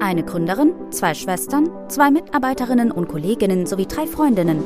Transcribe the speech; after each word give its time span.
Eine 0.00 0.22
Gründerin, 0.22 0.74
zwei 0.92 1.12
Schwestern, 1.12 1.70
zwei 1.88 2.12
Mitarbeiterinnen 2.12 2.92
und 2.92 3.08
Kolleginnen 3.08 3.66
sowie 3.66 3.86
drei 3.86 4.06
Freundinnen. 4.06 4.62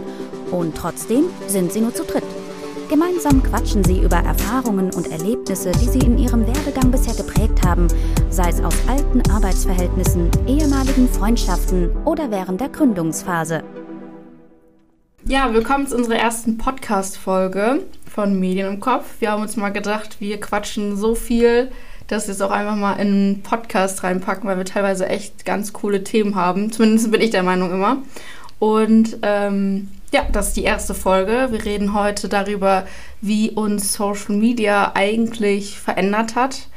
Und 0.51 0.77
trotzdem 0.77 1.25
sind 1.47 1.73
sie 1.73 1.81
nur 1.81 1.95
zu 1.95 2.05
dritt. 2.05 2.25
Gemeinsam 2.91 3.43
quatschen 3.43 3.83
sie 3.83 4.01
über 4.01 4.17
Erfahrungen 4.17 4.93
und 4.93 5.11
Erlebnisse, 5.11 5.73
die 5.73 5.89
sie 5.89 6.01
in 6.01 6.19
ihrem 6.19 6.47
Werdegang 6.47 6.91
bisher 6.91 7.15
geprägt 7.15 7.65
haben, 7.65 7.89
sei 8.29 8.51
es 8.51 8.61
aus 8.61 8.75
alten 8.87 9.23
Arbeitsverhältnissen, 9.31 10.31
ehemaligen 10.47 11.09
Freundschaften 11.09 11.97
oder 12.05 12.31
während 12.31 12.61
der 12.61 12.69
Gründungsphase. 12.69 13.63
Ja, 15.25 15.55
willkommen 15.55 15.87
zu 15.87 15.97
unserer 15.97 16.17
ersten 16.17 16.59
Podcast-Folge 16.59 17.85
von 18.05 18.39
Medien 18.39 18.69
im 18.69 18.81
Kopf. 18.81 19.07
Wir 19.21 19.31
haben 19.31 19.41
uns 19.41 19.57
mal 19.57 19.71
gedacht, 19.71 20.21
wir 20.21 20.39
quatschen 20.39 20.95
so 20.99 21.15
viel, 21.15 21.71
wir 22.13 22.35
es 22.35 22.41
auch 22.43 22.51
einfach 22.51 22.77
mal 22.77 22.95
in 22.95 23.09
einen 23.09 23.43
Podcast 23.43 24.05
reinpacken, 24.05 24.49
weil 24.49 24.59
wir 24.59 24.67
teilweise 24.67 25.09
echt 25.09 25.47
ganz 25.47 25.73
coole 25.73 26.05
Themen 26.05 26.35
haben. 26.35 26.71
Zumindest 26.71 27.11
bin 27.11 27.23
ich 27.23 27.31
der 27.31 27.43
Meinung 27.43 27.71
immer. 27.71 28.03
Und 28.59 29.17
ähm, 29.23 29.89
ja, 30.13 30.27
das 30.31 30.49
ist 30.49 30.57
die 30.59 30.65
erste 30.65 30.93
Folge. 30.93 31.49
Wir 31.51 31.65
reden 31.65 31.95
heute 31.95 32.29
darüber, 32.29 32.87
wie 33.23 33.51
uns 33.51 33.95
Social 33.95 34.37
Media 34.37 34.93
eigentlich 34.95 35.81
verändert 35.81 36.35
hat. 36.35 36.69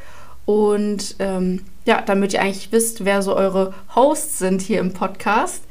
Und 0.45 1.17
ähm, 1.19 1.63
ja, 1.83 2.01
damit 2.01 2.31
ihr 2.31 2.41
eigentlich 2.41 2.71
wisst, 2.71 3.03
wer 3.03 3.21
so 3.21 3.35
eure 3.35 3.73
Hosts 3.93 4.39
sind 4.39 4.61
hier 4.61 4.79
im 4.79 4.93
Podcast, 4.93 5.64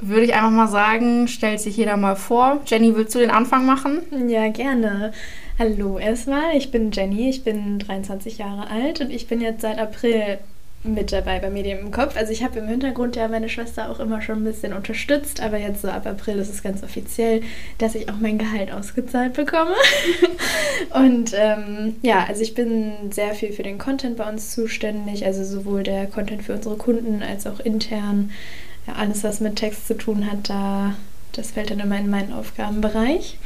würde 0.00 0.24
ich 0.24 0.34
einfach 0.34 0.50
mal 0.50 0.68
sagen, 0.68 1.28
stellt 1.28 1.60
sich 1.60 1.76
jeder 1.76 1.96
mal 1.96 2.16
vor. 2.16 2.60
Jenny, 2.66 2.94
willst 2.94 3.14
du 3.14 3.18
den 3.18 3.30
Anfang 3.30 3.66
machen? 3.66 4.02
Ja, 4.28 4.48
gerne. 4.48 5.12
Hallo 5.58 5.98
erstmal, 5.98 6.56
ich 6.56 6.70
bin 6.70 6.92
Jenny, 6.92 7.28
ich 7.30 7.42
bin 7.42 7.80
23 7.80 8.38
Jahre 8.38 8.70
alt 8.70 9.00
und 9.00 9.10
ich 9.10 9.26
bin 9.26 9.40
jetzt 9.40 9.62
seit 9.62 9.78
April 9.78 10.38
mit 10.84 11.10
dabei 11.10 11.40
bei 11.40 11.50
Medien 11.50 11.80
im 11.80 11.90
Kopf. 11.90 12.16
Also 12.16 12.32
ich 12.32 12.44
habe 12.44 12.60
im 12.60 12.68
Hintergrund 12.68 13.16
ja 13.16 13.26
meine 13.26 13.48
Schwester 13.48 13.90
auch 13.90 13.98
immer 13.98 14.22
schon 14.22 14.38
ein 14.38 14.44
bisschen 14.44 14.72
unterstützt, 14.72 15.42
aber 15.42 15.58
jetzt 15.58 15.82
so 15.82 15.88
ab 15.88 16.06
April 16.06 16.38
ist 16.38 16.50
es 16.50 16.62
ganz 16.62 16.84
offiziell, 16.84 17.42
dass 17.78 17.96
ich 17.96 18.08
auch 18.08 18.18
mein 18.20 18.38
Gehalt 18.38 18.72
ausgezahlt 18.72 19.32
bekomme. 19.32 19.74
und 20.94 21.34
ähm, 21.36 21.96
ja, 22.02 22.24
also 22.28 22.42
ich 22.42 22.54
bin 22.54 23.10
sehr 23.10 23.34
viel 23.34 23.52
für 23.52 23.64
den 23.64 23.78
Content 23.78 24.16
bei 24.16 24.28
uns 24.28 24.52
zuständig, 24.52 25.26
also 25.26 25.42
sowohl 25.42 25.82
der 25.82 26.06
Content 26.06 26.44
für 26.44 26.54
unsere 26.54 26.76
Kunden 26.76 27.22
als 27.22 27.46
auch 27.46 27.58
intern. 27.58 28.30
Ja, 28.88 28.94
alles, 28.94 29.22
was 29.22 29.40
mit 29.40 29.56
Text 29.56 29.86
zu 29.86 29.96
tun 29.98 30.30
hat, 30.30 30.48
da 30.48 30.94
das 31.32 31.50
fällt 31.50 31.70
dann 31.70 31.80
immer 31.80 31.98
in 31.98 32.08
meinen 32.08 32.32
Aufgabenbereich. 32.32 33.38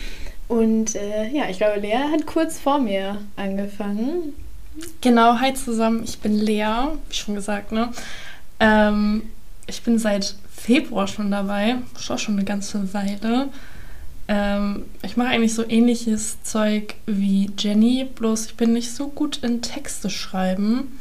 Und 0.46 0.94
äh, 0.94 1.28
ja, 1.30 1.48
ich 1.50 1.58
glaube, 1.58 1.80
Lea 1.80 1.98
hat 2.12 2.26
kurz 2.26 2.60
vor 2.60 2.78
mir 2.78 3.18
angefangen. 3.36 4.34
Genau, 5.00 5.40
hi 5.40 5.52
zusammen, 5.52 6.04
ich 6.04 6.20
bin 6.20 6.34
Lea, 6.34 6.88
wie 7.08 7.14
schon 7.14 7.34
gesagt, 7.34 7.72
ne? 7.72 7.90
Ähm, 8.60 9.24
ich 9.66 9.82
bin 9.82 9.98
seit 9.98 10.36
Februar 10.54 11.08
schon 11.08 11.30
dabei, 11.30 11.76
schon 11.98 12.18
schon 12.18 12.34
eine 12.36 12.44
ganze 12.44 12.94
Weile. 12.94 13.48
Ähm, 14.28 14.84
ich 15.02 15.16
mache 15.16 15.28
eigentlich 15.28 15.54
so 15.54 15.68
ähnliches 15.68 16.42
Zeug 16.44 16.94
wie 17.06 17.50
Jenny, 17.58 18.04
bloß 18.04 18.46
ich 18.46 18.56
bin 18.56 18.72
nicht 18.72 18.94
so 18.94 19.08
gut 19.08 19.38
in 19.42 19.60
Texte 19.60 20.08
schreiben. 20.08 21.00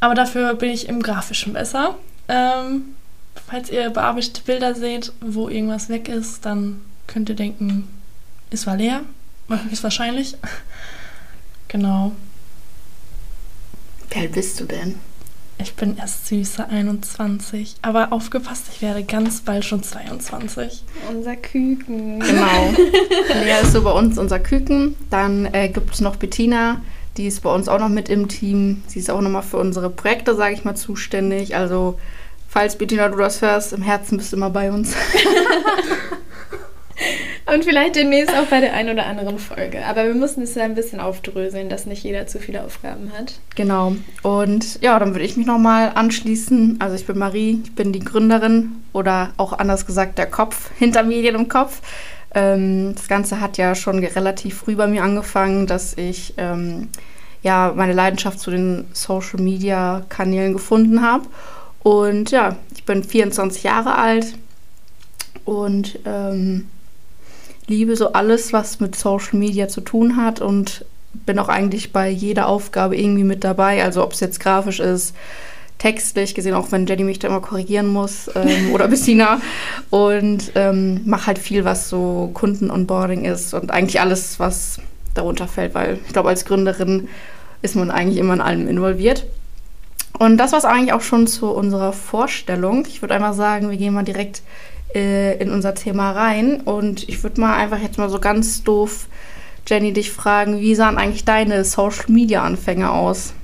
Aber 0.00 0.14
dafür 0.14 0.54
bin 0.54 0.70
ich 0.70 0.88
im 0.88 1.02
Grafischen 1.02 1.52
besser. 1.52 1.96
Ähm, 2.28 2.94
falls 3.48 3.70
ihr 3.70 3.90
bearbeitete 3.90 4.42
Bilder 4.42 4.74
seht, 4.74 5.12
wo 5.20 5.48
irgendwas 5.48 5.88
weg 5.88 6.08
ist, 6.08 6.44
dann 6.44 6.80
könnt 7.06 7.28
ihr 7.28 7.34
denken, 7.34 7.88
es 8.50 8.66
war 8.66 8.76
leer, 8.76 9.02
ist 9.72 9.82
wahrscheinlich. 9.82 10.36
genau. 11.68 12.12
Wie 14.10 14.20
alt 14.20 14.32
bist 14.32 14.60
du 14.60 14.64
denn? 14.64 14.96
Ich 15.60 15.74
bin 15.74 15.96
erst 15.96 16.28
süße 16.28 16.68
21, 16.68 17.76
aber 17.82 18.12
aufgepasst, 18.12 18.66
ich 18.72 18.80
werde 18.80 19.02
ganz 19.02 19.40
bald 19.40 19.64
schon 19.64 19.82
22. 19.82 20.84
Unser 21.10 21.34
Küken. 21.34 22.20
Genau. 22.20 22.70
Lea 23.42 23.62
ist 23.62 23.72
so 23.72 23.82
bei 23.82 23.90
uns 23.90 24.18
unser 24.18 24.38
Küken. 24.38 24.94
Dann 25.10 25.52
äh, 25.52 25.68
gibt 25.68 25.92
es 25.92 26.00
noch 26.00 26.14
Bettina, 26.14 26.80
die 27.16 27.26
ist 27.26 27.42
bei 27.42 27.52
uns 27.52 27.68
auch 27.68 27.80
noch 27.80 27.88
mit 27.88 28.08
im 28.08 28.28
Team. 28.28 28.84
Sie 28.86 29.00
ist 29.00 29.10
auch 29.10 29.20
nochmal 29.20 29.42
für 29.42 29.56
unsere 29.56 29.90
Projekte, 29.90 30.36
sage 30.36 30.54
ich 30.54 30.62
mal, 30.62 30.76
zuständig. 30.76 31.56
Also, 31.56 31.98
falls 32.48 32.76
Bettina 32.76 33.08
du 33.08 33.16
das 33.18 33.40
hörst, 33.42 33.72
im 33.72 33.82
Herzen 33.82 34.18
bist 34.18 34.32
du 34.32 34.36
immer 34.36 34.50
bei 34.50 34.72
uns. 34.72 34.96
Und 37.52 37.64
vielleicht 37.64 37.96
demnächst 37.96 38.36
auch 38.36 38.44
bei 38.46 38.60
der 38.60 38.74
einen 38.74 38.90
oder 38.90 39.06
anderen 39.06 39.38
Folge. 39.38 39.86
Aber 39.86 40.04
wir 40.04 40.14
mussten 40.14 40.42
es 40.42 40.54
ja 40.54 40.64
ein 40.64 40.74
bisschen 40.74 41.00
aufdröseln, 41.00 41.70
dass 41.70 41.86
nicht 41.86 42.02
jeder 42.02 42.26
zu 42.26 42.38
viele 42.38 42.62
Aufgaben 42.62 43.10
hat. 43.16 43.40
Genau. 43.54 43.94
Und 44.22 44.82
ja, 44.82 44.98
dann 44.98 45.14
würde 45.14 45.24
ich 45.24 45.38
mich 45.38 45.46
nochmal 45.46 45.92
anschließen. 45.94 46.76
Also 46.80 46.96
ich 46.96 47.06
bin 47.06 47.16
Marie, 47.16 47.62
ich 47.64 47.74
bin 47.74 47.92
die 47.92 48.00
Gründerin 48.00 48.82
oder 48.92 49.30
auch 49.38 49.54
anders 49.54 49.86
gesagt 49.86 50.18
der 50.18 50.26
Kopf 50.26 50.70
hinter 50.78 51.02
Medien 51.04 51.36
im 51.36 51.48
Kopf. 51.48 51.80
Ähm, 52.34 52.94
das 52.94 53.08
Ganze 53.08 53.40
hat 53.40 53.56
ja 53.56 53.74
schon 53.74 53.98
relativ 53.98 54.58
früh 54.58 54.76
bei 54.76 54.86
mir 54.86 55.02
angefangen, 55.02 55.66
dass 55.66 55.96
ich 55.96 56.34
ähm, 56.36 56.88
ja 57.42 57.72
meine 57.74 57.94
Leidenschaft 57.94 58.40
zu 58.40 58.50
den 58.50 58.86
Social 58.92 59.40
Media 59.40 60.02
Kanälen 60.10 60.52
gefunden 60.52 61.00
habe. 61.00 61.24
Und 61.82 62.30
ja, 62.30 62.56
ich 62.74 62.84
bin 62.84 63.04
24 63.04 63.62
Jahre 63.62 63.96
alt 63.96 64.34
und 65.44 65.98
ähm, 66.04 66.68
liebe 67.66 67.96
so 67.96 68.12
alles, 68.12 68.52
was 68.52 68.80
mit 68.80 68.96
Social 68.96 69.38
Media 69.38 69.68
zu 69.68 69.80
tun 69.80 70.16
hat 70.16 70.40
und 70.40 70.84
bin 71.26 71.38
auch 71.38 71.48
eigentlich 71.48 71.92
bei 71.92 72.08
jeder 72.08 72.48
Aufgabe 72.48 72.96
irgendwie 72.96 73.24
mit 73.24 73.44
dabei. 73.44 73.82
Also 73.82 74.02
ob 74.02 74.12
es 74.12 74.20
jetzt 74.20 74.40
grafisch 74.40 74.80
ist, 74.80 75.14
textlich 75.78 76.34
gesehen, 76.34 76.54
auch 76.54 76.72
wenn 76.72 76.86
Jenny 76.86 77.04
mich 77.04 77.18
da 77.20 77.28
immer 77.28 77.40
korrigieren 77.40 77.86
muss 77.86 78.30
ähm, 78.34 78.72
oder 78.72 78.88
Bissina. 78.88 79.40
Und 79.90 80.52
ähm, 80.54 81.02
mache 81.06 81.28
halt 81.28 81.38
viel, 81.38 81.64
was 81.64 81.88
so 81.88 82.30
Kunden-Onboarding 82.34 83.24
ist 83.24 83.54
und 83.54 83.70
eigentlich 83.70 84.00
alles, 84.00 84.40
was 84.40 84.80
darunter 85.14 85.48
fällt, 85.48 85.74
weil 85.74 85.98
ich 86.06 86.12
glaube, 86.12 86.28
als 86.28 86.44
Gründerin 86.44 87.08
ist 87.62 87.76
man 87.76 87.90
eigentlich 87.90 88.18
immer 88.18 88.34
in 88.34 88.40
allem 88.40 88.68
involviert. 88.68 89.26
Und 90.18 90.36
das 90.38 90.52
war 90.52 90.58
es 90.58 90.64
eigentlich 90.64 90.92
auch 90.92 91.00
schon 91.00 91.26
zu 91.26 91.50
unserer 91.50 91.92
Vorstellung. 91.92 92.86
Ich 92.88 93.02
würde 93.02 93.14
einmal 93.14 93.34
sagen, 93.34 93.70
wir 93.70 93.76
gehen 93.76 93.94
mal 93.94 94.04
direkt 94.04 94.42
äh, 94.94 95.36
in 95.38 95.50
unser 95.50 95.74
Thema 95.74 96.12
rein. 96.12 96.60
Und 96.60 97.08
ich 97.08 97.22
würde 97.22 97.40
mal 97.40 97.56
einfach 97.56 97.80
jetzt 97.80 97.98
mal 97.98 98.08
so 98.08 98.18
ganz 98.18 98.62
doof, 98.64 99.06
Jenny, 99.66 99.92
dich 99.92 100.10
fragen, 100.10 100.60
wie 100.60 100.74
sahen 100.74 100.96
eigentlich 100.96 101.24
deine 101.24 101.64
Social-Media-Anfänge 101.64 102.90
aus? 102.90 103.34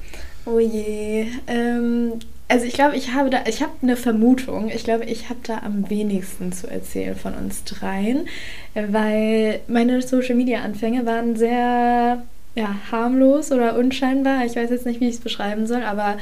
Oh 0.46 0.58
je. 0.58 1.26
Ähm, 1.46 2.14
also 2.48 2.66
ich 2.66 2.74
glaube, 2.74 2.96
ich 2.96 3.12
habe 3.12 3.30
da, 3.30 3.40
ich 3.46 3.62
habe 3.62 3.72
eine 3.82 3.96
Vermutung. 3.96 4.70
Ich 4.70 4.84
glaube, 4.84 5.04
ich 5.04 5.28
habe 5.28 5.40
da 5.42 5.58
am 5.64 5.88
wenigsten 5.90 6.52
zu 6.52 6.68
erzählen 6.68 7.14
von 7.14 7.34
uns 7.34 7.64
dreien, 7.64 8.26
weil 8.74 9.60
meine 9.68 10.02
Social-Media-Anfänge 10.02 11.06
waren 11.06 11.36
sehr 11.36 12.22
ja, 12.54 12.76
harmlos 12.90 13.52
oder 13.52 13.76
unscheinbar. 13.76 14.44
Ich 14.44 14.56
weiß 14.56 14.70
jetzt 14.70 14.86
nicht, 14.86 15.00
wie 15.00 15.08
ich 15.08 15.16
es 15.16 15.20
beschreiben 15.20 15.66
soll, 15.66 15.82
aber 15.82 16.16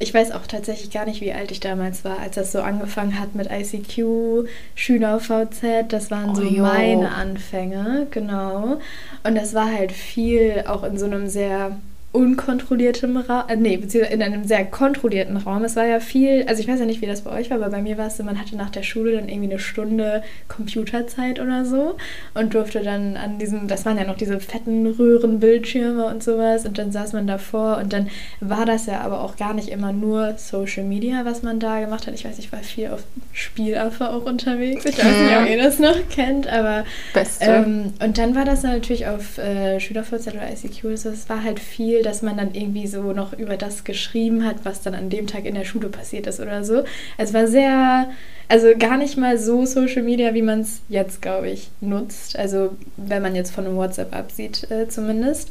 ich 0.00 0.14
weiß 0.14 0.32
auch 0.32 0.46
tatsächlich 0.46 0.90
gar 0.90 1.04
nicht, 1.04 1.20
wie 1.20 1.32
alt 1.32 1.50
ich 1.50 1.60
damals 1.60 2.04
war, 2.04 2.18
als 2.18 2.34
das 2.34 2.52
so 2.52 2.62
angefangen 2.62 3.20
hat 3.20 3.34
mit 3.34 3.50
ICQ, 3.52 4.48
SchülerVZ. 4.74 5.88
Das 5.88 6.10
waren 6.10 6.34
so 6.34 6.42
oh, 6.42 6.50
meine 6.50 7.12
Anfänge, 7.12 8.06
genau. 8.10 8.78
Und 9.24 9.34
das 9.34 9.52
war 9.52 9.70
halt 9.70 9.92
viel 9.92 10.64
auch 10.66 10.84
in 10.84 10.98
so 10.98 11.04
einem 11.04 11.28
sehr 11.28 11.76
unkontrolliertem 12.12 13.16
Raum, 13.16 13.44
äh, 13.48 13.56
nee, 13.56 13.76
beziehungsweise 13.76 14.14
in 14.14 14.22
einem 14.22 14.44
sehr 14.44 14.64
kontrollierten 14.64 15.36
Raum. 15.36 15.62
Es 15.62 15.76
war 15.76 15.86
ja 15.86 16.00
viel, 16.00 16.44
also 16.48 16.60
ich 16.60 16.66
weiß 16.66 16.80
ja 16.80 16.86
nicht, 16.86 17.00
wie 17.00 17.06
das 17.06 17.22
bei 17.22 17.30
euch 17.30 17.50
war, 17.50 17.58
aber 17.58 17.70
bei 17.70 17.82
mir 17.82 17.98
war 17.98 18.08
es 18.08 18.16
so, 18.16 18.24
man 18.24 18.40
hatte 18.40 18.56
nach 18.56 18.70
der 18.70 18.82
Schule 18.82 19.12
dann 19.12 19.28
irgendwie 19.28 19.50
eine 19.50 19.60
Stunde 19.60 20.22
Computerzeit 20.48 21.38
oder 21.38 21.64
so 21.64 21.96
und 22.34 22.54
durfte 22.54 22.80
dann 22.80 23.16
an 23.16 23.38
diesem, 23.38 23.68
das 23.68 23.86
waren 23.86 23.96
ja 23.96 24.04
noch 24.04 24.16
diese 24.16 24.40
fetten 24.40 24.88
Röhrenbildschirme 24.88 26.04
und 26.06 26.24
sowas 26.24 26.66
und 26.66 26.78
dann 26.78 26.90
saß 26.90 27.12
man 27.12 27.28
davor 27.28 27.78
und 27.78 27.92
dann 27.92 28.08
war 28.40 28.66
das 28.66 28.86
ja 28.86 29.02
aber 29.02 29.22
auch 29.22 29.36
gar 29.36 29.54
nicht 29.54 29.68
immer 29.68 29.92
nur 29.92 30.34
Social 30.36 30.84
Media, 30.84 31.24
was 31.24 31.44
man 31.44 31.60
da 31.60 31.78
gemacht 31.78 32.08
hat. 32.08 32.14
Ich 32.14 32.24
weiß, 32.24 32.40
ich 32.40 32.50
war 32.50 32.60
viel 32.60 32.88
auf 32.88 33.04
Spielaffe 33.32 34.10
auch 34.10 34.24
unterwegs. 34.24 34.84
Ich 34.84 34.98
weiß 34.98 35.04
nicht, 35.04 35.36
ob 35.40 35.48
ihr 35.48 35.62
das 35.62 35.78
noch 35.78 36.08
kennt, 36.08 36.48
aber 36.48 36.84
Beste. 37.14 37.44
Ähm, 37.44 37.92
und 38.02 38.18
dann 38.18 38.34
war 38.34 38.44
das 38.44 38.64
natürlich 38.64 39.06
auf 39.06 39.38
äh, 39.38 39.78
SchülerVZ 39.78 40.26
oder 40.26 40.50
ICQ, 40.50 40.86
also 40.86 41.10
es 41.10 41.28
war 41.28 41.44
halt 41.44 41.60
viel 41.60 41.99
viel, 42.00 42.02
dass 42.02 42.22
man 42.22 42.36
dann 42.36 42.54
irgendwie 42.54 42.86
so 42.86 43.12
noch 43.12 43.32
über 43.32 43.56
das 43.56 43.84
geschrieben 43.84 44.44
hat, 44.44 44.64
was 44.64 44.82
dann 44.82 44.94
an 44.94 45.10
dem 45.10 45.26
Tag 45.26 45.44
in 45.44 45.54
der 45.54 45.64
Schule 45.64 45.88
passiert 45.88 46.26
ist 46.26 46.40
oder 46.40 46.64
so. 46.64 46.84
Es 47.18 47.34
war 47.34 47.46
sehr, 47.46 48.08
also 48.48 48.68
gar 48.78 48.96
nicht 48.96 49.16
mal 49.16 49.38
so 49.38 49.66
Social 49.66 50.02
Media, 50.02 50.34
wie 50.34 50.42
man 50.42 50.60
es 50.60 50.80
jetzt, 50.88 51.22
glaube 51.22 51.50
ich, 51.50 51.70
nutzt. 51.80 52.38
Also 52.38 52.70
wenn 52.96 53.22
man 53.22 53.34
jetzt 53.34 53.52
von 53.52 53.66
einem 53.66 53.76
WhatsApp 53.76 54.14
absieht, 54.14 54.70
äh, 54.70 54.88
zumindest. 54.88 55.50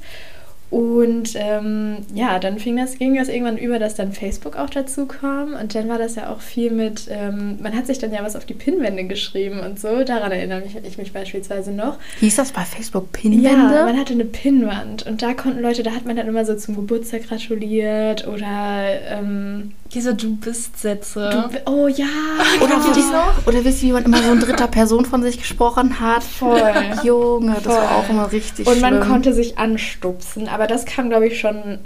Und 0.69 1.31
ähm, 1.35 1.97
ja, 2.13 2.37
dann 2.37 2.59
fing 2.59 2.77
das, 2.77 2.99
ging 2.99 3.15
das 3.15 3.27
irgendwann 3.27 3.57
über, 3.57 3.79
dass 3.79 3.95
dann 3.95 4.11
Facebook 4.11 4.55
auch 4.55 4.69
dazu 4.69 5.07
kam. 5.07 5.53
Und 5.53 5.73
dann 5.73 5.89
war 5.89 5.97
das 5.97 6.15
ja 6.15 6.31
auch 6.31 6.41
viel 6.41 6.69
mit, 6.71 7.07
ähm, 7.09 7.57
man 7.61 7.75
hat 7.75 7.87
sich 7.87 7.97
dann 7.97 8.13
ja 8.13 8.23
was 8.23 8.35
auf 8.35 8.45
die 8.45 8.53
Pinnwände 8.53 9.05
geschrieben 9.05 9.61
und 9.61 9.79
so. 9.79 10.03
Daran 10.03 10.31
erinnere 10.31 10.61
mich, 10.61 10.75
ich 10.75 10.97
mich 10.99 11.11
beispielsweise 11.11 11.71
noch. 11.71 11.97
Hieß 12.19 12.35
das 12.35 12.51
bei 12.51 12.61
Facebook 12.61 13.11
Pinnwände? 13.11 13.47
Ja, 13.75 13.85
man 13.85 13.97
hatte 13.97 14.13
eine 14.13 14.25
Pinnwand. 14.25 15.07
Und 15.07 15.23
da 15.23 15.33
konnten 15.33 15.61
Leute, 15.61 15.81
da 15.81 15.91
hat 15.91 16.05
man 16.05 16.15
dann 16.15 16.27
immer 16.27 16.45
so 16.45 16.55
zum 16.55 16.75
Geburtstag 16.75 17.27
gratuliert 17.27 18.27
oder 18.27 18.89
ähm, 19.09 19.71
diese 19.93 20.13
Du 20.13 20.35
bist 20.35 20.79
Sätze. 20.79 21.49
Du, 21.65 21.71
oh 21.71 21.87
ja. 21.87 22.05
Oder, 22.61 22.75
wie, 22.83 23.49
oder 23.49 23.63
wisst 23.65 23.81
ihr, 23.81 23.89
wie 23.89 23.93
man 23.93 24.05
immer 24.05 24.21
so 24.21 24.31
in 24.31 24.39
dritter 24.39 24.67
Person 24.79 25.05
von 25.05 25.23
sich 25.23 25.37
gesprochen 25.39 25.99
hat? 25.99 26.23
Voll. 26.23 26.61
Junge, 27.03 27.53
das 27.55 27.63
Voll. 27.63 27.75
war 27.75 27.95
auch 27.97 28.09
immer 28.09 28.31
richtig 28.31 28.67
Und 28.67 28.81
man 28.81 28.95
schlimm. 28.97 29.07
konnte 29.09 29.33
sich 29.33 29.57
anstupsen, 29.57 30.47
aber 30.47 30.67
das 30.67 30.85
kam, 30.85 31.09
glaube 31.09 31.27
ich, 31.27 31.39
schon 31.39 31.79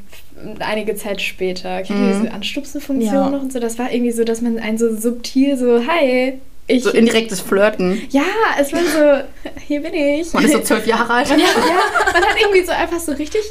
einige 0.59 0.95
Zeit 0.95 1.21
später. 1.21 1.81
Kennt 1.83 2.00
ihr 2.00 2.05
Mhm. 2.15 2.21
diese 2.23 2.33
Anstupsen-Funktion 2.33 3.13
Ja. 3.13 3.29
noch 3.29 3.41
und 3.41 3.53
so? 3.53 3.59
Das 3.59 3.79
war 3.79 3.91
irgendwie 3.91 4.11
so, 4.11 4.23
dass 4.23 4.41
man 4.41 4.57
einen 4.59 4.77
so 4.77 4.94
subtil 4.95 5.57
so, 5.57 5.81
hi, 5.88 6.39
ich... 6.67 6.83
so 6.83 6.89
indirektes 6.89 7.39
Flirten. 7.41 8.01
ja, 8.09 8.23
es 8.59 8.73
war 8.73 8.79
so, 8.81 9.50
hier 9.65 9.81
bin 9.81 9.94
ich. 9.94 10.33
Man 10.33 10.44
ist 10.44 10.53
so 10.53 10.59
zwölf 10.61 10.85
Jahre 10.88 11.13
alt. 11.13 11.29
ja, 11.29 11.35
man 11.38 12.23
hat 12.23 12.35
irgendwie 12.41 12.65
so 12.65 12.71
einfach 12.73 13.00
so 13.00 13.11
richtig 13.13 13.41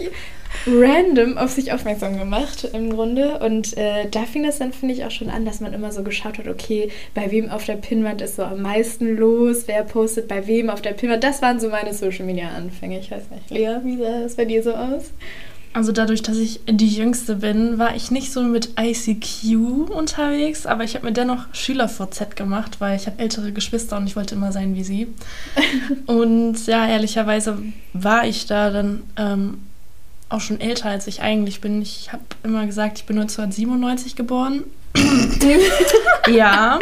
random 0.66 1.38
auf 1.38 1.50
sich 1.50 1.72
aufmerksam 1.72 2.19
gemacht 2.19 2.69
im 2.72 2.90
Grunde. 2.90 3.38
Und 3.38 3.76
äh, 3.76 4.08
da 4.10 4.25
fing 4.25 4.44
das 4.44 4.58
dann, 4.58 4.72
finde 4.72 4.94
ich, 4.94 5.04
auch 5.04 5.10
schon 5.10 5.31
an, 5.31 5.44
dass 5.44 5.60
man 5.60 5.72
immer 5.72 5.93
so 5.93 6.02
geschaut 6.02 6.38
hat, 6.38 6.49
okay, 6.49 6.90
bei 7.14 7.31
wem 7.31 7.50
auf 7.50 7.64
der 7.64 7.76
Pinnwand 7.76 8.20
ist 8.22 8.37
so 8.37 8.43
am 8.44 8.62
meisten 8.62 9.16
los, 9.16 9.64
wer 9.66 9.84
postet 9.84 10.28
bei 10.28 10.46
wem 10.46 10.70
auf 10.70 10.82
der 10.82 10.93
Pinnwand. 10.93 11.25
Das 11.25 11.43
waren 11.43 11.60
so 11.60 11.69
meine 11.69 11.94
Social 11.94 12.26
Media 12.26 12.49
Anfänge. 12.49 12.99
Ich 12.99 13.10
weiß 13.10 13.31
nicht, 13.31 13.50
Lea, 13.50 13.78
wie 13.84 13.96
sah 13.99 14.20
das 14.22 14.34
bei 14.37 14.44
dir 14.44 14.62
so 14.62 14.75
aus? 14.75 15.12
Also 15.75 15.90
dadurch, 15.90 16.20
dass 16.20 16.37
ich 16.37 16.60
die 16.69 16.88
Jüngste 16.88 17.37
bin, 17.37 17.78
war 17.78 17.96
ich 17.96 18.10
nicht 18.10 18.31
so 18.31 18.43
mit 18.43 18.78
ICQ 18.78 19.90
unterwegs, 19.90 20.66
aber 20.66 20.84
ich 20.84 20.94
habe 20.94 21.06
mir 21.06 21.12
dennoch 21.12 21.46
Schüler-VZ 21.52 22.37
gemacht, 22.37 22.81
weil 22.81 22.96
ich 22.96 23.06
habe 23.06 23.19
ältere 23.19 23.52
Geschwister 23.52 23.96
und 23.96 24.06
ich 24.06 24.14
wollte 24.14 24.34
immer 24.34 24.52
sein 24.52 24.75
wie 24.75 24.84
sie. 24.84 25.08
und 26.06 26.66
ja, 26.66 26.87
ehrlicherweise 26.87 27.58
war 27.94 28.26
ich 28.26 28.46
da 28.46 28.70
dann 28.70 29.02
ähm, 29.16 29.58
auch 30.32 30.40
schon 30.40 30.61
älter, 30.61 30.88
als 30.88 31.06
ich 31.06 31.23
eigentlich 31.23 31.61
bin. 31.61 31.82
Ich 31.82 32.12
habe 32.12 32.23
immer 32.43 32.67
gesagt, 32.67 32.99
ich 32.99 33.06
bin 33.06 33.19
1997 33.19 34.17
geboren. 34.17 34.64
ja, 36.31 36.79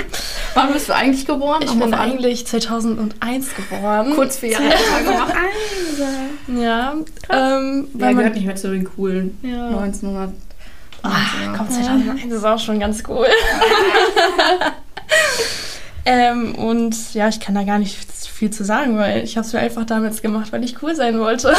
Wann 0.55 0.73
bist 0.73 0.89
du 0.89 0.95
eigentlich 0.95 1.27
geboren? 1.27 1.63
ich 1.63 1.73
bin 1.73 1.95
eigentlich 1.95 2.45
2001 2.47 3.55
geboren. 3.55 4.15
kurz 4.15 4.39
für 4.39 4.49
Jahre 4.49 4.65
gemacht. 4.65 5.35
Ja, 6.49 6.95
ähm, 7.29 7.89
Ja, 7.95 8.01
weil 8.01 8.15
man 8.15 8.17
gehört 8.17 8.35
nicht 8.35 8.47
mehr 8.47 8.57
zu 8.57 8.71
den 8.71 8.85
coolen. 8.85 9.39
Ja. 9.43 9.69
1900. 9.69 10.33
Ah, 11.03 11.11
komm, 11.57 11.71
2001 11.71 12.33
ist 12.33 12.45
auch 12.45 12.59
schon 12.59 12.81
ganz 12.81 13.03
cool. 13.09 13.27
ähm, 16.05 16.55
und 16.57 17.15
ja, 17.15 17.29
ich 17.29 17.39
kann 17.41 17.55
da 17.55 17.63
gar 17.63 17.79
nicht 17.79 17.97
viel 18.41 18.51
zu 18.51 18.65
sagen, 18.65 18.97
weil 18.99 19.23
ich 19.23 19.37
habe 19.37 19.47
es 19.47 19.53
mir 19.53 19.61
einfach 19.61 19.85
damals 19.85 20.23
gemacht, 20.23 20.53
weil 20.53 20.65
ich 20.65 20.83
cool 20.83 20.95
sein 20.97 21.19
wollte. 21.19 21.55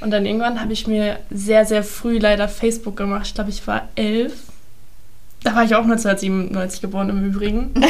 Und 0.00 0.10
dann 0.10 0.26
irgendwann 0.26 0.60
habe 0.60 0.72
ich 0.72 0.86
mir 0.86 1.18
sehr, 1.30 1.64
sehr 1.64 1.82
früh 1.84 2.18
leider 2.18 2.48
Facebook 2.48 2.96
gemacht. 2.96 3.26
Ich 3.26 3.34
glaube, 3.34 3.50
ich 3.50 3.66
war 3.66 3.88
elf. 3.96 4.32
Da 5.42 5.54
war 5.54 5.64
ich 5.64 5.74
auch 5.74 5.82
1997 5.84 6.80
geboren 6.80 7.08
im 7.10 7.24
Übrigen. 7.24 7.70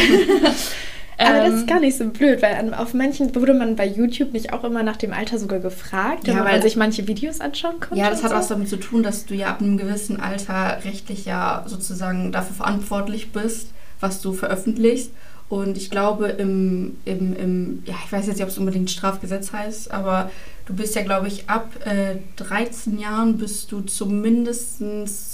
Aber 1.19 1.37
das 1.41 1.49
Ähm, 1.51 1.55
ist 1.57 1.67
gar 1.67 1.81
nicht 1.81 1.99
so 1.99 2.07
blöd, 2.07 2.41
weil 2.41 2.73
auf 2.75 2.95
manchen 2.95 3.35
wurde 3.35 3.53
man 3.53 3.77
bei 3.77 3.87
YouTube 3.87 4.33
nicht 4.33 4.55
auch 4.55 4.65
immer 4.65 4.83
nach 4.83 4.97
dem 4.97 5.12
Alter 5.12 5.39
sogar 5.39 5.59
gefragt, 5.59 6.27
Ja, 6.27 6.37
weil- 6.45 6.53
man 6.55 6.62
sich 6.62 6.77
manche 6.77 7.07
Videos 7.07 7.41
anschauen 7.43 7.79
konnte. 7.79 7.97
Ja, 8.03 8.09
das 8.09 8.23
hat 8.23 8.31
so. 8.31 8.37
was 8.37 8.49
damit 8.49 8.69
zu 8.71 8.77
tun, 8.79 9.03
dass 9.03 9.27
du 9.27 9.35
ja 9.35 9.49
ab 9.49 9.61
einem 9.61 9.77
gewissen 9.77 10.19
Alter 10.19 10.79
rechtlich 10.85 11.27
ja 11.27 11.62
sozusagen 11.67 12.33
dafür 12.33 12.57
verantwortlich 12.57 13.33
bist, 13.33 13.69
was 14.01 14.23
du 14.23 14.33
veröffentlichst. 14.33 15.11
Und 15.51 15.77
ich 15.77 15.91
glaube, 15.91 16.29
im, 16.29 16.97
im, 17.05 17.37
im 17.37 17.83
ja, 17.85 17.97
ich 18.07 18.12
weiß 18.12 18.27
jetzt 18.29 18.37
nicht, 18.37 18.45
ob 18.45 18.51
es 18.51 18.57
unbedingt 18.59 18.91
Strafgesetz 18.91 19.53
heißt, 19.53 19.91
aber 19.91 20.31
du 20.70 20.76
bist 20.76 20.94
ja, 20.94 21.02
glaube 21.02 21.28
ich, 21.28 21.49
ab 21.50 21.69
äh, 21.84 22.17
13 22.37 22.99
Jahren 22.99 23.38
bist 23.38 23.72
du 23.72 23.81
zumindest 23.81 24.78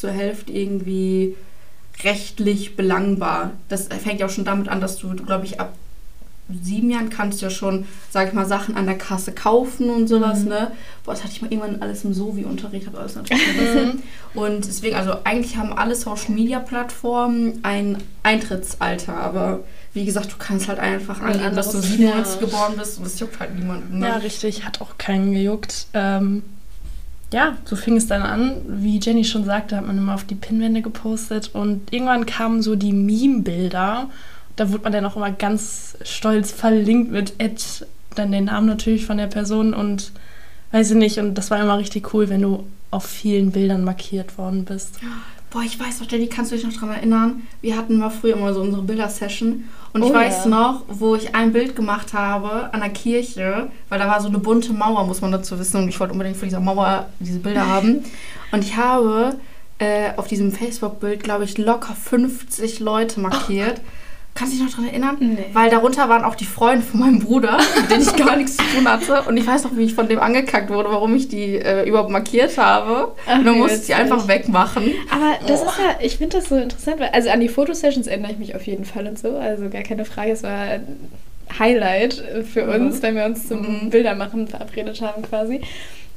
zur 0.00 0.10
Hälfte 0.10 0.52
irgendwie 0.52 1.36
rechtlich 2.02 2.76
belangbar. 2.76 3.52
Das 3.68 3.88
fängt 3.88 4.20
ja 4.20 4.26
auch 4.26 4.30
schon 4.30 4.44
damit 4.44 4.68
an, 4.68 4.80
dass 4.80 4.98
du, 4.98 5.14
glaube 5.14 5.44
ich, 5.46 5.60
ab 5.60 5.72
sieben 6.62 6.90
Jahren 6.90 7.10
kannst 7.10 7.40
du 7.40 7.46
ja 7.46 7.50
schon, 7.50 7.86
sag 8.10 8.28
ich 8.28 8.32
mal, 8.34 8.46
Sachen 8.46 8.76
an 8.76 8.86
der 8.86 8.96
Kasse 8.96 9.32
kaufen 9.32 9.90
und 9.90 10.06
sowas, 10.06 10.42
Mhm. 10.42 10.48
ne? 10.50 10.70
Boah, 11.04 11.12
das 11.12 11.24
hatte 11.24 11.32
ich 11.32 11.42
mal 11.42 11.50
irgendwann 11.52 11.82
alles 11.82 12.04
im 12.04 12.14
Sovi-Unterricht, 12.14 12.86
habe 12.86 12.98
alles 12.98 13.16
natürlich 13.16 13.42
vergessen. 13.42 14.02
Und 14.34 14.64
deswegen, 14.66 14.94
also 14.94 15.14
eigentlich 15.24 15.56
haben 15.56 15.72
alle 15.72 15.96
Social-Media-Plattformen 15.96 17.60
ein 17.64 17.98
Eintrittsalter, 18.22 19.14
aber 19.16 19.64
wie 19.96 20.04
gesagt, 20.04 20.30
du 20.30 20.36
kannst 20.38 20.68
halt 20.68 20.78
einfach 20.78 21.20
Ein 21.20 21.32
angeben, 21.32 21.56
dass 21.56 21.70
du 21.70 21.78
anderes, 21.78 21.96
97 21.96 22.34
ja. 22.34 22.46
geboren 22.46 22.74
bist 22.76 22.98
und 22.98 23.04
das 23.04 23.18
juckt 23.18 23.40
halt 23.40 23.58
niemanden. 23.58 23.98
Ne? 23.98 24.08
Ja, 24.08 24.16
richtig, 24.16 24.66
hat 24.66 24.82
auch 24.82 24.98
keinen 24.98 25.32
gejuckt. 25.32 25.86
Ähm, 25.94 26.42
ja, 27.32 27.56
so 27.64 27.76
fing 27.76 27.96
es 27.96 28.06
dann 28.06 28.22
an. 28.22 28.56
Wie 28.68 29.00
Jenny 29.00 29.24
schon 29.24 29.44
sagte, 29.44 29.74
hat 29.76 29.86
man 29.86 29.96
immer 29.96 30.14
auf 30.14 30.24
die 30.24 30.34
Pinnwände 30.34 30.82
gepostet 30.82 31.50
und 31.54 31.92
irgendwann 31.92 32.26
kamen 32.26 32.60
so 32.60 32.76
die 32.76 32.92
Meme-Bilder. 32.92 34.10
Da 34.56 34.70
wurde 34.70 34.84
man 34.84 34.92
dann 34.92 35.06
auch 35.06 35.16
immer 35.16 35.32
ganz 35.32 35.96
stolz 36.02 36.52
verlinkt 36.52 37.10
mit 37.10 37.32
Ed, 37.38 37.86
dann 38.14 38.32
den 38.32 38.44
Namen 38.44 38.66
natürlich 38.66 39.06
von 39.06 39.16
der 39.16 39.26
Person 39.28 39.72
und 39.72 40.12
weiß 40.72 40.90
ich 40.90 40.96
nicht. 40.96 41.18
Und 41.18 41.36
das 41.36 41.50
war 41.50 41.58
immer 41.58 41.78
richtig 41.78 42.12
cool, 42.12 42.28
wenn 42.28 42.42
du 42.42 42.66
auf 42.90 43.06
vielen 43.06 43.50
Bildern 43.50 43.82
markiert 43.82 44.36
worden 44.36 44.66
bist. 44.66 45.00
Boah, 45.56 45.62
ich 45.64 45.80
weiß 45.80 46.00
noch, 46.00 46.10
Jenny, 46.10 46.26
kannst 46.26 46.52
du 46.52 46.56
dich 46.56 46.66
noch 46.66 46.74
daran 46.74 46.90
erinnern? 46.90 47.42
Wir 47.62 47.78
hatten 47.78 47.96
mal 47.96 48.10
früher 48.10 48.36
immer 48.36 48.52
so 48.52 48.60
unsere 48.60 48.82
Bildersession. 48.82 49.64
Und 49.94 50.04
ich 50.04 50.10
Oh 50.10 50.12
weiß 50.12 50.44
ja. 50.44 50.50
noch, 50.50 50.82
wo 50.86 51.14
ich 51.14 51.34
ein 51.34 51.50
Bild 51.54 51.74
gemacht 51.74 52.12
habe 52.12 52.74
an 52.74 52.80
der 52.80 52.90
Kirche, 52.90 53.68
weil 53.88 53.98
da 53.98 54.06
war 54.06 54.20
so 54.20 54.28
eine 54.28 54.38
bunte 54.38 54.74
Mauer, 54.74 55.06
muss 55.06 55.22
man 55.22 55.32
dazu 55.32 55.58
wissen. 55.58 55.78
Und 55.78 55.88
ich 55.88 55.98
wollte 55.98 56.12
unbedingt 56.12 56.36
von 56.36 56.46
dieser 56.46 56.60
Mauer 56.60 57.08
diese 57.20 57.38
Bilder 57.38 57.66
haben. 57.70 58.04
Und 58.52 58.64
ich 58.64 58.76
habe 58.76 59.36
äh, 59.78 60.10
auf 60.18 60.26
diesem 60.26 60.52
Facebook-Bild, 60.52 61.22
glaube 61.24 61.44
ich, 61.44 61.56
locker 61.56 61.94
50 61.94 62.80
Leute 62.80 63.18
markiert. 63.20 63.80
Kannst 64.36 64.52
du 64.52 64.58
dich 64.58 64.64
noch 64.66 64.70
daran 64.70 64.88
erinnern? 64.90 65.16
Nee. 65.18 65.46
Weil 65.52 65.70
darunter 65.70 66.08
waren 66.08 66.22
auch 66.24 66.34
die 66.34 66.44
Freunde 66.44 66.84
von 66.84 67.00
meinem 67.00 67.18
Bruder, 67.20 67.58
mit 67.80 67.90
denen 67.90 68.02
ich 68.02 68.14
gar 68.16 68.36
nichts 68.36 68.56
zu 68.56 68.62
tun 68.74 68.88
hatte. 68.88 69.22
Und 69.28 69.36
ich 69.36 69.46
weiß 69.46 69.64
noch, 69.64 69.76
wie 69.76 69.82
ich 69.84 69.94
von 69.94 70.08
dem 70.08 70.20
angekackt 70.20 70.70
wurde, 70.70 70.90
warum 70.90 71.14
ich 71.16 71.28
die 71.28 71.56
äh, 71.56 71.88
überhaupt 71.88 72.10
markiert 72.10 72.56
habe. 72.58 73.12
Ach, 73.26 73.38
und 73.38 73.44
dann 73.44 73.58
musste 73.58 73.78
ich 73.80 73.86
die 73.86 73.94
einfach 73.94 74.28
wegmachen. 74.28 74.92
Aber 75.10 75.34
das 75.46 75.62
ist 75.62 75.78
ja, 75.78 75.98
ich 76.00 76.18
finde 76.18 76.36
das 76.36 76.48
so 76.48 76.56
interessant, 76.56 77.00
weil, 77.00 77.08
also 77.12 77.30
an 77.30 77.40
die 77.40 77.48
Fotosessions 77.48 78.06
erinnere 78.06 78.32
ich 78.32 78.38
mich 78.38 78.54
auf 78.54 78.66
jeden 78.66 78.84
Fall 78.84 79.06
und 79.06 79.18
so, 79.18 79.36
also 79.36 79.68
gar 79.70 79.82
keine 79.82 80.04
Frage, 80.04 80.32
es 80.32 80.42
war 80.42 80.50
ein 80.60 81.08
Highlight 81.58 82.22
für 82.52 82.64
uns, 82.68 83.02
wenn 83.02 83.14
wir 83.14 83.24
uns 83.24 83.48
zum 83.48 83.60
Mhm. 83.84 83.90
Bildermachen 83.90 84.48
verabredet 84.48 85.00
haben 85.00 85.22
quasi. 85.22 85.60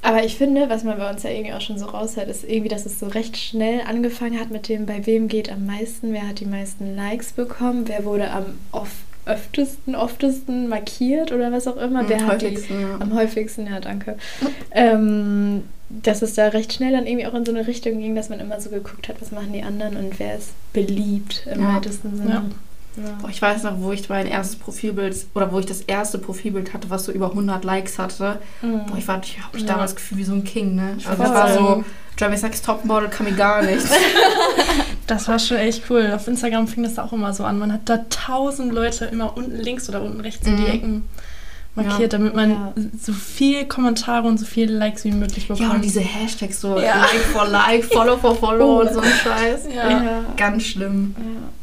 Aber 0.02 0.24
ich 0.24 0.38
finde, 0.38 0.70
was 0.70 0.84
man 0.84 0.98
bei 0.98 1.10
uns 1.10 1.24
ja 1.24 1.30
irgendwie 1.30 1.54
auch 1.54 1.62
schon 1.62 1.78
so 1.78 1.86
raushört, 1.86 2.30
ist 2.30 2.44
irgendwie, 2.46 2.70
dass 2.70 2.86
es 2.86 3.00
so 3.00 3.08
recht 3.08 3.36
schnell 3.38 3.82
angefangen 3.82 4.40
hat 4.40 4.50
mit 4.50 4.70
dem, 4.70 4.86
bei 4.86 5.06
wem 5.06 5.28
geht 5.28 5.52
am 5.52 5.66
meisten, 5.66 6.14
wer 6.14 6.28
hat 6.28 6.40
die 6.40 6.46
meisten 6.46 6.96
Likes 6.96 7.34
bekommen, 7.34 7.84
wer 7.88 8.06
wurde 8.06 8.32
am 8.32 8.46
oft, 8.72 8.92
öftesten, 9.26 9.96
oftesten 9.96 10.70
markiert 10.70 11.32
oder 11.32 11.52
was 11.52 11.68
auch 11.68 11.78
immer, 11.78 12.08
wer 12.08 12.22
Am 12.22 12.28
hat 12.28 12.42
die, 12.42 12.46
häufigsten, 12.48 12.82
ja. 12.82 12.96
am 13.00 13.14
häufigsten, 13.14 13.68
ja, 13.68 13.80
danke. 13.80 14.18
ähm, 14.72 15.64
dass 15.90 16.22
es 16.22 16.34
da 16.36 16.48
recht 16.48 16.72
schnell 16.74 16.92
dann 16.94 17.06
irgendwie 17.08 17.26
auch 17.28 17.34
in 17.34 17.46
so 17.46 17.52
eine 17.52 17.68
Richtung 17.68 18.00
ging, 18.00 18.16
dass 18.16 18.30
man 18.30 18.40
immer 18.40 18.60
so 18.62 18.70
geguckt 18.70 19.10
hat, 19.10 19.20
was 19.22 19.32
machen 19.32 19.52
die 19.54 19.64
anderen 19.64 19.98
und 19.98 20.18
wer 20.20 20.38
ist 20.38 20.52
beliebt 20.74 21.46
im 21.54 21.62
Ja. 21.62 21.76
weitesten 21.76 22.16
Sinne. 22.16 22.30
Ja. 22.30 22.44
Ja. 23.04 23.18
Boah, 23.22 23.30
ich 23.30 23.42
weiß 23.42 23.64
noch, 23.64 23.80
wo 23.80 23.92
ich 23.92 24.08
mein 24.10 24.28
erstes 24.28 24.58
Profilbild 24.58 25.16
oder 25.34 25.52
wo 25.52 25.60
ich 25.60 25.66
das 25.66 25.82
erste 25.82 26.18
Profilbild 26.18 26.74
hatte, 26.74 26.90
was 26.90 27.06
so 27.06 27.12
über 27.12 27.30
100 27.30 27.64
Likes 27.64 27.98
hatte. 28.00 28.40
Mhm. 28.62 28.86
Boah, 28.88 28.98
ich 28.98 29.08
war, 29.08 29.22
ich 29.24 29.40
habe 29.42 29.56
mich 29.58 29.64
Ja. 29.66 29.74
damals 29.74 29.96
gefühlt 29.96 30.20
wie 30.20 30.24
so 30.26 30.34
ein 30.34 30.44
King, 30.44 30.76
ne? 30.76 30.94
Also 30.98 31.10
Voll. 31.10 31.18
das 31.26 31.34
war 31.34 31.54
so, 31.54 31.84
Jeremy 32.18 32.38
Sachs 32.38 32.62
Topmodel 32.62 33.10
kann 33.10 33.26
mir 33.26 33.34
gar 33.34 33.62
nichts. 33.62 33.90
Das 35.08 35.28
war 35.28 35.40
schon 35.40 35.58
echt 35.58 35.90
cool. 35.90 36.12
Auf 36.16 36.28
Instagram 36.28 36.68
fing 36.68 36.84
das 36.84 37.00
auch 37.00 37.12
immer 37.14 37.34
so 37.34 37.44
an. 37.44 37.58
Man 37.58 37.74
hat 37.74 37.82
da 37.86 38.06
tausend 38.12 38.72
Leute 38.72 39.06
immer 39.06 39.36
unten 39.36 39.56
links 39.56 39.90
oder 39.90 40.04
unten 40.04 40.22
rechts 40.22 40.46
in 40.46 40.58
die 40.58 40.62
Mhm. 40.62 40.70
Ecken 40.70 41.04
markiert, 41.76 42.14
damit 42.14 42.36
man 42.36 42.52
Ja. 42.52 42.74
so 43.00 43.14
viel 43.14 43.66
Kommentare 43.66 44.28
und 44.28 44.38
so 44.40 44.46
viele 44.46 44.74
Likes 44.78 45.04
wie 45.06 45.12
möglich 45.12 45.48
bekommt. 45.48 45.68
ja, 45.70 45.74
und 45.76 45.84
diese 45.84 46.02
Hashtags 46.02 46.60
so 46.60 46.78
Ja. 46.80 46.98
Like 47.00 47.22
for 47.34 47.48
Like, 47.48 47.86
Follow 47.86 48.18
for 48.18 48.36
Follow 48.36 48.78
Oh. 48.78 48.82
und 48.82 48.94
so 48.94 49.00
ein 49.00 49.12
Scheiß. 49.12 49.68
Ja. 49.74 49.90
Ja. 49.90 50.22
Ganz 50.36 50.64
schlimm. 50.64 51.16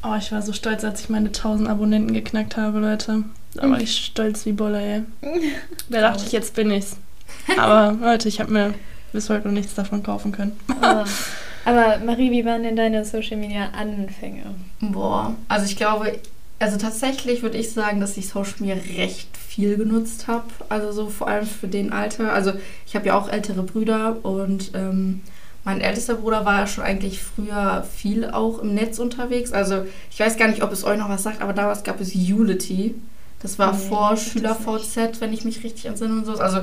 Ja. 0.03 0.11
Oh, 0.13 0.17
ich 0.19 0.33
war 0.33 0.43
so 0.43 0.53
stolz, 0.53 0.85
als 0.85 1.01
ich 1.01 1.09
meine 1.11 1.33
1000 1.33 1.69
Abonnenten 1.69 2.15
geknackt 2.15 2.57
habe, 2.57 2.79
Leute. 2.79 3.25
Da 3.55 3.69
war 3.71 3.81
ich 3.81 3.97
stolz 4.05 4.45
wie 4.47 4.53
Bolle, 4.53 4.81
ey. 4.81 5.03
Da 5.91 6.01
dachte 6.01 6.25
ich, 6.27 6.33
jetzt 6.33 6.55
bin 6.55 6.71
ich's. 6.71 6.97
Aber 7.59 7.97
Leute, 8.01 8.29
ich 8.29 8.41
habe 8.41 8.53
mir 8.53 8.75
bis 9.13 9.29
heute 9.31 9.49
noch 9.49 9.55
nichts 9.55 9.75
davon 9.75 10.03
kaufen 10.03 10.33
können. 10.33 10.53
Ah. 10.81 11.05
Aber 11.65 11.99
Marie, 12.05 12.31
wie 12.31 12.45
waren 12.45 12.63
denn 12.63 12.77
deine 12.77 13.05
Social 13.05 13.37
Media 13.37 13.71
Anfänge? 13.77 14.43
Boah, 14.81 15.35
also 15.49 15.67
ich 15.67 15.75
glaube, 15.77 16.13
also 16.59 16.79
tatsächlich 16.79 17.43
würde 17.43 17.59
ich 17.59 17.73
sagen, 17.73 18.01
dass 18.01 18.17
ich 18.17 18.29
Social 18.29 18.55
Media 18.61 18.77
recht 18.97 19.29
viel 19.37 19.77
genutzt 19.77 20.27
habe. 20.27 20.45
Also 20.69 20.93
so 20.93 21.09
vor 21.09 21.29
allem 21.29 21.47
für 21.47 21.69
den 21.69 21.93
Alter. 21.93 22.33
Also 22.33 22.53
ich 22.87 22.95
habe 22.95 23.07
ja 23.07 23.19
auch 23.19 23.29
ältere 23.29 23.63
Brüder 23.63 24.17
und 24.23 24.71
ähm, 24.75 25.21
mein 25.65 25.81
ältester 25.81 26.15
Bruder 26.15 26.45
war 26.45 26.61
ja 26.61 26.67
schon 26.67 26.85
eigentlich 26.85 27.23
früher 27.23 27.85
viel 27.95 28.31
auch 28.31 28.61
im 28.61 28.75
Netz 28.75 28.99
unterwegs. 28.99 29.53
Also 29.53 29.85
ich 30.11 30.19
weiß 30.19 30.37
gar 30.37 30.49
nicht, 30.49 30.63
ob 30.63 30.73
es 30.73 30.85
euch 30.85 30.99
noch 30.99 31.09
was 31.09 31.25
sagt, 31.25 31.43
aber 31.43 31.53
damals 31.53 31.83
gab 31.83 32.01
es 32.01 32.15
Unity. 32.15 32.95
Das 33.43 33.59
war 33.59 33.73
Nee, 33.73 33.89
vor 33.89 34.17
SchülerVZ, 34.17 35.21
wenn 35.21 35.33
ich 35.33 35.45
mich 35.45 35.63
richtig 35.63 35.87
entsinne 35.87 36.15
und 36.15 36.25
so. 36.25 36.35
Also 36.35 36.61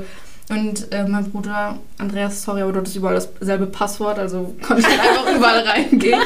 und 0.49 0.91
äh, 0.91 1.05
mein 1.07 1.29
Bruder 1.31 1.77
Andreas, 1.97 2.43
sorry, 2.43 2.61
aber 2.61 2.73
du 2.73 2.79
hattest 2.79 2.95
überall 2.95 3.15
dasselbe 3.39 3.67
Passwort, 3.67 4.19
also 4.19 4.55
konnte 4.61 4.81
ich 4.81 4.87
dann 4.87 4.99
einfach 4.99 5.35
überall 5.35 5.59
reingehen. 5.59 6.21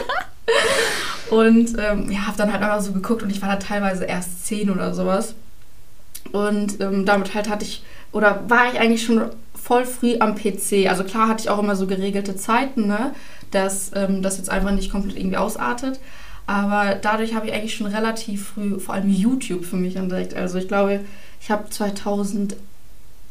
Und 1.30 1.78
ähm, 1.78 2.12
ja, 2.12 2.28
habe 2.28 2.38
dann 2.38 2.52
halt 2.52 2.64
einfach 2.64 2.82
so 2.82 2.94
geguckt 2.94 3.22
und 3.22 3.30
ich 3.30 3.42
war 3.42 3.50
da 3.50 3.58
teilweise 3.58 4.06
erst 4.06 4.46
zehn 4.46 4.70
oder 4.70 4.94
sowas. 4.94 5.36
Und 6.32 6.80
ähm, 6.80 7.06
damit 7.06 7.34
halt 7.34 7.50
hatte 7.50 7.66
ich, 7.66 7.84
oder 8.14 8.44
war 8.48 8.72
ich 8.72 8.80
eigentlich 8.80 9.04
schon 9.04 9.30
voll 9.54 9.86
früh 9.86 10.16
am 10.20 10.36
PC. 10.36 10.88
Also 10.88 11.04
klar 11.04 11.28
hatte 11.28 11.42
ich 11.42 11.50
auch 11.50 11.60
immer 11.60 11.76
so 11.76 11.86
geregelte 11.86 12.38
Zeiten, 12.38 12.88
ne? 12.88 13.14
dass 13.52 13.92
ähm, 13.96 14.22
das 14.22 14.38
jetzt 14.38 14.50
einfach 14.50 14.72
nicht 14.72 14.92
komplett 14.92 15.18
irgendwie 15.18 15.38
ausartet. 15.38 16.00
Aber 16.46 16.96
dadurch 16.96 17.36
habe 17.36 17.48
ich 17.48 17.54
eigentlich 17.54 17.76
schon 17.76 17.88
relativ 17.88 18.48
früh 18.48 18.80
vor 18.80 18.96
allem 18.96 19.10
YouTube 19.10 19.66
für 19.66 19.76
mich 19.76 19.98
entdeckt. 19.98 20.34
Also 20.34 20.58
ich 20.58 20.70
glaube, 20.70 21.02
ich 21.42 21.52
habe 21.52 21.70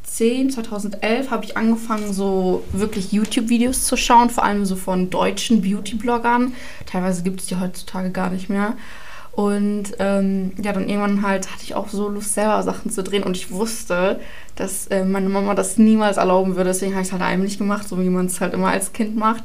2010, 0.06 0.50
2011 0.50 1.30
habe 1.30 1.44
ich 1.44 1.56
angefangen, 1.56 2.12
so 2.12 2.62
wirklich 2.72 3.12
YouTube-Videos 3.12 3.84
zu 3.84 3.96
schauen, 3.96 4.30
vor 4.30 4.44
allem 4.44 4.64
so 4.64 4.76
von 4.76 5.10
deutschen 5.10 5.60
Beauty-Bloggern. 5.60 6.54
Teilweise 6.86 7.22
gibt 7.22 7.40
es 7.40 7.46
die 7.46 7.56
heutzutage 7.56 8.10
gar 8.10 8.30
nicht 8.30 8.48
mehr. 8.48 8.74
Und 9.32 9.92
ähm, 9.98 10.52
ja, 10.62 10.72
dann 10.72 10.88
irgendwann 10.88 11.20
halt 11.20 11.52
hatte 11.52 11.62
ich 11.62 11.74
auch 11.74 11.88
so 11.88 12.08
Lust, 12.08 12.32
selber 12.32 12.62
Sachen 12.62 12.90
zu 12.90 13.02
drehen. 13.02 13.22
Und 13.22 13.36
ich 13.36 13.50
wusste, 13.50 14.18
dass 14.54 14.86
äh, 14.86 15.04
meine 15.04 15.28
Mama 15.28 15.54
das 15.54 15.76
niemals 15.76 16.16
erlauben 16.16 16.56
würde. 16.56 16.70
Deswegen 16.70 16.92
habe 16.92 17.02
ich 17.02 17.08
es 17.08 17.12
halt 17.12 17.22
heimlich 17.22 17.58
gemacht, 17.58 17.86
so 17.86 18.00
wie 18.00 18.08
man 18.08 18.26
es 18.26 18.40
halt 18.40 18.54
immer 18.54 18.68
als 18.68 18.94
Kind 18.94 19.16
macht. 19.16 19.44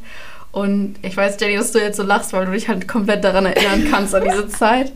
Und 0.51 0.95
ich 1.01 1.15
weiß, 1.15 1.37
Jenny, 1.39 1.55
dass 1.55 1.71
du 1.71 1.79
jetzt 1.79 1.97
so 1.97 2.03
lachst, 2.03 2.33
weil 2.33 2.45
du 2.45 2.51
dich 2.51 2.67
halt 2.67 2.87
komplett 2.87 3.23
daran 3.23 3.45
erinnern 3.45 3.87
kannst 3.89 4.13
an 4.13 4.23
diese 4.23 4.49
Zeit. 4.49 4.91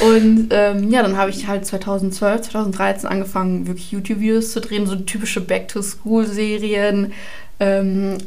Und 0.00 0.48
ähm, 0.50 0.90
ja, 0.90 1.02
dann 1.02 1.16
habe 1.16 1.30
ich 1.30 1.48
halt 1.48 1.66
2012, 1.66 2.42
2013 2.42 3.08
angefangen, 3.08 3.66
wirklich 3.66 3.90
YouTube-Videos 3.90 4.52
zu 4.52 4.60
drehen, 4.60 4.86
so 4.86 4.94
typische 4.94 5.40
Back-to-School-Serien. 5.40 7.12
Ähm, 7.58 8.18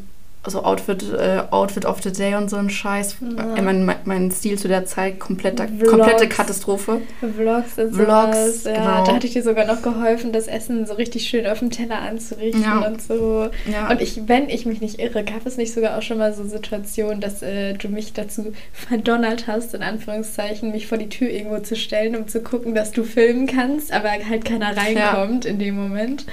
so 0.50 0.64
Outfit, 0.64 1.04
äh, 1.14 1.44
Outfit 1.52 1.86
of 1.86 2.02
the 2.02 2.12
Day 2.12 2.36
und 2.36 2.50
so 2.50 2.58
ein 2.58 2.70
Scheiß. 2.70 3.18
Ja. 3.22 3.62
Mein, 3.62 3.94
mein 4.06 4.32
Stil 4.32 4.58
zu 4.58 4.68
der 4.68 4.86
Zeit, 4.86 5.20
komplette, 5.20 5.68
komplette 5.86 6.28
Katastrophe. 6.28 7.02
Vlogs 7.20 7.78
und 7.78 7.96
Vlogs, 7.96 8.64
ja. 8.64 8.74
Genau. 8.74 9.06
Da 9.06 9.16
hatte 9.16 9.28
ich 9.28 9.34
dir 9.34 9.44
sogar 9.44 9.66
noch 9.66 9.82
geholfen, 9.82 10.32
das 10.32 10.48
Essen 10.48 10.86
so 10.86 10.94
richtig 10.94 11.28
schön 11.28 11.48
auf 11.48 11.60
dem 11.60 11.72
Teller 11.72 12.00
anzurichten 12.00 12.62
ja. 12.62 12.86
und 12.86 13.02
so. 13.02 13.50
Ja. 13.72 13.90
Und 13.90 14.02
ich, 14.02 14.28
wenn 14.28 14.50
ich 14.50 14.66
mich 14.66 14.82
nicht 14.82 15.00
irre, 15.00 15.24
gab 15.24 15.46
es 15.46 15.58
nicht 15.58 15.74
sogar 15.74 15.98
auch 15.98 16.02
schon 16.02 16.18
mal 16.18 16.34
so 16.34 16.44
Situationen, 16.44 17.22
dass 17.22 17.42
äh, 17.42 17.74
du 17.74 17.90
mich 17.90 18.14
dazu 18.14 18.54
verdonnert 18.72 19.48
hast, 19.48 19.74
in 19.74 19.84
Anführungszeichen, 19.84 20.72
mich 20.72 20.88
vor 20.88 20.98
die 20.98 21.10
Tür 21.10 21.30
irgendwo 21.30 21.60
zu 21.60 21.76
stellen, 21.76 22.16
um 22.16 22.28
zu 22.28 22.42
gucken, 22.42 22.74
dass 22.74 22.92
du 22.92 23.04
filmen 23.04 23.48
kannst, 23.48 23.92
aber 23.92 24.10
halt 24.10 24.46
keiner 24.46 24.76
reinkommt 24.76 25.46
in 25.46 25.60
dem 25.60 25.76
Moment. 25.76 26.26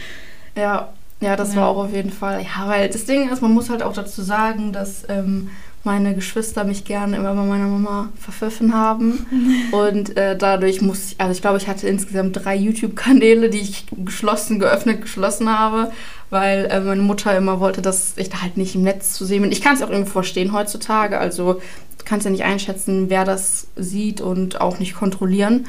Ja, 0.57 0.93
ja, 1.21 1.37
das 1.37 1.55
ja. 1.55 1.61
war 1.61 1.69
auch 1.69 1.85
auf 1.85 1.93
jeden 1.93 2.13
Fall. 2.13 2.43
Ja, 2.43 2.69
weil 2.69 2.89
das 2.89 3.05
Ding 3.07 3.31
ist, 3.31 3.43
man 3.43 3.53
muss 3.53 3.71
halt 3.71 3.83
auch 3.83 3.93
dazu 3.93 4.23
sagen, 4.23 4.73
dass 4.73 5.05
ähm, 5.09 5.51
meine 5.85 6.15
Geschwister 6.15 6.65
mich 6.65 6.85
gerne 6.85 7.17
immer 7.17 7.35
bei 7.35 7.43
meiner 7.43 7.67
Mama 7.67 8.09
verpfiffen 8.19 8.75
haben. 8.75 9.27
Und 9.73 10.17
äh, 10.17 10.37
dadurch 10.37 10.81
muss 10.81 11.13
ich, 11.13 11.21
also 11.21 11.33
ich 11.33 11.43
glaube, 11.43 11.59
ich 11.59 11.69
hatte 11.69 11.87
insgesamt 11.87 12.45
drei 12.45 12.57
YouTube-Kanäle, 12.57 13.51
die 13.51 13.61
ich 13.61 13.87
geschlossen, 14.05 14.59
geöffnet, 14.59 15.03
geschlossen 15.03 15.57
habe, 15.57 15.93
weil 16.31 16.67
äh, 16.67 16.81
meine 16.81 17.03
Mutter 17.03 17.37
immer 17.37 17.61
wollte, 17.61 17.83
dass 17.83 18.15
ich 18.17 18.31
da 18.31 18.43
halt 18.43 18.57
nicht 18.57 18.75
im 18.75 18.83
Netz 18.83 19.13
zu 19.13 19.27
sehen 19.27 19.43
bin. 19.43 19.53
Ich 19.53 19.63
kann 19.63 19.75
es 19.77 19.83
auch 19.83 19.91
irgendwie 19.91 20.11
verstehen 20.11 20.53
heutzutage. 20.53 21.19
Also 21.19 21.55
du 21.55 22.05
kannst 22.05 22.25
ja 22.25 22.31
nicht 22.31 22.45
einschätzen, 22.45 23.11
wer 23.11 23.25
das 23.25 23.69
sieht 23.77 24.21
und 24.21 24.61
auch 24.61 24.79
nicht 24.79 24.95
kontrollieren. 24.95 25.67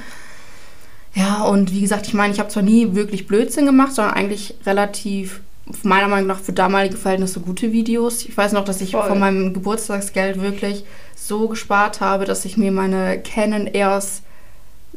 Ja, 1.16 1.44
und 1.44 1.72
wie 1.72 1.82
gesagt, 1.82 2.08
ich 2.08 2.14
meine, 2.14 2.34
ich 2.34 2.40
habe 2.40 2.50
zwar 2.50 2.64
nie 2.64 2.94
wirklich 2.94 3.26
Blödsinn 3.26 3.66
gemacht, 3.66 3.94
sondern 3.94 4.16
eigentlich 4.16 4.56
relativ, 4.66 5.40
meiner 5.82 6.10
Meinung 6.10 6.28
nach, 6.28 6.42
für 6.42 6.52
damalige 6.52 6.98
Verhältnisse 6.98 7.40
gute 7.40 7.72
Videos. 7.72 8.26
Ich 8.26 8.36
weiß 8.36 8.52
noch, 8.52 8.66
dass 8.66 8.82
ich 8.82 8.92
Voll. 8.92 9.08
von 9.08 9.20
meinem 9.20 9.54
Geburtstagsgeld 9.54 10.42
wirklich 10.42 10.84
so 11.16 11.48
gespart 11.48 12.02
habe, 12.02 12.26
dass 12.26 12.44
ich 12.44 12.58
mir 12.58 12.72
meine 12.72 13.22
Canon 13.22 13.68
EOS 13.74 14.24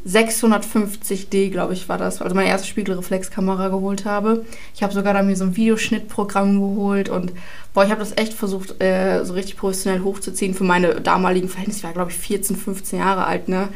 650D, 0.05 1.49
glaube 1.51 1.73
ich, 1.73 1.89
war 1.89 1.97
das, 1.97 2.21
also 2.21 2.35
meine 2.35 2.49
erste 2.49 2.67
Spiegelreflexkamera 2.67 3.69
geholt 3.69 4.05
habe. 4.05 4.45
Ich 4.73 4.83
habe 4.83 4.93
sogar 4.93 5.13
da 5.13 5.23
mir 5.23 5.35
so 5.35 5.45
ein 5.45 5.55
Videoschnittprogramm 5.55 6.59
geholt 6.59 7.09
und 7.09 7.33
boah, 7.73 7.83
ich 7.83 7.91
habe 7.91 7.99
das 7.99 8.17
echt 8.17 8.33
versucht, 8.33 8.81
äh, 8.81 9.23
so 9.25 9.33
richtig 9.33 9.57
professionell 9.57 10.01
hochzuziehen 10.01 10.53
für 10.53 10.63
meine 10.63 11.01
damaligen 11.01 11.49
Verhältnisse. 11.49 11.79
Ich 11.79 11.83
war, 11.83 11.93
glaube 11.93 12.11
ich, 12.11 12.17
14, 12.17 12.55
15 12.55 12.99
Jahre 12.99 13.25
alt, 13.25 13.49
ne? 13.49 13.69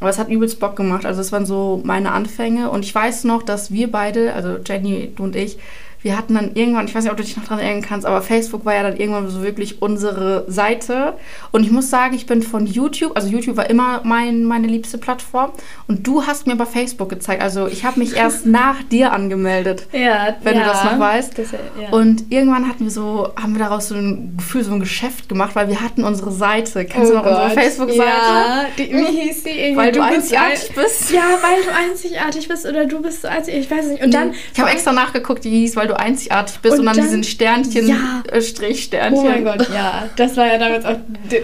Aber 0.00 0.10
es 0.10 0.18
hat 0.18 0.28
übelst 0.28 0.60
Bock 0.60 0.76
gemacht. 0.76 1.06
Also 1.06 1.20
es 1.20 1.32
waren 1.32 1.46
so 1.46 1.80
meine 1.84 2.12
Anfänge. 2.12 2.70
Und 2.70 2.84
ich 2.84 2.94
weiß 2.94 3.24
noch, 3.24 3.42
dass 3.42 3.70
wir 3.70 3.90
beide, 3.90 4.34
also 4.34 4.58
Jenny, 4.64 5.12
du 5.14 5.24
und 5.24 5.36
ich, 5.36 5.58
wir 6.02 6.16
hatten 6.16 6.34
dann 6.34 6.52
irgendwann, 6.54 6.86
ich 6.86 6.94
weiß 6.94 7.04
nicht, 7.04 7.10
ob 7.10 7.16
du 7.16 7.24
dich 7.24 7.36
noch 7.36 7.44
daran 7.44 7.58
erinnern 7.58 7.82
kannst, 7.82 8.06
aber 8.06 8.22
Facebook 8.22 8.64
war 8.64 8.74
ja 8.74 8.82
dann 8.82 8.96
irgendwann 8.96 9.28
so 9.28 9.42
wirklich 9.42 9.82
unsere 9.82 10.44
Seite. 10.46 11.14
Und 11.52 11.64
ich 11.64 11.70
muss 11.70 11.90
sagen, 11.90 12.14
ich 12.14 12.26
bin 12.26 12.42
von 12.42 12.66
YouTube, 12.66 13.16
also 13.16 13.28
YouTube 13.28 13.56
war 13.56 13.68
immer 13.68 14.02
mein, 14.04 14.44
meine 14.44 14.66
liebste 14.66 14.98
Plattform. 14.98 15.50
Und 15.88 16.06
du 16.06 16.26
hast 16.26 16.46
mir 16.46 16.52
aber 16.52 16.66
Facebook 16.66 17.08
gezeigt. 17.08 17.42
Also 17.42 17.66
ich 17.66 17.84
habe 17.84 17.98
mich 17.98 18.14
erst 18.14 18.46
nach 18.46 18.82
dir 18.82 19.12
angemeldet. 19.12 19.86
Ja, 19.92 20.36
wenn 20.42 20.56
ja, 20.56 20.62
du 20.62 20.68
das 20.68 20.84
noch 20.84 20.98
weißt. 20.98 21.38
Das, 21.38 21.52
ja. 21.52 21.88
Und 21.90 22.30
irgendwann 22.30 22.68
hatten 22.68 22.84
wir 22.84 22.90
so, 22.90 23.32
haben 23.40 23.54
wir 23.54 23.64
daraus 23.64 23.88
so 23.88 23.94
ein 23.94 24.36
Gefühl, 24.36 24.64
so 24.64 24.72
ein 24.72 24.80
Geschäft 24.80 25.28
gemacht, 25.28 25.56
weil 25.56 25.68
wir 25.68 25.80
hatten 25.80 26.04
unsere 26.04 26.30
Seite. 26.30 26.84
Kennst 26.84 27.10
oh 27.10 27.14
du 27.14 27.18
noch 27.18 27.24
Gott. 27.24 27.42
unsere 27.42 27.50
Facebook-Seite? 27.50 28.02
Ja, 28.04 28.64
die, 28.78 28.92
wie 28.92 29.20
hieß 29.22 29.42
die 29.42 29.50
irgendwie? 29.50 29.76
Weil 29.76 29.92
du, 29.92 29.98
du 29.98 30.04
einzigartig 30.04 30.72
bist. 30.74 31.10
Ja, 31.10 31.24
weil 31.42 31.62
du 31.64 31.74
einzigartig 31.74 32.48
bist 32.48 32.66
oder 32.66 32.86
du 32.86 33.02
bist 33.02 33.22
so 33.22 33.28
einzigartig, 33.28 33.64
ich 33.64 33.70
weiß 33.70 33.86
nicht. 33.86 34.04
Und 34.04 34.14
dann. 34.14 34.34
Ich 34.52 34.60
habe 34.60 34.70
extra 34.70 34.92
nachgeguckt, 34.92 35.44
die 35.44 35.50
hieß, 35.50 35.76
weil 35.76 35.85
du 35.86 35.98
einzigartig 35.98 36.58
bist 36.60 36.74
und, 36.74 36.80
und 36.80 36.86
dann, 36.86 36.96
dann 36.96 37.04
diesen 37.04 37.24
Sternchen, 37.24 37.88
ja. 37.88 38.22
äh, 38.30 38.40
Strichsternchen. 38.40 39.18
Oh 39.18 39.24
mein 39.24 39.44
Gott, 39.44 39.68
ja. 39.72 40.08
Das 40.16 40.36
war 40.36 40.46
ja 40.46 40.58
damals 40.58 40.84
auch 40.84 40.96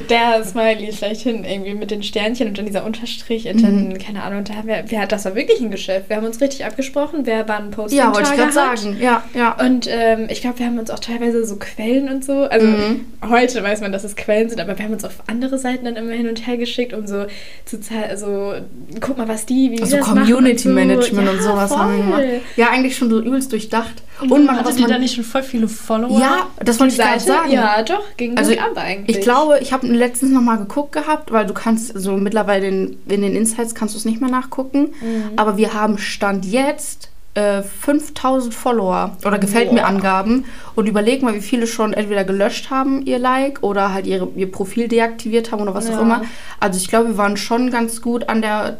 der 0.08 0.44
Smiley 0.44 0.92
schlechthin 0.92 1.44
irgendwie 1.44 1.74
mit 1.74 1.90
den 1.90 2.02
Sternchen 2.02 2.48
und 2.48 2.58
dann 2.58 2.66
dieser 2.66 2.84
Unterstrich 2.84 3.48
und 3.48 3.62
dann, 3.62 3.88
mhm. 3.88 3.98
keine 3.98 4.22
Ahnung, 4.22 4.44
da 4.44 4.54
haben 4.54 4.68
wir, 4.68 4.84
wir, 4.86 5.06
das 5.06 5.24
war 5.24 5.34
wirklich 5.34 5.60
ein 5.60 5.70
Geschäft. 5.70 6.08
Wir 6.08 6.16
haben 6.16 6.26
uns 6.26 6.40
richtig 6.40 6.64
abgesprochen, 6.64 7.20
wer 7.24 7.48
wann 7.48 7.70
Post 7.70 7.94
Ja, 7.94 8.14
wollte 8.14 8.30
ich 8.30 8.36
gerade 8.36 8.52
sagen, 8.52 8.96
ja, 9.00 9.22
ja. 9.34 9.56
Und 9.64 9.86
ähm, 9.90 10.26
ich 10.30 10.40
glaube, 10.40 10.58
wir 10.58 10.66
haben 10.66 10.78
uns 10.78 10.90
auch 10.90 11.00
teilweise 11.00 11.44
so 11.44 11.56
Quellen 11.56 12.08
und 12.08 12.24
so, 12.24 12.44
also 12.44 12.66
mhm. 12.66 13.06
heute 13.28 13.62
weiß 13.62 13.80
man, 13.80 13.92
dass 13.92 14.04
es 14.04 14.16
Quellen 14.16 14.48
sind, 14.48 14.60
aber 14.60 14.78
wir 14.78 14.84
haben 14.84 14.92
uns 14.92 15.04
auf 15.04 15.22
andere 15.26 15.58
Seiten 15.58 15.84
dann 15.84 15.96
immer 15.96 16.12
hin 16.12 16.28
und 16.28 16.46
her 16.46 16.56
geschickt, 16.56 16.92
um 16.92 17.06
so 17.06 17.26
zu 17.64 17.80
zeigen, 17.80 18.10
also 18.10 18.54
guck 19.00 19.18
mal, 19.18 19.28
was 19.28 19.46
die, 19.46 19.70
wie 19.70 19.80
also 19.80 19.96
das 19.96 20.06
Community 20.06 20.32
machen 20.32 20.46
und 20.46 20.58
so. 20.58 20.68
Management 20.70 21.26
ja, 21.26 21.32
und 21.32 21.42
sowas 21.42 21.68
voll. 21.70 21.78
haben 21.78 21.96
wir 21.96 22.04
gemacht. 22.04 22.22
Ja, 22.56 22.70
eigentlich 22.70 22.96
schon 22.96 23.10
so 23.10 23.20
übelst 23.20 23.52
durchdacht. 23.52 24.02
Und 24.32 24.46
man, 24.46 24.64
was 24.64 24.78
man 24.78 24.90
da 24.90 24.98
nicht 24.98 25.14
schon 25.14 25.24
voll 25.24 25.42
viele 25.42 25.68
Follower? 25.68 26.18
Ja, 26.18 26.48
das 26.58 26.80
wollte 26.80 26.94
ich 26.94 27.00
gerade 27.00 27.20
sagen. 27.20 27.50
Ja, 27.50 27.82
doch, 27.82 28.16
ging 28.16 28.36
also, 28.36 28.52
ab 28.52 28.76
eigentlich. 28.76 29.18
Ich 29.18 29.22
glaube, 29.22 29.58
ich 29.60 29.72
habe 29.72 29.86
letztens 29.86 30.32
nochmal 30.32 30.58
geguckt 30.58 30.92
gehabt, 30.92 31.32
weil 31.32 31.46
du 31.46 31.54
kannst, 31.54 31.98
so 31.98 32.16
mittlerweile 32.16 32.66
in, 32.66 32.96
in 33.08 33.22
den 33.22 33.36
Insights 33.36 33.74
kannst 33.74 33.94
du 33.94 33.98
es 33.98 34.04
nicht 34.04 34.20
mehr 34.20 34.30
nachgucken. 34.30 34.94
Mhm. 35.00 35.32
Aber 35.36 35.56
wir 35.56 35.74
haben 35.74 35.98
Stand 35.98 36.46
jetzt 36.46 37.10
äh, 37.34 37.62
5000 37.62 38.54
Follower 38.54 39.16
oder 39.24 39.38
gefällt 39.38 39.68
Boah. 39.68 39.74
mir 39.74 39.86
Angaben 39.86 40.44
und 40.74 40.86
überleg 40.86 41.22
mal, 41.22 41.34
wie 41.34 41.40
viele 41.40 41.66
schon 41.66 41.92
entweder 41.92 42.24
gelöscht 42.24 42.70
haben 42.70 43.04
ihr 43.06 43.18
Like 43.18 43.62
oder 43.62 43.92
halt 43.92 44.06
ihre, 44.06 44.28
ihr 44.36 44.50
Profil 44.50 44.88
deaktiviert 44.88 45.52
haben 45.52 45.62
oder 45.62 45.74
was 45.74 45.88
ja. 45.88 45.96
auch 45.96 46.02
immer. 46.02 46.22
Also 46.60 46.78
ich 46.78 46.88
glaube, 46.88 47.08
wir 47.08 47.16
waren 47.16 47.36
schon 47.36 47.70
ganz 47.70 48.02
gut 48.02 48.28
an 48.28 48.42
der 48.42 48.76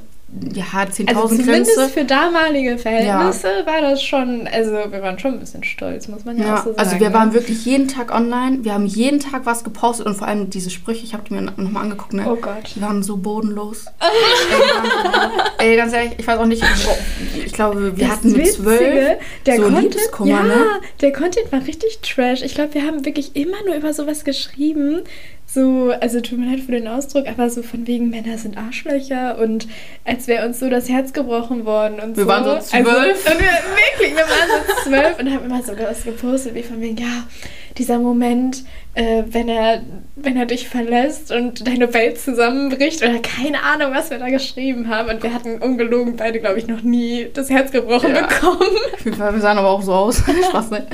ja, 0.55 0.65
10.000 0.65 1.09
also 1.09 1.29
zumindest 1.29 1.77
Grenze. 1.77 1.89
für 1.91 2.05
damalige 2.05 2.79
Verhältnisse 2.79 3.49
ja. 3.49 3.67
war 3.67 3.83
das 3.83 4.03
schon, 4.03 4.49
also 4.51 4.73
wir 4.73 5.03
waren 5.03 5.19
schon 5.19 5.35
ein 5.35 5.41
bisschen 5.41 5.63
stolz, 5.63 6.09
muss 6.09 6.25
man 6.25 6.39
ja, 6.39 6.45
ja 6.45 6.55
auch 6.55 6.59
so 6.59 6.71
sagen. 6.71 6.79
Also 6.79 7.01
wir 7.01 7.11
ne? 7.11 7.15
waren 7.15 7.35
wirklich 7.35 7.67
jeden 7.67 7.87
Tag 7.87 8.15
online, 8.15 8.65
wir 8.65 8.73
haben 8.73 8.87
jeden 8.87 9.21
Tag 9.21 9.45
was 9.45 9.63
gepostet 9.63 10.07
und 10.07 10.15
vor 10.15 10.27
allem 10.27 10.49
diese 10.49 10.71
Sprüche, 10.71 11.05
ich 11.05 11.13
habe 11.13 11.25
die 11.29 11.35
mir 11.35 11.43
nochmal 11.43 11.85
angeguckt, 11.85 12.15
ne? 12.15 12.25
Oh 12.27 12.37
Gott. 12.37 12.75
Die 12.75 12.81
waren 12.81 13.03
so 13.03 13.19
bodenlos. 13.19 13.85
ey, 15.59 15.71
ey, 15.71 15.77
ganz 15.77 15.93
ehrlich, 15.93 16.13
ich 16.17 16.27
weiß 16.27 16.39
auch 16.39 16.47
nicht, 16.47 16.65
ich 17.45 17.53
glaube, 17.53 17.97
wir 17.97 18.07
das 18.07 18.17
hatten 18.17 18.33
mit 18.33 18.53
zwölf 18.53 19.19
der 19.45 19.57
so 19.57 19.63
Content, 19.65 20.11
ja, 20.25 20.43
ne? 20.43 20.67
der 21.03 21.13
Content 21.13 21.53
war 21.53 21.67
richtig 21.67 22.01
trash. 22.01 22.43
Ich 22.43 22.55
glaube, 22.55 22.73
wir 22.73 22.87
haben 22.87 23.05
wirklich 23.05 23.37
immer 23.37 23.63
nur 23.67 23.75
über 23.75 23.93
sowas 23.93 24.25
geschrieben, 24.25 25.03
so, 25.53 25.93
also 26.01 26.21
tut 26.21 26.39
mir 26.39 26.51
leid 26.51 26.61
für 26.61 26.73
den 26.73 26.89
Ausdruck, 26.89 27.27
aber 27.29 27.51
so 27.51 27.63
von 27.63 27.87
wegen 27.87 28.09
Männer 28.09 28.39
sind 28.39 28.57
Arschlöcher 28.57 29.39
und 29.39 29.69
als 30.05 30.27
wäre 30.27 30.47
uns 30.47 30.61
so 30.61 30.71
das 30.71 30.89
Herz 30.89 31.13
gebrochen 31.13 31.67
worden 31.67 32.01
und 32.01 32.17
wir 32.17 32.25
so. 32.25 32.29
waren 32.29 32.45
so 32.45 32.51
also, 32.51 32.69
zwölf. 32.69 33.27
Also, 33.27 33.39
wir, 33.39 33.49
wirklich, 33.49 34.17
wir 34.17 34.25
waren 34.25 34.49
so 34.67 34.91
zwölf 34.91 35.19
und 35.19 35.31
haben 35.31 35.45
immer 35.45 35.63
sogar 35.63 35.91
was 35.91 36.05
gepostet, 36.05 36.55
wie 36.55 36.63
von 36.63 36.81
wegen, 36.81 36.97
ja, 36.97 37.25
dieser 37.79 37.99
Moment, 37.99 38.65
äh, 38.95 39.23
wenn, 39.27 39.49
er, 39.49 39.83
wenn 40.17 40.37
er 40.37 40.47
dich 40.47 40.69
verlässt 40.69 41.33
und 41.33 41.67
deine 41.67 41.93
Welt 41.95 42.21
zusammenbricht 42.21 43.03
oder 43.03 43.19
keine 43.19 43.63
Ahnung, 43.63 43.93
was 43.95 44.11
wir 44.11 44.19
da 44.19 44.29
geschrieben 44.29 44.89
haben. 44.89 45.09
Und 45.09 45.23
wir 45.23 45.33
hatten 45.33 45.59
ungelogen 45.59 46.17
beide, 46.17 46.41
glaube 46.41 46.59
ich, 46.59 46.67
noch 46.67 46.83
nie 46.83 47.29
das 47.33 47.49
Herz 47.49 47.73
gebrochen 47.73 48.15
ja. 48.15 48.27
bekommen. 48.27 48.71
Wir 49.05 49.41
sahen 49.41 49.59
aber 49.59 49.71
auch 49.71 49.83
so 49.83 49.93
aus. 49.93 50.19
Spaß, 50.49 50.71
ne? 50.71 50.87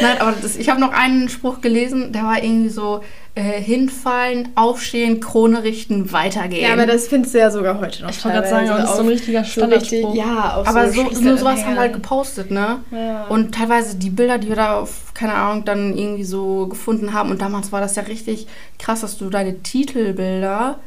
Nein, 0.00 0.20
aber 0.20 0.34
das, 0.40 0.56
ich 0.56 0.68
habe 0.68 0.80
noch 0.80 0.92
einen 0.92 1.28
Spruch 1.28 1.60
gelesen, 1.60 2.12
der 2.12 2.22
war 2.22 2.42
irgendwie 2.42 2.70
so, 2.70 3.02
äh, 3.40 3.62
hinfallen, 3.62 4.50
aufstehen, 4.54 5.18
Krone 5.18 5.62
richten, 5.62 6.12
weitergehen. 6.12 6.62
Ja, 6.62 6.74
aber 6.74 6.84
das 6.84 7.08
findest 7.08 7.32
du 7.32 7.38
ja 7.38 7.50
sogar 7.50 7.80
heute 7.80 8.02
noch. 8.02 8.10
Ich 8.10 8.22
wollte 8.22 8.36
gerade 8.36 8.48
sagen, 8.50 8.66
teilweise 8.66 8.82
das 8.82 8.90
ist 8.90 8.96
so 8.96 9.02
ein 9.02 9.08
richtiger 9.08 9.44
Standardspruch. 9.44 10.14
ja, 10.14 10.56
auf 10.56 10.68
aber 10.68 10.90
so 10.90 11.10
so, 11.10 11.20
nur 11.22 11.38
sowas 11.38 11.64
haben 11.64 11.74
wir 11.74 11.80
halt 11.80 11.94
gepostet, 11.94 12.50
ne? 12.50 12.80
Ja. 12.90 13.28
Und 13.28 13.54
teilweise 13.54 13.96
die 13.96 14.10
Bilder, 14.10 14.36
die 14.36 14.48
wir 14.48 14.56
da 14.56 14.80
auf, 14.80 15.14
keine 15.14 15.32
Ahnung, 15.32 15.64
dann 15.64 15.96
irgendwie 15.96 16.24
so 16.24 16.66
gefunden 16.66 17.14
haben. 17.14 17.30
Und 17.30 17.40
damals 17.40 17.72
war 17.72 17.80
das 17.80 17.96
ja 17.96 18.02
richtig 18.02 18.46
krass, 18.78 19.00
dass 19.00 19.16
du 19.16 19.30
deine 19.30 19.62
Titelbilder 19.62 20.78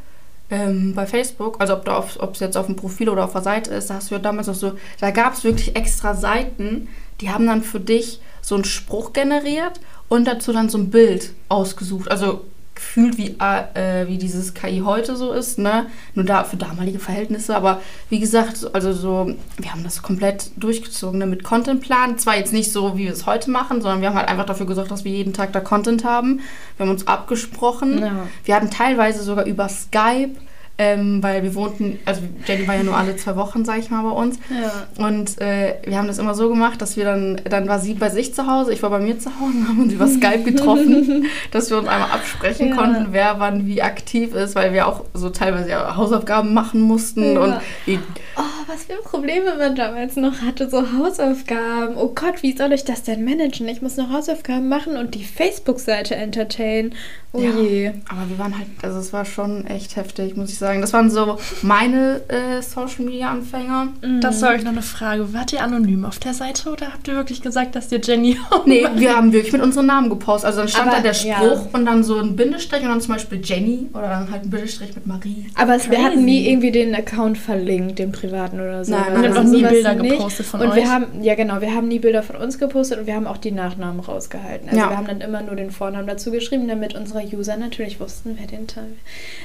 ähm, 0.52 0.94
bei 0.94 1.08
Facebook, 1.08 1.60
also 1.60 1.76
ob 1.76 2.34
es 2.34 2.40
jetzt 2.40 2.56
auf 2.56 2.68
dem 2.68 2.76
Profil 2.76 3.10
oder 3.10 3.26
auf 3.26 3.32
der 3.32 3.42
Seite 3.42 3.74
ist, 3.74 3.90
da 3.90 3.96
hast 3.96 4.12
du 4.12 4.16
ja 4.16 4.22
damals 4.22 4.46
noch 4.46 4.54
so, 4.54 4.74
da 5.00 5.10
gab 5.10 5.34
es 5.34 5.44
wirklich 5.44 5.76
extra 5.76 6.14
Seiten, 6.14 6.88
die 7.20 7.32
haben 7.32 7.48
dann 7.48 7.64
für 7.64 7.80
dich 7.80 8.20
so 8.42 8.54
einen 8.54 8.66
Spruch 8.66 9.14
generiert 9.14 9.80
und 10.14 10.26
dazu 10.26 10.54
dann 10.54 10.70
so 10.70 10.78
ein 10.78 10.90
Bild 10.90 11.32
ausgesucht. 11.50 12.10
Also 12.12 12.46
gefühlt 12.76 13.18
wie, 13.20 13.36
äh, 13.40 14.08
wie 14.08 14.18
dieses 14.18 14.54
KI 14.56 14.82
heute 14.84 15.16
so 15.16 15.32
ist, 15.32 15.60
ne? 15.60 15.86
Nur 16.16 16.26
da 16.26 16.44
für 16.44 16.58
damalige 16.58 16.98
Verhältnisse, 16.98 17.56
aber 17.56 17.82
wie 18.10 18.20
gesagt, 18.20 18.58
so- 18.58 18.74
also 18.74 18.94
so, 18.94 19.34
wir 19.58 19.72
haben 19.72 19.84
das 19.84 20.02
komplett 20.02 20.50
durchgezogen 20.58 21.20
ne? 21.20 21.28
mit 21.28 21.44
Contentplan. 21.44 22.18
Zwar 22.18 22.36
jetzt 22.38 22.52
nicht 22.52 22.72
so, 22.72 22.98
wie 22.98 23.06
wir 23.06 23.14
es 23.14 23.28
heute 23.28 23.52
machen, 23.52 23.82
sondern 23.82 24.02
wir 24.02 24.10
haben 24.10 24.18
halt 24.18 24.28
einfach 24.28 24.46
dafür 24.48 24.66
gesorgt, 24.66 24.90
dass 24.92 25.04
wir 25.06 25.12
jeden 25.12 25.34
Tag 25.34 25.54
da 25.54 25.60
Content 25.60 26.04
haben. 26.04 26.40
Wir 26.78 26.86
haben 26.86 26.92
uns 26.92 27.06
abgesprochen. 27.06 28.00
Ja. 28.00 28.28
Wir 28.44 28.56
hatten 28.56 28.72
teilweise 28.72 29.22
sogar 29.24 29.46
über 29.46 29.70
Skype, 29.70 30.32
ähm, 30.80 31.22
weil 31.22 31.44
wir 31.44 31.54
wohnten, 31.54 32.00
also 32.04 32.22
Jenny 32.48 32.68
war 32.68 32.76
ja 32.76 32.82
nur 32.84 32.98
alle 32.98 33.16
zwei 33.16 33.36
Wochen, 33.36 33.64
sag 33.64 33.78
ich 33.78 33.92
mal, 33.92 34.02
bei 34.02 34.10
uns. 34.10 34.40
Ja. 34.50 35.06
Und 35.06 35.40
äh, 35.40 35.76
wir 35.86 35.98
haben 36.00 36.08
das 36.08 36.18
immer 36.18 36.34
so 36.34 36.50
gemacht, 36.50 36.82
dass 36.82 36.98
wir 36.98 37.06
dann, 37.06 37.40
dann 37.48 37.68
war 37.68 37.80
sie 37.80 37.94
bei 37.94 38.10
sich 38.10 38.34
zu 38.34 38.48
Hause, 38.48 38.74
ich 38.74 38.82
war 38.82 38.90
bei 38.90 39.00
mir 39.00 39.20
zu 39.20 39.30
Hause 39.40 39.54
und 39.58 39.68
haben 39.70 39.82
uns 39.84 39.94
über 39.94 40.08
Skype 40.08 40.44
getroffen, 40.44 41.26
dass 41.52 41.70
wir 41.70 41.78
uns 41.78 41.88
einmal 41.88 42.10
absprechen 42.10 42.70
Ja. 42.70 42.76
konnten, 42.76 43.08
wer 43.12 43.40
wann 43.40 43.68
wie 43.68 43.84
aktiv 43.84 44.34
ist, 44.34 44.56
weil 44.56 44.74
wir 44.74 44.88
auch 44.88 45.06
so 45.14 45.30
teilweise 45.30 45.70
ja 45.70 45.96
Hausaufgaben 45.96 46.54
machen 46.56 46.82
mussten 46.82 47.34
Ja. 47.34 47.40
und 47.42 47.56
wie, 47.86 48.00
Oh, 48.36 48.42
was 48.66 48.86
für 48.86 49.00
Probleme 49.04 49.56
man 49.60 49.76
damals 49.76 50.16
noch 50.16 50.42
hatte, 50.42 50.68
so 50.68 50.84
Hausaufgaben. 50.98 51.96
Oh 51.98 52.14
Gott, 52.16 52.42
wie 52.42 52.58
soll 52.58 52.74
ich 52.74 52.84
das 52.84 53.04
denn 53.04 53.24
managen? 53.24 53.68
Ich 53.68 53.84
muss 53.84 53.96
noch 53.98 54.10
Hausaufgaben 54.10 54.68
machen 54.70 54.98
und 54.98 55.14
die 55.14 55.24
Facebook-Seite 55.24 56.16
entertainen. 56.16 56.96
Oh 57.36 57.40
je. 57.40 57.92
aber 58.10 58.30
wir 58.30 58.38
waren 58.40 58.56
halt, 58.58 58.68
also 58.84 59.00
es 59.00 59.12
war 59.14 59.26
schon 59.26 59.66
echt 59.68 59.96
heftig, 59.96 60.36
muss 60.36 60.50
ich 60.52 60.58
sagen. 60.58 60.63
Das 60.82 60.94
waren 60.94 61.10
so 61.10 61.38
meine 61.62 62.22
äh, 62.28 62.62
Social 62.62 63.06
Media 63.06 63.32
Anfänger. 63.32 63.88
Das 64.22 64.42
war 64.42 64.52
euch 64.52 64.64
noch 64.64 64.72
eine 64.72 64.82
Frage. 64.82 65.34
Wart 65.34 65.54
ihr 65.54 65.62
anonym 65.64 66.06
auf 66.06 66.20
der 66.20 66.34
Seite 66.34 66.70
oder 66.70 66.88
habt 66.94 67.08
ihr 67.08 67.16
wirklich 67.16 67.42
gesagt, 67.42 67.76
dass 67.76 67.92
ihr 67.92 68.00
Jenny 68.02 68.38
Nee, 68.66 68.86
wir 68.96 69.16
haben 69.16 69.32
wirklich 69.34 69.54
mit 69.54 69.62
unseren 69.62 69.86
Namen 69.86 70.10
gepostet. 70.10 70.48
Also 70.48 70.60
dann 70.60 70.68
stand 70.70 70.88
Aber, 70.88 70.98
da 70.98 71.02
der 71.04 71.14
ja. 71.14 71.36
Spruch 71.38 71.68
und 71.74 71.86
dann 71.86 72.04
so 72.04 72.20
ein 72.20 72.36
Bindestrich 72.36 72.82
und 72.84 72.90
dann 72.90 73.02
zum 73.02 73.14
Beispiel 73.14 73.42
Jenny 73.44 73.88
oder 73.94 74.10
dann 74.10 74.32
halt 74.32 74.44
ein 74.44 74.50
Bindestrich 74.50 74.96
mit 74.96 75.06
Marie. 75.08 75.48
Aber 75.56 75.76
es, 75.76 75.90
wir 75.90 75.98
Crazy. 75.98 76.04
hatten 76.10 76.26
nie 76.26 76.48
irgendwie 76.50 76.72
den 76.72 76.96
Account 76.96 77.38
verlinkt, 77.38 78.00
den 78.00 78.12
privaten 78.12 78.60
oder 78.60 78.84
so. 78.86 78.92
Nein, 78.92 79.04
habt 79.06 79.22
nein, 79.22 79.34
noch 79.34 79.44
nie 79.44 79.64
Bilder 79.64 79.94
nicht. 79.96 80.12
gepostet 80.18 80.46
von 80.46 80.62
und 80.62 80.70
euch. 80.70 80.76
wir 80.76 80.90
haben, 80.92 81.06
ja 81.22 81.36
genau, 81.36 81.62
wir 81.62 81.74
haben 81.76 81.88
nie 81.88 82.00
Bilder 82.00 82.24
von 82.24 82.36
uns 82.38 82.58
gepostet 82.60 83.00
und 83.00 83.08
wir 83.08 83.16
haben 83.16 83.28
auch 83.28 83.38
die 83.38 83.52
Nachnamen 83.52 84.00
rausgehalten. 84.00 84.70
Also 84.70 84.80
Ja. 84.82 84.90
wir 84.90 84.98
haben 84.98 85.08
dann 85.08 85.22
immer 85.22 85.42
nur 85.42 85.56
den 85.56 85.72
Vornamen 85.72 86.08
dazu 86.08 86.32
geschrieben, 86.32 86.68
damit 86.68 86.96
unsere 86.96 87.24
User 87.24 87.58
natürlich 87.58 88.00
wussten, 88.00 88.38
wer 88.40 88.48
den, 88.48 88.68
Teil, 88.68 88.86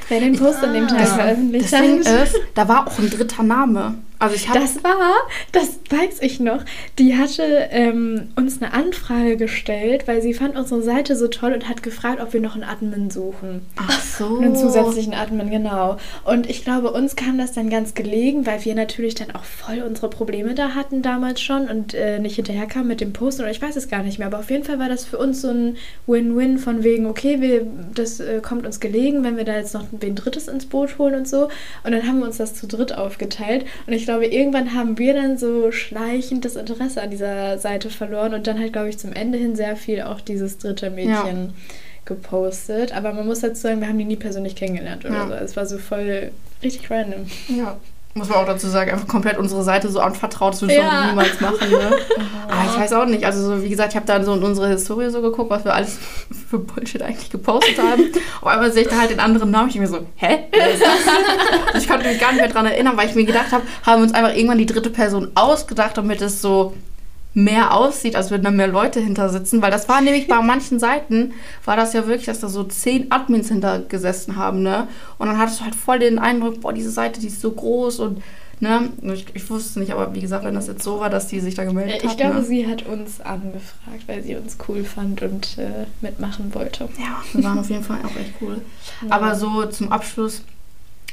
wer 0.08 0.20
den 0.20 0.36
Post 0.38 0.62
an 0.62 0.72
dem 0.74 0.86
Tag 0.88 0.98
Das- 0.98 1.07
veröffentlicht 1.14 1.72
Das 1.72 1.80
Ding 1.80 2.04
hat. 2.04 2.22
ist, 2.24 2.36
da 2.54 2.68
war 2.68 2.86
auch 2.86 2.98
ein 2.98 3.10
dritter 3.10 3.42
Name. 3.42 3.94
Also 4.18 4.34
ich 4.34 4.46
Das 4.46 4.82
war, 4.82 5.14
das 5.52 5.78
weiß 5.90 6.20
ich 6.20 6.40
noch, 6.40 6.64
die 6.98 7.16
hatte 7.16 7.68
ähm, 7.70 8.28
uns 8.36 8.60
eine 8.60 8.72
Anfrage 8.72 9.36
gestellt, 9.36 10.08
weil 10.08 10.22
sie 10.22 10.34
fand 10.34 10.56
unsere 10.56 10.82
Seite 10.82 11.16
so 11.16 11.28
toll 11.28 11.52
und 11.52 11.68
hat 11.68 11.82
gefragt, 11.82 12.20
ob 12.20 12.32
wir 12.32 12.40
noch 12.40 12.54
einen 12.54 12.64
Admin 12.64 13.10
suchen. 13.10 13.66
Ach 13.76 14.02
so. 14.02 14.38
Einen 14.38 14.56
zusätzlichen 14.56 15.14
Admin, 15.14 15.50
genau. 15.50 15.98
Und 16.24 16.50
ich 16.50 16.64
glaube, 16.64 16.92
uns 16.92 17.16
kam 17.16 17.38
das 17.38 17.52
dann 17.52 17.70
ganz 17.70 17.94
gelegen, 17.94 18.44
weil 18.44 18.64
wir 18.64 18.74
natürlich 18.74 19.14
dann 19.14 19.30
auch 19.30 19.44
voll 19.44 19.82
unsere 19.86 20.10
Probleme 20.10 20.54
da 20.54 20.74
hatten 20.74 21.02
damals 21.02 21.40
schon 21.40 21.68
und 21.68 21.94
äh, 21.94 22.18
nicht 22.18 22.36
hinterherkamen 22.36 22.88
mit 22.88 23.00
dem 23.00 23.12
Posten 23.12 23.42
oder 23.42 23.50
ich 23.50 23.62
weiß 23.62 23.76
es 23.76 23.88
gar 23.88 24.02
nicht 24.02 24.18
mehr. 24.18 24.26
Aber 24.26 24.40
auf 24.40 24.50
jeden 24.50 24.64
Fall 24.64 24.78
war 24.78 24.88
das 24.88 25.04
für 25.04 25.18
uns 25.18 25.40
so 25.42 25.48
ein 25.48 25.76
Win-Win 26.06 26.58
von 26.58 26.82
wegen, 26.82 27.06
okay, 27.06 27.40
wir, 27.40 27.66
das 27.94 28.18
äh, 28.18 28.40
kommt 28.42 28.66
uns 28.66 28.80
gelegen, 28.80 29.22
wenn 29.22 29.36
wir 29.36 29.44
da 29.44 29.56
jetzt 29.56 29.74
noch 29.74 29.84
wen 29.92 30.16
Drittes 30.16 30.48
ins 30.48 30.66
Boot 30.66 30.98
holen 30.98 31.14
und 31.14 31.28
so. 31.28 31.48
Und 31.84 31.92
dann 31.92 32.06
haben 32.06 32.18
wir 32.18 32.26
uns 32.26 32.38
das 32.38 32.54
zu 32.54 32.66
dritt 32.66 32.92
aufgeteilt. 32.96 33.64
Und 33.86 33.92
ich 33.92 34.07
glaube, 34.08 34.26
irgendwann 34.26 34.74
haben 34.74 34.96
wir 34.98 35.12
dann 35.12 35.36
so 35.36 35.70
schleichend 35.70 36.44
das 36.44 36.56
Interesse 36.56 37.02
an 37.02 37.10
dieser 37.10 37.58
Seite 37.58 37.90
verloren 37.90 38.32
und 38.32 38.46
dann 38.46 38.58
halt, 38.58 38.72
glaube 38.72 38.88
ich, 38.88 38.98
zum 38.98 39.12
Ende 39.12 39.36
hin 39.38 39.54
sehr 39.54 39.76
viel 39.76 40.00
auch 40.02 40.20
dieses 40.22 40.56
dritte 40.58 40.88
Mädchen 40.90 41.52
gepostet. 42.06 42.96
Aber 42.96 43.12
man 43.12 43.26
muss 43.26 43.40
dazu 43.40 43.60
sagen, 43.60 43.80
wir 43.80 43.88
haben 43.88 43.98
die 43.98 44.04
nie 44.06 44.16
persönlich 44.16 44.56
kennengelernt 44.56 45.04
oder 45.04 45.14
Ja. 45.14 45.28
so. 45.28 45.34
Es 45.34 45.56
war 45.56 45.66
so 45.66 45.78
voll 45.78 46.30
richtig 46.62 46.90
random. 46.90 47.26
Ja. 47.48 47.78
Muss 48.18 48.28
man 48.28 48.38
auch 48.38 48.46
dazu 48.46 48.66
sagen, 48.68 48.90
einfach 48.90 49.08
komplett 49.08 49.38
unsere 49.38 49.62
Seite 49.62 49.88
so 49.88 50.00
anvertraut, 50.00 50.52
das 50.54 50.62
würde 50.62 50.74
ich 50.74 50.80
Ja. 50.80 51.02
auch 51.02 51.06
niemals 51.06 51.40
machen. 51.40 51.70
Ne? 51.70 51.90
Aber 52.48 52.64
ich 52.74 52.78
weiß 52.78 52.92
auch 52.94 53.06
nicht. 53.06 53.24
Also, 53.24 53.42
so, 53.44 53.62
wie 53.62 53.68
gesagt, 53.68 53.92
ich 53.92 53.96
habe 53.96 54.06
dann 54.06 54.24
so 54.24 54.34
in 54.34 54.42
unsere 54.42 54.68
Historie 54.68 55.08
so 55.10 55.22
geguckt, 55.22 55.50
was 55.50 55.64
wir 55.64 55.74
alles 55.74 55.98
für 56.50 56.58
Bullshit 56.58 57.00
eigentlich 57.02 57.30
gepostet 57.30 57.78
haben. 57.78 58.04
Auf 58.40 58.46
einmal 58.48 58.72
sehe 58.72 58.82
ich 58.82 58.88
da 58.88 58.98
halt 58.98 59.10
den 59.10 59.20
anderen 59.20 59.50
Namen. 59.50 59.68
Ich 59.70 59.76
mir 59.78 59.86
so, 59.88 60.00
hä? 60.16 60.40
Also 60.52 61.78
ich 61.78 61.88
konnte 61.88 62.06
mich 62.08 62.18
gar 62.20 62.32
nicht 62.32 62.40
mehr 62.40 62.50
dran 62.50 62.66
erinnern, 62.66 62.96
weil 62.96 63.08
ich 63.08 63.14
mir 63.14 63.24
gedacht 63.24 63.52
habe, 63.52 63.62
haben 63.86 64.00
wir 64.00 64.04
uns 64.04 64.14
einfach 64.14 64.34
irgendwann 64.34 64.58
die 64.58 64.66
dritte 64.66 64.90
Person 64.90 65.30
ausgedacht, 65.34 65.96
damit 65.96 66.20
es 66.20 66.42
so 66.42 66.74
mehr 67.44 67.74
aussieht, 67.74 68.16
als 68.16 68.30
würden 68.30 68.42
da 68.42 68.50
mehr 68.50 68.66
Leute 68.66 69.00
hinter 69.00 69.28
sitzen. 69.28 69.62
Weil 69.62 69.70
das 69.70 69.88
war 69.88 70.00
nämlich 70.00 70.26
bei 70.28 70.40
manchen 70.42 70.78
Seiten, 70.78 71.32
war 71.64 71.76
das 71.76 71.92
ja 71.92 72.06
wirklich, 72.06 72.26
dass 72.26 72.40
da 72.40 72.48
so 72.48 72.64
zehn 72.64 73.10
Admins 73.10 73.48
hinter 73.48 73.80
gesessen 73.80 74.36
haben, 74.36 74.62
ne? 74.62 74.88
Und 75.18 75.28
dann 75.28 75.38
hattest 75.38 75.60
du 75.60 75.64
halt 75.64 75.74
voll 75.74 75.98
den 75.98 76.18
Eindruck, 76.18 76.60
boah, 76.60 76.72
diese 76.72 76.90
Seite, 76.90 77.20
die 77.20 77.28
ist 77.28 77.40
so 77.40 77.50
groß 77.52 78.00
und, 78.00 78.22
ne? 78.60 78.88
Ich, 79.14 79.26
ich 79.34 79.48
wusste 79.50 79.68
es 79.70 79.76
nicht, 79.76 79.92
aber 79.92 80.14
wie 80.14 80.20
gesagt, 80.20 80.44
wenn 80.44 80.54
das 80.54 80.66
jetzt 80.66 80.82
so 80.82 81.00
war, 81.00 81.10
dass 81.10 81.28
die 81.28 81.40
sich 81.40 81.54
da 81.54 81.64
gemeldet 81.64 82.02
Ich 82.02 82.10
hat. 82.10 82.16
glaube, 82.18 82.36
ne? 82.36 82.42
sie 82.44 82.66
hat 82.66 82.84
uns 82.86 83.20
angefragt, 83.20 84.02
weil 84.06 84.22
sie 84.22 84.34
uns 84.36 84.56
cool 84.68 84.84
fand 84.84 85.22
und 85.22 85.58
äh, 85.58 85.86
mitmachen 86.00 86.52
wollte. 86.54 86.88
Ja, 86.98 87.22
wir 87.32 87.44
waren 87.44 87.58
auf 87.58 87.70
jeden 87.70 87.84
Fall 87.84 87.98
auch 88.04 88.16
echt 88.20 88.34
cool. 88.40 88.60
Aber 89.10 89.34
so 89.36 89.64
zum 89.66 89.92
Abschluss, 89.92 90.42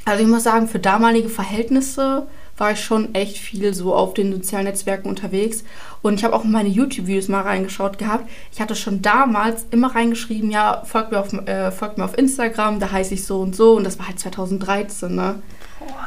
also 0.04 0.22
ich 0.22 0.28
muss 0.28 0.42
sagen, 0.44 0.66
für 0.68 0.78
damalige 0.78 1.28
Verhältnisse 1.28 2.26
war 2.56 2.72
ich 2.72 2.84
schon 2.84 3.14
echt 3.14 3.38
viel 3.38 3.74
so 3.74 3.94
auf 3.94 4.14
den 4.14 4.32
sozialen 4.32 4.64
Netzwerken 4.64 5.08
unterwegs. 5.08 5.64
Und 6.02 6.14
ich 6.14 6.24
habe 6.24 6.34
auch 6.34 6.44
in 6.44 6.52
meine 6.52 6.68
YouTube-Videos 6.68 7.28
mal 7.28 7.42
reingeschaut 7.42 7.98
gehabt. 7.98 8.28
Ich 8.52 8.60
hatte 8.60 8.74
schon 8.76 9.02
damals 9.02 9.66
immer 9.70 9.94
reingeschrieben, 9.94 10.50
ja, 10.50 10.82
folgt 10.84 11.12
mir 11.12 11.20
auf, 11.20 11.32
äh, 11.32 11.70
folgt 11.70 11.98
mir 11.98 12.04
auf 12.04 12.16
Instagram, 12.16 12.80
da 12.80 12.90
heiße 12.90 13.14
ich 13.14 13.24
so 13.24 13.40
und 13.40 13.54
so. 13.54 13.76
Und 13.76 13.84
das 13.84 13.98
war 13.98 14.08
halt 14.08 14.18
2013, 14.18 15.14
ne? 15.14 15.42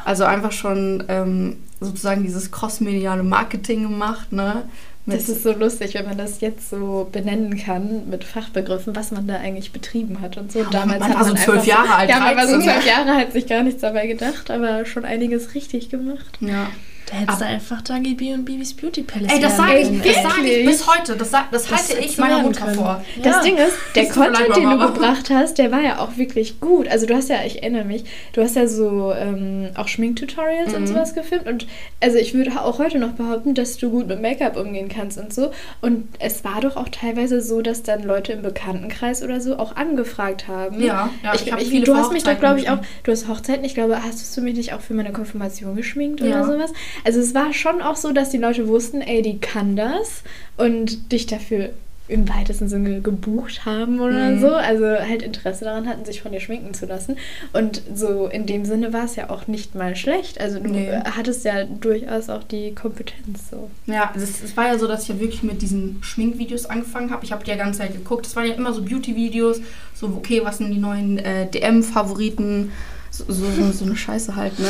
Also 0.05 0.23
einfach 0.23 0.51
schon 0.51 1.03
ähm, 1.07 1.57
sozusagen 1.79 2.23
dieses 2.23 2.51
crossmediale 2.51 3.23
Marketing 3.23 3.83
gemacht, 3.83 4.31
ne? 4.31 4.63
Das 5.09 5.29
ist 5.29 5.43
so 5.43 5.51
lustig, 5.53 5.93
wenn 5.95 6.05
man 6.05 6.17
das 6.17 6.41
jetzt 6.41 6.69
so 6.69 7.07
benennen 7.11 7.57
kann 7.57 8.09
mit 8.09 8.23
Fachbegriffen, 8.23 8.95
was 8.95 9.11
man 9.11 9.27
da 9.27 9.35
eigentlich 9.35 9.71
betrieben 9.71 10.21
hat 10.21 10.37
und 10.37 10.51
so. 10.51 10.59
Ja, 10.71 10.85
man 10.85 10.99
war 10.99 11.23
so 11.25 11.33
zwölf 11.33 11.65
Jahre 11.65 11.93
alt, 11.95 12.09
Ja, 12.09 12.19
man 12.19 12.35
war 12.35 12.47
so 12.47 12.53
13. 12.57 12.69
zwölf 12.71 12.85
Jahre, 12.85 13.15
hat 13.15 13.33
sich 13.33 13.47
gar 13.47 13.63
nichts 13.63 13.81
dabei 13.81 14.07
gedacht, 14.07 14.49
aber 14.51 14.85
schon 14.85 15.05
einiges 15.05 15.53
richtig 15.55 15.89
gemacht. 15.89 16.37
ja. 16.41 16.67
Da 17.11 17.15
hättest 17.17 17.41
du 17.41 17.45
einfach 17.45 17.81
Dagi 17.81 18.13
B 18.13 18.33
und 18.33 18.45
Bibis 18.45 18.73
Beauty 18.75 19.01
Palace 19.01 19.31
Ey, 19.33 19.39
das 19.41 19.57
sage 19.57 19.79
ich, 19.79 20.01
das 20.01 20.21
sag 20.21 20.43
ich 20.45 20.65
bis 20.65 20.87
heute. 20.87 21.15
Das, 21.15 21.31
sag, 21.31 21.49
das 21.51 21.63
Das 21.65 21.89
halte 21.89 22.05
ich 22.05 22.17
meiner 22.17 22.39
Mutter 22.43 22.65
können. 22.65 22.75
vor. 22.75 23.03
Das 23.23 23.35
Ja. 23.37 23.41
Ding 23.41 23.57
ist, 23.57 23.73
der 23.95 24.03
leid, 24.03 24.11
Content, 24.13 24.55
den 24.55 24.69
du 24.69 24.77
gebracht 24.77 25.29
hast, 25.31 25.57
der 25.57 25.71
war 25.71 25.81
ja 25.81 25.99
auch 25.99 26.17
wirklich 26.17 26.59
gut. 26.59 26.87
Also 26.87 27.07
du 27.07 27.15
hast 27.15 27.29
ja, 27.29 27.37
ich 27.45 27.63
erinnere 27.63 27.85
mich, 27.85 28.03
du 28.33 28.41
hast 28.43 28.55
ja 28.55 28.67
so 28.67 29.11
ähm, 29.17 29.69
auch 29.75 29.87
Schminktutorials 29.87 30.73
und 30.73 30.81
Mhm. 30.81 30.87
sowas 30.87 31.15
gefilmt. 31.15 31.47
Und 31.47 31.65
also 31.99 32.17
ich 32.17 32.33
würde 32.33 32.61
auch 32.61 32.77
heute 32.79 32.99
noch 32.99 33.13
behaupten, 33.13 33.55
dass 33.55 33.77
du 33.77 33.89
gut 33.89 34.07
mit 34.07 34.21
Make-up 34.21 34.55
umgehen 34.57 34.87
kannst 34.89 35.17
und 35.17 35.33
so. 35.33 35.51
Und 35.81 36.07
es 36.19 36.43
war 36.43 36.61
doch 36.61 36.75
auch 36.75 36.89
teilweise 36.89 37.41
so, 37.41 37.61
dass 37.61 37.81
dann 37.83 38.03
Leute 38.03 38.33
im 38.33 38.41
Bekanntenkreis 38.43 39.23
oder 39.23 39.41
so 39.41 39.57
auch 39.57 39.75
angefragt 39.75 40.47
haben. 40.47 40.79
Ja, 40.81 41.09
ja, 41.23 41.33
ich, 41.33 41.47
ich 41.47 41.51
hab 41.51 41.59
ich, 41.61 41.69
viele 41.69 41.85
du 41.85 41.95
hast 41.95 42.11
mich 42.13 42.23
doch, 42.23 42.37
glaube 42.39 42.59
ich, 42.59 42.69
auch, 42.69 42.77
du 43.03 43.11
hast 43.11 43.27
Hochzeiten, 43.27 43.65
ich 43.65 43.73
glaube, 43.73 43.99
hast 44.03 44.37
du 44.37 44.41
mich 44.41 44.55
nicht 44.55 44.73
auch 44.73 44.81
für 44.81 44.93
meine 44.93 45.11
Konfirmation 45.11 45.75
geschminkt 45.75 46.21
Ja. 46.21 46.27
oder 46.43 46.45
sowas? 46.45 46.71
Also 47.05 47.19
es 47.19 47.33
war 47.33 47.53
schon 47.53 47.81
auch 47.81 47.95
so, 47.95 48.11
dass 48.11 48.29
die 48.29 48.37
Leute 48.37 48.67
wussten, 48.67 49.01
ey, 49.01 49.21
die 49.21 49.39
kann 49.39 49.75
das 49.75 50.23
und 50.57 51.11
dich 51.11 51.25
dafür 51.27 51.69
im 52.07 52.27
weitesten 52.27 52.67
Sinne 52.67 53.01
gebucht 53.01 53.65
haben 53.65 53.99
oder 53.99 54.31
Mhm. 54.31 54.39
so. 54.41 54.49
Also 54.55 54.83
halt 54.87 55.21
Interesse 55.21 55.63
daran 55.65 55.87
hatten, 55.87 56.05
sich 56.05 56.23
von 56.23 56.31
dir 56.31 56.39
schminken 56.39 56.73
zu 56.73 56.87
lassen. 56.87 57.17
Und 57.53 57.83
so 57.93 58.25
in 58.25 58.47
dem 58.47 58.65
Sinne 58.65 58.93
war 58.93 59.05
es 59.05 59.15
ja 59.15 59.29
auch 59.29 59.45
nicht 59.45 59.75
mal 59.75 59.95
schlecht. 59.95 60.41
Also 60.41 60.59
du 60.59 60.71
Nee. 60.71 60.89
hattest 61.15 61.45
ja 61.45 61.65
durchaus 61.65 62.29
auch 62.29 62.43
die 62.43 62.73
Kompetenz 62.73 63.51
so. 63.51 63.69
Ja, 63.85 64.11
es, 64.15 64.41
es 64.43 64.57
war 64.57 64.65
ja 64.69 64.79
so, 64.79 64.87
dass 64.87 65.03
ich 65.03 65.09
ja 65.09 65.19
wirklich 65.19 65.43
mit 65.43 65.61
diesen 65.61 65.99
Schminkvideos 66.01 66.65
angefangen 66.65 67.11
habe. 67.11 67.23
Ich 67.25 67.31
habe 67.31 67.43
die 67.43 67.51
ja 67.51 67.57
ganze 67.57 67.81
Zeit 67.81 67.93
geguckt. 67.93 68.25
Es 68.25 68.35
waren 68.35 68.47
ja 68.47 68.55
immer 68.55 68.73
so 68.73 68.81
Beauty-Videos, 68.81 69.61
so 69.93 70.07
okay, 70.07 70.41
was 70.43 70.57
sind 70.57 70.71
die 70.71 70.79
neuen 70.79 71.19
äh, 71.19 71.45
DM-Favoriten, 71.47 72.71
so, 73.11 73.25
so, 73.27 73.71
so, 73.71 73.85
eine 73.85 73.95
Scheiße 73.95 74.35
halt, 74.35 74.59
ne? 74.59 74.67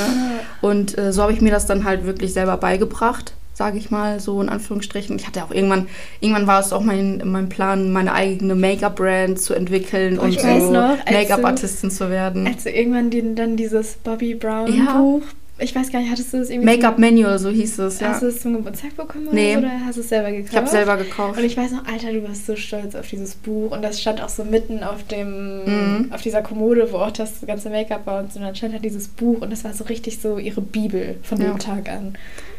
Und 0.62 0.98
äh, 0.98 1.12
so 1.14 1.22
habe 1.22 1.34
ich 1.34 1.42
mir 1.42 1.52
das 1.52 1.66
dann 1.66 1.84
halt 1.84 2.06
wirklich 2.06 2.34
selber 2.34 2.58
beigebracht, 2.58 3.34
sage 3.54 3.78
ich 3.78 3.92
mal, 3.92 4.20
so 4.20 4.42
in 4.42 4.50
Anführungsstrichen. 4.50 5.18
Ich 5.18 5.28
hatte 5.28 5.44
auch 5.44 5.52
irgendwann, 5.52 5.88
irgendwann 6.20 6.48
war 6.48 6.60
es 6.60 6.72
auch 6.72 6.82
mein, 6.82 7.22
mein 7.26 7.50
Plan, 7.50 7.92
meine 7.92 8.14
eigene 8.14 8.56
Make-up-Brand 8.56 9.40
zu 9.40 9.54
entwickeln 9.54 10.18
und 10.18 10.40
so 10.40 10.48
Make-up-Artistin 10.48 11.92
zu 11.92 12.10
werden. 12.10 12.48
Als 12.48 12.64
du 12.64 12.72
irgendwann 12.72 13.10
den, 13.10 13.36
dann 13.36 13.58
dieses 13.58 13.96
Bobby 13.96 14.36
Brown 14.36 14.74
Ja. 14.74 15.20
Ich 15.62 15.76
weiß 15.76 15.92
gar 15.92 16.00
nicht, 16.00 16.10
hattest 16.12 16.32
du 16.34 16.38
das 16.38 16.50
irgendwie 16.50 16.66
Make-up 16.66 16.96
zum, 16.96 17.04
Manual, 17.04 17.38
so 17.38 17.50
hieß 17.50 17.80
es, 17.80 18.00
ja. 18.00 18.10
Hast 18.10 18.22
du 18.22 18.28
es 18.28 18.42
zum 18.42 18.54
Geburtstag 18.54 18.96
bekommen 18.96 19.28
oder, 19.28 19.36
Nee. 19.36 19.58
oder 19.58 19.72
hast 19.86 19.98
du 19.98 20.02
es 20.02 20.10
selber 20.10 20.32
gekauft? 20.32 20.52
Ich 20.54 20.58
habe 20.58 20.68
selber 20.68 20.98
gekauft. 20.98 21.38
Und 21.38 21.44
ich 21.46 21.58
weiß 21.58 21.72
noch, 21.72 21.86
Alter, 21.86 22.14
du 22.14 22.24
warst 22.24 22.46
so 22.46 22.56
stolz 22.56 22.96
auf 22.96 23.08
dieses 23.08 23.36
Buch 23.36 23.72
und 23.72 23.82
das 23.82 24.00
stand 24.02 24.22
auch 24.24 24.30
so 24.30 24.44
mitten 24.46 24.84
auf 24.84 25.04
dem, 25.08 25.66
Mhm. 25.66 26.12
auf 26.14 26.22
dieser 26.22 26.42
Kommode, 26.42 26.92
wo 26.92 26.98
auch 26.98 27.12
das 27.12 27.34
ganze 27.46 27.70
Make-up 27.70 28.06
war 28.06 28.20
und 28.24 28.32
so. 28.32 28.40
Und 28.40 28.46
dann 28.46 28.56
stand 28.56 28.74
halt 28.74 28.86
dieses 28.86 29.08
Buch 29.10 29.42
und 29.42 29.52
das 29.52 29.64
war 29.64 29.74
so 29.74 29.84
richtig 29.84 30.20
so 30.20 30.38
ihre 30.38 30.62
Bibel 30.62 31.18
von 31.24 31.40
Ja. 31.42 31.50
dem 31.50 31.60
Tag 31.60 31.90
an. 31.90 32.14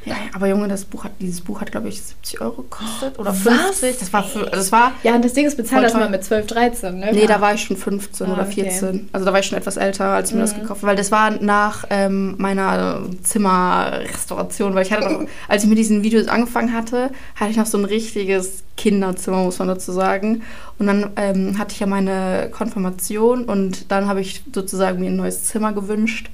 Ja, 0.06 0.14
aber 0.34 0.46
Junge, 0.48 0.66
das 0.66 0.86
Buch 0.86 1.04
hat, 1.04 1.12
dieses 1.20 1.42
Buch 1.42 1.60
hat, 1.60 1.70
glaube 1.72 1.88
ich, 1.90 2.00
70 2.00 2.40
Euro 2.40 2.62
gekostet 2.62 3.18
oder 3.18 3.30
Was? 3.44 3.80
50. 3.80 3.98
Das 3.98 4.12
war, 4.14 4.24
für, 4.24 4.40
also 4.44 4.50
das 4.56 4.72
war 4.72 4.92
Ja, 5.02 5.14
und 5.14 5.22
das 5.24 5.34
Ding 5.34 5.46
ist, 5.46 5.58
bezahlt 5.58 5.84
das 5.84 5.92
mal 5.92 6.08
mit 6.08 6.24
12, 6.24 6.46
13, 6.46 6.98
ne? 6.98 7.10
Nee, 7.12 7.26
da 7.26 7.40
war 7.42 7.52
ich 7.52 7.62
schon 7.62 7.76
15 7.76 8.26
Ah, 8.26 8.32
oder 8.32 8.42
okay. 8.44 8.62
14. 8.70 9.10
Also 9.12 9.26
da 9.26 9.32
war 9.32 9.40
ich 9.40 9.46
schon 9.46 9.58
etwas 9.58 9.76
älter, 9.76 10.06
als 10.06 10.30
ich 10.30 10.34
mir 10.34 10.40
das 10.40 10.56
Mhm. 10.56 10.60
gekauft 10.62 10.80
habe. 10.80 10.86
Weil 10.92 10.96
das 10.96 11.12
war 11.12 11.30
nach 11.42 11.84
ähm, 11.90 12.34
meiner 12.38 13.02
Zimmerrestauration. 13.22 14.74
Weil 14.74 14.86
ich 14.86 14.92
hatte 14.92 15.04
noch, 15.12 15.26
als 15.48 15.64
ich 15.64 15.68
mit 15.68 15.78
diesen 15.78 16.02
Videos 16.02 16.28
angefangen 16.28 16.72
hatte, 16.72 17.10
hatte 17.36 17.50
ich 17.50 17.56
noch 17.56 17.66
so 17.66 17.78
ein 17.78 17.84
richtiges 17.84 18.62
Kinderzimmer, 18.76 19.38
muss 19.44 19.58
man 19.58 19.68
dazu 19.68 19.92
sagen. 19.92 20.42
Und 20.78 20.86
dann 20.86 21.10
ähm, 21.16 21.58
hatte 21.58 21.74
ich 21.74 21.80
ja 21.80 21.86
meine 21.86 22.48
Konfirmation 22.50 23.44
und 23.44 23.90
dann 23.90 24.06
habe 24.08 24.20
ich 24.20 24.42
sozusagen 24.54 25.00
mir 25.00 25.08
ein 25.10 25.16
neues 25.16 25.44
Zimmer 25.44 25.72
gewünscht. 25.72 26.30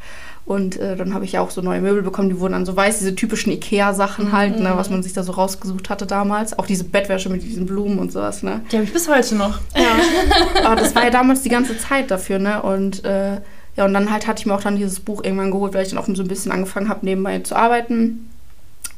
Und 0.46 0.78
äh, 0.78 0.94
dann 0.94 1.12
habe 1.12 1.24
ich 1.24 1.32
ja 1.32 1.40
auch 1.40 1.50
so 1.50 1.60
neue 1.60 1.80
Möbel 1.80 2.02
bekommen, 2.02 2.28
die 2.28 2.38
wurden 2.38 2.52
dann 2.52 2.64
so 2.64 2.76
weiß, 2.76 3.00
diese 3.00 3.16
typischen 3.16 3.50
Ikea-Sachen 3.52 4.30
halt, 4.30 4.60
ne, 4.60 4.72
was 4.76 4.90
man 4.90 5.02
sich 5.02 5.12
da 5.12 5.24
so 5.24 5.32
rausgesucht 5.32 5.90
hatte 5.90 6.06
damals. 6.06 6.56
Auch 6.56 6.66
diese 6.66 6.84
Bettwäsche 6.84 7.28
mit 7.28 7.42
diesen 7.42 7.66
Blumen 7.66 7.98
und 7.98 8.12
sowas, 8.12 8.44
ne. 8.44 8.60
Die 8.70 8.76
habe 8.76 8.84
ich 8.84 8.92
bis 8.92 9.08
heute 9.08 9.34
noch. 9.34 9.58
Ja. 9.74 10.64
Aber 10.64 10.76
das 10.76 10.94
war 10.94 11.02
ja 11.02 11.10
damals 11.10 11.42
die 11.42 11.48
ganze 11.48 11.76
Zeit 11.76 12.12
dafür, 12.12 12.38
ne? 12.38 12.62
Und 12.62 13.04
äh, 13.04 13.40
ja, 13.76 13.84
und 13.84 13.92
dann 13.92 14.10
halt 14.12 14.28
hatte 14.28 14.40
ich 14.40 14.46
mir 14.46 14.54
auch 14.54 14.62
dann 14.62 14.76
dieses 14.76 15.00
Buch 15.00 15.24
irgendwann 15.24 15.50
geholt, 15.50 15.74
weil 15.74 15.82
ich 15.82 15.90
dann 15.90 15.98
auch 15.98 16.06
so 16.06 16.22
ein 16.22 16.28
bisschen 16.28 16.52
angefangen 16.52 16.88
habe, 16.88 17.04
nebenbei 17.04 17.40
zu 17.40 17.56
arbeiten. 17.56 18.30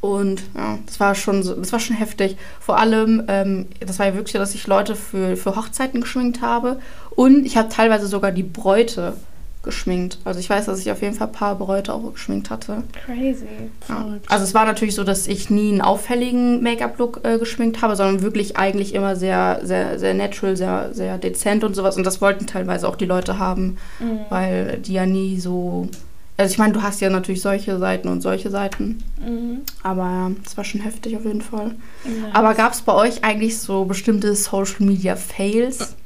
Und 0.01 0.43
ja, 0.55 0.79
das 0.85 1.01
war 1.01 1.15
schon 1.15 1.43
so, 1.43 1.55
das 1.55 1.73
war 1.73 1.81
schon 1.81 1.97
heftig. 1.97 2.37
Vor 2.61 2.79
allem, 2.79 3.25
ähm, 3.27 3.67
das 3.81 3.99
war 3.99 4.07
ja 4.07 4.15
wirklich 4.15 4.35
so, 4.35 4.39
dass 4.39 4.55
ich 4.55 4.67
Leute 4.67 4.95
für, 4.95 5.37
für 5.37 5.57
Hochzeiten 5.57 6.03
geschminkt 6.03 6.43
habe. 6.43 6.79
Und 7.11 7.47
ich 7.47 7.57
habe 7.57 7.69
teilweise 7.69 8.07
sogar 8.07 8.33
die 8.33 8.45
Bräute 8.45 9.15
geschminkt. 9.63 10.19
Also 10.25 10.41
ich 10.41 10.49
weiß, 10.49 10.67
dass 10.67 10.81
ich 10.81 10.91
auf 10.91 11.03
jeden 11.03 11.15
Fall 11.15 11.27
ein 11.29 11.33
paar 11.33 11.55
Bräute 11.57 11.93
auch 11.93 12.13
geschminkt 12.13 12.49
hatte. 12.51 12.83
Crazy. 13.05 13.47
Ja. 13.89 14.17
Also 14.29 14.45
es 14.45 14.55
war 14.55 14.65
natürlich 14.65 14.95
so, 14.95 15.05
dass 15.05 15.27
ich 15.27 15.51
nie 15.51 15.71
einen 15.73 15.81
auffälligen 15.81 16.63
Make-up-Look 16.63 17.21
äh, 17.25 17.39
geschminkt 17.39 17.83
habe, 17.83 17.97
sondern 17.97 18.23
wirklich 18.23 18.57
eigentlich 18.57 18.95
immer 18.95 19.17
sehr, 19.17 19.61
sehr, 19.65 19.99
sehr 19.99 20.15
natural, 20.15 20.57
sehr, 20.57 20.91
sehr 20.95 21.19
dezent 21.19 21.65
und 21.65 21.75
sowas. 21.75 21.97
Und 21.97 22.05
das 22.05 22.21
wollten 22.21 22.47
teilweise 22.47 22.89
auch 22.89 22.97
die 22.97 23.05
Leute 23.07 23.39
haben, 23.39 23.77
Mhm. 24.01 24.19
weil 24.31 24.79
die 24.79 24.93
ja 24.95 25.07
nie 25.07 25.39
so. 25.41 25.89
Also 26.37 26.53
ich 26.53 26.59
meine, 26.59 26.73
du 26.73 26.83
hast 26.83 27.01
ja 27.01 27.11
natürlich 27.11 27.43
solche 27.43 27.79
Seiten 27.79 28.07
und 28.07 28.21
solche 28.21 28.49
Seiten, 28.51 29.03
Mhm. 29.21 29.63
aber 29.83 30.31
das 30.45 30.57
war 30.57 30.63
schon 30.65 30.81
heftig 30.83 31.17
auf 31.17 31.25
jeden 31.25 31.43
Fall. 31.43 31.75
Nice. 32.05 32.33
Aber 32.33 32.55
gab 32.55 32.73
es 32.75 32.83
bei 32.83 32.95
euch 32.95 33.25
eigentlich 33.25 33.59
so 33.59 33.85
bestimmte 33.87 34.35
Social 34.37 34.87
Media 34.87 35.17
Fails? 35.17 35.97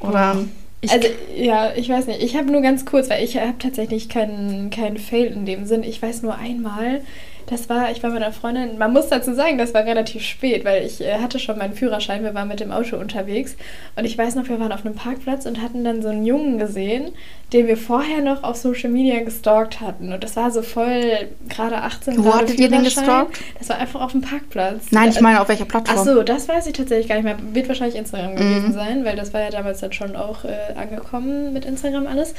Oder? 0.00 0.38
Ich, 0.84 0.92
also, 0.92 1.08
ja, 1.34 1.72
ich 1.74 1.88
weiß 1.88 2.06
nicht. 2.06 2.22
Ich 2.22 2.36
habe 2.36 2.50
nur 2.50 2.60
ganz 2.60 2.84
kurz, 2.84 3.08
weil 3.08 3.24
ich 3.24 3.36
habe 3.36 3.58
tatsächlich 3.58 4.08
keinen 4.08 4.70
keinen 4.70 4.98
Fail 4.98 5.26
in 5.26 5.46
dem 5.46 5.64
Sinn. 5.64 5.82
Ich 5.82 6.00
weiß 6.00 6.22
nur 6.22 6.36
einmal, 6.36 7.00
das 7.46 7.68
war, 7.68 7.90
ich 7.90 8.02
war 8.02 8.10
mit 8.10 8.22
einer 8.22 8.32
Freundin, 8.32 8.78
man 8.78 8.92
muss 8.92 9.08
dazu 9.08 9.34
sagen, 9.34 9.58
das 9.58 9.74
war 9.74 9.84
relativ 9.84 10.22
spät, 10.22 10.64
weil 10.64 10.84
ich 10.84 11.00
äh, 11.00 11.14
hatte 11.20 11.38
schon 11.38 11.58
meinen 11.58 11.74
Führerschein, 11.74 12.22
wir 12.24 12.34
waren 12.34 12.48
mit 12.48 12.60
dem 12.60 12.70
Auto 12.72 12.96
unterwegs 12.96 13.56
und 13.96 14.04
ich 14.04 14.16
weiß 14.16 14.34
noch, 14.34 14.48
wir 14.48 14.58
waren 14.60 14.72
auf 14.72 14.84
einem 14.84 14.94
Parkplatz 14.94 15.44
und 15.46 15.60
hatten 15.60 15.84
dann 15.84 16.02
so 16.02 16.08
einen 16.08 16.24
Jungen 16.24 16.58
gesehen, 16.58 17.12
den 17.52 17.66
wir 17.66 17.76
vorher 17.76 18.20
noch 18.22 18.42
auf 18.42 18.56
Social 18.56 18.90
Media 18.90 19.22
gestalkt 19.22 19.80
hatten. 19.80 20.12
Und 20.12 20.24
das 20.24 20.34
war 20.36 20.50
so 20.50 20.62
voll 20.62 21.28
gerade 21.48 21.76
18 21.82 22.24
Wo 22.24 22.34
hattet 22.34 22.58
ihr 22.58 22.68
den 22.68 22.82
gestalkt? 22.82 23.38
Das 23.58 23.68
war 23.68 23.78
einfach 23.78 24.00
auf 24.00 24.12
dem 24.12 24.22
Parkplatz. 24.22 24.86
Nein, 24.90 25.10
ich 25.10 25.20
meine, 25.20 25.40
auf 25.40 25.48
welcher 25.48 25.64
Plattform? 25.66 25.98
Ach 26.00 26.04
so, 26.04 26.22
das 26.22 26.48
weiß 26.48 26.66
ich 26.66 26.72
tatsächlich 26.72 27.08
gar 27.08 27.14
nicht 27.16 27.24
mehr. 27.24 27.36
Wird 27.52 27.68
wahrscheinlich 27.68 27.96
Instagram 27.96 28.34
gewesen 28.36 28.68
Mhm. 28.68 28.72
sein, 28.72 29.04
weil 29.04 29.14
das 29.16 29.32
war 29.34 29.42
ja 29.42 29.50
damals 29.50 29.80
dann 29.80 29.92
schon 29.92 30.16
auch 30.16 30.44
äh, 30.44 30.74
angekommen 30.76 31.52
mit 31.52 31.64
Instagram 31.64 32.06
alles. 32.06 32.34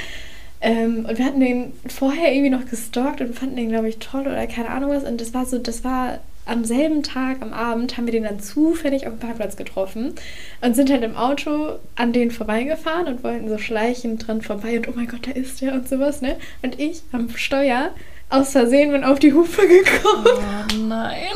Ähm, 0.61 1.05
und 1.07 1.17
wir 1.17 1.25
hatten 1.25 1.39
den 1.39 1.73
vorher 1.87 2.33
irgendwie 2.33 2.49
noch 2.49 2.65
gestalkt 2.65 3.21
und 3.21 3.37
fanden 3.37 3.55
den, 3.55 3.69
glaube 3.69 3.89
ich, 3.89 3.99
toll 3.99 4.21
oder 4.21 4.47
keine 4.47 4.69
Ahnung 4.69 4.91
was. 4.91 5.03
Und 5.03 5.21
das 5.21 5.33
war 5.33 5.45
so, 5.45 5.57
das 5.57 5.83
war 5.83 6.19
am 6.45 6.63
selben 6.63 7.03
Tag, 7.03 7.41
am 7.41 7.53
Abend, 7.53 7.97
haben 7.97 8.05
wir 8.05 8.11
den 8.11 8.23
dann 8.23 8.39
zufällig 8.39 9.07
auf 9.07 9.13
dem 9.13 9.19
Parkplatz 9.19 9.55
getroffen 9.55 10.13
und 10.61 10.75
sind 10.75 10.91
halt 10.91 11.03
im 11.03 11.15
Auto 11.15 11.79
an 11.95 12.13
den 12.13 12.31
vorbeigefahren 12.31 13.07
und 13.07 13.23
wollten 13.23 13.49
so 13.49 13.57
schleichend 13.57 14.27
dran 14.27 14.41
vorbei 14.41 14.77
und 14.77 14.87
oh 14.87 14.93
mein 14.95 15.07
Gott, 15.07 15.27
da 15.27 15.31
ist 15.31 15.61
der 15.61 15.73
und 15.73 15.89
sowas, 15.89 16.21
ne? 16.21 16.35
Und 16.61 16.79
ich 16.79 17.01
am 17.11 17.29
Steuer 17.35 17.91
aus 18.29 18.51
Versehen 18.51 18.91
bin 18.91 19.03
auf 19.03 19.19
die 19.19 19.33
Hupe 19.33 19.67
gekommen. 19.67 20.25
oh 20.27 20.75
nein. 20.87 21.27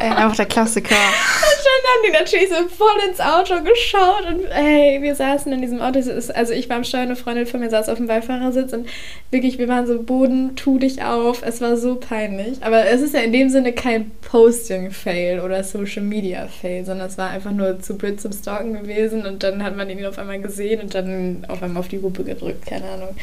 Äh, 0.00 0.04
einfach 0.06 0.36
der 0.36 0.46
Klassiker. 0.46 0.94
Und 0.94 1.66
dann 1.66 1.90
haben 1.92 2.02
die 2.06 2.12
natürlich 2.12 2.48
so 2.48 2.68
voll 2.74 3.08
ins 3.08 3.20
Auto 3.20 3.62
geschaut 3.62 4.26
und 4.28 4.44
ey, 4.50 5.00
wir 5.02 5.14
saßen 5.14 5.52
in 5.52 5.60
diesem 5.60 5.80
Auto. 5.80 5.98
Ist- 5.98 6.34
Also 6.34 6.52
ich 6.52 6.68
war 6.68 6.76
am 6.76 6.84
Steuer, 6.84 7.00
eine 7.02 7.16
Freundin 7.16 7.46
von 7.46 7.60
mir 7.60 7.68
saß 7.70 7.88
auf 7.88 7.98
dem 7.98 8.06
Beifahrersitz 8.06 8.72
und 8.72 8.88
wirklich, 9.30 9.58
wir 9.58 9.68
waren 9.68 9.86
so 9.86 10.02
Boden, 10.02 10.56
tu 10.56 10.78
dich 10.78 11.02
auf. 11.04 11.42
Es 11.44 11.60
war 11.60 11.76
so 11.76 11.96
peinlich. 11.96 12.58
Aber 12.62 12.86
es 12.86 13.02
ist 13.02 13.14
ja 13.14 13.20
in 13.20 13.32
dem 13.32 13.50
Sinne 13.50 13.72
kein 13.72 14.10
Posting-Fail 14.22 15.40
oder 15.40 15.62
Social-Media-Fail, 15.64 16.84
sondern 16.86 17.08
es 17.08 17.18
war 17.18 17.30
einfach 17.30 17.52
nur 17.52 17.80
zu 17.80 17.96
blöd 17.96 18.20
zum 18.20 18.32
Stalken 18.32 18.74
gewesen 18.74 19.26
und 19.26 19.42
dann 19.42 19.62
hat 19.62 19.76
man 19.76 19.90
ihn 19.90 20.04
auf 20.06 20.18
einmal 20.18 20.40
gesehen 20.40 20.80
und 20.80 20.94
dann 20.94 21.44
auf 21.48 21.62
einmal 21.62 21.80
auf 21.80 21.88
die 21.88 22.00
Hupe 22.00 22.24
gedrückt, 22.24 22.66
keine 22.66 22.88
Ahnung. 22.90 23.16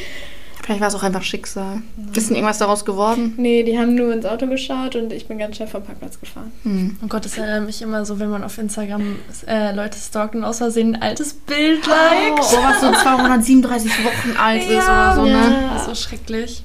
Vielleicht 0.68 0.82
war 0.82 0.90
es 0.90 0.96
auch 0.96 1.04
einfach 1.04 1.24
Schicksal. 1.24 1.82
Ist 2.14 2.28
denn 2.28 2.36
irgendwas 2.36 2.58
daraus 2.58 2.84
geworden? 2.84 3.36
Nee, 3.38 3.64
die 3.64 3.80
haben 3.80 3.96
nur 3.96 4.12
ins 4.12 4.26
Auto 4.26 4.48
geschaut 4.48 4.98
und 4.98 5.14
ich 5.14 5.26
bin 5.26 5.38
ganz 5.38 5.56
schnell 5.56 5.70
vom 5.70 5.82
Parkplatz 5.82 6.20
gefahren. 6.20 6.52
Hm. 6.64 6.98
Oh 7.02 7.08
Gott, 7.08 7.24
das 7.24 7.38
erinnert 7.38 7.66
mich 7.66 7.82
immer 7.82 8.04
so, 8.04 8.20
wenn 8.20 8.30
man 8.30 8.44
auf 8.44 8.58
Instagram 8.58 9.16
äh, 9.48 9.74
Leute 9.74 9.98
stalkt 9.98 10.36
und 10.36 10.44
aus 10.44 10.58
Versehen 10.58 10.96
ein 10.98 11.02
altes 11.02 11.34
Bild 11.36 11.88
liked. 11.88 12.40
Oh, 12.42 12.58
was 12.64 12.82
so 12.82 12.92
237 12.92 13.90
Wochen 14.04 14.36
alt 14.38 14.62
ist 14.64 14.84
oder 14.90 15.16
so, 15.16 15.22
ne? 15.24 15.32
ja. 15.32 15.70
Das 15.74 15.88
ist 15.88 15.88
so 15.88 16.10
schrecklich. 16.10 16.64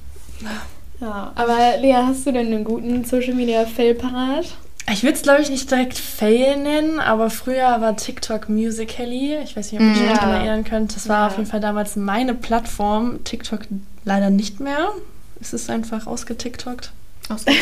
Ja, 1.00 1.30
aber 1.36 1.56
Lea, 1.80 1.94
hast 2.04 2.26
du 2.26 2.32
denn 2.32 2.46
einen 2.48 2.64
guten 2.64 3.04
Social-Media-Fail 3.04 3.94
parat? 3.94 4.46
Ich 4.92 5.04
würde 5.04 5.14
es, 5.14 5.22
glaube 5.22 5.42
ich, 5.42 5.48
nicht 5.48 5.70
direkt 5.70 5.96
Fail 5.96 6.56
nennen, 6.56 6.98
aber 6.98 7.30
früher 7.30 7.80
war 7.80 7.96
TikTok 7.96 8.48
Musical.ly. 8.48 9.38
Ich 9.44 9.56
weiß 9.56 9.70
nicht, 9.70 9.80
ob 9.80 9.86
ihr 9.86 9.92
euch 9.92 10.08
Ja. 10.08 10.14
daran 10.14 10.30
erinnern 10.34 10.64
könnt. 10.64 10.96
Das 10.96 11.08
war 11.08 11.20
Ja. 11.20 11.26
auf 11.28 11.36
jeden 11.38 11.48
Fall 11.48 11.60
damals 11.60 11.94
meine 11.94 12.34
Plattform. 12.34 13.22
TikTok 13.22 13.60
leider 14.04 14.30
nicht 14.30 14.60
mehr. 14.60 14.90
Es 15.40 15.52
ist 15.52 15.70
einfach 15.70 16.06
ausgetiktokt. 16.06 16.92
Aus 17.28 17.44
dem 17.44 17.54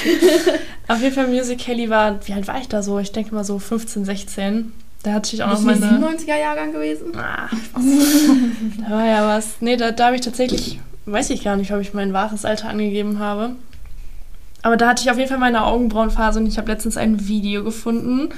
Auf 0.88 1.00
jeden 1.02 1.14
Fall 1.14 1.28
Musical.ly 1.28 1.90
war, 1.90 2.26
wie 2.26 2.32
alt 2.32 2.48
war 2.48 2.60
ich 2.60 2.68
da 2.68 2.82
so? 2.82 2.98
Ich 2.98 3.12
denke 3.12 3.34
mal 3.34 3.44
so 3.44 3.58
15, 3.58 4.04
16. 4.04 4.72
Da 5.02 5.12
hatte 5.12 5.34
ich 5.34 5.42
auch 5.42 5.48
noch 5.48 5.60
meine... 5.62 5.86
97er 5.86 6.38
Jahrgang 6.38 6.72
gewesen? 6.72 7.16
Ah, 7.16 7.48
da 7.74 8.90
war 8.90 9.06
ja 9.06 9.26
was. 9.26 9.56
Nee, 9.60 9.76
da, 9.76 9.92
da 9.92 10.06
habe 10.06 10.16
ich 10.16 10.22
tatsächlich, 10.22 10.78
weiß 11.06 11.30
ich 11.30 11.42
gar 11.42 11.56
nicht, 11.56 11.72
ob 11.72 11.80
ich 11.80 11.94
mein 11.94 12.12
wahres 12.12 12.44
Alter 12.44 12.68
angegeben 12.68 13.18
habe. 13.18 13.56
Aber 14.62 14.76
da 14.76 14.88
hatte 14.88 15.02
ich 15.02 15.10
auf 15.10 15.16
jeden 15.16 15.30
Fall 15.30 15.38
meine 15.38 15.64
Augenbrauenphase 15.64 16.38
und 16.38 16.46
ich 16.46 16.58
habe 16.58 16.70
letztens 16.70 16.98
ein 16.98 17.28
Video 17.28 17.64
gefunden. 17.64 18.28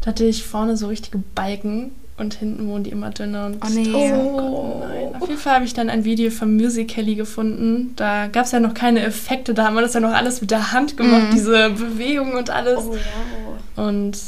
Da 0.00 0.08
hatte 0.08 0.24
ich 0.24 0.44
vorne 0.44 0.76
so 0.76 0.88
richtige 0.88 1.18
Balken 1.18 1.92
und 2.20 2.34
hinten 2.34 2.66
wurden 2.68 2.84
die 2.84 2.90
immer 2.90 3.10
dünner. 3.10 3.46
Und 3.46 3.58
Oh 3.64 3.68
nee. 3.70 4.12
Oh 4.12 4.36
Gott, 4.80 4.88
nein. 4.88 5.14
Auf 5.20 5.28
jeden 5.28 5.40
Fall 5.40 5.54
habe 5.54 5.64
ich 5.64 5.74
dann 5.74 5.90
ein 5.90 6.04
Video 6.04 6.30
von 6.30 6.54
Musical.ly 6.54 7.14
gefunden. 7.16 7.94
Da 7.96 8.28
gab 8.28 8.44
es 8.46 8.52
ja 8.52 8.60
noch 8.60 8.74
keine 8.74 9.00
Effekte, 9.02 9.54
da 9.54 9.64
haben 9.64 9.74
wir 9.74 9.82
das 9.82 9.94
ja 9.94 10.00
noch 10.00 10.12
alles 10.12 10.40
mit 10.40 10.50
der 10.50 10.72
Hand 10.72 10.96
gemacht, 10.96 11.28
Mhm. 11.30 11.34
diese 11.34 11.70
Bewegungen 11.70 12.34
und 12.34 12.50
alles. 12.50 12.78
Oh 12.84 12.94
ja. 12.94 13.84
Und 13.84 14.18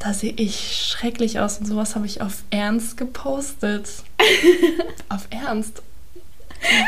da 0.00 0.14
sehe 0.14 0.32
ich 0.36 0.86
schrecklich 0.90 1.38
aus 1.40 1.58
und 1.58 1.66
sowas 1.66 1.94
habe 1.94 2.06
ich 2.06 2.22
auf 2.22 2.42
Ernst 2.50 2.96
gepostet. 2.96 3.88
auf 5.08 5.26
Ernst. 5.30 5.82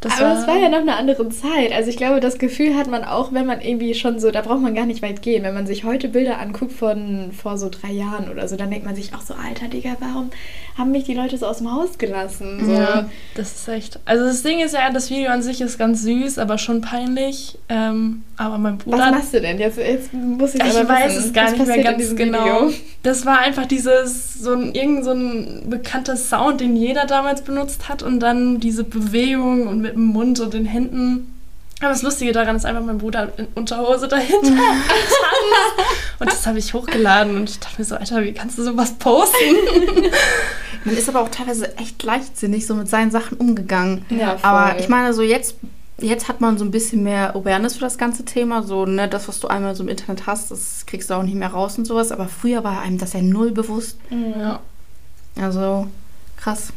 Das 0.00 0.20
Aber 0.20 0.38
es 0.38 0.46
war 0.46 0.56
ja 0.58 0.68
noch 0.68 0.80
eine 0.80 0.96
andere 0.96 1.28
Zeit. 1.30 1.72
Also 1.72 1.88
ich 1.88 1.96
glaube, 1.96 2.20
das 2.20 2.38
Gefühl 2.38 2.76
hat 2.76 2.86
man 2.86 3.04
auch, 3.04 3.32
wenn 3.32 3.46
man 3.46 3.60
irgendwie 3.60 3.94
schon 3.94 4.18
so, 4.20 4.30
da 4.30 4.42
braucht 4.42 4.60
man 4.60 4.74
gar 4.74 4.86
nicht 4.86 5.02
weit 5.02 5.22
gehen. 5.22 5.42
Wenn 5.42 5.54
man 5.54 5.66
sich 5.66 5.84
heute 5.84 6.08
Bilder 6.08 6.38
anguckt 6.38 6.72
von 6.72 7.30
vor 7.32 7.56
so 7.56 7.70
drei 7.70 7.92
Jahren 7.92 8.30
oder 8.30 8.46
so, 8.46 8.56
dann 8.56 8.70
denkt 8.70 8.84
man 8.84 8.94
sich 8.94 9.14
auch 9.14 9.22
so, 9.22 9.34
alter 9.34 9.68
Digga, 9.68 9.96
warum 10.00 10.30
haben 10.76 10.90
mich 10.90 11.04
die 11.04 11.14
Leute 11.14 11.38
so 11.38 11.46
aus 11.46 11.58
dem 11.58 11.72
Haus 11.72 11.96
gelassen? 11.96 12.66
So. 12.66 12.72
Ja, 12.72 13.08
das 13.34 13.52
ist 13.54 13.68
echt. 13.68 13.98
Also 14.04 14.26
das 14.26 14.42
Ding 14.42 14.60
ist 14.60 14.74
ja, 14.74 14.90
das 14.90 15.08
Video 15.10 15.30
an 15.30 15.42
sich 15.42 15.62
ist 15.62 15.78
ganz 15.78 16.02
süß, 16.02 16.38
aber 16.38 16.58
schon 16.58 16.82
peinlich. 16.82 17.58
Ähm, 17.70 18.24
aber 18.36 18.58
mein 18.58 18.76
Was 18.78 18.84
Bruder. 18.84 19.10
machst 19.10 19.32
du 19.32 19.40
denn? 19.40 19.58
Jetzt, 19.58 19.78
jetzt 19.78 20.12
muss 20.12 20.54
ich 20.54 20.62
Ich 20.62 20.76
aber 20.76 20.88
weiß 20.88 21.16
wissen, 21.16 21.26
es 21.28 21.32
gar 21.32 21.44
was 21.46 21.52
nicht 21.52 21.66
mehr 21.66 21.82
ganz 21.82 22.14
genau. 22.14 22.44
Video? 22.44 22.72
Das 23.02 23.24
war 23.24 23.38
einfach 23.38 23.64
dieses, 23.64 24.34
so 24.34 24.52
ein, 24.52 24.74
irgend 24.74 25.04
so 25.04 25.12
ein 25.12 25.62
bekannter 25.70 26.16
Sound, 26.16 26.60
den 26.60 26.76
jeder 26.76 27.06
damals 27.06 27.40
benutzt 27.40 27.88
hat 27.88 28.02
und 28.02 28.20
dann 28.20 28.60
diese 28.60 28.84
Bewegung 28.84 29.66
und 29.68 29.85
mit 29.86 29.94
dem 29.96 30.06
Mund 30.06 30.40
und 30.40 30.54
den 30.54 30.66
Händen. 30.66 31.32
Aber 31.80 31.90
das 31.90 32.02
Lustige 32.02 32.32
daran 32.32 32.56
ist 32.56 32.64
einfach, 32.64 32.82
mein 32.82 32.98
Bruder 32.98 33.32
in 33.36 33.48
Unterhose 33.54 34.08
dahinter. 34.08 34.50
Und 36.18 36.32
das 36.32 36.46
habe 36.46 36.58
ich 36.58 36.72
hochgeladen 36.72 37.36
und 37.36 37.50
ich 37.50 37.58
dachte 37.58 37.74
mir 37.78 37.84
so, 37.84 37.96
Alter, 37.96 38.22
wie 38.22 38.32
kannst 38.32 38.56
du 38.56 38.62
sowas 38.62 38.94
posten? 38.94 39.56
Man 40.86 40.96
ist 40.96 41.10
aber 41.10 41.20
auch 41.20 41.28
teilweise 41.28 41.76
echt 41.76 42.02
leichtsinnig 42.02 42.66
so 42.66 42.74
mit 42.74 42.88
seinen 42.88 43.10
Sachen 43.10 43.36
umgegangen. 43.36 44.06
Ja, 44.08 44.38
voll. 44.38 44.50
Aber 44.50 44.78
ich 44.78 44.88
meine, 44.88 45.12
so 45.12 45.20
jetzt, 45.20 45.56
jetzt 45.98 46.28
hat 46.28 46.40
man 46.40 46.56
so 46.56 46.64
ein 46.64 46.70
bisschen 46.70 47.02
mehr 47.02 47.36
Awareness 47.36 47.74
für 47.74 47.80
das 47.80 47.98
ganze 47.98 48.24
Thema. 48.24 48.62
So, 48.62 48.86
ne, 48.86 49.08
das, 49.08 49.28
was 49.28 49.40
du 49.40 49.48
einmal 49.48 49.74
so 49.74 49.82
im 49.82 49.90
Internet 49.90 50.26
hast, 50.26 50.50
das 50.50 50.86
kriegst 50.86 51.10
du 51.10 51.14
auch 51.14 51.22
nicht 51.22 51.34
mehr 51.34 51.48
raus 51.48 51.76
und 51.76 51.86
sowas. 51.86 52.12
Aber 52.12 52.28
früher 52.28 52.64
war 52.64 52.80
einem 52.80 52.96
das 52.96 53.12
ja 53.12 53.20
null 53.20 53.50
bewusst. 53.50 53.98
Ja. 54.10 54.60
Also, 55.38 55.88
krass. 56.36 56.72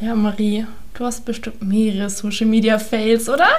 Ja, 0.00 0.14
Marie, 0.14 0.66
du 0.94 1.04
hast 1.04 1.24
bestimmt 1.24 1.62
mehrere 1.62 2.08
Social 2.08 2.46
Media 2.46 2.78
Fails, 2.78 3.28
oder? 3.28 3.48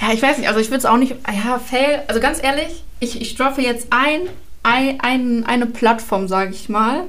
Ja, 0.00 0.14
ich 0.14 0.22
weiß 0.22 0.38
nicht, 0.38 0.48
also 0.48 0.60
ich 0.60 0.68
würde 0.68 0.78
es 0.78 0.86
auch 0.86 0.96
nicht. 0.96 1.16
Ja, 1.26 1.58
Fail, 1.58 2.02
also 2.06 2.20
ganz 2.20 2.42
ehrlich, 2.42 2.84
ich, 3.00 3.20
ich 3.20 3.34
droppe 3.34 3.62
jetzt 3.62 3.88
ein, 3.90 4.20
ein, 4.62 5.44
eine 5.44 5.66
Plattform, 5.66 6.28
sage 6.28 6.52
ich 6.52 6.68
mal. 6.68 7.04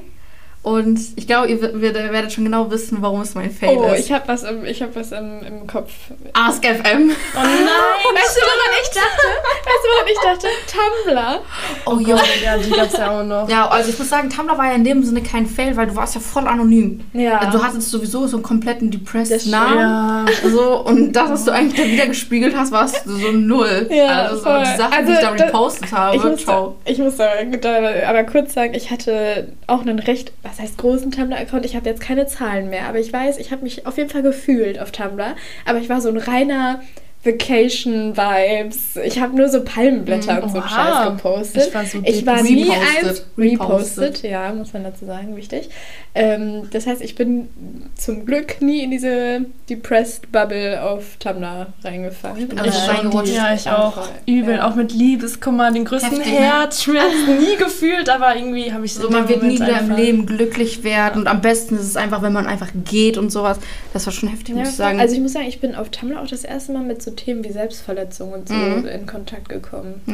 Und 0.62 1.00
ich 1.16 1.26
glaube, 1.26 1.48
ihr 1.48 1.62
wer- 1.62 1.72
wer- 1.74 2.12
werdet 2.12 2.34
schon 2.34 2.44
genau 2.44 2.70
wissen, 2.70 2.98
warum 3.02 3.22
es 3.22 3.34
mein 3.34 3.50
Fail 3.50 3.78
Oh, 3.78 3.88
ist. 3.94 4.06
ich 4.06 4.12
habe 4.12 4.28
was, 4.28 4.44
im, 4.44 4.66
ich 4.66 4.82
hab 4.82 4.94
was 4.94 5.14
im, 5.14 5.42
im 5.42 5.68
Kopf. 5.68 5.90
Ask 6.34 6.64
FM. 6.66 7.12
Oh 7.34 7.40
nein! 7.40 7.56
Weißt 8.14 8.38
du, 8.38 8.42
woran 8.42 8.76
ich 8.84 8.90
dachte? 8.90 9.28
Weißt 9.64 9.84
du, 9.84 9.90
woran 9.90 10.08
ich 10.12 10.20
dachte? 10.20 10.48
Tumblr. 10.68 11.42
Oh, 11.86 11.92
Oh 11.96 12.00
ja. 12.00 12.16
Gott, 12.18 12.30
ja, 12.44 12.58
die 12.58 12.70
gab's 12.72 12.98
ja 12.98 13.20
auch 13.20 13.24
noch. 13.24 13.48
Ja, 13.50 13.70
also 13.70 13.90
ich 13.90 13.98
muss 13.98 14.10
sagen, 14.10 14.30
Tumblr 14.30 14.58
war 14.58 14.66
ja 14.68 14.74
in 14.74 14.84
dem 14.84 15.02
Sinne 15.04 15.22
kein 15.24 15.46
Fail, 15.48 15.78
weil 15.78 15.88
du 15.88 15.96
warst 15.96 16.16
ja 16.16 16.22
voll 16.22 16.46
anonym. 16.46 17.06
Ja. 17.14 17.38
Also 17.38 17.58
du 17.58 17.64
hattest 17.64 17.90
sowieso 17.90 18.28
so 18.28 18.36
einen 18.38 18.44
kompletten 18.44 18.92
depressed. 18.92 19.48
Namen. 19.48 19.80
Ja. 19.80 20.26
So, 20.50 20.84
und 20.86 21.14
das, 21.14 21.30
was 21.30 21.46
du 21.46 21.52
eigentlich 21.52 21.80
dann 21.80 21.90
wieder 21.90 22.08
gespiegelt 22.08 22.54
hast, 22.56 22.74
warst 22.74 23.06
du 23.06 23.12
so 23.16 23.32
null. 23.32 23.88
Ja, 23.90 24.24
also 24.24 24.36
so 24.36 24.44
voll. 24.44 24.60
die 24.60 24.78
Sachen, 24.78 24.94
Also 24.94 25.06
die 25.08 25.14
ich 25.14 25.20
da 25.20 25.32
da- 25.36 25.46
repostet 25.46 25.92
habe. 25.94 26.18
Ich 26.18 26.24
muss, 26.24 26.44
ciao. 26.44 26.76
ich 26.84 26.98
muss 26.98 27.16
da, 27.16 27.28
da 27.62 28.10
aber 28.10 28.24
kurz 28.26 28.54
sagen, 28.54 28.74
ich 28.74 28.92
hatte 28.92 29.54
auch 29.68 29.82
einen 29.82 30.00
recht, 30.00 30.34
was 30.50 30.60
heißt 30.60 30.78
großen 30.78 31.12
Tumblr-Account. 31.12 31.66
Ich 31.66 31.76
habe 31.76 31.90
jetzt 31.90 32.02
keine 32.02 32.26
Zahlen 32.26 32.70
mehr, 32.70 32.88
aber 32.88 33.00
ich 33.00 33.14
weiß, 33.14 33.38
ich 33.38 33.52
habe 33.52 33.64
mich 33.64 33.86
auf 33.86 33.98
jeden 33.98 34.10
Fall 34.10 34.24
gefühlt 34.24 34.80
auf 34.80 34.92
Tumblr. 34.92 35.36
Aber 35.66 35.80
ich 35.80 35.90
war 35.90 36.02
so 36.02 36.10
ein 36.10 36.18
reiner 36.18 36.82
Vacation-Vibes. 37.24 38.96
Ich 39.04 39.20
habe 39.20 39.36
nur 39.36 39.50
so 39.50 39.64
Palmenblätter 39.64 40.42
und 40.44 40.52
so. 40.52 40.62
Scheiß 40.62 41.10
gepostet. 41.10 41.68
Ich 41.68 41.74
war 41.74 41.86
so 41.86 42.00
Ich 42.06 42.26
war 42.26 42.42
nie 42.44 42.64
Repostet. 42.64 43.06
eins 43.06 43.26
Repostet. 43.38 44.24
ja, 44.24 44.54
muss 44.54 44.74
man 44.74 44.84
dazu 44.84 45.06
sagen, 45.06 45.36
wichtig. 45.36 45.70
Ähm, 46.16 46.70
das 46.72 46.88
heißt, 46.88 47.02
ich 47.02 47.16
bin 47.16 47.50
zum 47.96 48.26
Glück 48.26 48.62
nie 48.62 48.84
in 48.84 48.92
diese 48.92 49.46
Depressed 49.70 50.32
Bubble 50.32 50.82
auf 50.84 51.18
Tumblr 51.20 51.68
reingefallen. 51.84 52.48
bin 52.48 52.58
Aber- 52.58 52.68
richtig 52.68 52.90
reingerutscht. 52.90 53.34
Ja, 53.34 53.54
ich 53.54 53.70
auch. 53.70 53.94
Voll. 53.94 54.04
Übel, 54.26 54.56
Ja. 54.56 54.68
auch 54.70 54.76
mit 54.76 54.92
Liebeskummer, 54.92 55.72
den 55.72 55.86
größten 55.86 56.18
Heftig, 56.18 56.34
ne? 56.34 56.40
Herzschmerzen 56.40 57.38
nie 57.40 57.56
gefühlt, 57.58 58.10
aber 58.10 58.36
irgendwie 58.36 58.72
habe 58.74 58.86
ich 58.86 58.94
So, 58.96 59.10
man 59.10 59.30
wird 59.30 59.44
nie 59.44 59.56
wieder 59.60 59.80
im 59.80 59.96
Leben 59.96 60.26
glücklich 60.26 60.84
werden. 60.84 61.22
Und 61.22 61.28
am 61.28 61.42
besten 61.42 61.76
ist 61.76 61.84
es 61.84 61.96
einfach, 61.96 62.22
wenn 62.22 62.34
man 62.34 62.48
einfach 62.48 62.70
geht 62.86 63.18
und 63.18 63.30
sowas. 63.30 63.60
Das 63.94 64.06
war 64.06 64.14
schon 64.14 64.30
heftig, 64.30 64.56
Ja, 64.56 64.62
muss 64.62 64.70
ich 64.70 64.76
sagen. 64.76 65.00
Also 65.00 65.14
ich 65.16 65.22
muss 65.22 65.34
sagen, 65.34 65.46
ich 65.48 65.60
bin 65.62 65.76
auf 65.76 65.90
Tumblr 65.90 66.20
auch 66.22 66.28
das 66.28 66.44
erste 66.44 66.72
Mal 66.72 66.84
mit 66.84 67.02
so 67.04 67.09
Themen 67.16 67.44
wie 67.44 67.52
Selbstverletzung 67.52 68.32
und 68.34 68.48
so 68.48 68.54
Mhm. 68.54 68.86
in 68.86 69.06
Kontakt 69.06 69.50
gekommen. 69.50 70.02
Ja. 70.08 70.14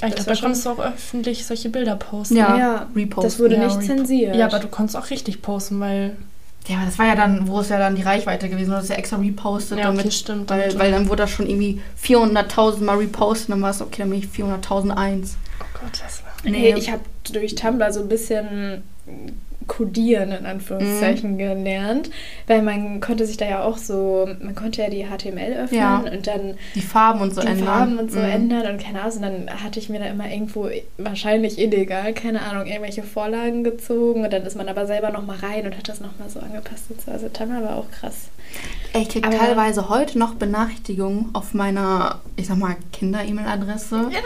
Ja, 0.00 0.08
ich 0.08 0.14
das 0.14 0.14
glaube, 0.14 0.18
war 0.18 0.24
da 0.24 0.34
schon- 0.34 0.42
konntest 0.44 0.66
du 0.66 0.70
auch 0.70 0.78
öffentlich 0.80 1.46
solche 1.46 1.68
Bilder 1.68 1.96
posten. 1.96 2.36
Ja. 2.36 2.56
ja, 2.58 2.86
Reposten. 2.94 3.30
das 3.30 3.38
wurde 3.38 3.56
Ja, 3.56 3.66
nicht 3.66 3.82
zensiert. 3.82 4.34
Ja, 4.36 4.46
aber 4.46 4.58
du 4.58 4.68
konntest 4.68 4.96
auch 4.96 5.10
richtig 5.10 5.42
posten, 5.42 5.78
weil. 5.80 6.16
ja, 6.68 6.76
aber 6.78 6.86
das 6.86 6.98
war 6.98 7.06
ja 7.06 7.14
dann, 7.14 7.46
wo 7.48 7.60
es 7.60 7.68
ja 7.68 7.78
dann 7.78 7.94
die 7.96 8.02
Reichweite 8.02 8.48
gewesen 8.48 8.72
ist 8.74 8.90
ja 8.90 8.96
extra 8.96 9.16
repostet. 9.18 9.78
Ja, 9.78 9.88
okay, 9.88 9.96
damit, 9.98 10.12
stimmt, 10.14 10.50
Weil, 10.50 10.60
damit- 10.62 10.78
weil 10.78 10.90
dann 10.90 11.08
wurde 11.08 11.22
das 11.22 11.30
schon 11.30 11.48
irgendwie 11.48 11.80
400.000 11.96 12.84
Mal 12.84 12.96
repostet. 12.98 13.50
Dann 13.50 13.62
war 13.62 13.70
es, 13.70 13.80
okay, 13.80 13.96
dann 14.02 14.10
bin 14.10 14.18
ich 14.18 14.26
400.001. 14.28 15.36
Oh 15.60 15.64
Gott, 15.80 16.00
das 16.04 16.22
war. 16.24 16.50
Nee, 16.50 16.74
ich 16.76 16.90
habe 16.90 17.02
durch 17.32 17.54
Tumblr 17.54 17.92
so 17.92 18.00
ein 18.00 18.08
bisschen 18.08 18.82
Codieren 19.66 20.32
in 20.32 20.46
Anführungszeichen 20.46 21.32
Mhm. 21.32 21.38
gelernt, 21.38 22.10
weil 22.46 22.62
man 22.62 23.00
konnte 23.00 23.26
sich 23.26 23.36
da 23.36 23.46
ja 23.48 23.62
auch 23.62 23.78
so, 23.78 24.28
man 24.40 24.54
konnte 24.54 24.82
ja 24.82 24.90
die 24.90 25.04
HTML 25.06 25.54
öffnen 25.64 25.80
Ja. 25.80 25.98
und 25.98 26.26
dann 26.26 26.54
Die 26.74 26.80
Farben 26.80 27.20
und 27.20 27.34
so 27.34 27.40
die 27.40 27.48
ändern. 27.48 27.66
Farben 27.66 27.98
und 27.98 28.12
so 28.12 28.18
Mhm. 28.18 28.24
ändern 28.24 28.72
und 28.72 28.82
keine 28.82 29.02
Ahnung, 29.02 29.16
und 29.16 29.22
dann 29.22 29.62
hatte 29.62 29.78
ich 29.78 29.88
mir 29.88 29.98
da 30.00 30.06
immer 30.06 30.30
irgendwo 30.30 30.68
wahrscheinlich 30.98 31.58
illegal, 31.58 32.12
keine 32.14 32.42
Ahnung, 32.42 32.66
irgendwelche 32.66 33.02
Vorlagen 33.02 33.64
gezogen 33.64 34.24
und 34.24 34.32
dann 34.32 34.42
ist 34.42 34.56
man 34.56 34.68
aber 34.68 34.86
selber 34.86 35.10
nochmal 35.10 35.36
rein 35.38 35.66
und 35.66 35.76
hat 35.76 35.88
das 35.88 36.00
nochmal 36.00 36.28
so 36.28 36.40
angepasst. 36.40 36.84
und 36.90 37.00
so. 37.00 37.10
Also 37.10 37.28
Tumblr 37.28 37.62
war 37.62 37.76
auch 37.76 37.90
krass. 37.90 38.28
Ich 38.94 39.08
kriege 39.08 39.28
teilweise 39.28 39.88
heute 39.88 40.18
noch 40.18 40.34
Benachrichtigungen 40.34 41.30
auf 41.34 41.52
meiner, 41.54 42.20
ich 42.36 42.46
sag 42.46 42.56
mal, 42.58 42.76
Kinder-E-Mail-Adresse. 42.92 44.10
Ja. 44.12 44.20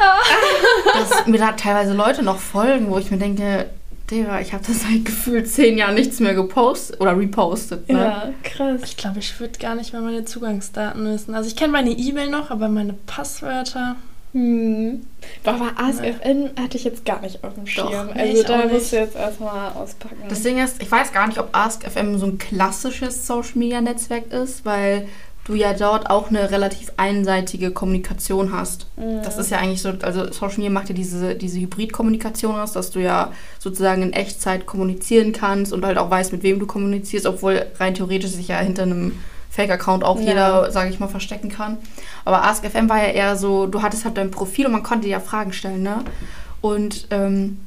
dass 0.94 1.26
mir 1.26 1.38
da 1.38 1.52
teilweise 1.52 1.92
Leute 1.94 2.22
noch 2.22 2.38
folgen, 2.38 2.90
wo 2.90 2.98
ich 2.98 3.10
mir 3.10 3.16
denke, 3.18 3.66
Digga, 4.10 4.40
ich 4.40 4.52
habe 4.52 4.64
das 4.66 4.82
seit 4.82 5.04
gefühlt 5.04 5.48
zehn 5.48 5.78
Jahren 5.78 5.94
nichts 5.94 6.20
mehr 6.20 6.34
gepostet 6.34 7.00
oder 7.00 7.16
repostet. 7.16 7.88
Ne? 7.88 7.98
Ja, 7.98 8.32
krass. 8.42 8.80
Ich 8.84 8.96
glaube, 8.96 9.20
ich 9.20 9.38
würde 9.38 9.58
gar 9.58 9.74
nicht 9.74 9.92
mehr 9.92 10.02
meine 10.02 10.24
Zugangsdaten 10.24 11.04
wissen. 11.04 11.34
Also 11.34 11.48
ich 11.48 11.56
kenne 11.56 11.72
meine 11.72 11.90
E-Mail 11.90 12.30
noch, 12.30 12.50
aber 12.50 12.68
meine 12.68 12.94
Passwörter. 13.06 13.96
Hm. 14.32 15.04
Aber 15.44 15.72
ASFN 15.76 16.50
hatte 16.58 16.76
ich 16.76 16.84
jetzt 16.84 17.04
gar 17.04 17.20
nicht 17.20 17.42
auf 17.42 17.54
dem 17.54 17.64
Doch, 17.64 17.70
Schirm. 17.70 18.10
nee, 18.14 18.20
also 18.20 18.40
ich 18.40 18.46
da 18.46 18.60
auch 18.60 18.70
musst 18.70 18.92
du 18.92 18.96
jetzt 18.96 19.16
erstmal 19.16 19.72
auspacken. 19.72 20.16
Das 20.28 20.42
Ding 20.42 20.58
ist, 20.58 20.80
ich 20.80 20.90
weiß 20.90 21.12
gar 21.12 21.26
nicht, 21.26 21.38
ob 21.38 21.48
AskFM 21.52 22.16
so 22.16 22.26
ein 22.26 22.38
klassisches 22.38 23.26
Social-Media-Netzwerk 23.26 24.32
ist, 24.32 24.64
weil 24.64 25.08
du 25.44 25.54
ja 25.54 25.72
dort 25.72 26.10
auch 26.10 26.28
eine 26.28 26.50
relativ 26.50 26.92
einseitige 26.96 27.70
Kommunikation 27.70 28.52
hast. 28.52 28.86
Mhm. 28.96 29.22
Das 29.24 29.38
ist 29.38 29.50
ja 29.50 29.58
eigentlich 29.58 29.82
so, 29.82 29.92
also 30.02 30.30
Social 30.32 30.58
Media 30.58 30.70
macht 30.70 30.88
ja 30.88 30.94
diese, 30.94 31.34
diese 31.34 31.58
Hybrid-Kommunikation 31.60 32.54
aus, 32.60 32.72
dass 32.72 32.90
du 32.90 33.00
ja 33.00 33.32
sozusagen 33.58 34.02
in 34.02 34.12
Echtzeit 34.12 34.66
kommunizieren 34.66 35.32
kannst 35.32 35.72
und 35.72 35.84
halt 35.84 35.98
auch 35.98 36.10
weißt, 36.10 36.32
mit 36.32 36.42
wem 36.42 36.58
du 36.58 36.66
kommunizierst, 36.66 37.26
obwohl 37.26 37.66
rein 37.78 37.94
theoretisch 37.94 38.30
sich 38.32 38.48
ja 38.48 38.58
hinter 38.58 38.82
einem 38.82 39.12
Fake-Account 39.50 40.04
auch 40.04 40.18
Ja. 40.20 40.26
jeder, 40.28 40.70
sage 40.70 40.90
ich 40.90 41.00
mal, 41.00 41.08
verstecken 41.08 41.48
kann. 41.48 41.78
Aber 42.24 42.44
AskFM 42.44 42.88
war 42.88 42.98
ja 42.98 43.08
eher 43.12 43.36
so, 43.36 43.66
du 43.66 43.82
hattest 43.82 44.04
halt 44.04 44.16
dein 44.16 44.30
Profil 44.30 44.66
und 44.66 44.72
man 44.72 44.82
konnte 44.82 45.06
dir 45.06 45.12
ja 45.12 45.20
Fragen 45.20 45.52
stellen, 45.52 45.82
ne? 45.82 46.04
Und 46.60 47.08
ähm, 47.10 47.58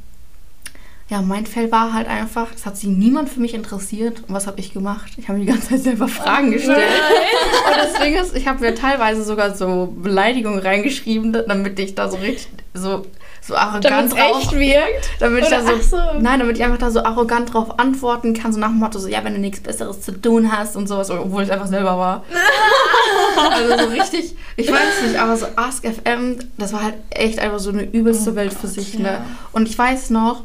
ja, 1.10 1.22
mein 1.22 1.46
Fell 1.46 1.72
war 1.72 1.94
halt 1.94 2.08
einfach, 2.08 2.48
es 2.56 2.66
hat 2.66 2.78
sich 2.78 2.89
niemand 2.89 3.30
für 3.30 3.39
mich 3.39 3.54
interessiert. 3.54 4.24
Und 4.28 4.34
was 4.34 4.48
habe 4.48 4.60
ich 4.60 4.74
gemacht? 4.74 5.12
Ich 5.18 5.28
habe 5.28 5.38
mir 5.38 5.46
die 5.46 5.52
ganze 5.52 5.70
Zeit 5.70 5.82
selber 5.84 6.08
Fragen 6.08 6.52
gestellt. 6.52 6.80
Und 6.80 7.78
das 7.78 8.02
Ding 8.02 8.16
ist, 8.16 8.36
ich 8.36 8.48
habe 8.48 8.62
mir 8.62 8.74
teilweise 8.74 9.24
sogar 9.24 9.54
so 9.56 9.94
Beleidigungen 9.96 10.60
reingeschrieben, 10.60 11.34
damit 11.34 11.78
ich 11.80 11.94
da 11.96 12.10
so 12.10 12.18
richtig 12.18 12.48
so, 12.74 13.06
so 13.42 13.56
arrogant 13.56 14.13
drauf, 14.13 14.42
echt 14.42 14.52
wirkt. 14.54 15.10
damit 15.20 15.44
ich 15.44 15.48
Oder- 15.50 15.62
da 15.62 15.76
so, 15.82 15.98
so. 15.98 16.20
nein, 16.20 16.39
damit 16.39 16.58
ich 16.58 16.63
einfach 16.63 16.80
da 16.80 16.89
so 16.89 17.04
arrogant 17.04 17.54
drauf 17.54 17.78
antworten 17.80 18.34
kann, 18.34 18.52
so 18.54 18.60
nach 18.60 18.70
dem 18.70 18.80
Motto, 18.80 18.98
so, 18.98 19.08
ja, 19.08 19.24
wenn 19.24 19.34
du 19.34 19.39
nichts 19.39 19.60
Besseres 19.60 20.02
zu 20.02 20.13
tun 20.20 20.52
hast 20.52 20.76
und 20.76 20.88
sowas, 20.88 21.12
obwohl 21.12 21.44
ich 21.44 21.52
einfach 21.52 21.68
selber 21.68 21.98
war. 22.00 22.24
also 23.52 23.78
so 23.86 23.89
richtig, 23.92 24.36
ich 24.56 24.72
weiß 24.72 25.02
nicht, 25.06 25.20
aber 25.20 25.38
so 25.38 25.46
Ask 25.56 25.86
FM, 25.86 26.39
das 26.58 26.74
war 26.74 26.84
halt 26.84 26.96
echt 27.12 27.38
einfach 27.39 27.60
so 27.60 27.70
eine 27.70 27.84
übelste 27.84 28.32
Oh 28.32 28.36
Welt 28.36 28.54
für 28.54 28.62
Gott, 28.68 28.72
sich, 28.72 28.94
ja. 28.96 29.00
ne? 29.02 29.26
Und 29.52 29.68
ich 29.68 29.78
weiß 29.78 30.10
noch, 30.10 30.44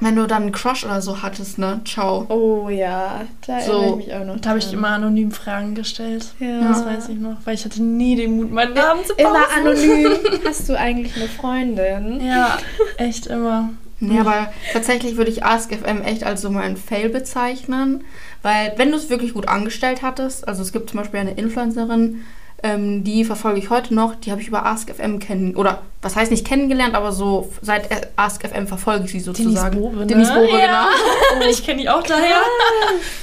wenn 0.00 0.16
du 0.16 0.26
dann 0.26 0.42
einen 0.44 0.52
Crush 0.52 0.84
oder 0.84 1.02
so 1.02 1.22
hattest, 1.22 1.58
ne? 1.58 1.80
Ciao. 1.84 2.26
Oh 2.28 2.68
ja, 2.68 3.22
da 3.46 3.60
So, 3.60 3.72
erinnere 3.72 3.90
ich 3.90 4.06
mich 4.06 4.14
auch 4.14 4.24
noch. 4.24 4.32
Und 4.34 4.46
da 4.46 4.50
habe 4.50 4.58
ich 4.58 4.72
immer 4.72 4.88
anonym 4.88 5.30
Fragen 5.30 5.74
gestellt. 5.74 6.26
Ja. 6.38 6.60
Das 6.68 6.84
weiß 6.84 7.08
ich 7.10 7.18
noch, 7.18 7.36
weil 7.44 7.54
ich 7.54 7.64
hatte 7.64 7.82
nie 7.82 8.16
den 8.16 8.36
Mut, 8.36 8.50
meinen 8.50 8.74
Namen 8.74 9.04
zu 9.04 9.14
posten. 9.14 9.30
Immer 9.30 9.50
anonym. 9.56 10.12
Hast 10.44 10.68
du 10.68 10.78
eigentlich 10.78 11.14
eine 11.16 11.28
Freundin? 11.28 12.20
Ja, 12.24 12.58
echt 12.96 13.26
immer. 13.26 13.70
Nee, 14.02 14.18
aber 14.18 14.50
tatsächlich 14.72 15.18
würde 15.18 15.30
ich 15.30 15.44
AskFM 15.44 16.00
echt 16.02 16.24
als 16.24 16.40
so 16.40 16.50
meinen 16.50 16.78
Fail 16.78 17.10
bezeichnen, 17.10 18.02
weil 18.40 18.72
wenn 18.76 18.90
du 18.90 18.96
es 18.96 19.10
wirklich 19.10 19.34
gut 19.34 19.46
angestellt 19.46 20.00
hattest, 20.00 20.48
also 20.48 20.62
es 20.62 20.72
gibt 20.72 20.88
zum 20.88 21.00
Beispiel 21.00 21.20
eine 21.20 21.32
Influencerin, 21.32 22.22
ähm, 22.62 23.04
die 23.04 23.24
verfolge 23.24 23.58
ich 23.58 23.70
heute 23.70 23.94
noch, 23.94 24.14
die 24.14 24.30
habe 24.30 24.40
ich 24.40 24.48
über 24.48 24.66
AskFM 24.66 25.18
kennen, 25.18 25.56
oder 25.56 25.82
was 26.02 26.16
heißt 26.16 26.30
nicht 26.30 26.46
kennengelernt, 26.46 26.94
aber 26.94 27.12
so 27.12 27.50
seit 27.62 27.88
AskFM 28.16 28.66
verfolge 28.66 29.04
ich 29.06 29.12
sie 29.12 29.20
sozusagen. 29.20 29.78
Bobe, 29.78 29.96
ne? 29.98 30.06
Dennis 30.06 30.28
Bobe, 30.28 30.58
ja. 30.58 30.88
genau. 31.34 31.46
Ich 31.50 31.64
kenne 31.64 31.80
die 31.82 31.88
auch 31.88 32.02
daher. 32.02 32.36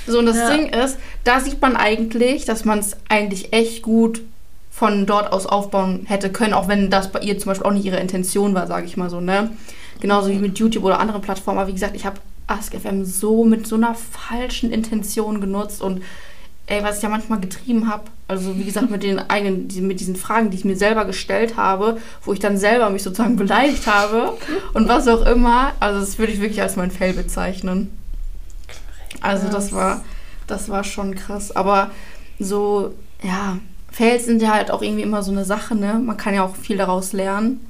So, 0.08 0.19
und 0.19 0.26
das 0.26 0.38
Ja. 0.38 0.50
Ding 0.50 0.69
ist, 0.69 0.97
da 1.23 1.39
sieht 1.39 1.62
man 1.62 1.76
eigentlich, 1.76 2.45
dass 2.45 2.65
man 2.65 2.80
es 2.80 2.97
eigentlich 3.10 3.54
echt 3.54 3.82
gut 3.84 4.21
von 4.71 5.06
dort 5.06 5.32
aus 5.34 5.45
aufbauen 5.45 6.06
hätte 6.08 6.32
können, 6.32 6.54
auch 6.54 6.67
wenn 6.67 6.89
das 6.89 7.12
bei 7.12 7.19
ihr 7.19 7.38
zum 7.39 7.50
Beispiel 7.50 7.65
auch 7.67 7.73
nicht 7.73 7.86
ihre 7.86 7.97
Intention 8.00 8.54
war, 8.54 8.67
sage 8.67 8.86
ich 8.86 8.97
mal 8.97 9.10
so, 9.10 9.19
ne? 9.19 9.52
Genauso 10.00 10.30
wie 10.30 10.36
mit 10.36 10.60
YouTube 10.60 10.84
oder 10.84 11.00
anderen 11.00 11.21
Plattformen. 11.21 11.60
Aber 11.60 11.67
wie 11.67 11.73
gesagt, 11.73 11.95
ich 11.95 12.06
habe 12.06 12.17
AskFM 12.47 13.04
so 13.04 13.43
mit 13.43 13.67
so 13.67 13.76
einer 13.76 13.95
falschen 13.95 14.71
Intention 14.71 15.41
genutzt 15.41 15.82
und 15.82 16.04
ey, 16.67 16.84
was 16.84 16.97
ich 16.97 17.03
ja 17.03 17.10
manchmal 17.10 17.39
getrieben 17.39 17.89
habe, 17.89 18.03
also 18.27 18.58
wie 18.58 18.65
gesagt, 18.65 18.91
mit 18.91 19.03
den 19.03 19.19
eigenen, 19.30 19.67
mit 19.88 19.99
diesen 19.99 20.17
Fragen, 20.17 20.49
die 20.49 20.58
ich 20.58 20.65
mir 20.65 20.75
selber 20.75 21.06
gestellt 21.06 21.56
habe, 21.56 21.97
wo 22.23 22.34
ich 22.34 22.39
dann 22.39 22.58
selber 22.58 22.89
mich 22.89 23.03
sozusagen 23.03 23.38
beleidigt 23.38 23.88
habe 23.88 24.34
und 24.73 24.88
was 24.88 25.08
auch 25.08 25.25
immer, 25.25 25.71
also 25.80 25.99
das 25.99 26.19
würde 26.19 26.34
ich 26.34 26.41
wirklich 26.41 26.62
als 26.62 26.75
mein 26.75 26.91
Fail 26.91 27.13
bezeichnen. 27.13 27.97
Also 29.21 29.47
das 29.47 29.71
war, 29.71 30.03
das 30.45 30.69
war 30.69 30.84
schon 30.84 31.15
krass. 31.15 31.56
Aber 31.56 31.91
so, 32.39 32.93
ja, 33.23 33.58
Fails 33.91 34.25
sind 34.25 34.41
ja 34.41 34.53
halt 34.53 34.69
auch 34.69 34.82
irgendwie 34.82 35.03
immer 35.03 35.23
so 35.23 35.32
eine 35.32 35.45
Sache, 35.45 35.73
ne? 35.73 35.95
Man 35.95 36.17
kann 36.17 36.36
ja 36.36 36.43
auch 36.43 36.56
viel 36.56 36.77
daraus 36.77 37.13
lernen. 37.13 37.62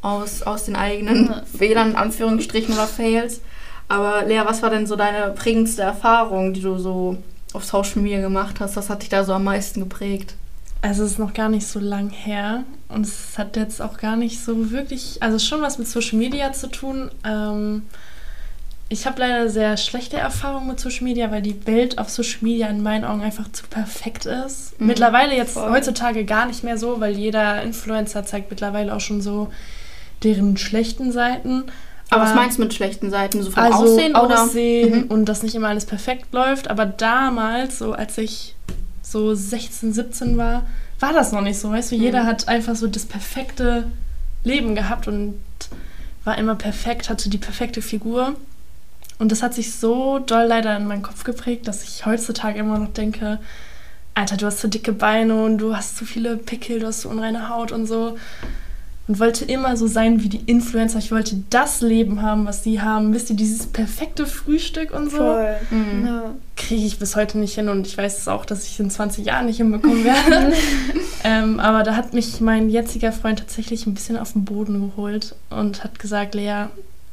Aus, 0.00 0.42
aus 0.42 0.64
den 0.64 0.76
eigenen. 0.76 1.32
Fehlern, 1.56 1.90
in 1.90 1.96
Anführungsstrichen 1.96 2.74
oder 2.74 2.86
Fails. 2.86 3.40
Aber 3.88 4.24
Lea, 4.24 4.42
was 4.44 4.62
war 4.62 4.70
denn 4.70 4.86
so 4.86 4.96
deine 4.96 5.32
prägendste 5.32 5.82
Erfahrung, 5.82 6.52
die 6.52 6.60
du 6.60 6.78
so 6.78 7.18
auf 7.54 7.64
Social 7.64 8.02
Media 8.02 8.20
gemacht 8.20 8.60
hast? 8.60 8.76
Was 8.76 8.90
hat 8.90 9.02
dich 9.02 9.08
da 9.08 9.24
so 9.24 9.32
am 9.32 9.44
meisten 9.44 9.80
geprägt? 9.80 10.34
Also 10.80 11.04
es 11.04 11.12
ist 11.12 11.18
noch 11.18 11.32
gar 11.32 11.48
nicht 11.48 11.66
so 11.66 11.78
lang 11.78 12.10
her 12.10 12.64
und 12.88 13.06
es 13.06 13.38
hat 13.38 13.56
jetzt 13.56 13.80
auch 13.80 13.98
gar 13.98 14.16
nicht 14.16 14.42
so 14.44 14.72
wirklich, 14.72 15.22
also 15.22 15.38
schon 15.38 15.62
was 15.62 15.78
mit 15.78 15.86
Social 15.86 16.18
Media 16.18 16.52
zu 16.52 16.68
tun. 16.68 17.10
Ähm, 17.24 17.82
ich 18.88 19.06
habe 19.06 19.20
leider 19.20 19.48
sehr 19.48 19.76
schlechte 19.76 20.18
Erfahrungen 20.18 20.66
mit 20.66 20.80
Social 20.80 21.04
Media, 21.04 21.30
weil 21.30 21.40
die 21.40 21.66
Welt 21.66 21.98
auf 21.98 22.10
Social 22.10 22.40
Media 22.42 22.66
in 22.66 22.82
meinen 22.82 23.04
Augen 23.04 23.22
einfach 23.22 23.50
zu 23.50 23.64
perfekt 23.68 24.26
ist. 24.26 24.78
Mhm, 24.80 24.88
mittlerweile 24.88 25.34
jetzt 25.34 25.54
voll. 25.54 25.70
heutzutage 25.70 26.24
gar 26.24 26.46
nicht 26.46 26.64
mehr 26.64 26.76
so, 26.76 27.00
weil 27.00 27.16
jeder 27.16 27.62
Influencer 27.62 28.24
zeigt 28.24 28.50
mittlerweile 28.50 28.94
auch 28.94 29.00
schon 29.00 29.22
so 29.22 29.50
deren 30.24 30.56
schlechten 30.56 31.12
Seiten. 31.12 31.64
Aber 32.12 32.24
was 32.24 32.34
meinst 32.34 32.58
du 32.58 32.62
mit 32.62 32.74
schlechten 32.74 33.10
Seiten? 33.10 33.42
So 33.42 33.50
vom 33.50 33.62
also 33.62 33.84
Aussehen 33.84 34.14
oder? 34.16 34.42
Aussehen 34.44 35.04
Mhm. 35.04 35.10
und 35.10 35.24
dass 35.26 35.42
nicht 35.42 35.54
immer 35.54 35.68
alles 35.68 35.86
perfekt 35.86 36.32
läuft. 36.32 36.68
Aber 36.68 36.84
damals, 36.86 37.78
so 37.78 37.92
als 37.92 38.18
ich 38.18 38.54
so 39.02 39.34
16, 39.34 39.92
17 39.92 40.36
war, 40.36 40.64
war 41.00 41.12
das 41.12 41.32
noch 41.32 41.40
nicht 41.40 41.58
so. 41.58 41.70
Weißt 41.70 41.90
du, 41.92 41.96
jeder 41.96 42.22
Mhm. 42.24 42.26
hat 42.26 42.48
einfach 42.48 42.76
so 42.76 42.86
das 42.86 43.04
perfekte 43.06 43.84
Leben 44.44 44.74
gehabt 44.74 45.08
und 45.08 45.34
war 46.24 46.38
immer 46.38 46.54
perfekt, 46.54 47.08
hatte 47.10 47.28
die 47.30 47.38
perfekte 47.38 47.82
Figur. 47.82 48.34
Und 49.18 49.30
das 49.32 49.42
hat 49.42 49.54
sich 49.54 49.74
so 49.74 50.18
doll 50.18 50.44
leider 50.46 50.76
in 50.76 50.86
meinen 50.86 51.02
Kopf 51.02 51.24
geprägt, 51.24 51.68
dass 51.68 51.82
ich 51.84 52.06
heutzutage 52.06 52.58
immer 52.58 52.78
noch 52.78 52.92
denke, 52.92 53.38
Alter, 54.14 54.36
du 54.36 54.46
hast 54.46 54.58
zu 54.58 54.68
dicke 54.68 54.92
Beine 54.92 55.42
und 55.42 55.58
du 55.58 55.74
hast 55.76 55.96
zu 55.96 56.04
viele 56.04 56.36
Pickel, 56.36 56.80
du 56.80 56.86
hast 56.86 57.02
so 57.02 57.08
unreine 57.08 57.48
Haut 57.48 57.72
und 57.72 57.86
so. 57.86 58.18
Und 59.08 59.18
wollte 59.18 59.44
immer 59.44 59.76
so 59.76 59.88
sein 59.88 60.22
wie 60.22 60.28
die 60.28 60.42
Influencer. 60.46 61.00
Ich 61.00 61.10
wollte 61.10 61.42
das 61.50 61.80
Leben 61.80 62.22
haben, 62.22 62.46
was 62.46 62.62
die 62.62 62.80
haben. 62.80 63.12
Wisst 63.12 63.30
ihr, 63.30 63.36
dieses 63.36 63.66
perfekte 63.66 64.26
Frühstück 64.26 64.92
und 64.92 65.10
so 65.10 65.16
Voll. 65.16 65.56
Mhm. 65.70 66.06
Ja. 66.06 66.34
kriege 66.56 66.86
ich 66.86 66.98
bis 67.00 67.16
heute 67.16 67.38
nicht 67.38 67.54
hin 67.54 67.68
und 67.68 67.86
ich 67.86 67.98
weiß 67.98 68.18
es 68.18 68.28
auch, 68.28 68.44
dass 68.44 68.64
ich 68.64 68.74
es 68.74 68.80
in 68.80 68.90
20 68.90 69.26
Jahren 69.26 69.46
nicht 69.46 69.56
hinbekommen 69.56 70.04
werde. 70.04 70.52
ähm, 71.24 71.58
aber 71.58 71.82
da 71.82 71.96
hat 71.96 72.14
mich 72.14 72.40
mein 72.40 72.70
jetziger 72.70 73.10
Freund 73.10 73.40
tatsächlich 73.40 73.86
ein 73.86 73.94
bisschen 73.94 74.16
auf 74.16 74.34
den 74.34 74.44
Boden 74.44 74.90
geholt 74.90 75.34
und 75.50 75.82
hat 75.82 75.98
gesagt, 75.98 76.36
Lea, 76.36 76.66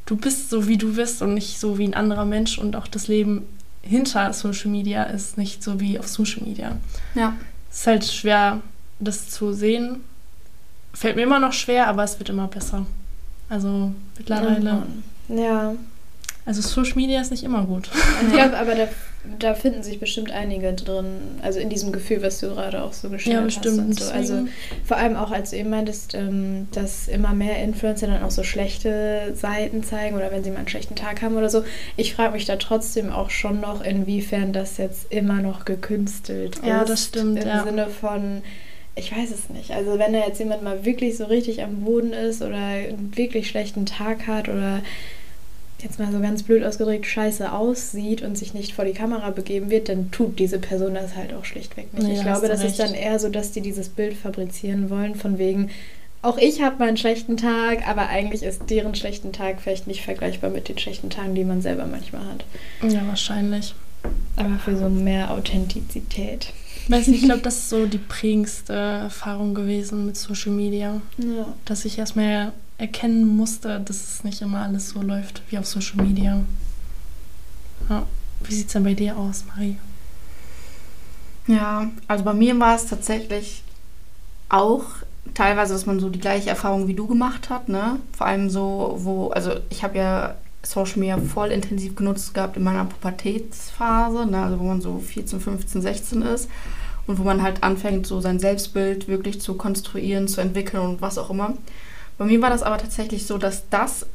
du 0.06 0.16
bist 0.16 0.48
so 0.50 0.68
wie 0.68 0.76
du 0.76 0.94
bist 0.94 1.22
und 1.22 1.34
nicht 1.34 1.58
so 1.58 1.76
wie 1.76 1.84
ein 1.84 1.94
anderer 1.94 2.24
Mensch 2.24 2.58
und 2.58 2.76
auch 2.76 2.86
das 2.86 3.08
Leben 3.08 3.42
hinter 3.82 4.32
Social 4.32 4.70
Media 4.70 5.04
ist 5.04 5.38
nicht 5.38 5.62
so 5.62 5.80
wie 5.80 5.98
auf 5.98 6.06
Social 6.06 6.42
Media. 6.44 6.76
Ja. 7.14 7.34
Es 7.70 7.80
ist 7.80 7.86
halt 7.86 8.04
schwer, 8.04 8.60
das 8.98 9.30
zu 9.30 9.52
sehen. 9.52 10.00
Fällt 11.00 11.16
mir 11.16 11.22
immer 11.22 11.38
noch 11.40 11.54
schwer, 11.54 11.86
aber 11.86 12.04
es 12.04 12.18
wird 12.18 12.28
immer 12.28 12.46
besser. 12.46 12.84
Also 13.48 13.92
mittlerweile. 14.18 14.82
Ja. 15.28 15.74
Also 16.44 16.60
Social 16.60 16.96
Media 16.96 17.22
ist 17.22 17.30
nicht 17.30 17.42
immer 17.42 17.64
gut. 17.64 17.88
Ich 18.26 18.34
glaube, 18.34 18.54
aber 18.58 18.74
da, 18.74 18.86
da 19.38 19.54
finden 19.54 19.82
sich 19.82 19.98
bestimmt 19.98 20.30
einige 20.30 20.74
drin, 20.74 21.06
also 21.40 21.58
in 21.58 21.70
diesem 21.70 21.90
Gefühl, 21.90 22.22
was 22.22 22.40
du 22.40 22.48
gerade 22.48 22.82
auch 22.82 22.92
so 22.92 23.08
geschildert 23.08 23.40
Ja, 23.40 23.46
bestimmt. 23.46 23.78
hast. 23.78 23.86
Und 23.86 23.98
so. 23.98 24.12
Also 24.12 24.48
vor 24.84 24.98
allem 24.98 25.16
auch, 25.16 25.30
als 25.30 25.50
du 25.50 25.56
eben 25.56 25.70
meintest, 25.70 26.12
ähm, 26.14 26.68
dass 26.72 27.08
immer 27.08 27.32
mehr 27.32 27.62
Influencer 27.62 28.06
dann 28.06 28.22
auch 28.22 28.30
so 28.30 28.42
schlechte 28.42 29.32
Seiten 29.34 29.82
zeigen 29.82 30.16
oder 30.16 30.30
wenn 30.30 30.44
sie 30.44 30.50
mal 30.50 30.58
einen 30.58 30.68
schlechten 30.68 30.96
Tag 30.96 31.22
haben 31.22 31.34
oder 31.34 31.48
so. 31.48 31.64
Ich 31.96 32.14
frage 32.14 32.34
mich 32.34 32.44
da 32.44 32.56
trotzdem 32.56 33.10
auch 33.10 33.30
schon 33.30 33.62
noch, 33.62 33.82
inwiefern 33.82 34.52
das 34.52 34.76
jetzt 34.76 35.10
immer 35.10 35.40
noch 35.40 35.64
gekünstelt 35.64 36.56
ist. 36.56 36.66
Ja, 36.66 36.84
das 36.84 37.06
stimmt, 37.06 37.42
Im 37.42 37.48
ja. 37.48 37.64
Sinne 37.64 37.86
von, 37.86 38.42
ich 38.96 39.16
weiß 39.16 39.30
es 39.30 39.48
nicht. 39.50 39.70
Also 39.70 39.98
wenn 39.98 40.12
da 40.12 40.26
jetzt 40.26 40.38
jemand 40.38 40.62
mal 40.62 40.84
wirklich 40.84 41.16
so 41.16 41.24
richtig 41.24 41.62
am 41.62 41.84
Boden 41.84 42.12
ist 42.12 42.42
oder 42.42 42.56
einen 42.56 43.16
wirklich 43.16 43.48
schlechten 43.48 43.86
Tag 43.86 44.26
hat 44.26 44.48
oder 44.48 44.82
jetzt 45.82 45.98
mal 45.98 46.12
so 46.12 46.20
ganz 46.20 46.42
blöd 46.42 46.64
ausgedrückt 46.64 47.06
scheiße 47.06 47.52
aussieht 47.52 48.22
und 48.22 48.36
sich 48.36 48.52
nicht 48.54 48.72
vor 48.74 48.84
die 48.84 48.92
Kamera 48.92 49.30
begeben 49.30 49.70
wird, 49.70 49.88
dann 49.88 50.10
tut 50.10 50.38
diese 50.38 50.58
Person 50.58 50.94
das 50.94 51.16
halt 51.16 51.32
auch 51.32 51.44
schlichtweg 51.44 51.92
nicht. 51.94 52.06
Nee, 52.06 52.14
ich 52.14 52.22
glaube, 52.22 52.48
das 52.48 52.60
du 52.60 52.66
ist 52.66 52.78
dann 52.78 52.90
recht. 52.90 53.02
eher 53.02 53.18
so, 53.18 53.28
dass 53.28 53.52
die 53.52 53.60
dieses 53.60 53.88
Bild 53.88 54.14
fabrizieren 54.14 54.90
wollen, 54.90 55.14
von 55.14 55.38
wegen, 55.38 55.70
auch 56.22 56.36
ich 56.36 56.60
habe 56.60 56.78
mal 56.78 56.88
einen 56.88 56.96
schlechten 56.98 57.38
Tag, 57.38 57.88
aber 57.88 58.08
eigentlich 58.08 58.42
ist 58.42 58.68
deren 58.68 58.94
schlechten 58.94 59.32
Tag 59.32 59.62
vielleicht 59.62 59.86
nicht 59.86 60.02
vergleichbar 60.02 60.50
mit 60.50 60.68
den 60.68 60.76
schlechten 60.76 61.08
Tagen, 61.08 61.34
die 61.34 61.44
man 61.44 61.62
selber 61.62 61.86
manchmal 61.86 62.26
hat. 62.26 62.44
Ja, 62.92 63.06
wahrscheinlich. 63.06 63.74
Aber 64.36 64.58
für 64.58 64.76
so 64.76 64.88
mehr 64.88 65.30
Authentizität. 65.30 66.52
Weiß 66.88 67.06
nicht, 67.06 67.20
ich 67.20 67.24
glaube, 67.26 67.42
das 67.42 67.56
ist 67.56 67.70
so 67.70 67.86
die 67.86 67.98
prägendste 67.98 68.72
Erfahrung 68.72 69.54
gewesen 69.54 70.06
mit 70.06 70.16
Social 70.16 70.52
Media. 70.52 71.00
Ja. 71.18 71.54
Dass 71.64 71.84
ich 71.84 71.98
erstmal 71.98 72.52
erkennen 72.78 73.36
musste, 73.36 73.80
dass 73.80 73.96
es 73.96 74.24
nicht 74.24 74.40
immer 74.40 74.62
alles 74.62 74.90
so 74.90 75.02
läuft 75.02 75.42
wie 75.50 75.58
auf 75.58 75.66
Social 75.66 76.02
Media. 76.04 76.42
Ja. 77.88 78.06
Wie 78.42 78.54
sieht 78.54 78.68
es 78.68 78.72
denn 78.72 78.84
bei 78.84 78.94
dir 78.94 79.16
aus, 79.16 79.44
Marie? 79.46 79.76
Ja, 81.46 81.90
also 82.08 82.24
bei 82.24 82.32
mir 82.32 82.58
war 82.58 82.76
es 82.76 82.86
tatsächlich 82.86 83.62
auch 84.48 84.84
teilweise, 85.34 85.74
dass 85.74 85.86
man 85.86 86.00
so 86.00 86.08
die 86.08 86.20
gleiche 86.20 86.50
Erfahrung 86.50 86.88
wie 86.88 86.94
du 86.94 87.06
gemacht 87.06 87.50
hat, 87.50 87.68
ne? 87.68 88.00
Vor 88.16 88.26
allem 88.26 88.50
so, 88.50 88.94
wo, 88.98 89.28
also 89.28 89.52
ich 89.68 89.82
habe 89.82 89.98
ja 89.98 90.34
Social 90.62 90.98
Media 90.98 91.18
voll 91.18 91.50
intensiv 91.50 91.94
genutzt 91.96 92.34
gehabt 92.34 92.56
in 92.56 92.62
meiner 92.62 92.84
Pubertätsphase, 92.84 94.26
ne? 94.26 94.42
also 94.42 94.58
wo 94.58 94.64
man 94.64 94.80
so 94.80 94.98
14, 94.98 95.40
15, 95.40 95.82
16 95.82 96.22
ist 96.22 96.48
und 97.06 97.18
wo 97.18 97.22
man 97.22 97.42
halt 97.42 97.62
anfängt, 97.62 98.06
so 98.06 98.20
sein 98.20 98.38
Selbstbild 98.38 99.08
wirklich 99.08 99.40
zu 99.40 99.54
konstruieren, 99.54 100.28
zu 100.28 100.40
entwickeln 100.40 100.82
und 100.82 101.00
was 101.02 101.18
auch 101.18 101.30
immer. 101.30 101.54
Bei 102.18 102.26
mir 102.26 102.42
war 102.42 102.50
das 102.50 102.62
aber 102.62 102.76
tatsächlich 102.78 103.26
so, 103.26 103.38
dass 103.38 103.68
das 103.70 104.06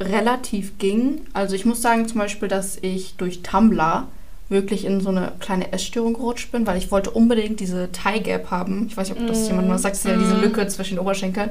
relativ 0.00 0.78
ging. 0.78 1.22
Also 1.32 1.54
ich 1.54 1.64
muss 1.66 1.82
sagen 1.82 2.08
zum 2.08 2.18
Beispiel, 2.18 2.48
dass 2.48 2.78
ich 2.80 3.16
durch 3.16 3.42
Tumblr 3.42 4.06
wirklich 4.48 4.86
in 4.86 5.00
so 5.02 5.10
eine 5.10 5.32
kleine 5.40 5.72
Essstörung 5.72 6.14
gerutscht 6.14 6.52
bin, 6.52 6.66
weil 6.66 6.78
ich 6.78 6.90
wollte 6.90 7.10
unbedingt 7.10 7.60
diese 7.60 7.92
Thigh 7.92 8.22
Gap 8.22 8.50
haben. 8.50 8.86
Ich 8.88 8.96
weiß 8.96 9.10
nicht, 9.10 9.20
ob 9.20 9.26
das 9.26 9.42
Mm. 9.44 9.46
jemand 9.48 9.68
mal 9.68 9.78
sagt, 9.78 10.02
ja 10.04 10.16
diese 10.16 10.36
Mm. 10.36 10.40
Lücke 10.40 10.66
zwischen 10.68 10.94
den 10.94 11.00
Oberschenkeln. 11.00 11.50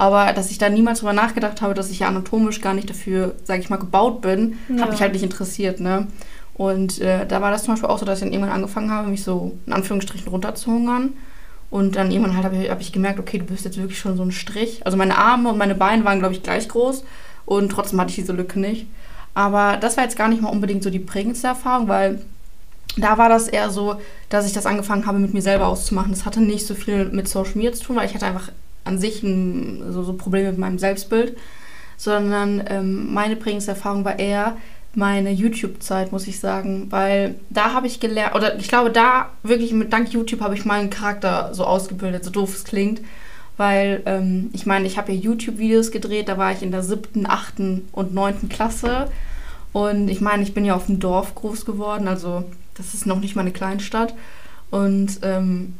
Aber 0.00 0.32
dass 0.32 0.52
ich 0.52 0.58
da 0.58 0.68
niemals 0.68 1.00
drüber 1.00 1.12
nachgedacht 1.12 1.60
habe, 1.60 1.74
dass 1.74 1.90
ich 1.90 1.98
ja 1.98 2.06
anatomisch 2.06 2.60
gar 2.60 2.72
nicht 2.72 2.88
dafür, 2.88 3.34
sage 3.42 3.60
ich 3.60 3.68
mal, 3.68 3.78
gebaut 3.78 4.20
bin, 4.20 4.56
Ja. 4.68 4.82
hat 4.82 4.90
mich 4.92 5.00
halt 5.00 5.12
nicht 5.12 5.24
interessiert, 5.24 5.80
ne? 5.80 6.06
Und 6.54 7.00
äh, 7.00 7.26
da 7.26 7.42
war 7.42 7.50
das 7.50 7.64
zum 7.64 7.74
Beispiel 7.74 7.88
auch 7.90 7.98
so, 7.98 8.04
dass 8.06 8.18
ich 8.20 8.24
dann 8.24 8.32
irgendwann 8.32 8.54
angefangen 8.54 8.92
habe, 8.92 9.08
mich 9.08 9.24
so 9.24 9.56
in 9.66 9.72
Anführungsstrichen 9.72 10.28
runterzuhungern. 10.28 11.14
Und 11.70 11.96
dann 11.96 12.12
irgendwann 12.12 12.36
halt 12.36 12.44
habe 12.44 12.56
ich, 12.62 12.70
hab 12.70 12.80
ich 12.80 12.92
gemerkt, 12.92 13.18
okay, 13.18 13.38
du 13.38 13.44
bist 13.44 13.64
jetzt 13.64 13.76
wirklich 13.76 13.98
schon 13.98 14.16
so 14.16 14.22
ein 14.22 14.30
Strich. 14.30 14.82
Also 14.86 14.96
meine 14.96 15.18
Arme 15.18 15.48
und 15.50 15.58
meine 15.58 15.74
Beine 15.74 16.04
waren, 16.04 16.20
glaube 16.20 16.34
ich, 16.34 16.44
gleich 16.44 16.68
groß. 16.68 17.02
Und 17.44 17.70
trotzdem 17.70 18.00
hatte 18.00 18.10
ich 18.10 18.16
diese 18.16 18.32
Lücke 18.32 18.60
nicht. 18.60 18.86
Aber 19.34 19.78
das 19.78 19.96
war 19.96 20.04
jetzt 20.04 20.16
gar 20.16 20.28
nicht 20.28 20.42
mal 20.42 20.48
unbedingt 20.50 20.84
so 20.84 20.90
die 20.90 20.98
prägendste 21.00 21.48
Erfahrung, 21.48 21.88
weil 21.88 22.22
da 22.96 23.18
war 23.18 23.28
das 23.28 23.48
eher 23.48 23.70
so, 23.70 23.96
dass 24.28 24.46
ich 24.46 24.52
das 24.52 24.64
angefangen 24.66 25.06
habe, 25.06 25.18
mit 25.18 25.34
mir 25.34 25.42
selber 25.42 25.66
auszumachen. 25.66 26.10
Das 26.12 26.24
hatte 26.24 26.40
nicht 26.40 26.66
so 26.66 26.74
viel 26.74 27.06
mit 27.06 27.28
Social 27.28 27.54
Media 27.56 27.72
zu 27.72 27.84
tun, 27.84 27.96
weil 27.96 28.06
ich 28.06 28.14
hatte 28.14 28.26
einfach 28.26 28.50
an 28.88 28.98
sich 28.98 29.22
ein, 29.22 29.92
so, 29.92 30.02
so 30.02 30.14
Probleme 30.14 30.50
mit 30.50 30.58
meinem 30.58 30.78
Selbstbild. 30.78 31.36
Sondern 31.96 32.62
ähm, 32.68 33.12
meine 33.12 33.36
prägendste 33.36 33.72
Erfahrung 33.72 34.04
war 34.04 34.18
eher 34.18 34.56
meine 34.94 35.30
YouTube-Zeit, 35.30 36.12
muss 36.12 36.26
ich 36.26 36.40
sagen. 36.40 36.86
Weil 36.90 37.36
da 37.50 37.72
habe 37.72 37.86
ich 37.86 38.00
gelernt, 38.00 38.34
oder 38.34 38.58
ich 38.58 38.68
glaube, 38.68 38.90
da 38.90 39.30
wirklich 39.42 39.72
mit 39.72 39.92
dank 39.92 40.12
YouTube 40.12 40.40
habe 40.40 40.54
ich 40.54 40.64
meinen 40.64 40.90
Charakter 40.90 41.54
so 41.54 41.64
ausgebildet, 41.64 42.24
so 42.24 42.30
doof 42.30 42.54
es 42.54 42.64
klingt. 42.64 43.00
Weil 43.56 44.02
ähm, 44.06 44.50
ich 44.52 44.66
meine, 44.66 44.86
ich 44.86 44.98
habe 44.98 45.12
ja 45.12 45.18
YouTube-Videos 45.18 45.90
gedreht, 45.90 46.28
da 46.28 46.38
war 46.38 46.52
ich 46.52 46.62
in 46.62 46.70
der 46.70 46.82
siebten, 46.82 47.26
achten 47.26 47.88
und 47.92 48.14
neunten 48.14 48.48
Klasse. 48.48 49.10
Und 49.72 50.08
ich 50.08 50.20
meine, 50.20 50.42
ich 50.42 50.54
bin 50.54 50.64
ja 50.64 50.74
auf 50.74 50.86
dem 50.86 51.00
Dorf 51.00 51.34
groß 51.34 51.64
geworden, 51.64 52.08
also 52.08 52.44
das 52.74 52.94
ist 52.94 53.06
noch 53.06 53.20
nicht 53.20 53.36
mal 53.36 53.42
eine 53.42 53.50
Kleinstadt. 53.50 54.14
Und 54.70 55.18
ähm, 55.22 55.74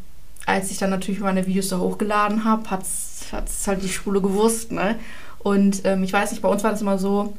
als 0.48 0.70
ich 0.70 0.78
dann 0.78 0.90
natürlich 0.90 1.20
meine 1.20 1.46
Videos 1.46 1.68
da 1.68 1.78
hochgeladen 1.78 2.44
habe, 2.44 2.70
hat 2.70 2.82
es 2.82 3.66
halt 3.66 3.82
die 3.82 3.88
Schule 3.88 4.20
gewusst. 4.20 4.72
Ne? 4.72 4.96
Und 5.38 5.82
ähm, 5.84 6.02
ich 6.02 6.12
weiß 6.12 6.30
nicht, 6.30 6.42
bei 6.42 6.48
uns 6.48 6.64
war 6.64 6.70
das 6.70 6.80
immer 6.80 6.98
so, 6.98 7.36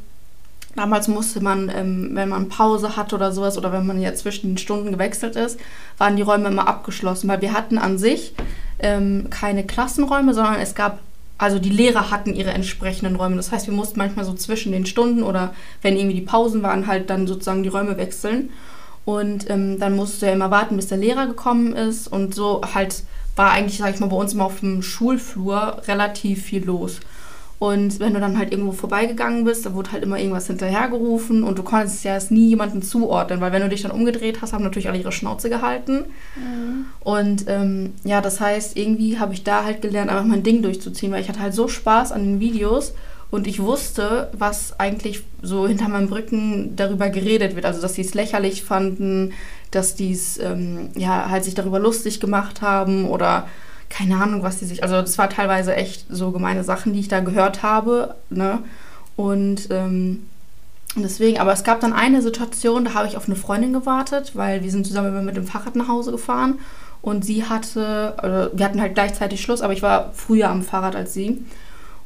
damals 0.75 1.07
musste 1.07 1.41
man, 1.41 1.71
ähm, 1.75 2.11
wenn 2.13 2.29
man 2.29 2.49
Pause 2.49 2.95
hatte 2.95 3.15
oder 3.15 3.31
sowas, 3.31 3.57
oder 3.57 3.71
wenn 3.71 3.85
man 3.85 4.01
ja 4.01 4.13
zwischen 4.13 4.51
den 4.51 4.57
Stunden 4.57 4.91
gewechselt 4.91 5.35
ist, 5.35 5.59
waren 5.97 6.15
die 6.15 6.21
Räume 6.21 6.49
immer 6.49 6.67
abgeschlossen, 6.67 7.27
weil 7.27 7.41
wir 7.41 7.53
hatten 7.53 7.77
an 7.77 7.97
sich 7.97 8.33
ähm, 8.79 9.27
keine 9.29 9.65
Klassenräume, 9.65 10.33
sondern 10.33 10.55
es 10.55 10.75
gab 10.75 10.99
also 11.39 11.57
die 11.57 11.69
Lehrer 11.69 12.11
hatten 12.11 12.35
ihre 12.35 12.51
entsprechenden 12.51 13.15
Räume. 13.15 13.37
Das 13.37 13.53
heißt, 13.53 13.65
wir 13.65 13.73
mussten 13.73 13.97
manchmal 13.97 14.25
so 14.25 14.33
zwischen 14.33 14.73
den 14.73 14.85
Stunden 14.85 15.23
oder 15.23 15.53
wenn 15.81 15.95
irgendwie 15.95 16.15
die 16.15 16.25
Pausen 16.25 16.61
waren, 16.63 16.85
halt 16.85 17.09
dann 17.09 17.27
sozusagen 17.27 17.63
die 17.63 17.69
Räume 17.69 17.97
wechseln. 17.97 18.49
Und 19.09 19.49
ähm, 19.49 19.79
dann 19.79 19.95
musste 19.95 20.27
er 20.27 20.33
immer 20.33 20.51
warten, 20.51 20.75
bis 20.75 20.85
der 20.85 20.99
Lehrer 20.99 21.25
gekommen 21.25 21.73
ist. 21.73 22.07
Und 22.07 22.35
so 22.35 22.61
halt 22.75 23.01
war 23.35 23.49
eigentlich, 23.49 23.79
sag 23.79 23.91
ich 23.91 23.99
mal, 23.99 24.05
bei 24.05 24.15
uns 24.15 24.33
immer 24.33 24.45
auf 24.45 24.59
dem 24.59 24.83
Schulflur 24.83 25.81
relativ 25.87 26.43
viel 26.43 26.63
los. 26.63 26.99
Und 27.57 27.99
wenn 27.99 28.13
du 28.13 28.19
dann 28.19 28.37
halt 28.37 28.51
irgendwo 28.51 28.71
vorbeigegangen 28.71 29.45
bist, 29.45 29.65
da 29.65 29.73
wurde 29.73 29.93
halt 29.93 30.03
immer 30.03 30.19
irgendwas 30.19 30.45
hinterhergerufen 30.45 31.41
und 31.43 31.57
du 31.57 31.63
konntest 31.63 32.03
ja 32.03 32.13
erst 32.13 32.29
nie 32.29 32.49
jemanden 32.49 32.83
zuordnen, 32.83 33.41
weil 33.41 33.51
wenn 33.51 33.63
du 33.63 33.69
dich 33.69 33.81
dann 33.81 33.91
umgedreht 33.91 34.43
hast, 34.43 34.53
haben 34.53 34.63
natürlich 34.63 34.89
alle 34.89 34.99
ihre 34.99 35.11
Schnauze 35.11 35.49
gehalten. 35.49 36.05
Mhm. 36.35 36.85
Und 36.99 37.45
ähm, 37.47 37.93
ja, 38.03 38.21
das 38.21 38.39
heißt, 38.39 38.77
irgendwie 38.77 39.17
habe 39.17 39.33
ich 39.33 39.43
da 39.43 39.63
halt 39.63 39.81
gelernt, 39.81 40.11
einfach 40.11 40.23
mein 40.23 40.43
Ding 40.43 40.61
durchzuziehen, 40.61 41.11
weil 41.11 41.21
ich 41.21 41.29
hatte 41.29 41.41
halt 41.41 41.55
so 41.55 41.67
Spaß 41.67 42.11
an 42.11 42.23
den 42.23 42.39
Videos 42.39 42.93
und 43.31 43.45
ich 43.45 43.61
wusste, 43.61 44.29
was 44.37 44.79
eigentlich 44.79 45.23
so 45.41 45.67
hinter 45.67 45.87
meinem 45.87 46.11
Rücken 46.11 46.75
darüber 46.75 47.09
geredet 47.09 47.55
wird. 47.55 47.65
Also, 47.65 47.81
dass 47.81 47.93
sie 47.93 48.01
es 48.01 48.13
lächerlich 48.13 48.63
fanden, 48.63 49.33
dass 49.71 49.95
die 49.95 50.11
es 50.11 50.39
ähm, 50.39 50.89
ja 50.95 51.29
halt 51.29 51.43
sich 51.43 51.53
darüber 51.53 51.79
lustig 51.79 52.19
gemacht 52.19 52.61
haben 52.61 53.07
oder 53.07 53.47
keine 53.89 54.17
Ahnung, 54.17 54.43
was 54.43 54.59
die 54.59 54.65
sich. 54.65 54.83
Also 54.83 55.01
das 55.01 55.17
war 55.17 55.29
teilweise 55.29 55.75
echt 55.75 56.05
so 56.09 56.31
gemeine 56.31 56.63
Sachen, 56.63 56.93
die 56.93 56.99
ich 56.99 57.07
da 57.07 57.19
gehört 57.19 57.63
habe. 57.63 58.15
Ne? 58.29 58.59
Und 59.15 59.67
ähm, 59.71 60.27
deswegen, 60.95 61.39
aber 61.39 61.51
es 61.51 61.63
gab 61.63 61.81
dann 61.81 61.93
eine 61.93 62.21
Situation, 62.21 62.85
da 62.85 62.93
habe 62.93 63.07
ich 63.07 63.17
auf 63.17 63.25
eine 63.25 63.35
Freundin 63.35 63.73
gewartet, 63.73 64.31
weil 64.35 64.63
wir 64.63 64.71
sind 64.71 64.85
zusammen 64.85 65.09
immer 65.09 65.21
mit 65.21 65.37
dem 65.37 65.47
Fahrrad 65.47 65.75
nach 65.75 65.87
Hause 65.87 66.11
gefahren. 66.11 66.59
Und 67.01 67.25
sie 67.25 67.45
hatte, 67.45 68.13
also 68.17 68.57
wir 68.57 68.65
hatten 68.65 68.81
halt 68.81 68.93
gleichzeitig 68.93 69.41
Schluss, 69.41 69.61
aber 69.61 69.73
ich 69.73 69.81
war 69.81 70.11
früher 70.13 70.49
am 70.49 70.61
Fahrrad 70.61 70.95
als 70.95 71.13
sie. 71.13 71.43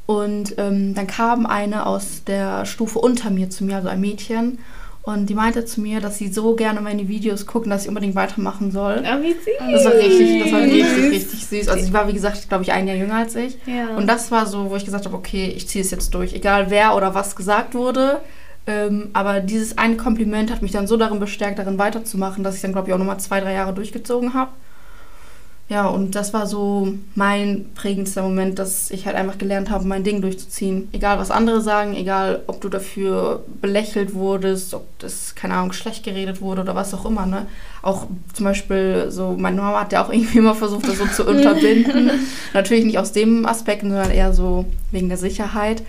Und 0.06 0.56
ähm, 0.58 0.94
dann 0.96 1.08
kam 1.08 1.46
eine 1.46 1.86
aus 1.86 2.24
der 2.26 2.66
Stufe 2.66 3.00
unter 3.00 3.30
mir 3.30 3.50
zu 3.50 3.64
mir, 3.64 3.78
also 3.78 3.88
ein 3.88 4.02
Mädchen. 4.02 4.60
Und 5.04 5.30
die 5.30 5.34
meinte 5.34 5.66
zu 5.66 5.82
mir, 5.82 6.00
dass 6.00 6.18
sie 6.18 6.32
so 6.32 6.56
gerne 6.56 6.80
meine 6.80 7.10
Videos 7.10 7.46
gucken, 7.46 7.70
dass 7.70 7.84
ich 7.84 7.90
unbedingt 7.90 8.16
weitermachen 8.16 8.72
soll. 8.72 9.04
Oh, 9.04 9.22
wie 9.22 9.34
süß. 9.34 9.44
Das 9.72 9.86
war 9.86 9.94
richtig, 9.94 10.44
das 10.44 10.52
war 10.54 10.62
richtig, 10.62 11.12
richtig 11.12 11.46
süß. 11.46 11.68
Also 11.68 11.86
sie 11.86 11.94
war, 11.94 12.08
wie 12.08 12.14
gesagt, 12.14 12.48
glaube 12.48 12.64
ich, 12.64 12.72
ein 12.72 12.88
Jahr 12.88 12.96
jünger 12.96 13.16
als 13.16 13.36
ich. 13.36 13.58
Ja. 13.66 13.98
Und 13.98 14.08
das 14.08 14.32
war 14.32 14.46
so, 14.46 14.70
wo 14.70 14.78
ich 14.78 14.86
gesagt 14.86 15.06
habe, 15.06 15.16
okay, 15.16 15.54
ich 15.56 15.68
ziehe 15.68 15.84
es 15.84 15.92
jetzt 15.92 16.14
durch. 16.14 16.34
Egal 16.34 16.70
wer 16.70 16.96
oder 16.96 17.14
was 17.14 17.36
gesagt 17.36 17.76
wurde. 17.76 18.22
Ähm, 18.66 19.10
aber 19.12 19.42
dieses 19.42 19.78
eine 19.78 19.98
Kompliment 19.98 20.50
hat 20.50 20.62
mich 20.62 20.72
dann 20.72 20.88
so 20.88 20.96
darin 20.96 21.20
bestärkt, 21.20 21.60
darin 21.60 21.78
weiterzumachen, 21.78 22.46
dass 22.46 22.56
ich 22.56 22.62
dann, 22.62 22.72
glaube 22.72 22.88
ich, 22.88 22.94
auch 22.94 22.98
nochmal 22.98 23.20
zwei, 23.20 23.42
drei 23.42 23.54
Jahre 23.54 23.74
durchgezogen 23.74 24.34
habe. 24.34 24.52
Ja, 25.70 25.88
und 25.88 26.14
das 26.14 26.34
war 26.34 26.46
so 26.46 26.94
mein 27.16 27.66
prägendster 27.74 28.22
Moment, 28.22 28.60
dass 28.60 28.92
ich 28.92 29.06
halt 29.06 29.16
einfach 29.16 29.38
gelernt 29.38 29.70
habe, 29.70 29.88
mein 29.88 30.04
Ding 30.04 30.22
durchzuziehen. 30.22 30.90
Egal, 30.92 31.18
was 31.20 31.32
andere 31.32 31.62
sagen, 31.62 31.96
egal, 31.96 32.44
ob 32.48 32.60
du 32.60 32.68
dafür 32.68 33.44
belächelt 33.62 34.14
wurdest, 34.14 34.74
ob 34.74 34.86
das, 35.00 35.36
keine 35.36 35.54
Ahnung, 35.56 35.72
schlecht 35.72 36.04
geredet 36.04 36.42
wurde 36.42 36.62
oder 36.62 36.76
was 36.76 36.94
auch 36.94 37.06
immer, 37.06 37.26
ne? 37.26 37.48
Auch 37.82 38.08
zum 38.34 38.44
Beispiel 38.44 39.06
so, 39.10 39.32
meine 39.38 39.62
Mama 39.62 39.80
hat 39.80 39.94
ja 39.94 40.06
auch 40.06 40.10
irgendwie 40.14 40.40
immer 40.40 40.54
versucht, 40.54 40.88
das 40.88 40.98
so 40.98 41.08
zu 41.08 41.26
unterbinden. 41.26 42.12
Natürlich 42.54 42.86
nicht 42.86 43.00
aus 43.00 43.14
dem 43.14 43.46
Aspekt, 43.46 43.82
sondern 43.82 44.12
eher 44.12 44.34
so 44.34 44.66
wegen 44.92 45.08
der 45.08 45.18
Sicherheit. 45.18 45.82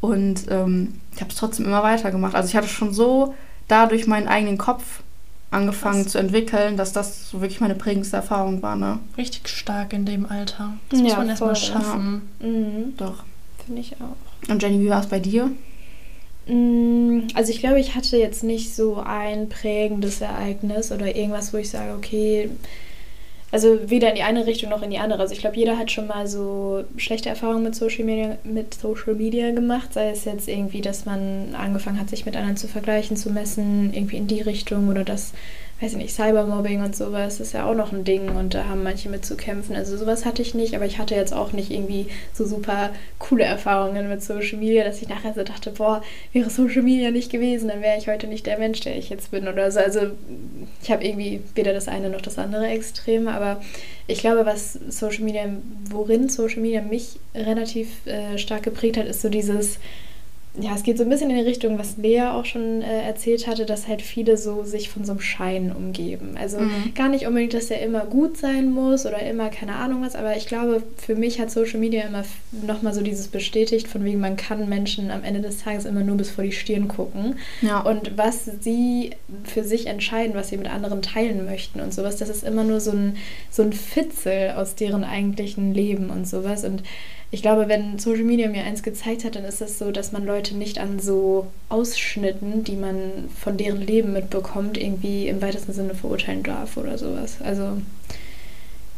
Und 0.00 0.46
ähm, 0.50 0.94
ich 1.14 1.20
habe 1.20 1.30
es 1.30 1.36
trotzdem 1.36 1.66
immer 1.66 1.82
weitergemacht. 1.82 2.34
Also 2.34 2.48
ich 2.48 2.56
hatte 2.56 2.68
schon 2.68 2.94
so 2.94 3.34
dadurch 3.68 4.06
meinen 4.06 4.26
eigenen 4.26 4.56
Kopf 4.56 5.02
angefangen 5.50 6.02
Krass. 6.02 6.12
zu 6.12 6.18
entwickeln, 6.18 6.76
dass 6.76 6.92
das 6.92 7.30
so 7.30 7.40
wirklich 7.40 7.60
meine 7.60 7.74
prägendste 7.74 8.16
Erfahrung 8.16 8.62
war. 8.62 8.76
Ne? 8.76 8.98
Richtig 9.16 9.48
stark 9.48 9.92
in 9.92 10.04
dem 10.04 10.26
Alter. 10.26 10.74
Das 10.90 11.00
ja, 11.00 11.06
muss 11.06 11.16
man 11.16 11.28
erstmal 11.28 11.56
schaffen. 11.56 12.28
Ja. 12.40 12.46
Mhm. 12.46 12.96
Doch. 12.96 13.24
Finde 13.64 13.80
ich 13.80 13.96
auch. 13.96 14.50
Und 14.50 14.62
Jenny, 14.62 14.80
wie 14.80 14.90
war 14.90 15.00
es 15.00 15.06
bei 15.06 15.20
dir? 15.20 15.50
Mm, 16.46 17.28
also 17.34 17.50
ich 17.50 17.60
glaube, 17.60 17.80
ich 17.80 17.94
hatte 17.94 18.16
jetzt 18.16 18.42
nicht 18.42 18.74
so 18.74 18.96
ein 19.04 19.48
prägendes 19.48 20.20
Ereignis 20.20 20.92
oder 20.92 21.14
irgendwas, 21.14 21.52
wo 21.52 21.58
ich 21.58 21.70
sage, 21.70 21.94
okay, 21.94 22.50
also 23.50 23.78
weder 23.90 24.10
in 24.10 24.16
die 24.16 24.22
eine 24.22 24.46
Richtung 24.46 24.70
noch 24.70 24.82
in 24.82 24.90
die 24.90 24.98
andere. 24.98 25.20
Also 25.20 25.32
ich 25.32 25.40
glaube, 25.40 25.56
jeder 25.56 25.78
hat 25.78 25.90
schon 25.90 26.06
mal 26.06 26.26
so 26.26 26.84
schlechte 26.96 27.30
Erfahrungen 27.30 27.64
mit 27.64 27.74
Social 27.74 28.04
Media, 28.04 28.36
mit 28.44 28.74
Social 28.74 29.14
Media 29.14 29.52
gemacht, 29.52 29.94
sei 29.94 30.10
es 30.10 30.24
jetzt 30.26 30.48
irgendwie, 30.48 30.82
dass 30.82 31.06
man 31.06 31.54
angefangen 31.54 31.98
hat, 31.98 32.10
sich 32.10 32.26
mit 32.26 32.36
anderen 32.36 32.58
zu 32.58 32.68
vergleichen, 32.68 33.16
zu 33.16 33.30
messen, 33.30 33.92
irgendwie 33.94 34.18
in 34.18 34.26
die 34.26 34.42
Richtung 34.42 34.88
oder 34.88 35.02
dass 35.02 35.32
weiß 35.80 35.92
ich 35.92 35.98
nicht, 35.98 36.14
Cybermobbing 36.14 36.82
und 36.82 36.96
sowas 36.96 37.38
ist 37.38 37.52
ja 37.52 37.64
auch 37.64 37.74
noch 37.74 37.92
ein 37.92 38.02
Ding 38.02 38.34
und 38.34 38.54
da 38.54 38.64
haben 38.64 38.82
manche 38.82 39.08
mit 39.08 39.24
zu 39.24 39.36
kämpfen. 39.36 39.76
Also 39.76 39.96
sowas 39.96 40.24
hatte 40.24 40.42
ich 40.42 40.52
nicht, 40.54 40.74
aber 40.74 40.86
ich 40.86 40.98
hatte 40.98 41.14
jetzt 41.14 41.32
auch 41.32 41.52
nicht 41.52 41.70
irgendwie 41.70 42.06
so 42.34 42.44
super 42.44 42.90
coole 43.20 43.44
Erfahrungen 43.44 44.08
mit 44.08 44.20
Social 44.20 44.58
Media, 44.58 44.82
dass 44.82 45.00
ich 45.00 45.08
nachher 45.08 45.34
so 45.34 45.44
dachte, 45.44 45.70
boah, 45.70 46.02
wäre 46.32 46.50
Social 46.50 46.82
Media 46.82 47.12
nicht 47.12 47.30
gewesen, 47.30 47.68
dann 47.68 47.80
wäre 47.80 47.96
ich 47.96 48.08
heute 48.08 48.26
nicht 48.26 48.46
der 48.46 48.58
Mensch, 48.58 48.80
der 48.80 48.96
ich 48.96 49.08
jetzt 49.08 49.30
bin 49.30 49.46
oder 49.46 49.70
so. 49.70 49.78
Also 49.78 50.00
ich 50.82 50.90
habe 50.90 51.04
irgendwie 51.04 51.42
weder 51.54 51.72
das 51.72 51.86
eine 51.86 52.10
noch 52.10 52.22
das 52.22 52.38
andere 52.38 52.66
Extreme, 52.66 53.32
aber 53.32 53.60
ich 54.08 54.18
glaube, 54.18 54.44
was 54.46 54.72
Social 54.88 55.22
Media, 55.22 55.44
worin 55.90 56.28
Social 56.28 56.60
Media 56.60 56.82
mich 56.82 57.20
relativ 57.36 58.04
äh, 58.06 58.36
stark 58.36 58.64
geprägt 58.64 58.96
hat, 58.96 59.06
ist 59.06 59.22
so 59.22 59.28
dieses 59.28 59.78
ja, 60.60 60.74
es 60.74 60.82
geht 60.82 60.98
so 60.98 61.04
ein 61.04 61.08
bisschen 61.08 61.30
in 61.30 61.36
die 61.36 61.42
Richtung, 61.42 61.78
was 61.78 61.96
Lea 61.96 62.22
auch 62.32 62.44
schon 62.44 62.82
äh, 62.82 63.02
erzählt 63.02 63.46
hatte, 63.46 63.64
dass 63.64 63.86
halt 63.86 64.02
viele 64.02 64.36
so 64.36 64.64
sich 64.64 64.88
von 64.88 65.04
so 65.04 65.12
einem 65.12 65.20
Schein 65.20 65.72
umgeben. 65.72 66.36
Also 66.38 66.58
mhm. 66.58 66.94
gar 66.94 67.08
nicht 67.08 67.26
unbedingt, 67.26 67.54
dass 67.54 67.68
der 67.68 67.82
immer 67.82 68.04
gut 68.04 68.36
sein 68.36 68.70
muss 68.70 69.06
oder 69.06 69.20
immer 69.20 69.50
keine 69.50 69.76
Ahnung 69.76 70.02
was, 70.02 70.16
aber 70.16 70.36
ich 70.36 70.46
glaube, 70.46 70.82
für 70.96 71.14
mich 71.14 71.40
hat 71.40 71.50
Social 71.50 71.78
Media 71.78 72.02
immer 72.02 72.24
nochmal 72.66 72.92
so 72.92 73.02
dieses 73.02 73.28
bestätigt, 73.28 73.88
von 73.88 74.04
wegen 74.04 74.20
man 74.20 74.36
kann 74.36 74.68
Menschen 74.68 75.10
am 75.10 75.22
Ende 75.22 75.40
des 75.40 75.62
Tages 75.62 75.84
immer 75.84 76.02
nur 76.02 76.16
bis 76.16 76.30
vor 76.30 76.44
die 76.44 76.52
Stirn 76.52 76.88
gucken. 76.88 77.36
Ja. 77.62 77.80
Und 77.80 78.16
was 78.16 78.50
sie 78.60 79.10
für 79.44 79.64
sich 79.64 79.86
entscheiden, 79.86 80.34
was 80.34 80.48
sie 80.48 80.56
mit 80.56 80.68
anderen 80.68 81.02
teilen 81.02 81.44
möchten 81.44 81.80
und 81.80 81.94
sowas, 81.94 82.16
das 82.16 82.28
ist 82.28 82.44
immer 82.44 82.64
nur 82.64 82.80
so 82.80 82.90
ein, 82.90 83.16
so 83.50 83.62
ein 83.62 83.72
Fitzel 83.72 84.52
aus 84.56 84.74
deren 84.74 85.04
eigentlichen 85.04 85.72
Leben 85.72 86.10
und 86.10 86.26
sowas. 86.26 86.64
Und 86.64 86.82
ich 87.30 87.42
glaube, 87.42 87.68
wenn 87.68 87.98
Social 87.98 88.24
Media 88.24 88.48
mir 88.48 88.64
eins 88.64 88.82
gezeigt 88.82 89.24
hat, 89.24 89.36
dann 89.36 89.44
ist 89.44 89.60
es 89.60 89.78
so, 89.78 89.90
dass 89.90 90.12
man 90.12 90.24
Leute 90.24 90.56
nicht 90.56 90.78
an 90.78 90.98
so 90.98 91.48
Ausschnitten, 91.68 92.64
die 92.64 92.76
man 92.76 93.28
von 93.38 93.58
deren 93.58 93.82
Leben 93.82 94.14
mitbekommt, 94.14 94.78
irgendwie 94.78 95.28
im 95.28 95.42
weitesten 95.42 95.74
Sinne 95.74 95.94
verurteilen 95.94 96.42
darf 96.42 96.78
oder 96.78 96.96
sowas. 96.96 97.36
Also 97.42 97.82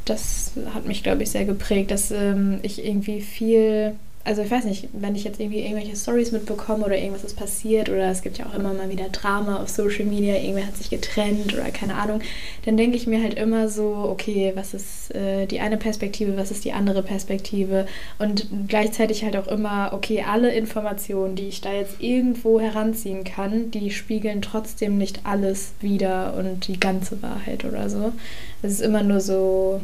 das 0.04 0.52
hat 0.72 0.86
mich, 0.86 1.02
glaube 1.02 1.24
ich, 1.24 1.30
sehr 1.30 1.44
geprägt, 1.44 1.90
dass 1.90 2.12
ähm, 2.12 2.60
ich 2.62 2.84
irgendwie 2.84 3.20
viel 3.20 3.94
also 4.22 4.42
ich 4.42 4.50
weiß 4.50 4.64
nicht, 4.64 4.88
wenn 4.92 5.16
ich 5.16 5.24
jetzt 5.24 5.40
irgendwie 5.40 5.60
irgendwelche 5.60 5.96
Stories 5.96 6.30
mitbekomme 6.30 6.84
oder 6.84 6.96
irgendwas 6.96 7.24
ist 7.24 7.36
passiert 7.36 7.88
oder 7.88 8.10
es 8.10 8.20
gibt 8.20 8.36
ja 8.36 8.46
auch 8.46 8.54
immer 8.54 8.74
mal 8.74 8.90
wieder 8.90 9.08
Drama 9.08 9.62
auf 9.62 9.70
Social 9.70 10.04
Media, 10.04 10.34
irgendwer 10.34 10.66
hat 10.66 10.76
sich 10.76 10.90
getrennt 10.90 11.54
oder 11.54 11.70
keine 11.70 11.94
Ahnung, 11.94 12.20
dann 12.66 12.76
denke 12.76 12.98
ich 12.98 13.06
mir 13.06 13.22
halt 13.22 13.34
immer 13.34 13.70
so, 13.70 13.94
okay, 14.10 14.52
was 14.54 14.74
ist 14.74 15.14
äh, 15.14 15.46
die 15.46 15.60
eine 15.60 15.78
Perspektive, 15.78 16.36
was 16.36 16.50
ist 16.50 16.66
die 16.66 16.72
andere 16.72 17.02
Perspektive 17.02 17.86
und 18.18 18.46
gleichzeitig 18.68 19.24
halt 19.24 19.38
auch 19.38 19.46
immer, 19.46 19.92
okay, 19.94 20.22
alle 20.28 20.52
Informationen, 20.52 21.34
die 21.34 21.48
ich 21.48 21.62
da 21.62 21.72
jetzt 21.72 22.00
irgendwo 22.00 22.60
heranziehen 22.60 23.24
kann, 23.24 23.70
die 23.70 23.90
spiegeln 23.90 24.42
trotzdem 24.42 24.98
nicht 24.98 25.20
alles 25.24 25.72
wieder 25.80 26.34
und 26.34 26.68
die 26.68 26.78
ganze 26.78 27.22
Wahrheit 27.22 27.64
oder 27.64 27.88
so. 27.88 28.12
Es 28.60 28.72
ist 28.72 28.82
immer 28.82 29.02
nur 29.02 29.20
so, 29.20 29.80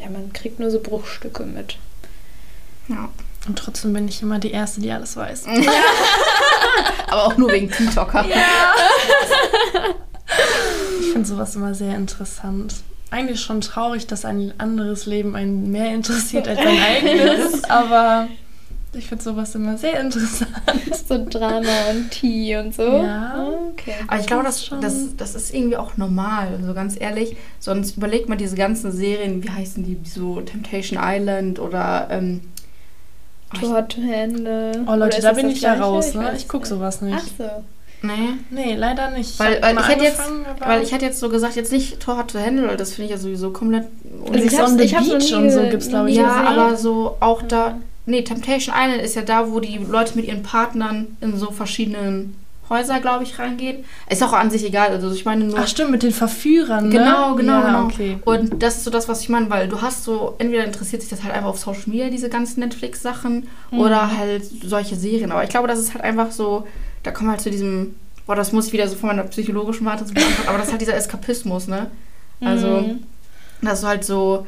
ja, 0.00 0.08
man 0.08 0.32
kriegt 0.32 0.58
nur 0.58 0.70
so 0.70 0.80
Bruchstücke 0.80 1.44
mit. 1.44 1.76
Ja. 2.88 3.10
Und 3.46 3.58
trotzdem 3.58 3.92
bin 3.92 4.08
ich 4.08 4.22
immer 4.22 4.38
die 4.38 4.50
Erste, 4.50 4.80
die 4.80 4.90
alles 4.90 5.16
weiß. 5.16 5.44
Ja. 5.62 5.72
Aber 7.08 7.26
auch 7.26 7.36
nur 7.36 7.52
wegen 7.52 7.70
TikToker. 7.70 8.24
Ja. 8.26 8.74
ich 11.00 11.12
finde 11.12 11.28
sowas 11.28 11.54
immer 11.54 11.72
sehr 11.74 11.94
interessant. 11.94 12.74
Eigentlich 13.10 13.40
schon 13.40 13.60
traurig, 13.60 14.08
dass 14.08 14.24
ein 14.24 14.52
anderes 14.58 15.06
Leben 15.06 15.36
einen 15.36 15.70
mehr 15.70 15.94
interessiert 15.94 16.48
als 16.48 16.58
ein 16.58 16.80
eigenes, 16.80 17.62
aber 17.70 18.26
ich 18.94 19.06
finde 19.06 19.22
sowas 19.22 19.54
immer 19.54 19.78
sehr 19.78 20.00
interessant. 20.00 20.50
so 21.06 21.24
Drama 21.28 21.90
und 21.90 22.10
Tee 22.10 22.56
und 22.56 22.74
so. 22.74 22.82
Ja. 22.82 23.48
Okay. 23.70 23.94
Aber 24.08 24.20
ich 24.20 24.26
glaube, 24.26 24.44
das, 24.44 24.70
das, 24.80 25.16
das 25.16 25.34
ist 25.36 25.54
irgendwie 25.54 25.76
auch 25.76 25.96
normal, 25.96 26.58
so 26.64 26.74
ganz 26.74 27.00
ehrlich. 27.00 27.36
Sonst 27.60 27.96
überlegt 27.96 28.28
man 28.28 28.38
diese 28.38 28.56
ganzen 28.56 28.90
Serien, 28.90 29.44
wie 29.44 29.50
heißen 29.50 29.84
die, 29.84 29.98
so 30.08 30.40
Temptation 30.40 30.98
Island 31.00 31.60
oder 31.60 32.08
ähm, 32.10 32.40
Too 33.54 33.74
Hot 33.74 33.88
to 33.90 34.00
Handle. 34.00 34.84
Oh 34.86 34.94
Leute, 34.94 35.20
da 35.20 35.32
bin 35.32 35.48
ich 35.48 35.60
ja 35.62 35.74
raus, 35.74 36.14
ne? 36.14 36.32
Ich 36.36 36.48
gucke 36.48 36.66
sowas 36.66 37.00
nicht. 37.00 37.16
Ach 37.18 37.26
so. 37.38 37.64
Nee. 38.02 38.34
Nee, 38.50 38.74
leider 38.74 39.10
nicht. 39.10 39.38
Weil, 39.38 39.62
weil 39.62 39.78
ich, 39.78 39.88
hätte 39.88 40.04
jetzt, 40.04 40.20
weil 40.58 40.82
ich 40.82 40.92
hätte 40.92 41.06
jetzt 41.06 41.20
so 41.20 41.30
gesagt, 41.30 41.56
jetzt 41.56 41.72
nicht 41.72 42.00
Too 42.00 42.16
Hot 42.16 42.32
to 42.32 42.38
Handle, 42.38 42.68
weil 42.68 42.76
das 42.76 42.92
finde 42.92 43.06
ich 43.06 43.10
ja 43.12 43.18
sowieso 43.18 43.50
komplett... 43.50 43.86
Also 44.30 44.44
ich 44.44 44.60
on 44.60 44.78
the 44.78 44.86
Beach 44.86 45.32
und 45.32 45.50
so 45.50 45.62
gibt 45.62 45.82
es, 45.82 45.88
glaube 45.88 46.10
ich. 46.10 46.16
Ja, 46.16 46.40
gesehen. 46.40 46.46
aber 46.46 46.76
so 46.76 47.16
auch 47.20 47.42
da... 47.42 47.78
Nee, 48.06 48.22
Temptation 48.22 48.74
Island 48.76 49.02
ist 49.02 49.16
ja 49.16 49.22
da, 49.22 49.50
wo 49.50 49.60
die 49.60 49.78
Leute 49.78 50.16
mit 50.16 50.26
ihren 50.26 50.42
Partnern 50.42 51.16
in 51.22 51.38
so 51.38 51.50
verschiedenen 51.50 52.36
Häuser, 52.70 53.00
glaube 53.00 53.24
ich, 53.24 53.38
reingehen. 53.38 53.84
Ist 54.08 54.22
auch 54.22 54.32
an 54.32 54.50
sich 54.50 54.64
egal. 54.64 54.88
Also 54.88 55.12
ich 55.12 55.24
meine 55.24 55.44
nur. 55.44 55.58
Ach 55.58 55.68
stimmt, 55.68 55.90
mit 55.90 56.02
den 56.02 56.12
Verführern. 56.12 56.88
Ne? 56.88 56.98
Genau, 56.98 57.34
genau, 57.34 57.60
ja, 57.60 57.66
genau. 57.66 57.84
Okay. 57.84 58.18
Und 58.24 58.62
das 58.62 58.76
ist 58.76 58.84
so 58.84 58.90
das, 58.90 59.08
was 59.08 59.20
ich 59.20 59.28
meine, 59.28 59.50
weil 59.50 59.68
du 59.68 59.82
hast 59.82 60.04
so, 60.04 60.34
entweder 60.38 60.64
interessiert 60.64 61.02
sich 61.02 61.10
das 61.10 61.22
halt 61.22 61.34
einfach 61.34 61.50
auf 61.50 61.58
Social 61.58 61.84
Media, 61.86 62.08
diese 62.08 62.30
ganzen 62.30 62.60
Netflix-Sachen, 62.60 63.48
mhm. 63.70 63.78
oder 63.78 64.16
halt 64.16 64.44
solche 64.62 64.96
Serien. 64.96 65.30
Aber 65.30 65.44
ich 65.44 65.50
glaube, 65.50 65.68
das 65.68 65.78
ist 65.78 65.92
halt 65.92 66.04
einfach 66.04 66.30
so, 66.30 66.66
da 67.02 67.10
kommen 67.10 67.30
halt 67.30 67.42
zu 67.42 67.50
diesem, 67.50 67.96
boah, 68.26 68.34
das 68.34 68.52
muss 68.52 68.68
ich 68.68 68.72
wieder 68.72 68.88
so 68.88 68.96
von 68.96 69.08
meiner 69.08 69.24
psychologischen 69.24 69.84
Warte 69.86 70.06
zu 70.06 70.14
beantworten, 70.14 70.48
aber 70.48 70.58
das 70.58 70.68
ist 70.68 70.72
halt 70.72 70.80
dieser 70.80 70.96
Eskapismus, 70.96 71.68
ne? 71.68 71.90
Also, 72.40 72.80
mhm. 72.80 73.02
dass 73.62 73.82
du 73.82 73.86
halt 73.86 74.04
so, 74.04 74.46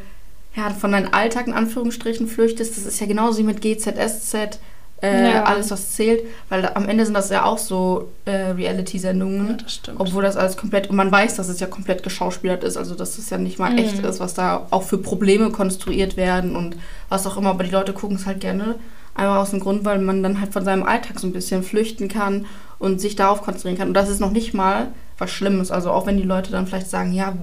ja, 0.54 0.70
von 0.70 0.92
deinem 0.92 1.12
Alltag 1.12 1.46
in 1.46 1.52
Anführungsstrichen 1.52 2.26
flüchtest, 2.26 2.76
das 2.76 2.86
ist 2.86 3.00
ja 3.00 3.06
genauso 3.06 3.38
wie 3.38 3.42
mit 3.42 3.60
GZSZ 3.60 4.58
äh, 5.02 5.32
Ja. 5.34 5.44
alles, 5.44 5.70
was 5.70 5.92
zählt. 5.92 6.22
Weil 6.48 6.70
am 6.74 6.88
Ende 6.88 7.04
sind 7.04 7.14
das 7.14 7.30
ja 7.30 7.44
auch 7.44 7.58
so 7.58 8.08
äh, 8.24 8.30
Reality-Sendungen. 8.52 9.48
Ja, 9.48 9.52
das 9.54 9.74
stimmt. 9.74 10.00
Obwohl 10.00 10.22
das 10.22 10.36
alles 10.36 10.56
komplett, 10.56 10.88
und 10.90 10.96
man 10.96 11.10
weiß, 11.12 11.36
dass 11.36 11.48
es 11.48 11.60
ja 11.60 11.66
komplett 11.66 12.02
geschauspielert 12.02 12.64
ist, 12.64 12.76
also 12.76 12.94
dass 12.94 13.18
es 13.18 13.30
ja 13.30 13.38
nicht 13.38 13.58
mal 13.58 13.70
Mhm. 13.72 13.78
echt 13.78 13.98
ist, 13.98 14.20
was 14.20 14.34
da 14.34 14.66
auch 14.70 14.82
für 14.82 14.98
Probleme 14.98 15.50
konstruiert 15.50 16.16
werden 16.16 16.56
und 16.56 16.76
was 17.08 17.26
auch 17.26 17.36
immer. 17.36 17.50
Aber 17.50 17.64
die 17.64 17.70
Leute 17.70 17.92
gucken 17.92 18.16
es 18.16 18.26
halt 18.26 18.40
gerne, 18.40 18.76
einfach 19.14 19.36
aus 19.36 19.50
dem 19.50 19.60
Grund, 19.60 19.84
weil 19.84 19.98
man 19.98 20.22
dann 20.22 20.40
halt 20.40 20.52
von 20.52 20.64
seinem 20.64 20.82
Alltag 20.84 21.18
so 21.20 21.26
ein 21.26 21.32
bisschen 21.32 21.62
flüchten 21.62 22.08
kann 22.08 22.46
und 22.78 23.00
sich 23.00 23.16
darauf 23.16 23.42
konzentrieren 23.42 23.78
kann. 23.78 23.88
Und 23.88 23.94
das 23.94 24.08
ist 24.10 24.20
noch 24.20 24.30
nicht 24.32 24.52
mal 24.54 24.88
was 25.18 25.30
Schlimmes. 25.30 25.70
Also 25.70 25.90
auch 25.90 26.06
wenn 26.06 26.16
die 26.16 26.22
Leute 26.22 26.50
dann 26.52 26.66
vielleicht 26.66 26.90
sagen, 26.90 27.12
ja, 27.12 27.34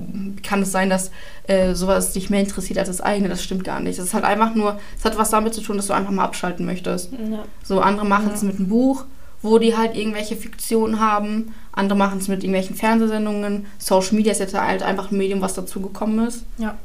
kann 0.43 0.61
es 0.61 0.71
sein, 0.71 0.89
dass 0.89 1.11
äh, 1.47 1.74
sowas 1.74 2.13
dich 2.13 2.30
mehr 2.30 2.39
interessiert 2.41 2.78
als 2.80 2.88
das 2.88 3.01
eigene, 3.01 3.30
das 3.30 3.43
stimmt 3.43 3.63
gar 3.63 3.80
nicht. 3.80 3.97
Es 3.99 4.05
ist 4.05 4.13
halt 4.13 4.24
einfach 4.26 4.53
nur, 4.55 4.80
es 4.97 5.05
hat 5.05 5.17
was 5.17 5.30
damit 5.32 5.53
zu 5.53 5.61
tun, 5.61 5.78
dass 5.78 5.88
du 5.88 5.93
einfach 5.93 6.11
mal 6.11 6.24
abschalten 6.24 6.65
möchtest. 6.65 7.11
Ja. 7.13 7.43
So, 7.63 7.80
andere 7.82 8.05
machen 8.05 8.30
es 8.34 8.41
Ja. 8.41 8.47
mit 8.47 8.57
einem 8.57 8.67
Buch, 8.69 9.05
wo 9.41 9.57
die 9.59 9.76
halt 9.76 9.95
irgendwelche 9.97 10.36
Fiktionen 10.38 10.99
haben. 10.99 11.53
Andere 11.71 11.97
machen 11.97 12.19
es 12.19 12.28
mit 12.28 12.43
irgendwelchen 12.43 12.76
Fernsehsendungen. 12.76 13.65
Social 13.80 14.15
Media 14.15 14.32
ist 14.32 14.39
jetzt 14.39 14.53
halt 14.53 14.84
einfach 14.84 15.11
ein 15.11 15.17
Medium, 15.17 15.41
was 15.41 15.53
dazugekommen 15.55 16.28
ist. 16.28 16.45
Ja. 16.59 16.78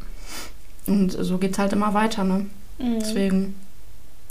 Und 0.87 1.11
so 1.13 1.39
geht 1.39 1.53
es 1.53 1.59
halt 1.59 1.73
immer 1.75 1.93
weiter, 1.95 2.25
ne? 2.25 2.47
Mhm. 2.79 2.99
Deswegen 3.01 3.55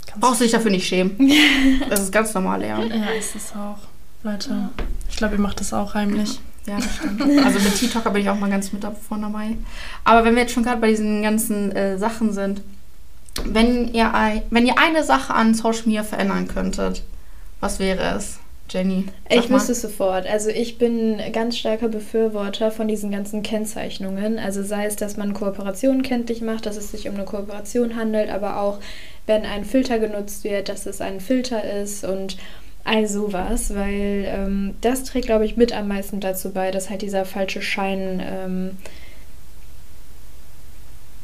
Ganz- 0.06 0.20
brauchst 0.20 0.40
du 0.40 0.44
dich 0.44 0.52
dafür 0.52 0.70
nicht 0.72 0.86
schämen. 0.88 1.16
Das 1.88 2.00
ist 2.00 2.12
ganz 2.12 2.34
normal, 2.34 2.62
ja. 2.62 2.82
Ja, 2.82 3.06
ist 3.18 3.36
es 3.36 3.52
auch. 3.52 3.78
Leute, 4.24 4.70
ich 5.08 5.16
glaube, 5.16 5.36
ihr 5.36 5.40
macht 5.40 5.60
das 5.60 5.72
auch 5.72 5.94
heimlich. 5.94 6.40
Ja, 6.68 6.76
das 6.76 6.96
stimmt. 6.96 7.22
Also 7.44 7.58
mit 7.60 7.74
TikToker 7.76 8.10
bin 8.10 8.22
ich 8.22 8.28
auch 8.28 8.38
mal 8.38 8.50
ganz 8.50 8.72
mit 8.72 8.84
davon 8.84 9.22
dabei. 9.22 9.56
Aber 10.04 10.24
wenn 10.24 10.34
wir 10.34 10.42
jetzt 10.42 10.52
schon 10.52 10.62
gerade 10.62 10.80
bei 10.80 10.88
diesen 10.88 11.22
ganzen 11.22 11.72
äh, 11.72 11.98
Sachen 11.98 12.32
sind, 12.32 12.60
wenn 13.44 13.92
ihr, 13.94 14.12
wenn 14.50 14.66
ihr 14.66 14.78
eine 14.78 15.04
Sache 15.04 15.34
an 15.34 15.54
Social 15.54 15.82
Media 15.86 16.02
verändern 16.02 16.48
könntet, 16.48 17.02
was 17.60 17.78
wäre 17.78 18.16
es, 18.16 18.38
Jenny? 18.68 19.06
Ich 19.28 19.48
mal. 19.48 19.56
wüsste 19.56 19.72
es 19.72 19.80
sofort. 19.80 20.26
Also 20.26 20.50
ich 20.50 20.78
bin 20.78 21.20
ganz 21.32 21.56
starker 21.56 21.88
Befürworter 21.88 22.70
von 22.70 22.88
diesen 22.88 23.10
ganzen 23.10 23.42
Kennzeichnungen. 23.42 24.38
Also 24.38 24.62
sei 24.62 24.86
es, 24.86 24.96
dass 24.96 25.16
man 25.16 25.34
Kooperationen 25.34 26.02
kenntlich 26.02 26.42
macht, 26.42 26.66
dass 26.66 26.76
es 26.76 26.90
sich 26.90 27.08
um 27.08 27.14
eine 27.14 27.24
Kooperation 27.24 27.96
handelt, 27.96 28.30
aber 28.30 28.60
auch 28.60 28.78
wenn 29.26 29.44
ein 29.44 29.64
Filter 29.64 29.98
genutzt 29.98 30.44
wird, 30.44 30.68
dass 30.68 30.86
es 30.86 31.00
ein 31.00 31.20
Filter 31.20 31.62
ist 31.64 32.04
und 32.04 32.36
all 32.88 33.06
sowas, 33.06 33.74
weil 33.74 34.24
ähm, 34.26 34.76
das 34.80 35.04
trägt, 35.04 35.26
glaube 35.26 35.44
ich, 35.44 35.56
mit 35.56 35.72
am 35.72 35.88
meisten 35.88 36.20
dazu 36.20 36.52
bei, 36.52 36.70
dass 36.70 36.90
halt 36.90 37.02
dieser 37.02 37.24
falsche 37.24 37.62
Schein. 37.62 38.22
Ähm, 38.24 38.78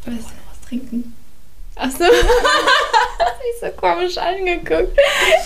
was? 0.04 0.14
was 0.14 0.68
trinken. 0.68 1.14
Achso. 1.76 2.04
Mich 2.04 2.12
so 3.60 3.68
komisch 3.76 4.18
angeguckt. 4.18 4.98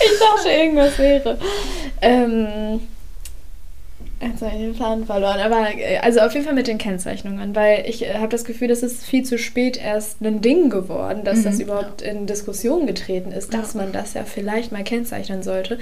Ich 0.03 0.19
dachte, 0.19 0.49
irgendwas 0.49 0.97
wäre. 0.99 1.37
Ähm. 2.01 2.81
Jetzt 4.21 4.41
habe 4.41 4.53
ich 4.53 4.61
den 4.61 4.75
Faden 4.75 5.05
verloren. 5.05 5.39
Aber 5.39 5.69
äh, 5.77 5.97
also 5.99 6.19
auf 6.19 6.33
jeden 6.33 6.45
Fall 6.45 6.53
mit 6.53 6.67
den 6.67 6.77
Kennzeichnungen, 6.77 7.55
weil 7.55 7.85
ich 7.87 8.05
äh, 8.05 8.15
habe 8.15 8.27
das 8.27 8.43
Gefühl, 8.43 8.67
das 8.67 8.83
ist 8.83 9.05
viel 9.05 9.23
zu 9.23 9.37
spät 9.37 9.77
erst 9.81 10.21
ein 10.21 10.41
Ding 10.41 10.69
geworden, 10.69 11.23
dass 11.23 11.39
Mhm. 11.39 11.43
das 11.45 11.59
überhaupt 11.61 12.01
in 12.01 12.25
Diskussion 12.27 12.85
getreten 12.85 13.31
ist, 13.31 13.53
dass 13.53 13.75
man 13.75 13.91
das 13.93 14.13
ja 14.15 14.25
vielleicht 14.25 14.71
mal 14.73 14.83
kennzeichnen 14.83 15.41
sollte. 15.41 15.79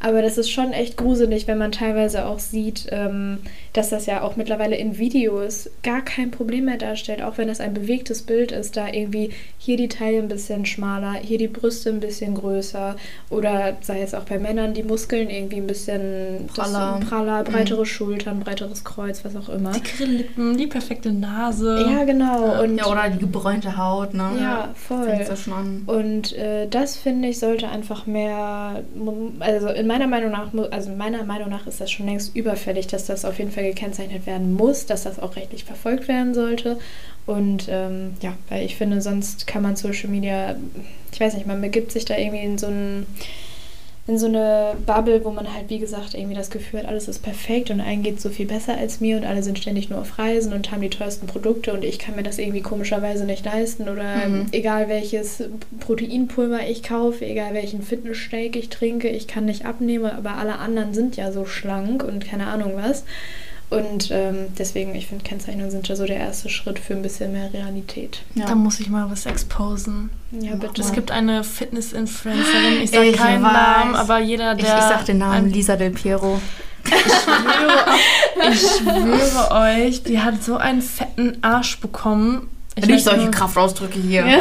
Aber 0.00 0.22
das 0.22 0.36
ist 0.38 0.50
schon 0.50 0.72
echt 0.72 0.96
gruselig, 0.96 1.46
wenn 1.46 1.58
man 1.58 1.72
teilweise 1.72 2.26
auch 2.26 2.38
sieht, 2.38 2.86
ähm, 2.90 3.38
dass 3.72 3.90
das 3.90 4.06
ja 4.06 4.22
auch 4.22 4.36
mittlerweile 4.36 4.76
in 4.76 4.98
Videos 4.98 5.70
gar 5.82 6.02
kein 6.02 6.30
Problem 6.30 6.66
mehr 6.66 6.76
darstellt, 6.76 7.22
auch 7.22 7.38
wenn 7.38 7.48
es 7.48 7.60
ein 7.60 7.74
bewegtes 7.74 8.22
Bild 8.22 8.52
ist, 8.52 8.76
da 8.76 8.88
irgendwie 8.88 9.30
hier 9.58 9.76
die 9.76 9.88
Taille 9.88 10.18
ein 10.18 10.28
bisschen 10.28 10.66
schmaler, 10.66 11.14
hier 11.22 11.38
die 11.38 11.48
Brüste 11.48 11.90
ein 11.90 12.00
bisschen 12.00 12.34
größer 12.34 12.96
oder 13.30 13.76
sei 13.80 14.02
es 14.02 14.14
auch 14.14 14.24
bei 14.24 14.38
Männern 14.38 14.74
die 14.74 14.82
Muskeln 14.82 15.30
irgendwie 15.30 15.56
ein 15.56 15.66
bisschen 15.66 16.46
das- 16.54 16.70
Praller. 16.72 17.00
praller 17.08 17.44
breitere 17.44 17.86
Schultern, 17.86 18.40
breiteres 18.40 18.84
Kreuz, 18.84 19.24
was 19.24 19.34
auch 19.36 19.48
immer. 19.48 19.72
Dickere 19.72 20.04
Lippen, 20.08 20.56
die 20.56 20.66
perfekte 20.66 21.12
Nase. 21.12 21.84
Ja, 21.90 22.04
genau. 22.04 22.62
Und 22.62 22.76
Ja, 22.78 22.86
oder 22.86 23.08
die 23.10 23.18
gebräunte 23.18 23.76
Haut, 23.76 24.14
ne? 24.14 24.30
ja, 24.40 24.68
voll. 24.74 25.04
Fängt 25.04 25.28
ja 25.28 25.36
schon 25.36 25.52
an. 25.52 25.82
Und 25.86 26.32
äh, 26.36 26.66
das 26.68 26.96
finde 26.96 27.28
ich 27.28 27.38
sollte 27.38 27.68
einfach 27.68 28.06
mehr, 28.06 28.82
also 29.40 29.68
in 29.68 29.85
meiner 29.86 30.06
Meinung 30.06 30.30
nach, 30.30 30.52
also 30.70 30.90
meiner 30.90 31.24
Meinung 31.24 31.48
nach 31.48 31.66
ist 31.66 31.80
das 31.80 31.90
schon 31.90 32.06
längst 32.06 32.34
überfällig, 32.36 32.86
dass 32.86 33.06
das 33.06 33.24
auf 33.24 33.38
jeden 33.38 33.50
Fall 33.50 33.64
gekennzeichnet 33.64 34.26
werden 34.26 34.54
muss, 34.54 34.86
dass 34.86 35.04
das 35.04 35.18
auch 35.18 35.36
rechtlich 35.36 35.64
verfolgt 35.64 36.08
werden 36.08 36.34
sollte. 36.34 36.78
Und 37.26 37.66
ähm, 37.68 38.14
ja, 38.20 38.34
weil 38.48 38.64
ich 38.64 38.76
finde, 38.76 39.00
sonst 39.02 39.46
kann 39.46 39.62
man 39.62 39.76
Social 39.76 40.08
Media, 40.08 40.56
ich 41.12 41.20
weiß 41.20 41.34
nicht, 41.34 41.46
man 41.46 41.60
begibt 41.60 41.92
sich 41.92 42.04
da 42.04 42.16
irgendwie 42.16 42.44
in 42.44 42.58
so 42.58 42.66
ein 42.66 43.06
in 44.08 44.18
so 44.18 44.26
eine 44.26 44.74
Bubble, 44.86 45.24
wo 45.24 45.30
man 45.30 45.52
halt, 45.52 45.68
wie 45.68 45.80
gesagt, 45.80 46.14
irgendwie 46.14 46.36
das 46.36 46.50
Gefühl 46.50 46.80
hat, 46.80 46.86
alles 46.88 47.08
ist 47.08 47.24
perfekt 47.24 47.70
und 47.70 47.80
allen 47.80 48.04
geht 48.04 48.20
so 48.20 48.28
viel 48.30 48.46
besser 48.46 48.76
als 48.76 49.00
mir 49.00 49.16
und 49.16 49.24
alle 49.24 49.42
sind 49.42 49.58
ständig 49.58 49.90
nur 49.90 50.00
auf 50.00 50.16
Reisen 50.18 50.52
und 50.52 50.70
haben 50.70 50.80
die 50.80 50.90
teuersten 50.90 51.26
Produkte 51.26 51.72
und 51.72 51.82
ich 51.84 51.98
kann 51.98 52.14
mir 52.14 52.22
das 52.22 52.38
irgendwie 52.38 52.60
komischerweise 52.62 53.24
nicht 53.24 53.44
leisten 53.44 53.88
oder 53.88 54.04
Mhm. 54.28 54.46
egal 54.52 54.88
welches 54.88 55.42
Proteinpulver 55.80 56.68
ich 56.68 56.82
kaufe, 56.82 57.24
egal 57.26 57.54
welchen 57.54 57.82
Fitnessshake 57.82 58.56
ich 58.58 58.68
trinke, 58.68 59.08
ich 59.08 59.26
kann 59.26 59.44
nicht 59.44 59.64
abnehmen, 59.66 60.06
aber 60.06 60.34
alle 60.36 60.58
anderen 60.58 60.94
sind 60.94 61.16
ja 61.16 61.32
so 61.32 61.44
schlank 61.44 62.02
und 62.04 62.24
keine 62.26 62.46
Ahnung 62.46 62.72
was. 62.76 63.04
Und 63.68 64.10
ähm, 64.12 64.46
deswegen, 64.56 64.94
ich 64.94 65.08
finde, 65.08 65.24
Kennzeichnungen 65.24 65.72
sind 65.72 65.88
ja 65.88 65.96
so 65.96 66.04
der 66.04 66.18
erste 66.18 66.48
Schritt 66.48 66.78
für 66.78 66.94
ein 66.94 67.02
bisschen 67.02 67.32
mehr 67.32 67.52
Realität. 67.52 68.22
Ja. 68.36 68.46
Da 68.46 68.54
muss 68.54 68.78
ich 68.78 68.88
mal 68.88 69.10
was 69.10 69.26
exposen. 69.26 70.10
Ja, 70.30 70.54
bitte. 70.54 70.80
Es 70.80 70.92
gibt 70.92 71.10
eine 71.10 71.42
Fitness-Influencerin, 71.42 72.80
ich 72.82 72.90
sage 72.92 73.06
Ich 73.06 73.16
keinen 73.16 73.42
weiß. 73.42 73.52
Namen, 73.52 73.94
aber 73.96 74.18
jeder, 74.20 74.52
ich, 74.56 74.64
der... 74.64 74.78
ich 74.78 74.84
sag 74.84 75.04
den 75.06 75.18
Namen 75.18 75.34
ein- 75.46 75.50
Lisa 75.50 75.74
Del 75.76 75.90
Piero. 75.90 76.40
Ich 78.52 78.60
schwöre 78.60 79.50
euch, 79.50 80.02
die 80.04 80.20
hat 80.20 80.42
so 80.42 80.56
einen 80.56 80.82
fetten 80.82 81.38
Arsch 81.42 81.80
bekommen. 81.80 82.48
Ich 82.76 82.86
Nicht 82.86 83.04
solche 83.04 83.22
nur- 83.22 83.30
Kraftausdrücke 83.30 83.98
hier. 83.98 84.26
Ja. 84.26 84.38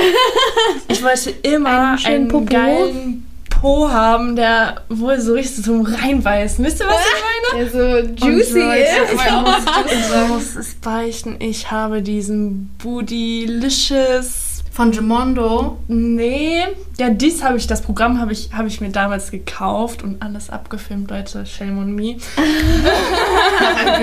Ich 0.88 1.02
wollte 1.04 1.32
immer 1.42 1.92
Einen 1.92 2.06
einen 2.06 2.28
Popo. 2.28 2.46
geilen 2.46 3.26
Po 3.50 3.90
haben, 3.90 4.36
der 4.36 4.82
wohl 4.90 5.20
so 5.20 5.34
richtig 5.34 5.64
zum 5.64 5.82
Reinbeißen. 5.86 6.64
Wisst 6.64 6.80
ihr, 6.82 6.86
was 6.88 6.96
ich 7.00 7.24
meine? 7.24 7.35
Der 7.54 7.70
so 7.70 8.00
juicy 8.26 8.60
ist. 8.60 9.14
Ich 9.14 10.28
muss, 10.28 10.56
es 10.56 10.76
beichten. 10.76 11.36
Ich 11.40 11.70
habe 11.72 12.02
diesen 12.02 12.72
Bootylicious. 12.82 14.52
Von 14.72 14.92
Gemondo. 14.92 15.78
Nee, 15.88 16.64
ja, 16.98 17.10
dies 17.10 17.42
habe 17.42 17.56
ich, 17.56 17.66
das 17.66 17.82
Programm 17.82 18.20
habe 18.20 18.34
ich, 18.34 18.50
habe 18.52 18.68
ich 18.68 18.82
mir 18.82 18.90
damals 18.90 19.32
gekauft 19.32 20.04
und 20.04 20.22
alles 20.22 20.50
abgefilmt, 20.50 21.10
Leute. 21.10 21.46
Shame 21.46 21.78
on 21.78 21.96
me. 21.96 22.18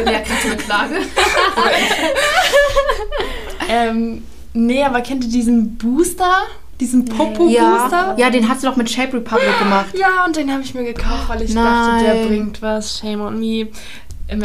Wer 0.05 0.23
kriegt 0.23 0.47
eine 0.47 0.57
Klage? 0.57 0.95
Ähm, 3.69 4.23
nee, 4.55 4.83
aber 4.83 5.03
kennt 5.03 5.25
ihr 5.25 5.31
diesen 5.31 5.77
Booster? 5.77 6.43
Diesen 6.81 7.07
Ja, 7.07 7.15
Popo-Booster? 7.15 8.15
ja, 8.19 8.31
den 8.31 8.49
hat 8.49 8.61
sie 8.61 8.67
doch 8.67 8.77
mit 8.77 8.91
Shape 8.91 9.15
Republic 9.19 9.59
gemacht. 9.59 9.95
Ja, 9.97 10.25
und 10.27 10.37
den 10.37 10.51
habe 10.53 10.63
ich 10.63 10.75
mir 10.75 10.85
gekauft, 10.85 11.29
weil 11.29 11.43
ich 11.43 11.55
Nein. 11.55 11.65
dachte, 11.65 12.05
der 12.05 12.27
bringt 12.27 12.61
was. 12.63 12.99
Shame 12.99 13.21
on 13.21 13.39
me. 13.39 13.69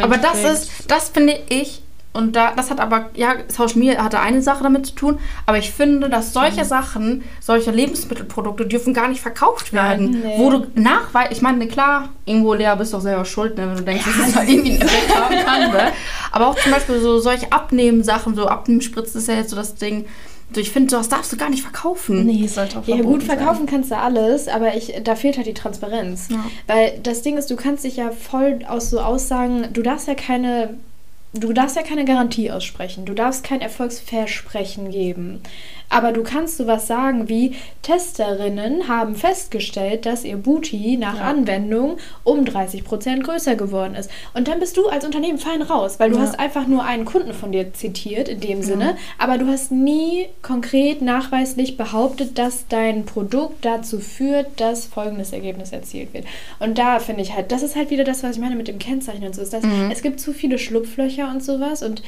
Aber 0.02 0.18
das 0.18 0.44
ist, 0.44 0.70
das 0.88 1.08
finde 1.08 1.38
ich, 1.48 1.82
und 2.12 2.34
da, 2.36 2.52
das 2.54 2.70
hat 2.70 2.80
aber, 2.80 3.10
ja, 3.14 3.34
Social 3.48 3.78
Media 3.78 4.02
hatte 4.02 4.18
eine 4.20 4.42
Sache 4.42 4.62
damit 4.62 4.86
zu 4.86 4.94
tun, 4.94 5.18
aber 5.46 5.58
ich 5.58 5.70
finde, 5.70 6.08
dass 6.08 6.32
solche 6.32 6.64
Sachen, 6.64 7.22
solche 7.40 7.70
Lebensmittelprodukte 7.70 8.66
dürfen 8.66 8.92
gar 8.92 9.08
nicht 9.08 9.20
verkauft 9.20 9.72
werden. 9.72 10.10
Nein. 10.10 10.22
Nee. 10.24 10.34
Wo 10.38 10.50
du 10.50 10.66
nachweis, 10.74 11.28
ich 11.30 11.42
meine, 11.42 11.66
klar, 11.68 12.08
irgendwo, 12.24 12.54
Lea, 12.54 12.74
bist 12.76 12.92
doch 12.92 13.00
selber 13.00 13.24
schuld, 13.24 13.56
ne, 13.56 13.68
wenn 13.68 13.76
du 13.76 13.82
denkst, 13.84 14.04
dass 14.04 14.28
es 14.28 14.34
da 14.34 14.42
irgendwie 14.42 14.72
einen 14.72 14.82
Effekt 14.82 15.14
haben 15.16 15.36
kann, 15.44 15.70
ne? 15.70 15.92
Aber 16.32 16.48
auch 16.48 16.58
zum 16.58 16.72
Beispiel 16.72 17.00
so 17.00 17.18
solche 17.20 17.52
Abnehmen-Sachen, 17.52 18.34
so 18.34 18.46
Abnehmenspritzen 18.48 19.20
ist 19.20 19.28
ja 19.28 19.34
jetzt 19.34 19.50
so 19.50 19.56
das 19.56 19.74
Ding. 19.76 20.06
Ich 20.56 20.70
finde, 20.70 20.90
das 20.90 21.08
darfst 21.08 21.32
du 21.32 21.36
gar 21.36 21.50
nicht 21.50 21.62
verkaufen. 21.62 22.24
Nee, 22.24 22.46
sollte 22.46 22.78
auch 22.78 22.86
Ja, 22.86 22.96
gut, 23.02 23.22
verkaufen 23.22 23.66
kannst 23.66 23.90
du 23.90 23.96
alles, 23.96 24.48
aber 24.48 24.74
ich, 24.76 24.94
da 25.04 25.14
fehlt 25.14 25.36
halt 25.36 25.46
die 25.46 25.54
Transparenz. 25.54 26.28
Ja. 26.30 26.44
Weil 26.66 26.98
das 27.02 27.22
Ding 27.22 27.36
ist, 27.36 27.50
du 27.50 27.56
kannst 27.56 27.84
dich 27.84 27.96
ja 27.96 28.10
voll 28.10 28.60
aus 28.66 28.90
so 28.90 29.00
Aussagen, 29.00 29.66
du 29.72 29.82
darfst 29.82 30.08
ja 30.08 30.14
keine, 30.14 30.74
du 31.34 31.52
darfst 31.52 31.76
ja 31.76 31.82
keine 31.82 32.04
Garantie 32.04 32.50
aussprechen, 32.50 33.04
du 33.04 33.14
darfst 33.14 33.44
kein 33.44 33.60
Erfolgsversprechen 33.60 34.90
geben. 34.90 35.42
Aber 35.90 36.12
du 36.12 36.22
kannst 36.22 36.56
sowas 36.58 36.86
sagen 36.86 37.28
wie, 37.28 37.54
Testerinnen 37.82 38.88
haben 38.88 39.14
festgestellt, 39.16 40.04
dass 40.06 40.24
ihr 40.24 40.36
Booty 40.36 40.96
nach 40.98 41.16
Ja. 41.16 41.22
Anwendung 41.24 41.96
um 42.24 42.44
30% 42.44 43.22
größer 43.22 43.56
geworden 43.56 43.94
ist. 43.94 44.10
Und 44.34 44.46
dann 44.48 44.60
bist 44.60 44.76
du 44.76 44.88
als 44.88 45.04
Unternehmen 45.04 45.38
fein 45.38 45.62
raus, 45.62 45.98
weil 45.98 46.10
du 46.10 46.16
Ja. 46.16 46.22
hast 46.22 46.38
einfach 46.38 46.66
nur 46.66 46.84
einen 46.84 47.04
Kunden 47.06 47.32
von 47.32 47.52
dir 47.52 47.72
zitiert 47.72 48.28
in 48.28 48.40
dem 48.40 48.62
Sinne, 48.62 48.96
aber 49.18 49.38
du 49.38 49.46
hast 49.46 49.72
nie 49.72 50.26
konkret 50.42 51.00
nachweislich 51.02 51.76
behauptet, 51.76 52.38
dass 52.38 52.66
dein 52.68 53.04
Produkt 53.06 53.64
dazu 53.64 53.98
führt, 54.00 54.60
dass 54.60 54.86
folgendes 54.86 55.32
Ergebnis 55.32 55.72
erzielt 55.72 56.12
wird. 56.12 56.24
Und 56.60 56.78
da 56.78 56.98
finde 56.98 57.22
ich 57.22 57.34
halt, 57.34 57.50
das 57.50 57.62
ist 57.62 57.74
halt 57.76 57.90
wieder 57.90 58.04
das, 58.04 58.22
was 58.22 58.36
ich 58.36 58.40
meine 58.42 58.56
mit 58.56 58.68
dem 58.68 58.78
Kennzeichnen 58.78 59.28
und 59.28 59.34
so. 59.34 59.42
Ist 59.42 59.52
das, 59.54 59.64
Es 59.90 60.02
gibt 60.02 60.20
zu 60.20 60.32
viele 60.32 60.58
Schlupflöcher 60.58 61.30
und 61.30 61.42
sowas 61.42 61.82
und 61.82 62.02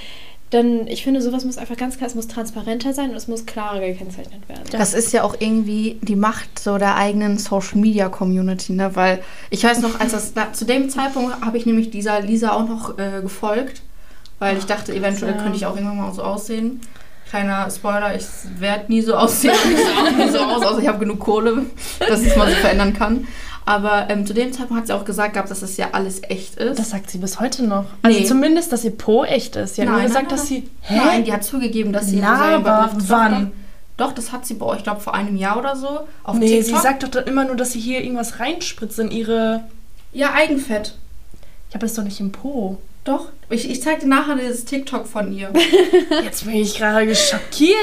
dann, 0.51 0.89
ich 0.89 1.05
finde, 1.05 1.23
sowas 1.23 1.45
muss 1.45 1.59
einfach 1.59 1.77
ganz 1.77 1.97
klar, 1.97 2.09
es 2.09 2.17
muss 2.17 2.27
transparenter 2.27 2.93
sein 2.93 3.11
und 3.11 3.17
es 3.17 3.29
muss 3.29 3.47
klarer 3.47 3.81
gekennzeichnet 3.81 4.49
werden. 4.49 4.65
Das 4.73 4.95
ist 4.95 5.13
ja 5.13 5.23
auch 5.23 5.37
irgendwie 5.39 5.99
die 6.03 6.17
Macht 6.17 6.59
so 6.59 6.77
der 6.77 6.97
eigenen 6.97 7.39
Social 7.39 7.79
Media 7.79 8.09
Community, 8.09 8.73
ne? 8.73 8.97
Weil 8.97 9.23
ich 9.51 9.63
weiß 9.63 9.81
noch, 9.81 10.01
als 10.01 10.11
das 10.11 10.35
da, 10.35 10.53
zu 10.53 10.65
dem 10.65 10.91
Zeitpunkt 10.91 11.41
habe 11.41 11.57
ich 11.57 11.67
nämlich 11.67 11.91
dieser 11.91 12.21
Lisa 12.21 12.51
auch 12.53 12.69
noch 12.69 12.99
äh, 12.99 13.21
gefolgt, 13.23 13.83
weil 14.41 14.59
ich 14.59 14.65
dachte, 14.65 14.93
eventuell 14.93 15.37
ja. 15.37 15.41
könnte 15.41 15.57
ich 15.57 15.67
auch 15.67 15.77
irgendwann 15.77 15.99
mal 15.99 16.13
so 16.13 16.23
aussehen. 16.23 16.81
Kleiner 17.29 17.71
Spoiler, 17.71 18.17
ich 18.17 18.25
werde 18.59 18.91
nie 18.91 19.03
so 19.03 19.15
aussehen 19.15 19.55
ich 19.71 19.77
sehe 19.77 19.97
auch 19.97 20.11
nie 20.11 20.31
so 20.31 20.39
aus, 20.39 20.67
außer 20.67 20.81
ich 20.81 20.89
habe 20.89 20.99
genug 20.99 21.21
Kohle, 21.21 21.67
dass 22.01 22.23
ich 22.23 22.29
es 22.29 22.37
mal 22.37 22.49
so 22.51 22.57
verändern 22.57 22.93
kann. 22.93 23.29
Aber 23.71 24.11
ähm, 24.11 24.27
zu 24.27 24.35
dem 24.35 24.53
Zeitpunkt 24.53 24.81
hat 24.81 24.87
sie 24.89 24.93
auch 24.97 25.05
gesagt 25.05 25.35
gehabt, 25.35 25.49
dass 25.51 25.61
das 25.61 25.77
ja 25.77 25.91
alles 25.93 26.23
echt 26.25 26.57
ist. 26.57 26.77
Das 26.79 26.91
sagt 26.91 27.09
sie 27.09 27.19
bis 27.19 27.39
heute 27.39 27.63
noch. 27.65 27.85
Also 28.03 28.19
Nee. 28.19 28.25
zumindest, 28.27 28.73
dass 28.73 28.85
ihr 28.85 28.91
Po 28.91 29.25
echt 29.25 29.55
ist. 29.55 29.77
Sie 29.77 29.83
hat 29.83 29.89
nur 29.89 29.99
Nein, 29.99 30.09
gesagt, 30.09 30.27
nein, 30.31 30.37
dass 30.39 30.51
nein. 30.51 30.63
sie. 30.63 30.71
Hä? 30.95 30.97
Nein, 30.97 31.25
die 31.25 31.33
hat 31.33 31.45
zugegeben, 31.45 31.93
dass 31.93 32.09
sie 32.09 32.19
Laber, 32.19 32.59
getroffen 32.89 33.05
wann? 33.09 33.53
Doch, 33.97 34.13
das 34.13 34.33
hat 34.33 34.45
sie 34.45 34.55
bei 34.55 34.67
euch, 34.67 34.79
ich 34.79 34.83
glaube, 34.85 35.01
vor 35.01 35.15
einem 35.15 35.37
Jahr 35.37 35.57
oder 35.59 35.77
so. 35.77 36.01
Auf 36.25 36.37
nee, 36.37 36.49
TikTok. 36.63 36.77
sie 36.77 36.83
sagt 36.83 37.03
doch 37.05 37.09
dann 37.11 37.25
immer 37.27 37.45
nur, 37.45 37.55
dass 37.55 37.73
sie 37.73 37.81
hier 37.81 38.03
irgendwas 38.03 38.41
reinspritzt 38.41 38.99
in 38.99 39.11
ihre. 39.13 39.65
Ja, 40.13 40.33
Eigenfett. 40.35 40.95
Ich 41.69 41.75
habe 41.77 41.87
das 41.87 41.95
doch 41.95 42.03
nicht 42.03 42.19
im 42.19 42.33
Po. 42.33 42.79
Doch. 43.05 43.27
Ich, 43.51 43.71
ich 43.71 43.83
zeig 43.83 44.01
dir 44.01 44.09
nachher 44.09 44.35
dieses 44.35 44.65
TikTok 44.65 45.07
von 45.07 45.33
ihr. 45.33 45.51
Jetzt 46.25 46.45
bin 46.45 46.55
ich 46.55 46.77
gerade 46.77 47.15
schockiert. 47.15 47.77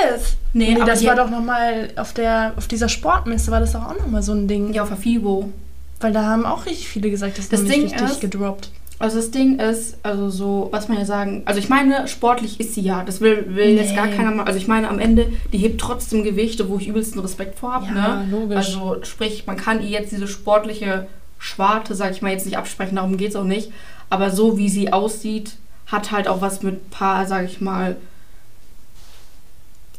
Nee, 0.54 0.74
Nee, 0.74 0.76
aber 0.76 0.86
das 0.92 1.06
war 1.06 1.16
doch 1.16 1.30
nochmal 1.30 1.92
auf 1.96 2.12
der 2.14 2.54
auf 2.58 2.68
dieser 2.68 2.90
Sportmesse 2.90 3.52
war 3.52 3.60
das 3.62 3.72
doch 3.74 3.86
auch 3.86 3.98
nochmal 3.98 4.22
so 4.24 4.34
ein 4.34 4.48
Ding. 4.50 4.74
ja, 4.74 4.84
auf 4.84 4.90
der 4.90 4.98
FIBO. 4.98 5.50
Weil 6.00 6.14
da 6.14 6.24
haben 6.26 6.46
auch 6.46 6.66
richtig 6.66 6.88
viele 6.90 7.10
gesagt, 7.10 7.38
das, 7.38 7.50
Das 7.50 7.64
Ding 7.66 7.84
richtig 7.84 8.02
ist- 8.02 8.22
gedroppt. 8.22 8.70
Also 9.00 9.18
das 9.18 9.30
Ding 9.30 9.60
ist, 9.60 9.98
also 10.02 10.30
so, 10.30 10.70
was 10.72 10.88
man 10.88 10.98
ja 10.98 11.06
sagen, 11.06 11.44
also 11.46 11.60
ich 11.60 11.70
meine, 11.70 12.08
sportlich 12.08 12.60
ist 12.60 12.74
sie 12.74 12.82
ja. 12.82 13.04
Das 13.04 13.22
will, 13.22 13.46
will 13.56 13.76
jetzt 13.76 13.96
gar 13.96 14.08
Nee. 14.08 14.16
keiner 14.16 14.32
mal. 14.32 14.46
Also 14.46 14.58
ich 14.58 14.68
meine, 14.68 14.90
am 14.90 14.98
Ende, 14.98 15.32
die 15.54 15.60
hebt 15.60 15.80
trotzdem 15.80 16.24
Gewichte, 16.24 16.68
wo 16.68 16.78
ich 16.80 16.88
übelsten 16.88 17.20
Respekt 17.22 17.60
vor 17.60 17.74
habe. 17.74 17.86
Ja, 17.86 18.24
ne? 18.24 18.28
logisch. 18.32 18.58
Also 18.58 18.98
sprich, 19.04 19.46
man 19.46 19.56
kann 19.56 19.84
ihr 19.84 19.90
jetzt 19.90 20.12
diese 20.12 20.28
sportliche 20.28 21.06
Schwarte, 21.38 21.94
sag 21.94 22.10
ich 22.12 22.24
mal, 22.24 22.32
jetzt 22.32 22.48
nicht 22.48 22.58
absprechen, 22.58 22.96
darum 22.96 23.18
geht 23.18 23.30
es 23.30 23.36
auch 23.36 23.44
nicht. 23.44 23.72
Aber 24.10 24.32
so 24.32 24.58
wie 24.58 24.68
sie 24.70 24.92
aussieht, 24.92 25.52
hat 25.86 26.12
halt 26.12 26.28
auch 26.28 26.42
was 26.42 26.64
mit 26.64 26.90
paar, 26.90 27.28
sag 27.28 27.46
ich 27.46 27.62
mal, 27.62 27.98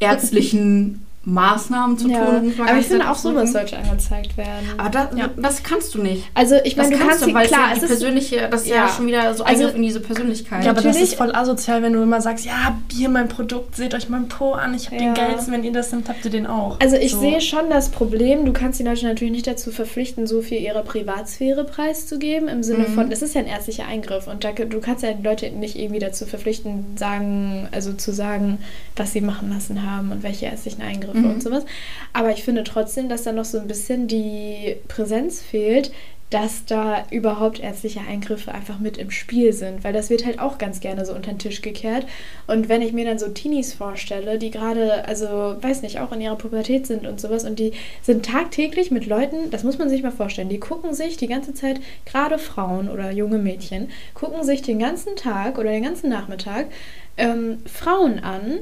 ärztlichen 0.01 1.07
Maßnahmen 1.25 1.99
zu 1.99 2.09
Ja, 2.09 2.25
tun. 2.25 2.55
aber 2.59 2.79
ich 2.79 2.87
finde 2.87 3.11
auch 3.11 3.15
sowas 3.17 3.53
sollte 3.53 3.77
angezeigt 3.77 4.37
werden. 4.39 4.67
Aber 4.79 4.89
das, 4.89 5.09
Ja. 5.17 5.29
das 5.37 5.63
kannst 5.63 5.95
du 5.95 6.01
nicht. 6.03 6.25
Also 6.33 6.55
ich 6.65 6.77
meine, 6.77 6.91
das 6.91 6.99
du 7.01 7.05
kannst 7.07 7.21
du, 7.23 7.27
sie, 7.27 7.35
weil 7.35 7.47
klar, 7.47 7.61
es 7.67 7.69
ja 7.69 7.75
die 7.75 7.81
ist 7.83 7.89
persönliche, 7.89 8.49
das 8.51 8.63
ist 8.63 8.69
ja, 8.69 8.77
ja. 8.77 8.89
schon 8.89 9.07
wieder 9.07 9.35
so 9.35 9.45
Also- 9.45 9.63
Eingriff 9.65 9.77
in 9.77 9.83
diese 9.83 10.01
Persönlichkeit. 10.01 10.65
Ja, 10.65 10.71
aber 10.71 10.77
das 10.77 10.85
Natürlich- 10.87 11.11
ist 11.13 11.19
voll 11.19 11.35
asozial, 11.35 11.83
wenn 11.83 11.93
du 11.93 12.03
immer 12.03 12.21
sagst, 12.23 12.47
ja, 12.47 12.79
hier 12.91 13.09
mein 13.11 13.29
Produkt, 13.29 13.77
seht 13.77 13.95
euch 13.95 14.09
mein 14.09 14.29
Po 14.29 14.53
an, 14.53 14.73
ich 14.75 14.87
habe 14.87 14.97
Ja. 14.97 15.03
den 15.03 15.15
geilsten, 15.15 15.53
wenn 15.53 15.65
ihr 15.65 15.73
das 15.73 15.93
nimmt, 15.93 16.09
habt 16.09 16.25
ihr 16.25 16.31
den 16.31 16.47
auch. 16.47 16.79
Also 16.81 16.97
ich 16.97 17.13
So. 17.13 17.21
sehe 17.21 17.41
schon 17.43 17.69
das 17.69 17.91
Problem, 17.91 18.47
du 18.47 18.53
kannst 18.53 18.79
die 18.81 18.85
Leute 18.85 19.05
natürlich 19.07 19.33
nicht 19.33 19.47
dazu 19.47 19.71
verpflichten, 19.71 20.27
so 20.27 20.41
viel 20.41 20.61
ihrer 20.63 20.83
Privatsphäre 20.83 21.65
preiszugeben, 21.65 22.49
im 22.49 22.63
Sinne 22.63 22.89
Mhm. 22.89 22.95
von, 22.95 23.11
das 23.11 23.21
ist 23.23 23.35
ja 23.35 23.43
ein 23.43 23.47
ärztlicher 23.47 23.87
Eingriff 23.87 24.27
und 24.29 24.45
da, 24.45 24.53
du 24.53 24.81
kannst 24.81 25.03
ja 25.03 25.13
die 25.13 25.23
Leute 25.23 25.51
nicht 25.51 25.77
irgendwie 25.77 25.99
dazu 26.01 26.25
verpflichten, 26.27 26.97
sagen, 26.97 27.69
also 27.73 27.93
zu 27.93 28.13
sagen, 28.13 28.59
was 28.97 29.13
sie 29.13 29.21
machen 29.21 29.51
lassen 29.53 29.83
haben 29.89 30.11
und 30.13 30.23
welche 30.23 30.47
ärztlichen 30.47 30.81
Eingriffe 30.83 31.08
Mhm. 31.17 31.31
und 31.31 31.43
sowas. 31.43 31.65
Aber 32.13 32.31
ich 32.31 32.45
finde 32.45 32.65
trotzdem, 32.65 33.09
dass 33.09 33.23
da 33.23 33.33
noch 33.33 33.45
so 33.45 33.59
ein 33.59 33.69
bisschen 33.69 34.09
die 34.09 34.77
Präsenz 34.89 35.43
fehlt, 35.43 35.91
dass 36.31 36.67
da 36.67 37.07
überhaupt 37.11 37.59
ärztliche 37.59 38.01
Eingriffe 38.01 38.53
einfach 38.53 38.79
mit 38.79 38.99
im 38.99 39.11
Spiel 39.11 39.53
sind, 39.55 39.83
weil 39.83 39.95
das 39.95 40.11
wird 40.11 40.27
halt 40.27 40.41
auch 40.41 40.59
ganz 40.59 40.81
gerne 40.81 41.07
so 41.07 41.15
unter 41.15 41.33
den 41.33 41.39
Tisch 41.39 41.63
gekehrt. 41.63 42.07
Und 42.47 42.69
wenn 42.69 42.83
ich 42.83 42.93
mir 42.93 43.07
dann 43.07 43.19
so 43.19 43.29
Teenies 43.29 43.73
vorstelle, 43.73 44.39
die 44.39 44.51
gerade, 44.51 45.07
also 45.07 45.27
weiß 45.27 45.81
nicht, 45.83 46.01
auch 46.01 46.13
in 46.13 46.21
ihrer 46.21 46.37
Pubertät 46.37 46.87
sind 46.87 47.07
und 47.07 47.19
sowas 47.19 47.45
und 47.45 47.59
die 47.59 47.73
sind 48.03 48.27
tagtäglich 48.27 48.91
mit 48.91 49.07
Leuten, 49.07 49.51
das 49.51 49.65
muss 49.65 49.79
man 49.79 49.89
sich 49.89 50.03
mal 50.03 50.11
vorstellen, 50.11 50.51
die 50.51 50.61
gucken 50.61 50.93
sich 50.93 51.17
die 51.17 51.29
ganze 51.29 51.55
Zeit, 51.55 51.81
gerade 52.05 52.39
Frauen 52.39 52.91
oder 52.91 53.11
junge 53.11 53.39
Mädchen, 53.39 53.89
gucken 54.13 54.45
sich 54.45 54.61
den 54.61 54.79
ganzen 54.79 55.17
Tag 55.17 55.57
oder 55.57 55.71
den 55.71 55.85
ganzen 55.85 56.11
Nachmittag 56.11 56.67
ähm, 57.17 57.59
Frauen 57.65 58.19
an, 58.19 58.59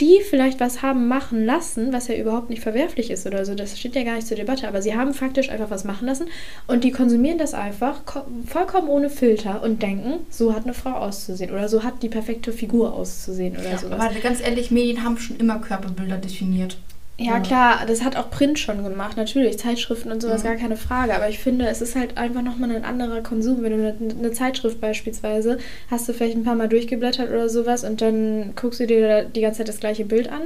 die 0.00 0.20
vielleicht 0.28 0.60
was 0.60 0.82
haben 0.82 1.08
machen 1.08 1.44
lassen, 1.44 1.92
was 1.92 2.08
ja 2.08 2.14
überhaupt 2.14 2.50
nicht 2.50 2.62
verwerflich 2.62 3.10
ist 3.10 3.26
oder 3.26 3.44
so. 3.44 3.54
Das 3.54 3.78
steht 3.78 3.94
ja 3.94 4.02
gar 4.02 4.14
nicht 4.16 4.26
zur 4.26 4.36
Debatte, 4.36 4.66
aber 4.66 4.80
sie 4.82 4.94
haben 4.96 5.12
faktisch 5.14 5.50
einfach 5.50 5.70
was 5.70 5.84
machen 5.84 6.06
lassen 6.06 6.26
und 6.66 6.84
die 6.84 6.90
konsumieren 6.90 7.38
das 7.38 7.54
einfach 7.54 8.04
ko- 8.06 8.24
vollkommen 8.46 8.88
ohne 8.88 9.10
Filter 9.10 9.62
und 9.62 9.82
denken, 9.82 10.20
so 10.30 10.54
hat 10.54 10.64
eine 10.64 10.74
Frau 10.74 10.92
auszusehen 10.92 11.50
oder 11.50 11.68
so 11.68 11.82
hat 11.82 12.02
die 12.02 12.08
perfekte 12.08 12.52
Figur 12.52 12.94
auszusehen 12.94 13.56
oder 13.56 13.78
sowas. 13.78 14.00
aber 14.00 14.14
ganz 14.22 14.40
ehrlich, 14.40 14.70
Medien 14.70 15.04
haben 15.04 15.18
schon 15.18 15.36
immer 15.36 15.58
Körperbilder 15.58 16.16
definiert. 16.16 16.76
Ja, 17.22 17.38
klar, 17.40 17.84
das 17.86 18.02
hat 18.02 18.16
auch 18.16 18.30
Print 18.30 18.58
schon 18.58 18.82
gemacht, 18.82 19.16
natürlich, 19.16 19.58
Zeitschriften 19.58 20.10
und 20.10 20.22
sowas, 20.22 20.42
Mhm. 20.42 20.46
gar 20.48 20.56
keine 20.56 20.76
Frage. 20.76 21.14
Aber 21.14 21.28
ich 21.28 21.38
finde, 21.38 21.66
es 21.68 21.80
ist 21.82 21.94
halt 21.94 22.16
einfach 22.16 22.42
nochmal 22.42 22.70
ein 22.74 22.84
anderer 22.84 23.20
Konsum. 23.20 23.62
Wenn 23.62 23.72
du 23.72 23.78
eine, 23.78 24.14
eine 24.18 24.32
Zeitschrift 24.32 24.80
beispielsweise 24.80 25.58
hast 25.90 26.08
du 26.08 26.12
vielleicht 26.14 26.36
ein 26.36 26.44
paar 26.44 26.54
Mal 26.54 26.68
durchgeblättert 26.68 27.28
oder 27.30 27.48
sowas 27.48 27.84
und 27.84 28.00
dann 28.00 28.54
guckst 28.56 28.80
du 28.80 28.86
dir 28.86 29.24
die 29.24 29.40
ganze 29.42 29.58
Zeit 29.58 29.68
das 29.68 29.80
gleiche 29.80 30.04
Bild 30.04 30.30
an. 30.30 30.42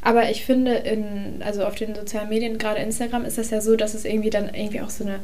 Aber 0.00 0.30
ich 0.30 0.44
finde, 0.44 0.74
in, 0.74 1.42
also 1.44 1.64
auf 1.64 1.74
den 1.74 1.94
sozialen 1.94 2.28
Medien, 2.28 2.58
gerade 2.58 2.80
Instagram, 2.80 3.24
ist 3.24 3.38
das 3.38 3.50
ja 3.50 3.60
so, 3.60 3.76
dass 3.76 3.94
es 3.94 4.04
irgendwie 4.04 4.30
dann 4.30 4.52
irgendwie 4.54 4.80
auch 4.80 4.90
so 4.90 5.04
eine 5.04 5.20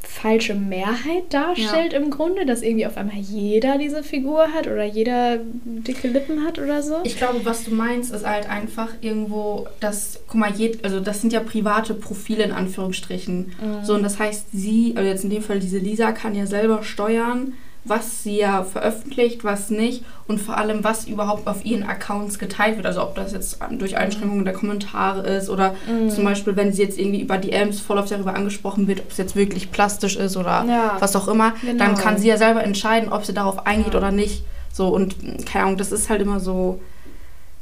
falsche 0.00 0.54
Mehrheit 0.54 1.24
darstellt 1.30 1.92
im 1.92 2.10
Grunde, 2.10 2.46
dass 2.46 2.62
irgendwie 2.62 2.86
auf 2.86 2.96
einmal 2.96 3.18
jeder 3.18 3.78
diese 3.78 4.02
Figur 4.02 4.52
hat 4.52 4.66
oder 4.66 4.84
jeder 4.84 5.38
dicke 5.64 6.08
Lippen 6.08 6.44
hat 6.44 6.58
oder 6.58 6.82
so. 6.82 6.96
Ich 7.04 7.16
glaube, 7.16 7.44
was 7.44 7.64
du 7.64 7.72
meinst, 7.72 8.12
ist 8.12 8.26
halt 8.26 8.48
einfach 8.48 8.90
irgendwo, 9.00 9.66
dass, 9.80 10.20
guck 10.26 10.36
mal, 10.36 10.52
jed, 10.52 10.84
also 10.84 11.00
das 11.00 11.20
sind 11.20 11.32
ja 11.32 11.40
private 11.40 11.94
Profile 11.94 12.44
in 12.44 12.52
Anführungsstrichen. 12.52 13.52
So, 13.82 13.94
und 13.94 14.02
das 14.02 14.18
heißt, 14.18 14.46
sie, 14.52 14.94
also 14.96 15.08
jetzt 15.08 15.24
in 15.24 15.30
dem 15.30 15.42
Fall 15.42 15.60
diese 15.60 15.78
Lisa, 15.78 16.12
kann 16.12 16.34
ja 16.34 16.46
selber 16.46 16.82
steuern, 16.82 17.54
was 17.88 18.22
sie 18.22 18.38
ja 18.38 18.62
veröffentlicht, 18.64 19.44
was 19.44 19.70
nicht 19.70 20.04
und 20.26 20.40
vor 20.40 20.56
allem, 20.58 20.84
was 20.84 21.06
überhaupt 21.06 21.46
auf 21.46 21.64
ihren 21.64 21.82
Accounts 21.84 22.38
geteilt 22.38 22.76
wird. 22.76 22.86
Also 22.86 23.02
ob 23.02 23.14
das 23.14 23.32
jetzt 23.32 23.58
durch 23.72 23.96
Einschränkungen 23.96 24.44
der 24.44 24.54
Kommentare 24.54 25.26
ist 25.26 25.48
oder 25.50 25.74
zum 26.14 26.24
Beispiel, 26.24 26.56
wenn 26.56 26.72
sie 26.72 26.82
jetzt 26.82 26.98
irgendwie 26.98 27.20
über 27.20 27.38
DMs 27.38 27.80
voll 27.80 27.98
oft 27.98 28.10
darüber 28.10 28.34
angesprochen 28.34 28.86
wird, 28.88 29.00
ob 29.00 29.10
es 29.10 29.16
jetzt 29.16 29.36
wirklich 29.36 29.70
plastisch 29.70 30.16
ist 30.16 30.36
oder 30.36 30.64
Ja, 30.68 30.96
was 31.00 31.16
auch 31.16 31.28
immer, 31.28 31.54
genau. 31.62 31.84
dann 31.84 31.94
kann 31.96 32.18
sie 32.18 32.28
ja 32.28 32.36
selber 32.36 32.62
entscheiden, 32.64 33.12
ob 33.12 33.24
sie 33.24 33.32
darauf 33.34 33.66
eingeht 33.66 33.92
Ja. 33.94 33.98
oder 33.98 34.10
nicht. 34.12 34.42
So 34.72 34.88
und 34.88 35.22
mh, 35.22 35.44
keine 35.44 35.64
Ahnung, 35.64 35.78
das 35.78 35.92
ist 35.92 36.08
halt 36.10 36.20
immer 36.22 36.40
so. 36.40 36.80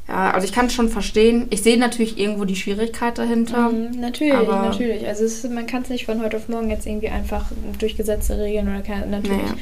Ja, 0.09 0.31
also 0.31 0.45
ich 0.47 0.53
kann 0.53 0.67
es 0.67 0.73
schon 0.75 0.89
verstehen. 0.89 1.47
Ich 1.51 1.63
sehe 1.65 1.77
natürlich 1.77 2.17
irgendwo 2.17 2.45
die 2.45 2.55
Schwierigkeit 2.55 3.19
dahinter. 3.19 3.71
Mhm, 3.71 3.99
natürlich, 4.01 4.47
natürlich. 4.49 5.05
Also 5.07 5.25
ist, 5.25 5.51
man 5.51 5.67
kann 5.67 5.83
es 5.83 5.89
nicht 5.89 6.07
von 6.07 6.23
heute 6.23 6.37
auf 6.37 6.49
morgen 6.49 6.71
jetzt 6.71 6.87
irgendwie 6.87 7.09
einfach 7.09 7.47
durch 7.81 7.97
Gesetze 7.97 8.39
regeln 8.39 8.69
oder 8.69 8.83
kann, 8.83 9.11
natürlich. 9.11 9.39
Naja. 9.43 9.55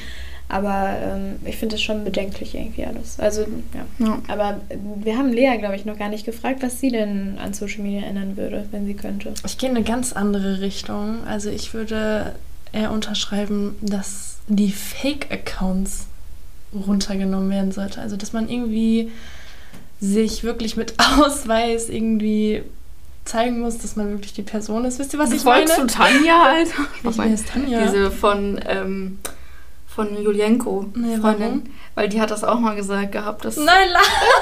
Aber 0.49 0.97
ähm, 1.03 1.37
ich 1.45 1.57
finde 1.57 1.77
es 1.77 1.83
schon 1.83 2.05
bedenklich 2.05 2.55
irgendwie 2.55 2.85
alles. 2.85 3.19
Also, 3.19 3.43
ja. 3.73 4.07
Ja. 4.07 4.23
Aber 4.29 4.61
wir 5.03 5.17
haben 5.17 5.33
Lea, 5.33 5.57
glaube 5.59 5.75
ich, 5.77 5.85
noch 5.85 5.99
gar 5.99 6.09
nicht 6.09 6.27
gefragt, 6.27 6.63
was 6.63 6.81
sie 6.81 6.91
denn 6.91 7.39
an 7.39 7.55
Social 7.55 7.83
Media 7.83 8.03
ändern 8.03 8.37
würde, 8.37 8.67
wenn 8.71 8.87
sie 8.87 8.95
könnte. 8.95 9.33
Ich 9.47 9.59
gehe 9.59 9.71
in 9.71 9.77
eine 9.77 9.85
ganz 9.85 10.13
andere 10.13 10.61
Richtung. 10.61 11.25
Also 11.27 11.51
ich 11.51 11.73
würde 11.73 12.35
eher 12.73 12.93
unterschreiben, 12.93 13.77
dass 13.81 14.39
die 14.47 14.71
Fake-Accounts 14.71 16.07
runtergenommen 16.87 17.51
werden 17.51 17.73
sollte. 17.73 18.01
Also 18.01 18.17
dass 18.17 18.33
man 18.33 18.49
irgendwie 18.49 19.11
sich 20.01 20.45
wirklich 20.45 20.77
mit 20.77 20.95
Ausweis 21.19 21.89
irgendwie 21.89 22.63
zeigen 23.25 23.61
muss, 23.61 23.79
dass 23.79 23.97
man 23.97 24.11
wirklich 24.11 24.35
die 24.35 24.43
Person 24.43 24.85
ist. 24.85 24.99
Wisst 24.99 25.15
ihr, 25.15 25.19
was 25.19 25.33
ich 25.33 25.45
meine? 25.45 25.67
Folgst 25.67 25.97
du 25.97 25.99
Tanja, 25.99 26.43
Alter? 26.43 26.83
Ich 27.09 27.17
meine, 27.17 27.35
ist 27.35 27.49
Tanja. 27.49 27.83
Diese 27.87 28.11
von, 28.11 28.61
ähm, 28.67 29.19
von 29.95 30.21
Julienko, 30.23 30.87
Nee, 30.95 31.17
Freundin. 31.19 31.41
warum? 31.47 31.63
Weil 31.95 32.09
die 32.09 32.21
hat 32.21 32.31
das 32.31 32.43
auch 32.45 32.59
mal 32.59 32.75
gesagt 32.75 33.13
gehabt. 33.13 33.45
Dass 33.45 33.57
Nein, 33.57 33.89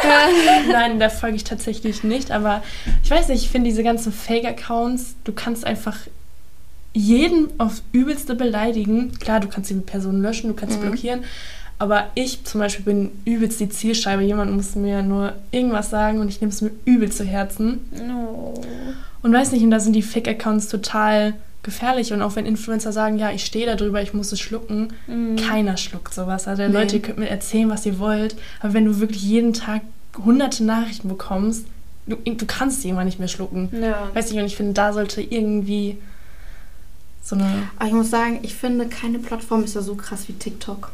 Nein, 0.72 0.98
da 0.98 1.08
folge 1.10 1.36
ich 1.36 1.44
tatsächlich 1.44 2.02
nicht. 2.04 2.30
Aber 2.30 2.62
ich 3.04 3.10
weiß 3.10 3.28
nicht, 3.28 3.42
ich 3.44 3.50
finde 3.50 3.68
diese 3.68 3.82
ganzen 3.82 4.12
Fake-Accounts, 4.12 5.16
du 5.24 5.32
kannst 5.32 5.66
einfach 5.66 5.96
jeden 6.94 7.48
aufs 7.58 7.82
Übelste 7.92 8.34
beleidigen. 8.34 9.12
Klar, 9.18 9.40
du 9.40 9.48
kannst 9.48 9.70
die 9.70 9.74
Person 9.74 10.20
löschen, 10.22 10.48
du 10.48 10.54
kannst 10.54 10.74
sie 10.74 10.80
Mhm. 10.80 10.90
blockieren. 10.90 11.24
Aber 11.78 12.08
ich 12.14 12.44
zum 12.44 12.60
Beispiel 12.60 12.84
bin 12.84 13.10
übelst 13.24 13.58
die 13.60 13.68
Zielscheibe. 13.68 14.22
Jemand 14.22 14.52
muss 14.52 14.74
mir 14.76 15.02
nur 15.02 15.32
irgendwas 15.50 15.90
sagen 15.90 16.20
und 16.20 16.28
ich 16.28 16.40
nehme 16.40 16.52
es 16.52 16.60
mir 16.60 16.70
übel 16.84 17.10
zu 17.10 17.24
Herzen. 17.24 17.80
No. 18.06 18.54
Und 19.22 19.32
weiß 19.32 19.52
nicht, 19.52 19.62
und 19.64 19.70
da 19.70 19.80
sind 19.80 19.94
die 19.94 20.02
Fake-Accounts 20.02 20.68
total 20.68 21.34
gefährlich. 21.62 22.12
Und 22.12 22.22
auch 22.22 22.36
wenn 22.36 22.46
Influencer 22.46 22.92
sagen, 22.92 23.18
ja, 23.18 23.30
ich 23.30 23.44
stehe 23.44 23.66
da 23.66 23.74
drüber, 23.76 24.02
ich 24.02 24.14
muss 24.14 24.32
es 24.32 24.40
schlucken, 24.40 24.92
Mhm. 25.06 25.36
keiner 25.36 25.76
schluckt 25.76 26.12
sowas. 26.14 26.48
Also 26.48 26.62
Nee. 26.62 26.68
Leute, 26.72 26.96
ihr 26.96 27.02
könnt 27.02 27.18
mir 27.18 27.28
erzählen, 27.28 27.70
was 27.70 27.86
ihr 27.86 27.98
wollt, 27.98 28.36
aber 28.60 28.74
wenn 28.74 28.84
du 28.84 28.98
wirklich 29.00 29.22
jeden 29.22 29.52
Tag 29.52 29.82
hunderte 30.24 30.64
Nachrichten 30.64 31.08
bekommst, 31.08 31.66
du, 32.06 32.16
du 32.16 32.46
kannst 32.46 32.82
die 32.82 32.88
irgendwann 32.88 33.06
nicht 33.06 33.18
mehr 33.18 33.28
schlucken. 33.28 33.68
Ja. 33.80 34.08
Weiß 34.14 34.30
nicht, 34.30 34.40
und 34.40 34.46
ich 34.46 34.56
finde, 34.56 34.72
da 34.74 34.92
sollte 34.92 35.22
irgendwie 35.22 35.98
so 37.22 37.36
eine... 37.36 37.46
Aber 37.78 37.86
ich 37.88 37.94
muss 37.94 38.10
sagen, 38.10 38.40
ich 38.42 38.54
finde, 38.54 38.88
keine 38.88 39.18
Plattform 39.20 39.62
ist 39.64 39.74
ja 39.74 39.82
so 39.82 39.94
krass 39.94 40.26
wie 40.28 40.32
TikTok. 40.32 40.90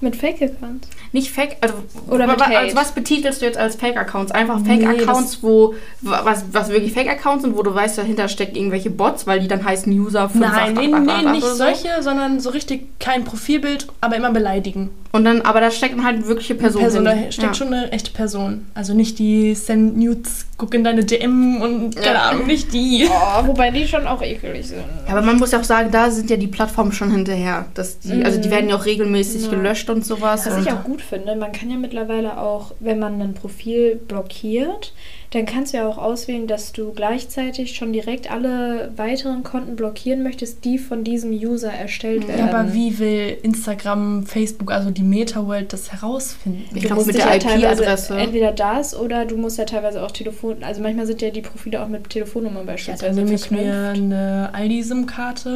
Mit 0.00 0.14
Fake-Accounts? 0.16 0.88
Nicht 1.12 1.30
Fake, 1.30 1.56
also, 1.60 1.74
Oder 2.08 2.26
mit 2.26 2.38
wa- 2.38 2.46
Hate. 2.46 2.58
also 2.58 2.76
was 2.76 2.92
betitelst 2.92 3.42
du 3.42 3.46
jetzt 3.46 3.58
als 3.58 3.74
Fake-Accounts? 3.76 4.30
Einfach 4.32 4.60
Nee, 4.60 4.78
Fake-Accounts, 4.80 5.42
wo 5.42 5.74
was, 6.02 6.44
was 6.52 6.68
wirklich 6.68 6.92
Fake-Accounts 6.92 7.42
sind, 7.44 7.56
wo 7.56 7.62
du 7.62 7.74
weißt, 7.74 7.98
dahinter 7.98 8.28
stecken 8.28 8.56
irgendwelche 8.56 8.90
Bots, 8.90 9.26
weil 9.26 9.40
die 9.40 9.48
dann 9.48 9.64
heißen 9.64 9.92
User 9.92 10.28
5 10.28 10.40
Nein, 10.46 10.74
nee, 10.74 10.86
nee, 10.86 11.30
nicht 11.32 11.46
solche, 11.46 11.88
sondern 12.02 12.38
so 12.40 12.50
richtig 12.50 12.88
kein 13.00 13.24
Profilbild, 13.24 13.88
aber 14.00 14.16
immer 14.16 14.30
beleidigen. 14.30 14.90
Und 15.10 15.24
dann, 15.24 15.40
aber 15.40 15.60
da 15.60 15.70
steckt 15.70 15.94
dann 15.96 16.04
halt 16.04 16.26
wirkliche 16.28 16.54
Personen 16.54 16.84
Person, 16.84 17.06
hin. 17.08 17.24
da 17.24 17.32
steckt 17.32 17.48
ja. 17.48 17.54
schon 17.54 17.72
eine 17.72 17.90
echte 17.92 18.10
Person. 18.12 18.66
Also 18.74 18.92
nicht 18.92 19.18
die 19.18 19.54
Send 19.54 19.96
Nudes, 19.96 20.44
guck 20.58 20.74
in 20.74 20.84
deine 20.84 21.02
DM 21.02 21.62
und 21.62 21.96
keine 21.96 22.06
Ja. 22.14 22.22
Ahnung, 22.28 22.46
nicht 22.46 22.72
die. 22.74 23.08
Oh, 23.40 23.46
wobei 23.46 23.70
die 23.70 23.88
schon 23.88 24.06
auch 24.06 24.20
ekelig 24.22 24.68
sind. 24.68 24.82
Ja, 25.06 25.12
aber 25.16 25.22
man 25.22 25.38
muss 25.38 25.50
ja 25.52 25.60
auch 25.60 25.64
sagen, 25.64 25.90
da 25.90 26.10
sind 26.10 26.28
ja 26.28 26.36
die 26.36 26.46
Plattformen 26.46 26.92
schon 26.92 27.10
hinterher. 27.10 27.64
Dass 27.74 27.98
die, 28.00 28.22
Also 28.22 28.38
die 28.40 28.48
Mhm. 28.48 28.52
werden 28.52 28.68
ja 28.68 28.76
auch 28.76 28.84
regelmäßig 28.84 29.44
Ja. 29.44 29.48
Gelöscht 29.88 29.90
und 29.90 30.04
sowas. 30.04 30.46
Was 30.46 30.54
und 30.54 30.62
ich 30.62 30.72
auch 30.72 30.84
gut 30.84 31.02
finde, 31.02 31.36
man 31.36 31.52
kann 31.52 31.70
ja 31.70 31.76
mittlerweile 31.76 32.38
auch, 32.40 32.72
wenn 32.80 32.98
man 32.98 33.20
ein 33.20 33.34
Profil 33.34 33.96
blockiert, 33.96 34.92
dann 35.30 35.44
kannst 35.44 35.72
du 35.74 35.76
ja 35.78 35.86
auch 35.86 35.98
auswählen, 35.98 36.46
dass 36.46 36.72
du 36.72 36.92
gleichzeitig 36.92 37.76
schon 37.76 37.92
direkt 37.92 38.30
alle 38.30 38.90
weiteren 38.96 39.42
Konten 39.42 39.76
blockieren 39.76 40.22
möchtest, 40.22 40.64
die 40.64 40.78
von 40.78 41.04
diesem 41.04 41.30
User 41.32 41.70
erstellt 41.70 42.22
Ja, 42.22 42.28
werden. 42.28 42.46
Ja, 42.46 42.52
aber 42.58 42.72
wie 42.72 42.98
will 42.98 43.36
Instagram, 43.42 44.24
Facebook, 44.26 44.70
also 44.72 44.90
die 44.90 45.02
Meta-World 45.02 45.72
das 45.72 45.92
herausfinden? 45.92 46.64
Ich 46.74 46.80
Du 46.82 46.86
glaub, 46.86 46.94
musst 46.96 47.08
mit 47.08 47.16
der 47.18 47.26
ja 47.26 47.34
IP-Adresse. 47.34 48.16
Entweder 48.16 48.52
das 48.52 48.96
oder 48.98 49.26
du 49.26 49.36
musst 49.36 49.58
ja 49.58 49.66
teilweise 49.66 50.02
auch 50.02 50.10
Telefon, 50.10 50.62
also 50.62 50.80
manchmal 50.80 51.06
sind 51.06 51.20
ja 51.20 51.28
die 51.30 51.42
Profile 51.42 51.82
auch 51.82 51.88
mit 51.88 52.08
Telefonnummern 52.08 52.66
Ja, 52.66 52.72
beispielsweise 52.72 53.14
dann 53.14 53.24
nehme 53.24 53.34
ich 53.36 53.50
mir 53.50 53.90
eine 53.94 54.50
Aldi-SIM-Karte. 54.54 55.50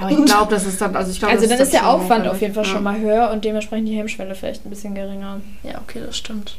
ja, 0.00 0.06
aber 0.06 0.10
ich 0.18 0.24
glaube, 0.24 0.50
das 0.52 0.66
ist 0.66 0.80
dann. 0.80 0.96
Also, 0.96 1.12
ich 1.12 1.18
glaub, 1.20 1.30
Also 1.30 1.42
das 1.46 1.50
dann 1.56 1.66
ist 1.66 1.72
der 1.72 1.88
Aufwand 1.88 2.26
auf 2.26 2.40
jeden 2.40 2.54
Fall 2.54 2.64
ja. 2.64 2.70
schon 2.70 2.82
mal 2.82 2.98
höher 2.98 3.30
und 3.30 3.44
dementsprechend 3.44 3.88
die 3.88 3.94
Hemmschwelle 3.96 4.34
vielleicht 4.34 4.66
ein 4.66 4.70
bisschen 4.70 4.94
geringer. 4.94 5.40
Ja, 5.62 5.80
okay, 5.80 6.00
das 6.04 6.16
stimmt. 6.16 6.56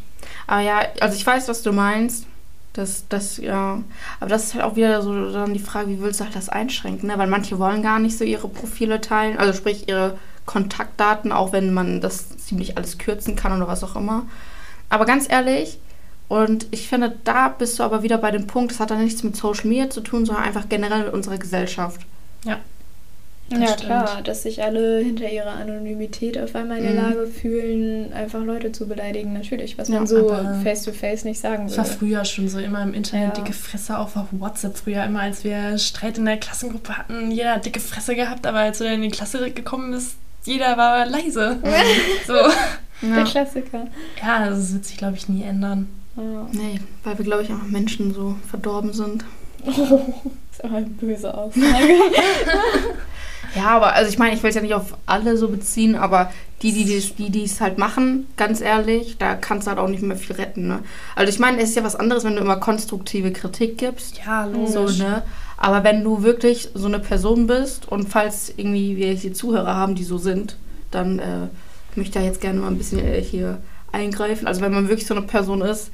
Aber 0.47 0.61
ja, 0.61 0.79
also 1.01 1.15
ich 1.17 1.25
weiß, 1.25 1.47
was 1.49 1.61
du 1.61 1.73
meinst. 1.73 2.25
Das, 2.75 3.07
das, 3.07 3.37
ja. 3.37 3.81
Aber 4.19 4.29
das 4.29 4.45
ist 4.45 4.53
halt 4.53 4.65
auch 4.65 4.75
wieder 4.75 5.01
so 5.01 5.31
dann 5.31 5.53
die 5.53 5.59
Frage, 5.59 5.89
wie 5.89 6.01
willst 6.01 6.19
du 6.19 6.25
halt 6.25 6.35
das 6.35 6.49
einschränken, 6.49 7.07
ne? 7.07 7.17
Weil 7.17 7.27
manche 7.27 7.57
wollen 7.57 7.81
gar 7.81 7.99
nicht 7.99 8.17
so 8.17 8.25
ihre 8.25 8.49
Profile 8.49 8.99
teilen, 8.99 9.37
also 9.37 9.53
sprich 9.53 9.87
ihre 9.87 10.17
Kontaktdaten, 10.45 11.31
auch 11.31 11.53
wenn 11.53 11.73
man 11.73 12.01
das 12.01 12.37
ziemlich 12.37 12.75
alles 12.75 12.97
kürzen 12.97 13.37
kann 13.37 13.55
oder 13.55 13.69
was 13.69 13.83
auch 13.85 13.95
immer. 13.95 14.23
Aber 14.89 15.05
ganz 15.05 15.29
ehrlich, 15.29 15.79
und 16.27 16.67
ich 16.71 16.89
finde, 16.89 17.15
da 17.23 17.47
bist 17.47 17.79
du 17.79 17.83
aber 17.83 18.03
wieder 18.03 18.17
bei 18.17 18.31
dem 18.31 18.45
Punkt, 18.45 18.71
das 18.71 18.81
hat 18.81 18.91
dann 18.91 19.03
nichts 19.03 19.23
mit 19.23 19.37
Social 19.37 19.67
Media 19.67 19.89
zu 19.89 20.01
tun, 20.01 20.25
sondern 20.25 20.43
einfach 20.43 20.67
generell 20.67 21.05
mit 21.05 21.13
unserer 21.13 21.37
Gesellschaft. 21.37 22.01
Ja. 22.43 22.59
Das 23.49 23.59
ja 23.59 23.67
stimmt. 23.67 23.81
klar, 23.81 24.21
dass 24.23 24.41
sich 24.41 24.63
alle 24.63 24.99
hinter 24.99 25.29
ihrer 25.29 25.51
Anonymität 25.51 26.35
auf 26.39 26.55
einmal 26.55 26.77
in 26.79 26.83
der 26.85 26.93
Mhm. 26.93 26.97
Lage 26.97 27.27
fühlen, 27.27 28.11
einfach 28.11 28.43
Leute 28.43 28.71
zu 28.71 28.87
beleidigen, 28.87 29.33
natürlich, 29.33 29.77
was 29.77 29.87
Ja, 29.87 29.97
man 29.99 30.07
so 30.07 30.31
aber 30.31 30.59
face 30.63 30.81
to 30.83 30.91
face 30.91 31.25
nicht 31.25 31.39
sagen 31.39 31.67
Das 31.67 31.77
war 31.77 31.85
würde. 31.85 31.97
früher 31.99 32.25
schon 32.25 32.49
so 32.49 32.57
immer 32.57 32.81
im 32.81 32.95
Internet 32.95 33.37
Ja. 33.37 33.43
dicke 33.43 33.53
Fresse 33.53 33.99
auf 33.99 34.15
auf 34.17 34.27
WhatsApp. 34.31 34.75
Früher 34.77 35.03
immer, 35.03 35.19
als 35.21 35.43
wir 35.43 35.77
Streit 35.77 36.17
in 36.17 36.25
der 36.25 36.37
Klassengruppe 36.37 36.97
hatten, 36.97 37.29
jeder 37.29 37.53
hat 37.55 37.65
dicke 37.67 37.79
Fresse 37.79 38.15
gehabt, 38.15 38.47
aber 38.47 38.59
als 38.59 38.79
du 38.79 38.83
dann 38.85 38.93
in 38.93 39.01
die 39.03 39.09
Klasse 39.11 39.51
gekommen 39.51 39.91
bist, 39.91 40.15
jeder 40.43 40.75
war 40.77 41.05
leise. 41.05 41.57
so. 42.27 42.33
Der 43.03 43.17
Ja. 43.17 43.23
Klassiker. 43.25 43.87
Ja, 44.25 44.49
das 44.49 44.73
wird 44.73 44.85
sich, 44.85 44.97
glaube 44.97 45.17
ich, 45.17 45.29
nie 45.29 45.43
ändern. 45.43 45.87
Ja. 46.17 46.47
Nee, 46.51 46.79
weil 47.03 47.17
wir, 47.19 47.25
glaube 47.25 47.43
ich, 47.43 47.49
einfach 47.51 47.67
Menschen 47.67 48.11
so 48.13 48.35
verdorben 48.49 48.91
sind. 48.93 49.23
Oh, 49.67 49.99
ist 50.51 50.63
aber 50.63 50.77
eine 50.77 50.85
böse 50.87 51.31
Aussage. 51.37 51.63
Ja, 53.55 53.67
aber 53.69 53.93
also 53.93 54.09
ich 54.09 54.17
meine, 54.17 54.35
ich 54.35 54.43
will 54.43 54.49
es 54.49 54.55
ja 54.55 54.61
nicht 54.61 54.73
auf 54.73 54.97
alle 55.05 55.37
so 55.37 55.47
beziehen, 55.47 55.95
aber 55.95 56.31
die, 56.61 56.71
die 56.71 57.29
die 57.29 57.43
es 57.43 57.61
halt 57.61 57.77
machen, 57.77 58.27
ganz 58.37 58.61
ehrlich, 58.61 59.17
da 59.17 59.35
kannst 59.35 59.67
du 59.67 59.69
halt 59.69 59.79
auch 59.79 59.87
nicht 59.87 60.01
mehr 60.01 60.17
viel 60.17 60.35
retten. 60.35 60.67
Ne? 60.67 60.79
Also 61.15 61.31
ich 61.31 61.39
meine, 61.39 61.61
es 61.61 61.69
ist 61.69 61.75
ja 61.75 61.83
was 61.83 61.95
anderes, 61.95 62.23
wenn 62.23 62.35
du 62.35 62.41
immer 62.41 62.57
konstruktive 62.57 63.31
Kritik 63.31 63.77
gibst. 63.77 64.19
Ja, 64.25 64.47
So, 64.67 64.87
ne? 65.03 65.23
Aber 65.57 65.83
wenn 65.83 66.03
du 66.03 66.23
wirklich 66.23 66.69
so 66.73 66.87
eine 66.87 66.99
Person 66.99 67.47
bist 67.47 67.87
und 67.87 68.09
falls 68.09 68.53
irgendwie 68.55 68.97
wir 68.97 69.11
hier 69.13 69.33
Zuhörer 69.33 69.75
haben, 69.75 69.95
die 69.95 70.03
so 70.03 70.17
sind, 70.17 70.57
dann 70.91 71.19
äh, 71.19 71.47
möchte 71.95 72.01
ich 72.01 72.11
da 72.11 72.21
jetzt 72.21 72.41
gerne 72.41 72.59
mal 72.59 72.67
ein 72.67 72.77
bisschen 72.77 72.99
äh, 72.99 73.21
hier 73.21 73.59
eingreifen. 73.91 74.47
Also 74.47 74.61
wenn 74.61 74.73
man 74.73 74.89
wirklich 74.89 75.07
so 75.07 75.15
eine 75.15 75.25
Person 75.25 75.61
ist, 75.61 75.91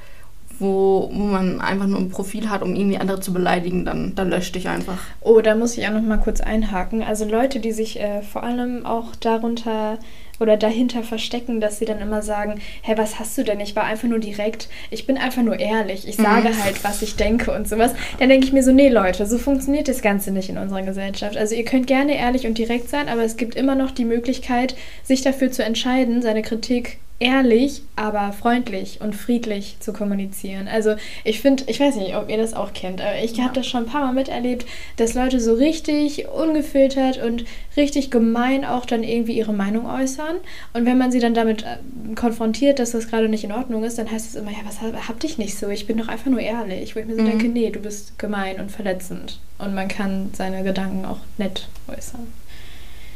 wo, 0.61 1.09
wo 1.11 1.23
man 1.23 1.59
einfach 1.59 1.87
nur 1.87 1.99
ein 1.99 2.09
Profil 2.09 2.49
hat, 2.49 2.61
um 2.61 2.75
irgendwie 2.75 2.97
andere 2.97 3.19
zu 3.19 3.33
beleidigen, 3.33 3.83
dann, 3.83 4.13
dann 4.15 4.29
löscht 4.29 4.55
dich 4.55 4.69
einfach. 4.69 4.97
Oh, 5.21 5.41
da 5.41 5.55
muss 5.55 5.77
ich 5.77 5.87
auch 5.87 5.91
noch 5.93 6.01
mal 6.01 6.17
kurz 6.17 6.39
einhaken. 6.41 7.03
Also 7.03 7.25
Leute, 7.25 7.59
die 7.59 7.71
sich 7.71 7.99
äh, 7.99 8.21
vor 8.21 8.43
allem 8.43 8.85
auch 8.85 9.15
darunter 9.19 9.97
oder 10.39 10.57
dahinter 10.57 11.03
verstecken, 11.03 11.61
dass 11.61 11.77
sie 11.77 11.85
dann 11.85 11.99
immer 12.01 12.23
sagen, 12.23 12.59
hey, 12.81 12.97
was 12.97 13.19
hast 13.19 13.37
du 13.37 13.43
denn? 13.43 13.59
Ich 13.59 13.75
war 13.75 13.83
einfach 13.83 14.07
nur 14.07 14.17
direkt, 14.17 14.69
ich 14.89 15.05
bin 15.05 15.17
einfach 15.17 15.43
nur 15.43 15.59
ehrlich, 15.59 16.07
ich 16.07 16.15
sage 16.15 16.49
Mhm. 16.49 16.63
halt, 16.63 16.83
was 16.83 17.03
ich 17.03 17.15
denke 17.15 17.51
und 17.51 17.67
sowas. 17.69 17.93
Dann 18.19 18.29
denke 18.29 18.47
ich 18.47 18.51
mir 18.53 18.63
so, 18.63 18.71
nee 18.71 18.89
Leute, 18.89 19.27
so 19.27 19.37
funktioniert 19.37 19.87
das 19.87 20.01
Ganze 20.01 20.31
nicht 20.31 20.49
in 20.49 20.57
unserer 20.57 20.81
Gesellschaft. 20.81 21.37
Also 21.37 21.53
ihr 21.53 21.63
könnt 21.65 21.85
gerne 21.85 22.17
ehrlich 22.17 22.47
und 22.47 22.57
direkt 22.57 22.89
sein, 22.89 23.07
aber 23.07 23.23
es 23.23 23.37
gibt 23.37 23.53
immer 23.55 23.75
noch 23.75 23.91
die 23.91 24.05
Möglichkeit, 24.05 24.75
sich 25.03 25.21
dafür 25.21 25.51
zu 25.51 25.63
entscheiden, 25.63 26.23
seine 26.23 26.41
Kritik 26.41 26.97
ehrlich, 27.21 27.83
aber 27.95 28.33
freundlich 28.33 28.99
und 28.99 29.15
friedlich 29.15 29.77
zu 29.79 29.93
kommunizieren. 29.93 30.67
Also 30.67 30.95
ich 31.23 31.39
finde, 31.39 31.63
ich 31.67 31.79
weiß 31.79 31.95
nicht, 31.95 32.15
ob 32.15 32.29
ihr 32.29 32.37
das 32.37 32.53
auch 32.53 32.73
kennt, 32.73 32.99
aber 32.99 33.17
ich 33.23 33.39
habe 33.39 33.53
das 33.53 33.67
schon 33.67 33.83
ein 33.83 33.89
paar 33.89 34.05
Mal 34.05 34.13
miterlebt, 34.13 34.65
dass 34.97 35.13
Leute 35.13 35.39
so 35.39 35.53
richtig 35.53 36.27
ungefiltert 36.27 37.17
und 37.23 37.45
richtig 37.77 38.11
gemein 38.11 38.65
auch 38.65 38.85
dann 38.85 39.03
irgendwie 39.03 39.37
ihre 39.37 39.53
Meinung 39.53 39.85
äußern. 39.85 40.35
Und 40.73 40.85
wenn 40.85 40.97
man 40.97 41.11
sie 41.11 41.19
dann 41.19 41.33
damit 41.33 41.63
äh, 41.63 42.15
konfrontiert, 42.15 42.79
dass 42.79 42.91
das 42.91 43.07
gerade 43.07 43.29
nicht 43.29 43.43
in 43.43 43.51
Ordnung 43.51 43.83
ist, 43.83 43.97
dann 43.97 44.09
heißt 44.11 44.27
es 44.27 44.35
immer, 44.35 44.51
ja, 44.51 44.57
was 44.65 44.81
hab, 44.81 45.07
hab 45.07 45.19
dich 45.19 45.37
nicht 45.37 45.57
so, 45.57 45.69
ich 45.69 45.85
bin 45.87 45.97
doch 45.97 46.07
einfach 46.07 46.29
nur 46.31 46.41
ehrlich. 46.41 46.95
Wo 46.95 46.99
ich 46.99 47.05
mir 47.05 47.15
so 47.15 47.21
Mhm. 47.21 47.25
denke, 47.27 47.47
nee, 47.49 47.69
du 47.69 47.79
bist 47.79 48.17
gemein 48.19 48.59
und 48.59 48.71
verletzend. 48.71 49.39
Und 49.59 49.75
man 49.75 49.87
kann 49.87 50.31
seine 50.33 50.63
Gedanken 50.63 51.05
auch 51.05 51.19
nett 51.37 51.67
äußern. 51.87 52.27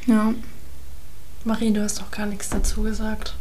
Ja. 0.05 0.33
Marie, 1.43 1.71
du 1.71 1.81
hast 1.81 1.99
doch 1.99 2.11
gar 2.11 2.27
nichts 2.27 2.49
dazu 2.49 2.83
gesagt. 2.83 3.33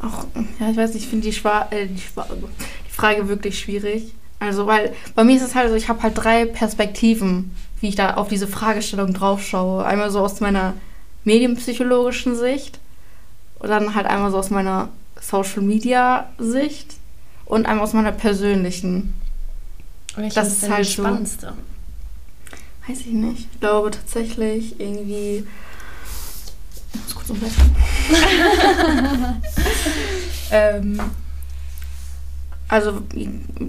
Auch, 0.00 0.24
ja, 0.60 0.70
ich 0.70 0.76
weiß 0.76 0.94
nicht, 0.94 1.04
ich 1.04 1.08
finde 1.08 1.26
die, 1.26 1.32
Schwa 1.32 1.66
äh, 1.70 1.86
die, 1.86 2.00
Schwa 2.00 2.26
die 2.30 2.90
Frage 2.92 3.28
wirklich 3.28 3.58
schwierig. 3.58 4.14
Also, 4.40 4.66
weil 4.66 4.94
bei 5.16 5.24
mir 5.24 5.36
ist 5.36 5.42
es 5.42 5.54
halt 5.56 5.68
so, 5.70 5.74
ich 5.74 5.88
habe 5.88 6.02
halt 6.02 6.16
drei 6.16 6.44
Perspektiven, 6.46 7.54
wie 7.80 7.88
ich 7.88 7.96
da 7.96 8.14
auf 8.14 8.28
diese 8.28 8.46
Fragestellung 8.46 9.12
drauf 9.12 9.42
schaue. 9.44 9.84
Einmal 9.84 10.10
so 10.10 10.20
aus 10.20 10.40
meiner 10.40 10.74
medienpsychologischen 11.24 12.36
Sicht 12.36 12.78
und 13.58 13.68
dann 13.68 13.94
halt 13.94 14.06
einmal 14.06 14.30
so 14.30 14.38
aus 14.38 14.50
meiner 14.50 14.88
Social 15.20 15.62
Media 15.62 16.28
Sicht 16.38 16.94
und 17.44 17.66
einmal 17.66 17.84
aus 17.84 17.92
meiner 17.92 18.12
persönlichen. 18.12 19.14
Welche 20.14 20.34
Das 20.36 20.48
ist 20.48 20.62
ist 20.64 20.70
halt 20.70 20.86
so- 20.86 21.02
spannendste? 21.02 21.52
Weiß 22.86 23.00
ich 23.00 23.06
nicht. 23.08 23.48
Ich 23.52 23.60
glaube 23.60 23.90
tatsächlich 23.90 24.78
irgendwie. 24.80 25.44
Kurz 27.28 27.30
umblättern. 27.30 27.70
ähm, 30.50 31.00
also 32.68 32.92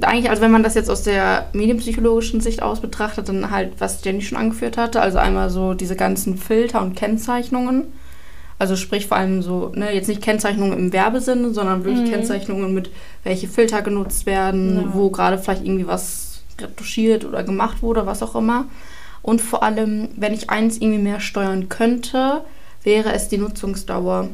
eigentlich, 0.01 0.29
also 0.29 0.41
wenn 0.41 0.51
man 0.51 0.63
das 0.63 0.75
jetzt 0.75 0.89
aus 0.89 1.03
der 1.03 1.47
medienpsychologischen 1.53 2.41
Sicht 2.41 2.61
aus 2.61 2.81
betrachtet, 2.81 3.29
dann 3.29 3.49
halt, 3.51 3.73
was 3.79 4.03
Jenny 4.03 4.21
schon 4.21 4.37
angeführt 4.37 4.77
hatte, 4.77 5.01
also 5.01 5.17
einmal 5.17 5.49
so 5.49 5.73
diese 5.73 5.95
ganzen 5.95 6.37
Filter 6.37 6.81
und 6.81 6.95
Kennzeichnungen. 6.95 7.85
Also 8.57 8.75
sprich 8.75 9.07
vor 9.07 9.15
allem 9.15 9.41
so, 9.41 9.71
ne, 9.73 9.93
jetzt 9.93 10.09
nicht 10.09 10.21
Kennzeichnungen 10.21 10.77
im 10.77 10.91
Werbesinne, 10.91 11.53
sondern 11.53 11.85
wirklich 11.85 12.05
Mhm. 12.07 12.11
Kennzeichnungen 12.11 12.73
mit, 12.73 12.91
welche 13.23 13.47
Filter 13.47 13.81
genutzt 13.81 14.25
werden, 14.25 14.75
Ja. 14.75 14.93
wo 14.93 15.09
gerade 15.09 15.37
vielleicht 15.37 15.63
irgendwie 15.63 15.87
was 15.87 16.41
retuschiert 16.59 17.23
oder 17.23 17.43
gemacht 17.43 17.81
wurde, 17.81 18.05
was 18.05 18.21
auch 18.21 18.35
immer. 18.35 18.65
Und 19.21 19.41
vor 19.41 19.63
allem, 19.63 20.09
wenn 20.17 20.33
ich 20.33 20.49
eins 20.49 20.75
irgendwie 20.77 21.01
mehr 21.01 21.21
steuern 21.21 21.69
könnte, 21.69 22.41
wäre 22.89 23.13
es 23.13 23.27
die 23.29 23.37
Nutzungsdauer. 23.37 24.29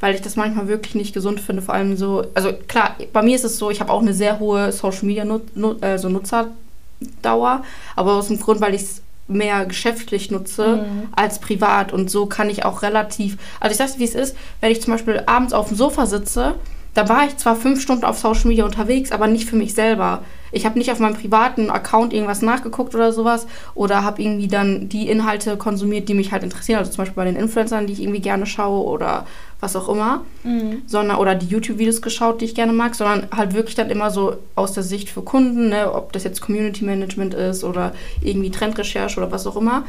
Weil 0.00 0.14
ich 0.16 0.20
das 0.20 0.34
manchmal 0.36 0.66
wirklich 0.68 0.94
nicht 0.96 1.14
gesund 1.14 1.38
finde. 1.40 1.62
Vor 1.62 1.74
allem 1.74 1.96
so, 1.96 2.24
also 2.34 2.52
klar, 2.72 2.96
bei 3.12 3.22
mir 3.22 3.36
ist 3.36 3.44
es 3.44 3.56
so, 3.56 3.70
ich 3.70 3.80
habe 3.80 3.92
auch 3.92 4.02
eine 4.02 4.12
sehr 4.12 4.38
hohe 4.40 4.72
Social 4.72 5.04
Media 5.04 5.24
Nut 5.24 5.56
nu 5.56 5.76
also 5.80 6.08
Nutzerdauer, 6.08 7.62
aber 7.96 8.12
aus 8.14 8.28
dem 8.28 8.40
Grund, 8.40 8.60
weil 8.60 8.74
ich 8.74 8.82
es 8.82 9.02
mehr 9.28 9.64
geschäftlich 9.64 10.30
nutze 10.30 10.76
Mhm. 10.78 11.08
als 11.16 11.38
privat. 11.38 11.92
Und 11.92 12.10
so 12.10 12.26
kann 12.26 12.50
ich 12.50 12.64
auch 12.64 12.82
relativ. 12.82 13.38
Also 13.60 13.70
ich 13.72 13.78
sag's, 13.78 13.98
wie 13.98 14.04
es 14.04 14.14
ist, 14.14 14.36
wenn 14.60 14.72
ich 14.72 14.82
zum 14.82 14.92
Beispiel 14.92 15.22
abends 15.26 15.52
auf 15.54 15.68
dem 15.68 15.76
Sofa 15.76 16.04
sitze, 16.06 16.54
da 16.92 17.08
war 17.08 17.26
ich 17.26 17.36
zwar 17.38 17.56
fünf 17.56 17.80
Stunden 17.80 18.04
auf 18.04 18.18
Social 18.18 18.48
Media 18.48 18.64
unterwegs, 18.64 19.12
aber 19.12 19.26
nicht 19.26 19.48
für 19.48 19.56
mich 19.56 19.74
selber. 19.74 20.22
Ich 20.54 20.64
habe 20.64 20.78
nicht 20.78 20.90
auf 20.92 20.98
meinem 21.00 21.14
privaten 21.14 21.68
Account 21.70 22.12
irgendwas 22.12 22.42
nachgeguckt 22.42 22.94
oder 22.94 23.12
sowas 23.12 23.46
oder 23.74 24.04
habe 24.04 24.22
irgendwie 24.22 24.48
dann 24.48 24.88
die 24.88 25.08
Inhalte 25.08 25.56
konsumiert, 25.56 26.08
die 26.08 26.14
mich 26.14 26.32
halt 26.32 26.42
interessieren, 26.44 26.78
also 26.78 26.90
zum 26.90 26.98
Beispiel 27.02 27.16
bei 27.16 27.24
den 27.24 27.36
Influencern, 27.36 27.86
die 27.86 27.92
ich 27.92 28.02
irgendwie 28.02 28.20
gerne 28.20 28.46
schaue 28.46 28.84
oder 28.84 29.26
was 29.60 29.76
auch 29.76 29.88
immer, 29.88 30.22
Mhm. 30.44 30.82
sondern 30.86 31.16
oder 31.18 31.34
die 31.34 31.46
YouTube-Videos 31.46 32.02
geschaut, 32.02 32.40
die 32.40 32.44
ich 32.44 32.54
gerne 32.54 32.72
mag, 32.72 32.94
sondern 32.94 33.26
halt 33.34 33.54
wirklich 33.54 33.74
dann 33.74 33.90
immer 33.90 34.10
so 34.10 34.36
aus 34.54 34.72
der 34.72 34.82
Sicht 34.82 35.08
für 35.08 35.22
Kunden, 35.22 35.70
ne, 35.70 35.92
ob 35.92 36.12
das 36.12 36.24
jetzt 36.24 36.40
Community 36.40 36.84
Management 36.84 37.34
ist 37.34 37.64
oder 37.64 37.92
irgendwie 38.22 38.50
Trendrecherche 38.50 39.18
oder 39.18 39.32
was 39.32 39.46
auch 39.46 39.56
immer. 39.56 39.84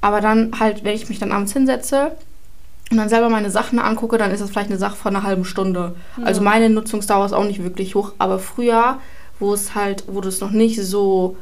Aber 0.00 0.20
dann 0.20 0.52
halt, 0.58 0.84
wenn 0.84 0.94
ich 0.94 1.08
mich 1.08 1.18
dann 1.18 1.30
abends 1.32 1.52
hinsetze 1.52 2.12
und 2.90 2.96
dann 2.96 3.08
selber 3.08 3.28
meine 3.28 3.50
Sachen 3.50 3.78
angucke, 3.78 4.18
dann 4.18 4.32
ist 4.32 4.40
das 4.40 4.50
vielleicht 4.50 4.70
eine 4.70 4.78
Sache 4.78 4.96
von 4.96 5.14
einer 5.14 5.24
halben 5.24 5.44
Stunde. 5.44 5.94
Ja. 6.16 6.24
Also 6.24 6.40
meine 6.40 6.68
Nutzungsdauer 6.68 7.26
ist 7.26 7.32
auch 7.32 7.44
nicht 7.44 7.62
wirklich 7.62 7.94
hoch, 7.94 8.12
aber 8.18 8.38
früher, 8.38 8.98
wo 9.40 9.52
es 9.52 9.74
halt, 9.74 10.04
wo 10.06 10.20
du 10.20 10.28
es 10.28 10.40
noch 10.40 10.52
nicht 10.52 10.80
so 10.80 11.36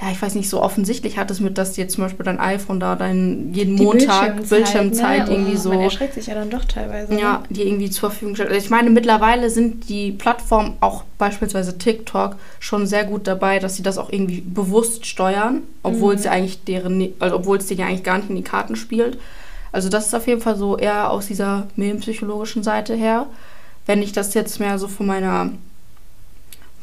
ja, 0.00 0.10
ich 0.10 0.20
weiß 0.20 0.34
nicht, 0.34 0.50
so 0.50 0.60
offensichtlich 0.60 1.18
hattest 1.18 1.40
mit, 1.40 1.56
dass 1.56 1.72
dir 1.72 1.88
zum 1.88 2.02
Beispiel 2.02 2.24
dein 2.24 2.40
iPhone 2.40 2.80
da 2.80 2.96
dein 2.96 3.54
jeden 3.54 3.76
die 3.76 3.84
Montag 3.84 4.36
Bildschirmzeit, 4.36 4.48
Bildschirmzeit 4.48 5.28
ne? 5.28 5.34
irgendwie 5.34 5.56
so. 5.56 5.68
Man 5.68 5.80
erschreckt 5.80 6.14
sich 6.14 6.26
ja 6.26 6.34
dann 6.34 6.50
doch 6.50 6.64
teilweise. 6.64 7.14
Ja, 7.14 7.38
ne? 7.38 7.42
die 7.50 7.62
irgendwie 7.62 7.90
zur 7.90 8.10
Verfügung 8.10 8.34
stellt. 8.34 8.50
Also 8.50 8.60
ich 8.60 8.70
meine, 8.70 8.90
mittlerweile 8.90 9.50
sind 9.50 9.88
die 9.88 10.10
Plattformen, 10.10 10.76
auch 10.80 11.04
beispielsweise 11.16 11.78
TikTok, 11.78 12.36
schon 12.58 12.88
sehr 12.88 13.04
gut 13.04 13.28
dabei, 13.28 13.60
dass 13.60 13.76
sie 13.76 13.84
das 13.84 13.96
auch 13.96 14.10
irgendwie 14.10 14.40
bewusst 14.40 15.06
steuern, 15.06 15.62
obwohl 15.84 16.14
mhm. 16.14 16.18
es 16.18 16.24
ja 16.24 16.32
eigentlich 16.32 16.64
deren, 16.64 17.12
also 17.20 17.36
obwohl 17.36 17.58
es 17.58 17.66
denen 17.66 17.80
ja 17.80 17.86
eigentlich 17.86 18.02
gar 18.02 18.18
nicht 18.18 18.30
in 18.30 18.36
die 18.36 18.42
Karten 18.42 18.74
spielt. 18.74 19.16
Also 19.70 19.88
das 19.88 20.08
ist 20.08 20.14
auf 20.14 20.26
jeden 20.26 20.40
Fall 20.40 20.56
so 20.56 20.76
eher 20.76 21.10
aus 21.10 21.28
dieser 21.28 21.68
medienpsychologischen 21.76 22.64
Seite 22.64 22.94
her. 22.94 23.26
Wenn 23.86 24.02
ich 24.02 24.12
das 24.12 24.34
jetzt 24.34 24.58
mehr 24.58 24.78
so 24.78 24.88
von 24.88 25.06
meiner 25.06 25.50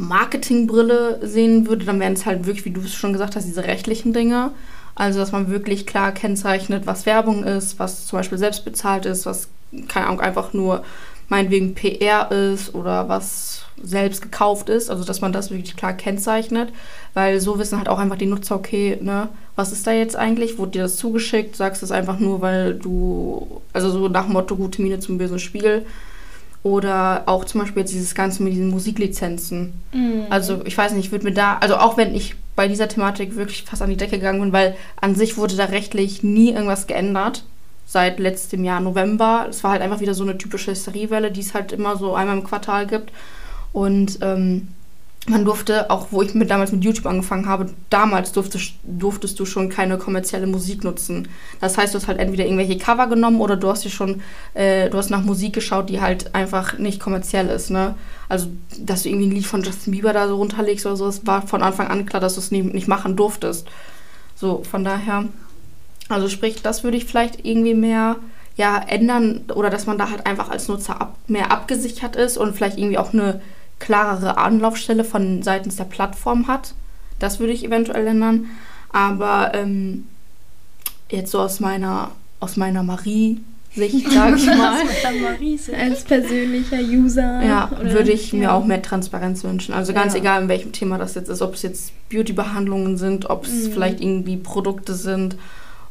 Marketingbrille 0.02 1.20
sehen 1.22 1.68
würde, 1.68 1.86
dann 1.86 2.00
wären 2.00 2.14
es 2.14 2.26
halt 2.26 2.46
wirklich, 2.46 2.66
wie 2.66 2.72
du 2.72 2.82
es 2.82 2.94
schon 2.94 3.14
gesagt 3.14 3.36
hast, 3.36 3.46
diese 3.46 3.64
rechtlichen 3.64 4.14
Dinge. 4.14 4.52
Also, 4.96 5.20
dass 5.20 5.32
man 5.32 5.50
wirklich 5.50 5.86
klar 5.86 6.12
kennzeichnet, 6.12 6.86
was 6.86 7.06
Werbung 7.06 7.44
ist, 7.44 7.80
was 7.80 8.08
zum 8.08 8.20
Beispiel 8.20 8.38
selbst 8.38 8.66
bezahlt 8.66 9.06
ist, 9.06 9.26
was, 9.26 9.48
keine 9.88 10.08
Ahnung, 10.08 10.20
einfach 10.20 10.54
nur 10.54 10.84
meinetwegen 11.30 11.76
PR 11.76 12.30
ist 12.32 12.76
oder 12.76 13.08
was 13.08 13.64
selbst 13.82 14.22
gekauft 14.22 14.70
ist. 14.70 14.90
Also, 14.90 15.04
dass 15.04 15.22
man 15.22 15.32
das 15.32 15.50
wirklich 15.52 15.78
klar 15.78 15.94
kennzeichnet, 15.94 16.74
weil 17.14 17.40
so 17.40 17.58
wissen 17.58 17.78
halt 17.78 17.88
auch 17.88 18.00
einfach 18.00 18.18
die 18.18 18.26
Nutzer, 18.26 18.56
okay, 18.56 18.98
ne, 19.02 19.30
was 19.56 19.72
ist 19.72 19.86
da 19.88 19.92
jetzt 19.92 20.16
eigentlich? 20.16 20.58
Wurde 20.58 20.72
dir 20.72 20.84
das 20.84 20.98
zugeschickt? 20.98 21.56
Sagst 21.56 21.82
du 21.82 21.86
es 21.86 21.92
einfach 21.92 22.20
nur, 22.20 22.42
weil 22.42 22.74
du, 22.74 23.62
also 23.72 23.92
so 23.92 24.08
nach 24.10 24.28
Motto, 24.28 24.56
gute 24.56 24.82
Miene 24.82 25.00
zum 25.00 25.18
bösen 25.18 25.40
Spiel 25.40 25.86
oder 26.64 27.24
auch 27.26 27.46
zum 27.46 27.62
Beispiel 27.62 27.82
jetzt 27.82 27.94
dieses 27.94 28.14
Ganze 28.14 28.44
mit 28.44 28.54
diesen 28.54 28.70
Musiklizenzen. 28.70 29.74
Mhm. 29.94 30.26
Also 30.30 30.62
ich 30.66 30.78
weiß 30.78 30.94
nicht, 30.94 31.06
ich 31.06 31.12
würde 31.12 31.26
mir 31.26 31.34
da, 31.34 31.58
also 31.58 31.78
auch 31.78 31.98
wenn 31.98 32.14
ich 32.14 32.36
bei 32.56 32.68
dieser 32.68 32.88
Thematik 32.88 33.36
wirklich 33.36 33.64
fast 33.64 33.82
an 33.82 33.90
die 33.90 33.98
Decke 33.98 34.18
gegangen 34.18 34.42
bin, 34.42 34.54
weil 34.54 34.76
an 35.00 35.16
sich 35.16 35.38
wurde 35.38 35.56
da 35.56 35.66
rechtlich 35.66 36.22
nie 36.22 36.52
irgendwas 36.52 36.86
geändert 36.86 37.44
seit 37.88 38.20
letztem 38.20 38.64
Jahr 38.64 38.80
November. 38.80 39.48
Es 39.50 39.64
war 39.64 39.72
halt 39.72 39.82
einfach 39.82 40.00
wieder 40.00 40.14
so 40.14 40.24
eine 40.24 40.38
typische 40.38 40.72
Hysteriewelle, 40.72 41.32
die 41.32 41.42
es 41.42 41.54
halt 41.54 41.72
immer 41.72 41.98
so 41.98 42.14
einmal 42.16 42.38
im 42.38 42.44
Quartal 42.44 42.88
gibt. 42.88 43.12
Und 43.74 44.20
ähm, 44.22 44.70
man 45.32 45.46
durfte, 45.46 45.90
auch 45.90 46.08
wo 46.12 46.22
ich 46.22 46.36
mit, 46.36 46.52
damals 46.52 46.72
mit 46.72 46.84
YouTube 46.84 47.06
angefangen 47.06 47.48
habe, 47.48 47.70
damals 47.90 48.32
durftest, 48.32 48.74
durftest 48.84 49.40
du 49.40 49.46
schon 49.46 49.70
keine 49.70 49.98
kommerzielle 49.98 50.46
Musik 50.46 50.84
nutzen. 50.84 51.28
Das 51.60 51.78
heißt, 51.78 51.94
du 51.94 51.98
hast 52.00 52.08
halt 52.08 52.20
entweder 52.20 52.46
irgendwelche 52.46 52.78
Cover 52.78 53.08
genommen 53.08 53.42
oder 53.42 53.56
du 53.56 53.70
hast 53.70 53.84
dir 53.84 53.90
schon, 53.90 54.22
äh, 54.54 54.90
du 54.90 54.98
hast 54.98 55.10
nach 55.10 55.24
Musik 55.24 55.54
geschaut, 55.54 55.90
die 55.90 56.02
halt 56.02 56.36
einfach 56.36 56.78
nicht 56.78 57.00
kommerziell 57.00 57.48
ist, 57.48 57.72
ne? 57.72 57.96
Also, 58.30 58.48
dass 58.78 59.04
du 59.04 59.10
irgendwie 59.10 59.28
ein 59.28 59.32
Lied 59.32 59.46
von 59.46 59.64
Justin 59.64 59.92
Bieber 59.92 60.14
da 60.14 60.28
so 60.28 60.36
runterlegst 60.36 60.86
oder 60.86 60.96
so, 60.96 61.08
es 61.08 61.26
war 61.26 61.46
von 61.48 61.64
Anfang 61.64 61.88
an 61.88 62.06
klar, 62.06 62.22
dass 62.22 62.36
du 62.36 62.40
es 62.40 62.52
nicht, 62.52 62.74
nicht 62.74 62.88
machen 62.88 63.16
durftest. 63.16 63.68
So, 64.36 64.64
von 64.70 64.84
daher, 64.84 65.26
also 66.10 66.30
sprich, 66.30 66.62
das 66.62 66.84
würde 66.84 66.98
ich 66.98 67.06
vielleicht 67.06 67.46
irgendwie 67.46 67.74
mehr 67.74 68.18
ja, 68.56 68.78
ändern 68.78 69.46
oder 69.54 69.70
dass 69.70 69.86
man 69.86 69.98
da 69.98 70.10
halt 70.10 70.26
einfach 70.28 70.50
als 70.50 70.68
Nutzer 70.68 71.02
ab, 71.02 71.16
mehr 71.28 71.52
abgesichert 71.52 72.16
ist 72.16 72.38
und 72.38 72.56
vielleicht 72.56 72.78
irgendwie 72.78 72.98
auch 72.98 73.14
eine 73.14 73.42
klarere 73.82 74.38
Anlaufstelle 74.38 75.04
von 75.04 75.44
seitens 75.44 75.76
der 75.76 75.84
Plattform 75.84 76.48
hat. 76.48 76.74
Das 77.20 77.40
würde 77.40 77.52
ich 77.52 77.66
eventuell 77.66 78.08
ändern. 78.08 78.46
Aber 78.94 79.52
ähm, 79.54 80.06
jetzt 81.10 81.32
so 81.32 81.40
aus 81.40 81.60
meiner, 81.60 82.12
aus 82.40 82.56
meiner 82.58 82.84
Marie-Sicht, 82.84 84.12
sage 84.12 84.36
ich 84.38 84.46
mal. 84.46 84.82
Als 85.80 86.04
persönlicher 86.04 86.80
User. 86.80 87.44
Ja, 87.44 87.72
würde 87.82 88.12
ich 88.12 88.32
ja. 88.32 88.40
mir 88.40 88.54
auch 88.54 88.66
mehr 88.66 88.82
Transparenz 88.82 89.44
wünschen. 89.44 89.74
Also 89.74 89.94
ganz 89.94 90.14
ja. 90.14 90.20
egal, 90.20 90.44
in 90.44 90.48
welchem 90.48 90.72
Thema 90.72 90.98
das 90.98 91.16
jetzt 91.16 91.30
ist. 91.30 91.42
Ob 91.42 91.56
es 91.56 91.64
jetzt 91.64 91.92
Beauty-Behandlungen 92.10 92.98
sind, 92.98 93.30
ob 93.30 93.46
es 93.46 93.68
mhm. 93.68 93.72
vielleicht 93.74 94.02
irgendwie 94.02 94.38
Produkte 94.38 94.94
sind 94.94 95.38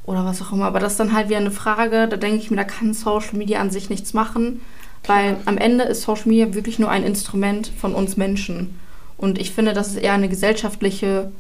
oder 0.05 0.24
was 0.24 0.41
auch 0.43 0.53
immer. 0.53 0.66
Aber 0.66 0.78
das 0.78 0.93
ist 0.93 1.01
dann 1.01 1.12
halt 1.12 1.28
wieder 1.28 1.38
eine 1.38 1.51
Frage, 1.51 2.07
da 2.09 2.16
denke 2.16 2.38
ich 2.38 2.51
mir, 2.51 2.57
da 2.57 2.64
kann 2.64 2.95
Social 2.95 3.36
Media 3.36 3.61
an 3.61 3.70
sich 3.70 3.91
nichts 3.91 4.14
machen. 4.14 4.61
Weil 5.05 5.36
am 5.46 5.59
Ende 5.59 5.84
ist 5.84 6.03
Social 6.03 6.28
Media 6.28 6.55
wirklich 6.55 6.78
nur 6.78 6.90
ein 6.90 7.05
Instrument 7.05 7.68
von 7.68 7.94
uns 7.94 8.16
Menschen. 8.16 8.78
Und 9.16 9.38
ich 9.38 9.53
finde, 9.53 9.72
das 9.72 9.88
ist 9.88 9.96
eher 9.96 10.12
eine 10.12 10.28
gesellschaftliche 10.28 11.30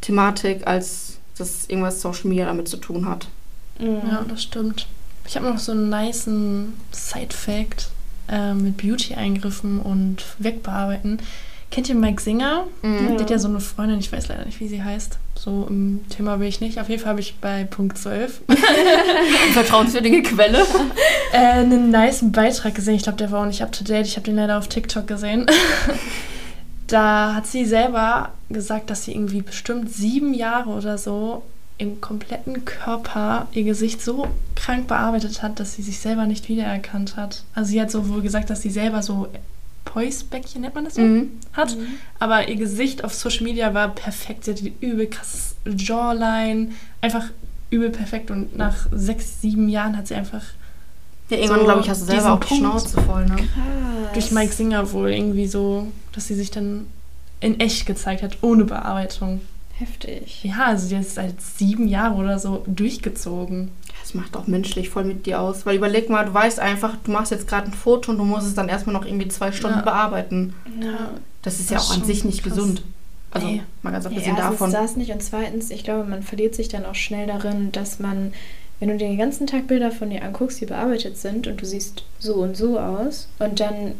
Thematik, 0.00 0.66
als 0.66 1.18
dass 1.38 1.66
irgendwas 1.66 2.00
Social 2.00 2.28
Media 2.28 2.46
damit 2.46 2.68
zu 2.68 2.76
tun 2.76 3.08
hat. 3.08 3.28
Mhm. 3.78 4.00
Ja, 4.08 4.24
das 4.28 4.42
stimmt. 4.42 4.86
Ich 5.26 5.36
habe 5.36 5.46
noch 5.46 5.58
so 5.58 5.72
einen 5.72 5.88
nice 5.88 6.28
Side-Fact 6.92 7.90
äh, 8.28 8.54
mit 8.54 8.76
Beauty-Eingriffen 8.76 9.80
und 9.80 10.24
Wegbearbeiten. 10.38 11.18
Kennt 11.76 11.90
ihr 11.90 11.94
Mike 11.94 12.22
Singer? 12.22 12.64
Mhm. 12.80 13.08
Der 13.08 13.20
hat 13.20 13.28
ja 13.28 13.38
so 13.38 13.48
eine 13.48 13.60
Freundin, 13.60 13.98
ich 13.98 14.10
weiß 14.10 14.28
leider 14.28 14.46
nicht, 14.46 14.60
wie 14.60 14.66
sie 14.66 14.82
heißt. 14.82 15.18
So 15.34 15.66
im 15.68 16.00
Thema 16.08 16.40
will 16.40 16.48
ich 16.48 16.62
nicht. 16.62 16.80
Auf 16.80 16.88
jeden 16.88 17.02
Fall 17.02 17.10
habe 17.10 17.20
ich 17.20 17.36
bei 17.38 17.64
Punkt 17.64 17.98
12 17.98 18.40
vertrauenswürdige 19.52 20.22
Quelle 20.22 20.64
äh, 21.34 21.36
einen 21.36 21.90
nice 21.90 22.20
Beitrag 22.32 22.74
gesehen. 22.74 22.94
Ich 22.94 23.02
glaube, 23.02 23.18
der 23.18 23.30
war 23.30 23.42
auch 23.42 23.46
nicht 23.46 23.62
up 23.62 23.72
to 23.72 23.84
date. 23.84 24.06
Ich 24.06 24.16
habe 24.16 24.24
den 24.24 24.36
leider 24.36 24.56
auf 24.56 24.68
TikTok 24.68 25.06
gesehen. 25.06 25.44
da 26.86 27.34
hat 27.34 27.46
sie 27.46 27.66
selber 27.66 28.30
gesagt, 28.48 28.88
dass 28.88 29.04
sie 29.04 29.12
irgendwie 29.12 29.42
bestimmt 29.42 29.92
sieben 29.92 30.32
Jahre 30.32 30.70
oder 30.70 30.96
so 30.96 31.42
im 31.76 32.00
kompletten 32.00 32.64
Körper 32.64 33.48
ihr 33.52 33.64
Gesicht 33.64 34.00
so 34.00 34.28
krank 34.54 34.86
bearbeitet 34.86 35.42
hat, 35.42 35.60
dass 35.60 35.74
sie 35.74 35.82
sich 35.82 35.98
selber 35.98 36.24
nicht 36.24 36.48
wiedererkannt 36.48 37.16
hat. 37.16 37.42
Also 37.54 37.72
sie 37.72 37.82
hat 37.82 37.90
so 37.90 38.08
wohl 38.08 38.22
gesagt, 38.22 38.48
dass 38.48 38.62
sie 38.62 38.70
selber 38.70 39.02
so 39.02 39.28
Päusbäckchen, 39.86 40.60
nennt 40.60 40.74
man 40.74 40.84
das 40.84 40.96
so, 40.96 41.00
mhm. 41.00 41.30
hat. 41.54 41.74
Mhm. 41.74 41.86
Aber 42.18 42.48
ihr 42.48 42.56
Gesicht 42.56 43.02
auf 43.02 43.14
Social 43.14 43.44
Media 43.44 43.72
war 43.72 43.88
perfekt. 43.88 44.44
Sie 44.44 44.50
hatte 44.50 44.70
übel 44.80 45.06
krasses 45.06 45.56
Jawline, 45.64 46.72
einfach 47.00 47.30
übel 47.70 47.88
perfekt. 47.88 48.30
Und 48.30 48.54
nach 48.56 48.88
sechs, 48.92 49.40
sieben 49.40 49.70
Jahren 49.70 49.96
hat 49.96 50.06
sie 50.08 50.14
einfach. 50.14 50.42
Ja, 51.30 51.38
irgendwann, 51.38 51.60
so 51.60 51.64
glaube 51.64 51.80
ich, 51.80 51.88
hast 51.88 52.02
du 52.02 52.06
selber 52.06 52.34
auch 52.34 52.44
die 52.44 52.54
Schnauze 52.54 53.00
voll, 53.00 53.24
ne? 53.24 53.36
Krass. 53.36 54.12
Durch 54.12 54.30
Mike 54.30 54.52
Singer 54.52 54.92
wohl 54.92 55.10
irgendwie 55.10 55.46
so, 55.46 55.88
dass 56.12 56.28
sie 56.28 56.34
sich 56.34 56.50
dann 56.50 56.86
in 57.40 57.58
echt 57.58 57.86
gezeigt 57.86 58.22
hat, 58.22 58.38
ohne 58.42 58.64
Bearbeitung. 58.64 59.40
Heftig. 59.78 60.44
Ja, 60.44 60.66
also 60.66 60.88
die 60.88 60.94
ist 60.94 61.16
seit 61.16 61.40
sieben 61.40 61.88
Jahren 61.88 62.16
oder 62.16 62.38
so 62.38 62.64
durchgezogen 62.66 63.70
das 64.06 64.14
macht 64.14 64.36
auch 64.36 64.46
menschlich 64.46 64.88
voll 64.88 65.02
mit 65.02 65.26
dir 65.26 65.40
aus. 65.40 65.66
Weil 65.66 65.76
überleg 65.76 66.08
mal, 66.08 66.26
du 66.26 66.32
weißt 66.32 66.60
einfach, 66.60 66.94
du 67.02 67.10
machst 67.10 67.32
jetzt 67.32 67.48
gerade 67.48 67.66
ein 67.66 67.72
Foto 67.72 68.12
und 68.12 68.18
du 68.18 68.24
musst 68.24 68.46
es 68.46 68.54
dann 68.54 68.68
erstmal 68.68 68.94
noch 68.94 69.04
irgendwie 69.04 69.26
zwei 69.26 69.50
Stunden 69.50 69.78
ja. 69.78 69.84
bearbeiten. 69.84 70.54
Ja. 70.80 71.10
Das 71.42 71.58
ist 71.58 71.72
das 71.72 71.88
ja 71.88 71.94
auch 71.94 72.00
an 72.00 72.04
sich 72.06 72.24
nicht 72.24 72.44
krass. 72.44 72.54
gesund. 72.54 72.82
Also 73.32 73.48
nee. 73.48 73.62
mal 73.82 73.90
ganz 73.90 74.06
abgesehen 74.06 74.36
ja, 74.36 74.50
davon. 74.50 74.70
das 74.70 74.96
nicht 74.96 75.10
und 75.10 75.22
zweitens, 75.22 75.70
ich 75.70 75.82
glaube, 75.82 76.08
man 76.08 76.22
verliert 76.22 76.54
sich 76.54 76.68
dann 76.68 76.86
auch 76.86 76.94
schnell 76.94 77.26
darin, 77.26 77.72
dass 77.72 77.98
man, 77.98 78.32
wenn 78.78 78.88
du 78.88 78.96
dir 78.96 79.08
den 79.08 79.18
ganzen 79.18 79.48
Tag 79.48 79.66
Bilder 79.66 79.90
von 79.90 80.08
dir 80.08 80.22
anguckst, 80.22 80.60
die 80.60 80.66
bearbeitet 80.66 81.18
sind 81.18 81.48
und 81.48 81.60
du 81.60 81.66
siehst 81.66 82.04
so 82.20 82.36
und 82.36 82.56
so 82.56 82.78
aus 82.78 83.28
und 83.40 83.58
dann 83.58 83.94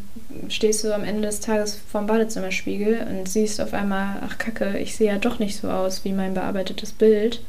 stehst 0.49 0.85
du 0.85 0.95
am 0.95 1.03
Ende 1.03 1.23
des 1.23 1.41
Tages 1.41 1.79
vorm 1.91 2.07
Badezimmerspiegel 2.07 3.07
und 3.11 3.29
siehst 3.29 3.61
auf 3.61 3.75
einmal, 3.75 4.23
ach 4.25 4.39
Kacke, 4.39 4.79
ich 4.79 4.97
sehe 4.97 5.09
ja 5.13 5.19
doch 5.19 5.41
nicht 5.41 5.57
so 5.57 5.69
aus 5.69 6.05
wie 6.05 6.13
mein 6.13 6.33
bearbeitetes 6.33 6.93
Bild 6.93 7.43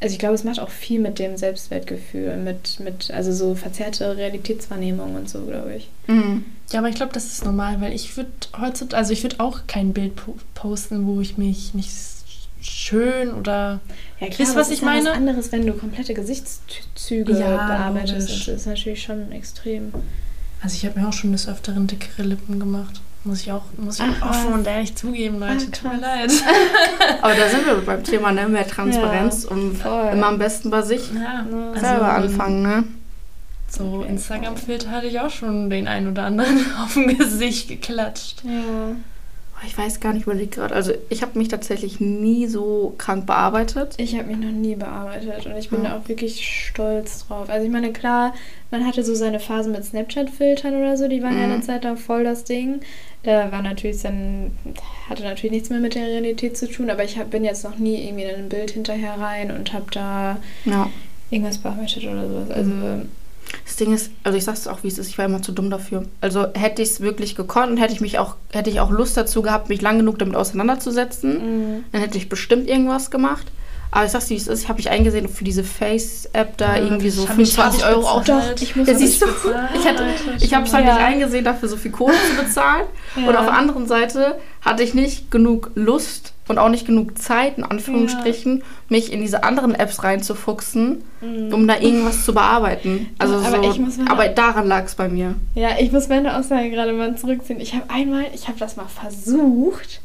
also 0.00 0.12
ich 0.12 0.18
glaube, 0.18 0.34
es 0.34 0.44
macht 0.44 0.60
auch 0.60 0.70
viel 0.70 1.00
mit 1.00 1.18
dem 1.18 1.36
Selbstwertgefühl, 1.36 2.36
mit, 2.36 2.78
mit 2.80 3.10
also 3.10 3.32
so 3.32 3.54
verzerrte 3.54 4.16
Realitätswahrnehmung 4.16 5.16
und 5.16 5.28
so, 5.28 5.44
glaube 5.44 5.74
ich. 5.74 5.88
Mhm. 6.06 6.44
Ja, 6.70 6.80
aber 6.80 6.88
ich 6.88 6.94
glaube, 6.94 7.12
das 7.12 7.26
ist 7.26 7.44
normal, 7.44 7.80
weil 7.80 7.92
ich 7.92 8.16
würde 8.16 8.30
heutzutage, 8.60 8.96
also 8.96 9.12
ich 9.12 9.22
würde 9.22 9.40
auch 9.40 9.62
kein 9.66 9.92
Bild 9.92 10.12
posten, 10.54 11.06
wo 11.06 11.20
ich 11.20 11.36
mich 11.36 11.74
nicht 11.74 11.90
schön 12.60 13.32
oder 13.32 13.80
ja 14.20 14.28
klar, 14.28 14.54
was 14.54 14.70
ich 14.70 14.82
meine? 14.82 15.08
Was 15.08 15.16
anderes, 15.16 15.52
wenn 15.52 15.66
du 15.66 15.72
komplette 15.72 16.14
Gesichtszüge 16.14 17.32
ja, 17.32 17.56
bearbeitest, 17.56 18.28
das 18.28 18.48
ist 18.48 18.66
natürlich 18.66 19.02
schon 19.02 19.32
extrem. 19.32 19.92
Also 20.62 20.76
ich 20.76 20.84
habe 20.84 21.00
mir 21.00 21.08
auch 21.08 21.12
schon 21.12 21.32
des 21.32 21.48
Öfteren 21.48 21.86
dickere 21.86 22.22
Lippen 22.22 22.58
gemacht. 22.58 23.00
Muss 23.24 23.42
ich 23.42 23.52
auch, 23.52 23.64
muss 23.76 23.98
ich 23.98 24.06
Ach, 24.20 24.30
offen 24.30 24.52
und 24.52 24.66
ehrlich 24.66 24.94
zugeben, 24.94 25.40
Leute. 25.40 25.66
Ach, 25.66 25.78
Tut 25.78 25.92
mir 25.92 25.98
leid. 25.98 26.32
Aber 27.22 27.34
da 27.34 27.48
sind 27.48 27.66
wir 27.66 27.74
beim 27.84 28.04
Thema, 28.04 28.32
ne? 28.32 28.48
Mehr 28.48 28.66
Transparenz 28.66 29.44
ja, 29.44 29.50
und 29.50 29.76
voll. 29.76 30.10
immer 30.12 30.26
am 30.28 30.38
besten 30.38 30.70
bei 30.70 30.82
sich 30.82 31.10
ja, 31.12 31.44
selber 31.74 32.12
also, 32.12 32.28
anfangen, 32.28 32.62
ne? 32.62 32.84
So. 33.68 34.02
Instagram-Filter 34.08 34.90
hatte 34.90 35.08
ich 35.08 35.20
auch 35.20 35.30
schon 35.30 35.68
den 35.68 35.88
einen 35.88 36.08
oder 36.08 36.24
anderen 36.24 36.64
auf 36.82 36.94
dem 36.94 37.18
Gesicht 37.18 37.68
geklatscht. 37.68 38.42
Ja. 38.44 38.96
Ich 39.66 39.76
weiß 39.76 40.00
gar 40.00 40.12
nicht, 40.12 40.26
überlegt 40.26 40.54
gerade. 40.54 40.74
Also 40.74 40.92
ich 41.08 41.22
habe 41.22 41.38
mich 41.38 41.48
tatsächlich 41.48 42.00
nie 42.00 42.46
so 42.46 42.94
krank 42.98 43.26
bearbeitet. 43.26 43.94
Ich 43.96 44.14
habe 44.16 44.28
mich 44.28 44.36
noch 44.36 44.52
nie 44.52 44.76
bearbeitet 44.76 45.46
und 45.46 45.56
ich 45.56 45.70
bin 45.70 45.82
ja. 45.82 45.90
da 45.90 45.96
auch 45.98 46.08
wirklich 46.08 46.46
stolz 46.46 47.26
drauf. 47.26 47.48
Also 47.50 47.66
ich 47.66 47.72
meine, 47.72 47.92
klar, 47.92 48.34
man 48.70 48.86
hatte 48.86 49.02
so 49.02 49.14
seine 49.14 49.40
Phasen 49.40 49.72
mit 49.72 49.84
Snapchat-Filtern 49.84 50.76
oder 50.76 50.96
so, 50.96 51.08
die 51.08 51.22
waren 51.22 51.34
mhm. 51.34 51.40
ja 51.40 51.44
eine 51.44 51.60
Zeit 51.60 51.84
lang 51.84 51.96
voll 51.96 52.24
das 52.24 52.44
Ding. 52.44 52.80
Da 53.24 53.50
war 53.50 53.62
natürlich 53.62 54.02
dann, 54.02 54.52
hatte 55.08 55.24
natürlich 55.24 55.52
nichts 55.52 55.70
mehr 55.70 55.80
mit 55.80 55.94
der 55.94 56.06
Realität 56.06 56.56
zu 56.56 56.70
tun, 56.70 56.88
aber 56.88 57.04
ich 57.04 57.18
hab, 57.18 57.30
bin 57.30 57.44
jetzt 57.44 57.64
noch 57.64 57.78
nie 57.78 58.06
irgendwie 58.06 58.24
in 58.24 58.36
ein 58.36 58.48
Bild 58.48 58.70
hinterher 58.70 59.14
rein 59.18 59.50
und 59.50 59.72
habe 59.72 59.86
da 59.90 60.38
ja. 60.64 60.88
irgendwas 61.30 61.58
bearbeitet 61.58 62.04
oder 62.04 62.28
sowas. 62.28 62.50
Also 62.50 62.72
Das 63.64 63.76
Ding 63.76 63.94
ist, 63.94 64.10
also 64.24 64.36
ich 64.36 64.44
sag's 64.44 64.66
auch, 64.66 64.78
wie 64.82 64.88
es 64.88 64.98
ist, 64.98 65.08
ich 65.08 65.18
war 65.18 65.24
immer 65.24 65.42
zu 65.42 65.52
dumm 65.52 65.70
dafür. 65.70 66.04
Also 66.20 66.46
hätte 66.54 66.82
ich 66.82 66.88
es 66.90 67.00
wirklich 67.00 67.34
gekonnt 67.36 67.70
und 67.72 67.76
hätte 67.78 67.92
ich 67.92 68.00
mich 68.00 68.18
auch, 68.18 68.34
hätte 68.52 68.70
ich 68.70 68.80
auch 68.80 68.90
Lust 68.90 69.16
dazu 69.16 69.42
gehabt, 69.42 69.68
mich 69.68 69.80
lang 69.82 69.98
genug 69.98 70.18
damit 70.18 70.36
auseinanderzusetzen, 70.36 71.76
Mhm. 71.78 71.84
dann 71.92 72.00
hätte 72.00 72.18
ich 72.18 72.28
bestimmt 72.28 72.68
irgendwas 72.68 73.10
gemacht. 73.10 73.46
Aber 73.90 74.04
ich 74.04 74.10
sag's, 74.12 74.28
wie 74.28 74.36
es 74.36 74.48
ist, 74.48 74.62
ich 74.64 74.68
habe 74.68 74.76
mich 74.76 74.90
eingesehen 74.90 75.28
für 75.30 75.44
diese 75.44 75.64
Face-App 75.64 76.58
da 76.58 76.76
Ja, 76.76 76.82
irgendwie 76.82 77.08
so 77.08 77.22
ich 77.22 77.28
hab 77.30 77.36
mich 77.38 77.54
25 77.54 77.86
nicht 77.86 77.96
Euro 77.96 78.06
auch. 78.06 78.20
bezahlt. 78.20 78.60
ich 78.60 78.76
muss 78.76 78.86
Ja, 78.86 78.94
siehst 78.94 79.22
du, 79.22 79.26
ich, 79.26 79.86
hatte, 79.86 80.02
Alter, 80.04 80.04
ich 80.44 80.54
habe 80.54 80.66
es 80.66 80.74
halt 80.74 80.84
Ja. 80.86 80.94
nicht 80.94 81.02
eingesehen, 81.04 81.44
dafür 81.44 81.68
so 81.70 81.76
viel 81.78 81.90
Kohle 81.90 82.12
zu 82.30 82.44
bezahlen. 82.44 82.84
Ja. 83.16 83.26
Und 83.28 83.34
auf 83.36 83.46
der 83.46 83.54
anderen 83.56 83.86
Seite 83.86 84.38
hatte 84.60 84.82
ich 84.82 84.92
nicht 84.92 85.30
genug 85.30 85.70
Lust 85.74 86.34
und 86.48 86.58
auch 86.58 86.68
nicht 86.68 86.86
genug 86.86 87.18
Zeit, 87.18 87.58
in 87.58 87.64
Anführungsstrichen, 87.64 88.62
mich 88.88 89.12
in 89.12 89.20
diese 89.20 89.44
anderen 89.44 89.74
Apps 89.74 90.02
reinzufuchsen, 90.02 91.02
um 91.20 91.68
da 91.68 91.78
irgendwas 91.78 92.24
zu 92.24 92.32
bearbeiten. 92.34 93.08
Also 93.18 93.34
Aber 93.36 93.62
so, 93.62 93.70
ich 93.70 93.78
muss 93.78 93.96
mal- 93.98 94.10
aber 94.10 94.28
daran 94.28 94.66
lag 94.66 94.84
es 94.86 94.94
bei 94.94 95.08
mir. 95.08 95.34
Ja, 95.54 95.70
ich 95.78 95.92
muss 95.92 96.08
meine 96.08 96.36
Aussage 96.36 96.70
gerade 96.70 96.92
mal 96.92 97.16
zurückziehen. 97.16 97.60
Ich 97.60 97.74
habe 97.74 97.84
einmal, 97.90 98.24
ich 98.34 98.48
habe 98.48 98.58
das 98.58 98.76
mal 98.76 98.86
versucht 98.86 100.00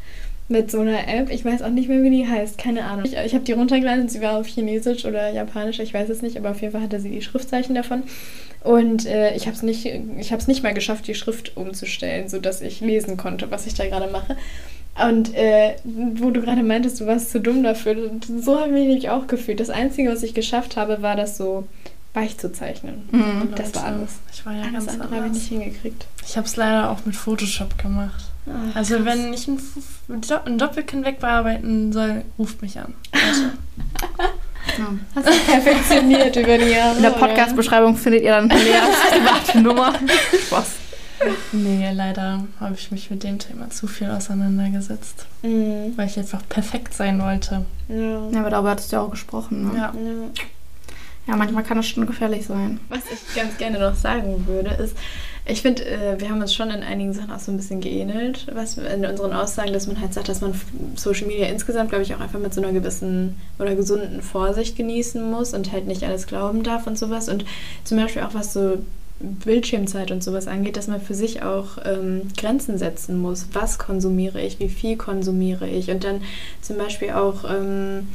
mit 0.49 0.69
so 0.69 0.81
einer 0.81 1.07
App. 1.07 1.29
Ich 1.31 1.45
weiß 1.45 1.61
auch 1.61 1.69
nicht 1.69 1.87
mehr, 1.87 2.03
wie 2.03 2.09
die 2.09 2.27
heißt. 2.27 2.57
Keine 2.57 2.83
Ahnung. 2.83 3.05
Ich, 3.05 3.13
ich 3.15 3.33
habe 3.33 3.45
die 3.45 3.53
runtergeladen. 3.53 4.09
Sie 4.09 4.21
war 4.21 4.37
auf 4.37 4.45
Chinesisch 4.45 5.05
oder 5.05 5.31
Japanisch. 5.31 5.79
Ich 5.79 5.93
weiß 5.93 6.09
es 6.09 6.21
nicht. 6.21 6.37
Aber 6.37 6.51
auf 6.51 6.61
jeden 6.61 6.73
Fall 6.73 6.81
hatte 6.81 6.99
sie 6.99 7.09
die 7.09 7.21
Schriftzeichen 7.21 7.73
davon. 7.75 8.03
Und 8.61 9.05
äh, 9.05 9.35
ich 9.35 9.45
habe 9.47 9.55
es 9.55 9.63
nicht, 9.63 9.85
ich 9.85 10.31
habe 10.31 10.41
es 10.41 10.47
nicht 10.47 10.63
mal 10.63 10.73
geschafft, 10.73 11.07
die 11.07 11.15
Schrift 11.15 11.55
umzustellen, 11.57 12.27
sodass 12.29 12.61
ich 12.61 12.81
lesen 12.81 13.17
konnte, 13.17 13.51
was 13.51 13.65
ich 13.67 13.73
da 13.73 13.85
gerade 13.87 14.11
mache. 14.11 14.35
Und 15.01 15.33
äh, 15.33 15.75
wo 15.83 16.29
du 16.29 16.41
gerade 16.41 16.61
meintest, 16.61 17.01
du 17.01 17.07
warst 17.07 17.31
zu 17.31 17.39
dumm 17.39 17.63
dafür, 17.63 17.95
so 18.39 18.59
habe 18.59 18.67
ich 18.67 18.73
mich 18.73 18.85
nämlich 18.87 19.09
auch 19.09 19.25
gefühlt. 19.27 19.59
Das 19.59 19.69
Einzige, 19.71 20.11
was 20.11 20.21
ich 20.21 20.33
geschafft 20.35 20.77
habe, 20.77 21.01
war 21.01 21.15
das 21.15 21.35
so 21.37 21.67
weich 22.13 22.37
zu 22.37 22.51
zeichnen. 22.51 23.07
Mhm. 23.11 23.49
Das 23.55 23.73
war 23.73 23.85
alles. 23.85 24.11
Ich 24.31 24.45
war 24.45 24.53
ja 24.53 24.61
Alles 24.61 24.73
ganz 24.73 24.87
andere 24.89 25.03
habe 25.07 25.15
ich 25.15 25.21
anders. 25.23 25.37
nicht 25.37 25.47
hingekriegt. 25.47 26.05
Ich 26.27 26.37
habe 26.37 26.45
es 26.45 26.55
leider 26.57 26.91
auch 26.91 27.05
mit 27.05 27.15
Photoshop 27.15 27.75
gemacht. 27.79 28.23
Ah, 28.45 28.51
Also 28.77 28.95
krass. 28.97 29.05
wenn 29.05 29.33
ich 29.33 29.47
ein, 29.47 30.57
Doppelkinn 30.59 31.03
wegbearbeiten 31.05 31.91
soll, 31.91 32.21
ruft 32.37 32.61
mich 32.61 32.77
an. 32.77 32.93
Also, 33.13 33.43
Ja. 34.77 34.93
Hast 35.15 35.27
du 35.27 35.31
perfektioniert 35.51 36.35
über 36.35 36.57
die 36.59 36.69
Jahre. 36.71 36.97
In 36.97 37.01
der? 37.01 37.09
Podcast-Beschreibung 37.11 37.95
findet 37.97 38.21
ihr 38.23 38.31
dann 38.31 38.47
Leas 38.49 38.89
private 39.11 39.59
Nummer. 39.61 39.93
Spaß. 40.47 40.65
nee, 41.51 41.91
leider 41.93 42.43
habe 42.59 42.75
ich 42.75 42.91
mich 42.91 43.09
mit 43.09 43.23
dem 43.23 43.39
Thema 43.39 43.69
zu 43.69 43.87
viel 43.87 44.09
auseinandergesetzt, 44.09 45.25
Mhm. 45.41 45.93
weil 45.95 46.07
ich 46.07 46.17
einfach 46.17 46.41
perfekt 46.49 46.93
sein 46.93 47.21
wollte. 47.21 47.65
Ja. 47.89 48.29
Ja, 48.31 48.39
aber 48.39 48.49
darüber 48.49 48.71
hattest 48.71 48.91
du 48.91 48.95
ja 48.97 49.01
auch 49.01 49.11
gesprochen. 49.11 49.71
Ne? 49.71 49.77
Ja. 49.77 49.93
Ja. 49.93 50.43
ja, 51.27 51.35
manchmal 51.35 51.63
kann 51.63 51.77
das 51.77 51.87
schon 51.87 52.05
gefährlich 52.05 52.45
sein. 52.45 52.79
Was 52.89 53.01
ich 53.11 53.35
ganz 53.35 53.57
gerne 53.57 53.79
noch 53.79 53.95
sagen 53.95 54.45
würde, 54.47 54.71
ist, 54.83 54.95
ich 55.45 55.61
finde, 55.61 55.83
äh, 55.85 56.17
wir 56.21 56.29
haben 56.29 56.39
uns 56.39 56.53
schon 56.53 56.69
in 56.71 56.83
einigen 56.83 57.11
Sachen 57.13 57.29
auch 57.31 57.39
so 57.39 57.51
ein 57.51 57.57
bisschen 57.57 57.81
geähnelt, 57.81 58.47
was 58.53 58.77
in 58.77 59.05
unseren 59.05 59.33
Aussagen, 59.33 59.73
dass 59.73 59.87
man 59.87 59.99
halt 59.99 60.13
sagt, 60.13 60.29
dass 60.29 60.39
man 60.39 60.53
Social 60.95 61.27
Media 61.27 61.47
insgesamt, 61.47 61.89
glaube 61.89 62.03
ich, 62.03 62.15
auch 62.15 62.21
einfach 62.21 62.39
mit 62.39 62.53
so 62.53 62.61
einer 62.61 62.71
gewissen 62.71 63.35
oder 63.59 63.75
gesunden 63.75 64.21
Vorsicht 64.21 64.77
genießen 64.77 65.21
muss 65.29 65.53
und 65.53 65.73
halt 65.73 65.85
nicht 65.85 66.03
alles 66.03 66.27
glauben 66.27 66.63
darf 66.63 66.87
und 66.87 66.97
sowas. 66.97 67.27
Und 67.27 67.43
zum 67.83 67.97
Beispiel 67.97 68.21
auch 68.21 68.33
was 68.33 68.53
so 68.53 68.77
Bildschirmzeit 69.23 70.11
und 70.11 70.23
sowas 70.23 70.47
angeht, 70.47 70.77
dass 70.77 70.87
man 70.87 71.01
für 71.01 71.15
sich 71.15 71.41
auch 71.43 71.77
ähm, 71.85 72.23
Grenzen 72.37 72.77
setzen 72.77 73.17
muss. 73.17 73.47
Was 73.53 73.77
konsumiere 73.79 74.41
ich? 74.41 74.59
Wie 74.59 74.69
viel 74.69 74.97
konsumiere 74.97 75.67
ich? 75.67 75.89
Und 75.89 76.03
dann 76.03 76.21
zum 76.61 76.77
Beispiel 76.77 77.11
auch 77.11 77.43
ähm, 77.49 78.07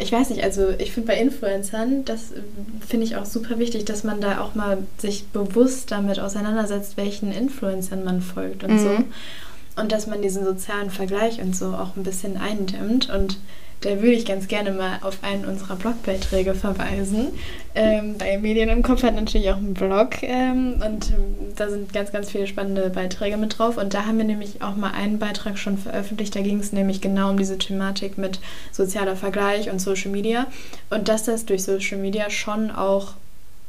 ich 0.00 0.10
weiß 0.10 0.30
nicht, 0.30 0.42
also 0.42 0.70
ich 0.78 0.92
finde 0.92 1.08
bei 1.08 1.18
Influencern, 1.20 2.04
das 2.06 2.32
äh, 2.32 2.40
finde 2.86 3.04
ich 3.06 3.16
auch 3.16 3.26
super 3.26 3.58
wichtig, 3.58 3.84
dass 3.84 4.04
man 4.04 4.20
da 4.20 4.40
auch 4.40 4.54
mal 4.54 4.78
sich 4.98 5.26
bewusst 5.28 5.90
damit 5.90 6.18
auseinandersetzt, 6.18 6.96
welchen 6.96 7.30
Influencern 7.30 8.02
man 8.02 8.22
folgt 8.22 8.64
und 8.64 8.72
Mhm. 8.74 8.78
so. 8.78 9.80
Und 9.82 9.92
dass 9.92 10.06
man 10.06 10.20
diesen 10.22 10.44
sozialen 10.44 10.90
Vergleich 10.90 11.40
und 11.40 11.54
so 11.56 11.66
auch 11.66 11.96
ein 11.96 12.02
bisschen 12.02 12.36
eindämmt. 12.36 13.08
Und 13.10 13.38
da 13.82 13.90
würde 13.96 14.12
ich 14.12 14.24
ganz 14.24 14.48
gerne 14.48 14.72
mal 14.72 14.98
auf 15.02 15.18
einen 15.22 15.44
unserer 15.44 15.76
Blogbeiträge 15.76 16.54
verweisen. 16.54 17.28
Ähm, 17.74 18.16
bei 18.16 18.38
Medien 18.38 18.68
im 18.68 18.82
Kopf 18.82 19.02
hat 19.02 19.14
natürlich 19.14 19.50
auch 19.50 19.56
einen 19.56 19.74
Blog 19.74 20.22
ähm, 20.22 20.74
und 20.84 21.10
ähm, 21.10 21.54
da 21.56 21.68
sind 21.68 21.92
ganz, 21.92 22.12
ganz 22.12 22.30
viele 22.30 22.46
spannende 22.46 22.90
Beiträge 22.90 23.36
mit 23.36 23.58
drauf. 23.58 23.76
Und 23.76 23.94
da 23.94 24.06
haben 24.06 24.18
wir 24.18 24.24
nämlich 24.24 24.62
auch 24.62 24.76
mal 24.76 24.92
einen 24.92 25.18
Beitrag 25.18 25.58
schon 25.58 25.78
veröffentlicht. 25.78 26.34
Da 26.34 26.40
ging 26.40 26.60
es 26.60 26.72
nämlich 26.72 27.00
genau 27.00 27.30
um 27.30 27.36
diese 27.36 27.58
Thematik 27.58 28.18
mit 28.18 28.40
sozialer 28.70 29.16
Vergleich 29.16 29.70
und 29.70 29.80
Social 29.80 30.10
Media. 30.10 30.46
Und 30.90 31.08
dass 31.08 31.24
das 31.24 31.44
durch 31.44 31.64
Social 31.64 31.98
Media 31.98 32.30
schon 32.30 32.70
auch 32.70 33.14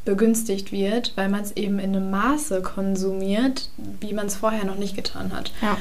begünstigt 0.06 0.72
wird, 0.72 1.14
weil 1.16 1.30
man 1.30 1.42
es 1.42 1.54
eben 1.54 1.80
in 1.80 1.96
einem 1.96 2.12
Maße 2.12 2.62
konsumiert, 2.62 3.70
wie 4.00 4.14
man 4.14 4.28
es 4.28 4.36
vorher 4.36 4.66
noch 4.66 4.78
nicht 4.78 4.96
getan 4.96 5.32
hat. 5.34 5.52
Ja. 5.62 5.78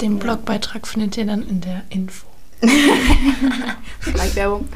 Den 0.00 0.18
Blogbeitrag 0.18 0.86
findet 0.86 1.16
ihr 1.16 1.24
dann 1.24 1.48
in 1.48 1.60
der 1.60 1.82
Info. 1.88 2.26
Schleichwerbung. 4.00 4.68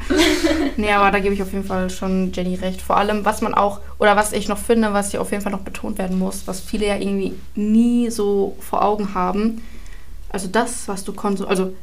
nee, 0.77 0.91
aber 0.91 1.11
da 1.11 1.19
gebe 1.19 1.33
ich 1.33 1.41
auf 1.41 1.51
jeden 1.51 1.65
Fall 1.65 1.89
schon 1.89 2.31
Jenny 2.33 2.55
recht. 2.55 2.81
Vor 2.81 2.97
allem, 2.97 3.25
was 3.25 3.41
man 3.41 3.53
auch, 3.53 3.79
oder 3.97 4.15
was 4.15 4.31
ich 4.33 4.47
noch 4.47 4.57
finde, 4.57 4.93
was 4.93 5.11
hier 5.11 5.21
auf 5.21 5.31
jeden 5.31 5.43
Fall 5.43 5.51
noch 5.51 5.61
betont 5.61 5.97
werden 5.97 6.17
muss, 6.17 6.43
was 6.45 6.59
viele 6.59 6.87
ja 6.87 6.95
irgendwie 6.95 7.33
nie 7.55 8.09
so 8.09 8.55
vor 8.59 8.83
Augen 8.83 9.13
haben. 9.13 9.61
Also 10.29 10.47
das, 10.47 10.87
was 10.87 11.03
du 11.03 11.13
konsumierst, 11.13 11.49
also 11.49 11.73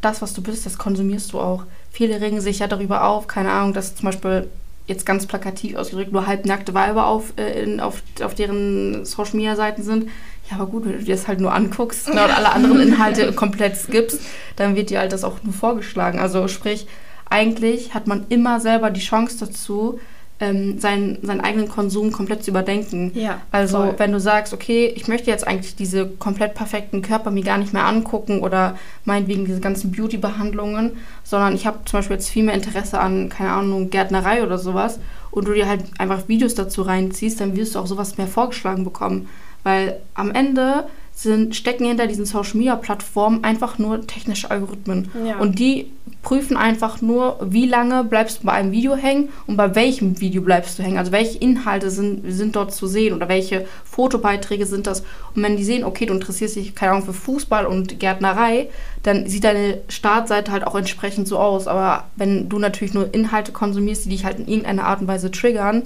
das, 0.00 0.22
was 0.22 0.32
du 0.32 0.42
bist, 0.42 0.66
das 0.66 0.78
konsumierst 0.78 1.32
du 1.32 1.40
auch. 1.40 1.64
Viele 1.90 2.20
regen 2.20 2.40
sich 2.40 2.60
ja 2.60 2.66
darüber 2.66 3.04
auf, 3.04 3.26
keine 3.26 3.50
Ahnung, 3.50 3.72
dass 3.72 3.96
zum 3.96 4.06
Beispiel 4.06 4.48
jetzt 4.86 5.06
ganz 5.06 5.26
plakativ 5.26 5.76
ausgedrückt 5.76 6.12
nur 6.12 6.26
halbnackte 6.26 6.74
Weiber 6.74 7.06
auf, 7.06 7.32
äh, 7.36 7.62
in, 7.62 7.80
auf, 7.80 8.02
auf 8.22 8.34
deren 8.34 9.04
Social 9.04 9.36
Media 9.36 9.56
Seiten 9.56 9.82
sind. 9.82 10.08
Ja, 10.50 10.56
aber 10.56 10.66
gut, 10.66 10.84
wenn 10.84 10.92
du 10.92 11.04
dir 11.04 11.14
das 11.14 11.28
halt 11.28 11.40
nur 11.40 11.54
anguckst 11.54 12.08
ne, 12.12 12.24
und 12.24 12.36
alle 12.36 12.52
anderen 12.52 12.80
Inhalte 12.80 13.32
komplett 13.34 13.76
skippst, 13.76 14.20
dann 14.56 14.74
wird 14.74 14.90
dir 14.90 14.98
halt 14.98 15.12
das 15.12 15.24
auch 15.24 15.42
nur 15.42 15.54
vorgeschlagen. 15.54 16.18
Also 16.18 16.48
sprich, 16.48 16.86
eigentlich 17.28 17.94
hat 17.94 18.06
man 18.06 18.26
immer 18.28 18.60
selber 18.60 18.90
die 18.90 19.00
Chance 19.00 19.46
dazu, 19.46 20.00
ähm, 20.40 20.78
seinen, 20.78 21.18
seinen 21.22 21.42
eigenen 21.42 21.68
Konsum 21.68 22.10
komplett 22.12 22.42
zu 22.42 22.50
überdenken. 22.50 23.12
Ja, 23.14 23.42
Also 23.52 23.76
voll. 23.76 23.94
wenn 23.98 24.10
du 24.10 24.18
sagst, 24.18 24.54
okay, 24.54 24.92
ich 24.96 25.06
möchte 25.06 25.30
jetzt 25.30 25.46
eigentlich 25.46 25.76
diese 25.76 26.06
komplett 26.06 26.54
perfekten 26.54 27.02
Körper 27.02 27.30
mir 27.30 27.44
gar 27.44 27.58
nicht 27.58 27.74
mehr 27.74 27.84
angucken 27.84 28.40
oder 28.40 28.78
meinetwegen 29.04 29.44
diese 29.44 29.60
ganzen 29.60 29.92
Beauty-Behandlungen, 29.92 30.96
sondern 31.24 31.54
ich 31.54 31.66
habe 31.66 31.80
zum 31.84 31.98
Beispiel 31.98 32.16
jetzt 32.16 32.30
viel 32.30 32.44
mehr 32.44 32.54
Interesse 32.54 32.98
an, 33.00 33.28
keine 33.28 33.52
Ahnung, 33.52 33.90
Gärtnerei 33.90 34.42
oder 34.42 34.58
sowas 34.58 34.98
und 35.30 35.46
du 35.46 35.52
dir 35.52 35.68
halt 35.68 35.84
einfach 35.98 36.26
Videos 36.28 36.54
dazu 36.54 36.82
reinziehst, 36.82 37.38
dann 37.40 37.54
wirst 37.54 37.74
du 37.74 37.78
auch 37.78 37.86
sowas 37.86 38.16
mehr 38.16 38.26
vorgeschlagen 38.26 38.82
bekommen. 38.82 39.28
Weil 39.62 40.00
am 40.14 40.30
Ende 40.30 40.84
sind, 41.12 41.54
stecken 41.54 41.86
hinter 41.86 42.06
diesen 42.06 42.24
Social-Media-Plattformen 42.24 43.44
einfach 43.44 43.78
nur 43.78 44.06
technische 44.06 44.50
Algorithmen. 44.50 45.10
Ja. 45.26 45.38
Und 45.38 45.58
die 45.58 45.90
prüfen 46.22 46.56
einfach 46.56 47.00
nur, 47.00 47.38
wie 47.42 47.66
lange 47.66 48.04
bleibst 48.04 48.42
du 48.42 48.46
bei 48.46 48.52
einem 48.52 48.72
Video 48.72 48.94
hängen 48.94 49.30
und 49.46 49.56
bei 49.56 49.74
welchem 49.74 50.20
Video 50.20 50.42
bleibst 50.42 50.78
du 50.78 50.82
hängen. 50.82 50.98
Also 50.98 51.12
welche 51.12 51.38
Inhalte 51.38 51.90
sind, 51.90 52.22
sind 52.30 52.56
dort 52.56 52.74
zu 52.74 52.86
sehen 52.86 53.14
oder 53.14 53.28
welche 53.28 53.66
Fotobeiträge 53.84 54.66
sind 54.66 54.86
das. 54.86 55.02
Und 55.34 55.42
wenn 55.42 55.56
die 55.56 55.64
sehen, 55.64 55.84
okay, 55.84 56.06
du 56.06 56.14
interessierst 56.14 56.56
dich, 56.56 56.74
keine 56.74 56.92
Ahnung, 56.92 57.06
für 57.06 57.14
Fußball 57.14 57.66
und 57.66 58.00
Gärtnerei, 58.00 58.68
dann 59.02 59.26
sieht 59.26 59.44
deine 59.44 59.78
Startseite 59.88 60.52
halt 60.52 60.66
auch 60.66 60.74
entsprechend 60.74 61.26
so 61.26 61.38
aus. 61.38 61.66
Aber 61.66 62.04
wenn 62.16 62.48
du 62.48 62.58
natürlich 62.58 62.94
nur 62.94 63.12
Inhalte 63.14 63.52
konsumierst, 63.52 64.04
die 64.04 64.10
dich 64.10 64.24
halt 64.24 64.38
in 64.38 64.48
irgendeiner 64.48 64.84
Art 64.84 65.00
und 65.00 65.08
Weise 65.08 65.30
triggern, 65.30 65.84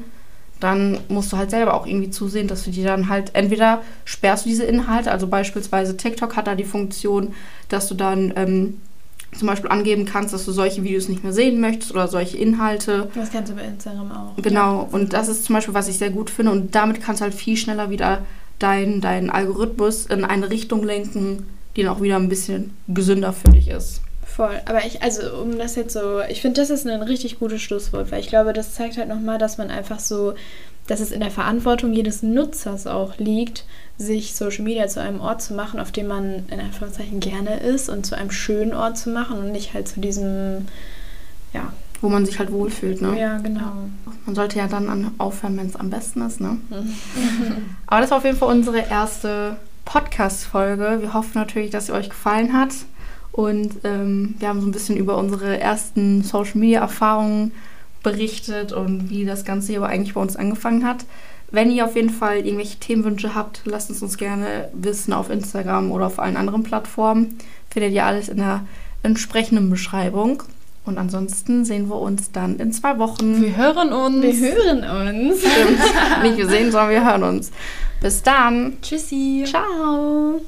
dann 0.65 0.99
musst 1.09 1.31
du 1.31 1.37
halt 1.37 1.51
selber 1.51 1.75
auch 1.75 1.87
irgendwie 1.87 2.09
zusehen, 2.09 2.49
dass 2.49 2.65
du 2.65 2.71
die 2.71 2.83
dann 2.83 3.11
halt 3.11 3.35
entweder 3.35 3.83
sperrst 4.07 4.47
du 4.47 4.49
diese 4.49 4.65
Inhalte, 4.65 5.13
also 5.13 5.27
beispielsweise 5.27 5.97
TikTok 5.97 6.37
hat 6.37 6.47
da 6.47 6.55
die 6.55 6.65
Funktion, 6.65 7.35
dass 7.69 7.87
du 7.87 7.95
dann 7.95 8.33
ähm, 8.35 8.81
zum 9.37 9.47
Beispiel 9.47 9.69
angeben 9.69 10.07
kannst, 10.07 10.33
dass 10.33 10.47
du 10.47 10.53
solche 10.53 10.83
Videos 10.83 11.09
nicht 11.09 11.23
mehr 11.23 11.35
sehen 11.35 11.61
möchtest 11.61 11.93
oder 11.93 12.09
solche 12.09 12.39
Inhalte. 12.39 13.11
Das 13.15 13.31
kannst 13.31 13.53
du 13.53 13.57
bei 13.57 13.65
Instagram 13.65 14.11
auch. 14.11 14.43
Genau, 14.43 14.89
und 14.91 15.13
das 15.13 15.29
ist 15.29 15.45
zum 15.45 15.55
Beispiel, 15.55 15.75
was 15.75 15.89
ich 15.89 15.99
sehr 15.99 16.11
gut 16.11 16.31
finde 16.31 16.53
und 16.53 16.75
damit 16.75 17.03
kannst 17.03 17.21
du 17.21 17.25
halt 17.25 17.35
viel 17.35 17.59
schneller 17.59 17.91
wieder 17.91 18.23
deinen 18.59 19.03
dein 19.03 19.29
Algorithmus 19.29 20.07
in 20.07 20.25
eine 20.25 20.49
Richtung 20.49 20.83
lenken, 20.83 21.45
die 21.77 21.83
dann 21.83 21.95
auch 21.95 22.01
wieder 22.01 22.17
ein 22.17 22.31
bisschen 22.31 22.71
gesünder 22.89 23.35
für 23.35 23.51
dich 23.51 23.69
ist. 23.69 24.01
Voll. 24.35 24.61
Aber 24.65 24.85
ich, 24.85 25.01
also 25.01 25.33
um 25.41 25.59
das 25.59 25.77
jetzt 25.77 25.93
so, 25.93 26.21
ich 26.29 26.41
finde, 26.41 26.61
das 26.61 26.71
ist 26.71 26.87
ein 26.89 27.03
richtig 27.03 27.39
gutes 27.39 27.63
Schlusswort, 27.63 28.11
weil 28.11 28.19
ich 28.19 28.27
glaube, 28.27 28.53
das 28.53 28.75
zeigt 28.75 28.97
halt 28.97 29.09
nochmal, 29.09 29.39
dass 29.39 29.59
man 29.59 29.71
einfach 29.71 30.01
so, 30.01 30.35
dass 30.89 30.99
es 30.99 31.13
in 31.13 31.21
der 31.21 31.31
Verantwortung 31.31 31.93
jedes 31.93 32.25
Nutzers 32.25 32.89
auch 32.89 33.17
liegt, 33.19 33.65
sich 33.97 34.35
Social 34.35 34.65
Media 34.65 34.89
zu 34.89 35.01
einem 35.01 35.21
Ort 35.21 35.41
zu 35.41 35.55
machen, 35.55 35.79
auf 35.79 35.93
dem 35.93 36.09
man 36.09 36.47
in 36.51 36.59
Anführungszeichen 36.59 37.21
gerne 37.21 37.61
ist 37.61 37.89
und 37.89 38.07
zu 38.07 38.17
einem 38.17 38.33
schönen 38.33 38.75
Ort 38.75 38.99
zu 38.99 39.11
machen 39.11 39.39
und 39.39 39.53
nicht 39.53 39.73
halt 39.73 39.87
zu 39.87 40.01
diesem, 40.01 40.67
ja, 41.53 41.73
Wo 42.01 42.09
man 42.09 42.27
sich 42.27 42.41
halt 42.41 42.51
wohlfühlt, 42.51 43.03
ne? 43.03 43.17
ja, 43.17 43.39
genau. 43.39 43.89
Man 44.27 44.35
sollte 44.35 44.59
ja 44.59 44.67
dann 44.67 44.89
an 44.89 45.13
aufhören, 45.19 45.57
wenn 45.57 45.69
es 45.69 45.77
am 45.77 45.91
besten 45.91 46.23
ist, 46.27 46.41
ne? 46.41 46.59
Aber 47.87 48.01
das 48.01 48.11
war 48.11 48.19
auf 48.19 48.25
jeden 48.25 48.37
Fall 48.37 48.49
unsere 48.49 48.79
erste 48.79 49.59
Podcast-Folge. 49.85 50.99
Wir 51.03 51.15
hoffen 51.15 51.33
natürlich, 51.35 51.71
dass 51.71 51.87
sie 51.87 51.93
euch 51.93 52.09
gefallen 52.09 52.53
hat. 52.53 52.73
Und 53.35 53.81
ähm, 53.83 54.37
wir 54.39 54.47
haben 54.47 54.61
so 54.61 54.69
ein 54.69 54.73
bisschen 54.73 54.97
über 54.97 55.19
unsere 55.19 55.59
ersten 55.59 56.23
Social-Media-Erfahrungen 56.23 57.51
berichtet 58.05 58.73
und 58.73 59.11
wie 59.11 59.25
das 59.25 59.45
Ganze 59.45 59.73
hier 59.73 59.81
aber 59.81 59.89
eigentlich 59.89 60.15
bei 60.15 60.21
uns 60.21 60.37
angefangen 60.37 60.87
hat. 60.87 61.05
wenn 61.51 61.73
ihr 61.73 61.85
auf 61.85 61.97
jeden 61.97 62.11
Fall 62.11 62.39
irgendwelche 62.39 62.79
Themenwünsche 62.79 63.35
habt, 63.35 63.63
lasst 63.65 63.91
es 63.91 64.03
uns 64.03 64.19
gerne 64.19 64.69
wissen 64.73 65.13
auf 65.13 65.31
Instagram 65.31 65.91
oder 65.91 66.07
auf 66.07 66.21
allen 66.21 66.37
anderen 66.37 66.63
Plattformen. 66.63 67.37
Findet 67.71 67.93
ihr 67.93 68.07
alles 68.07 68.29
in 68.29 68.37
der 68.37 68.65
entsprechenden 69.03 69.69
Beschreibung. 69.69 70.45
Und 70.85 70.99
ansonsten 70.99 71.65
sehen 71.65 71.89
wir 71.89 71.99
uns 71.99 72.31
dann 72.31 72.59
in 72.59 72.73
zwei 72.73 72.99
Wochen. 73.01 73.43
Wir 73.43 73.57
hören 73.57 73.93
uns. 73.93 74.23
Wir 74.23 74.55
hören 74.55 74.79
uns. 75.09 75.43
Nicht 76.23 76.37
wir 76.37 76.49
sehen, 76.49 76.71
sondern 76.71 76.91
wir 76.91 77.05
hören 77.05 77.25
uns. 77.25 77.51
Bis 78.01 78.23
dann. 78.23 78.75
Tschüssi. 78.81 79.45
Ciao. 79.45 80.41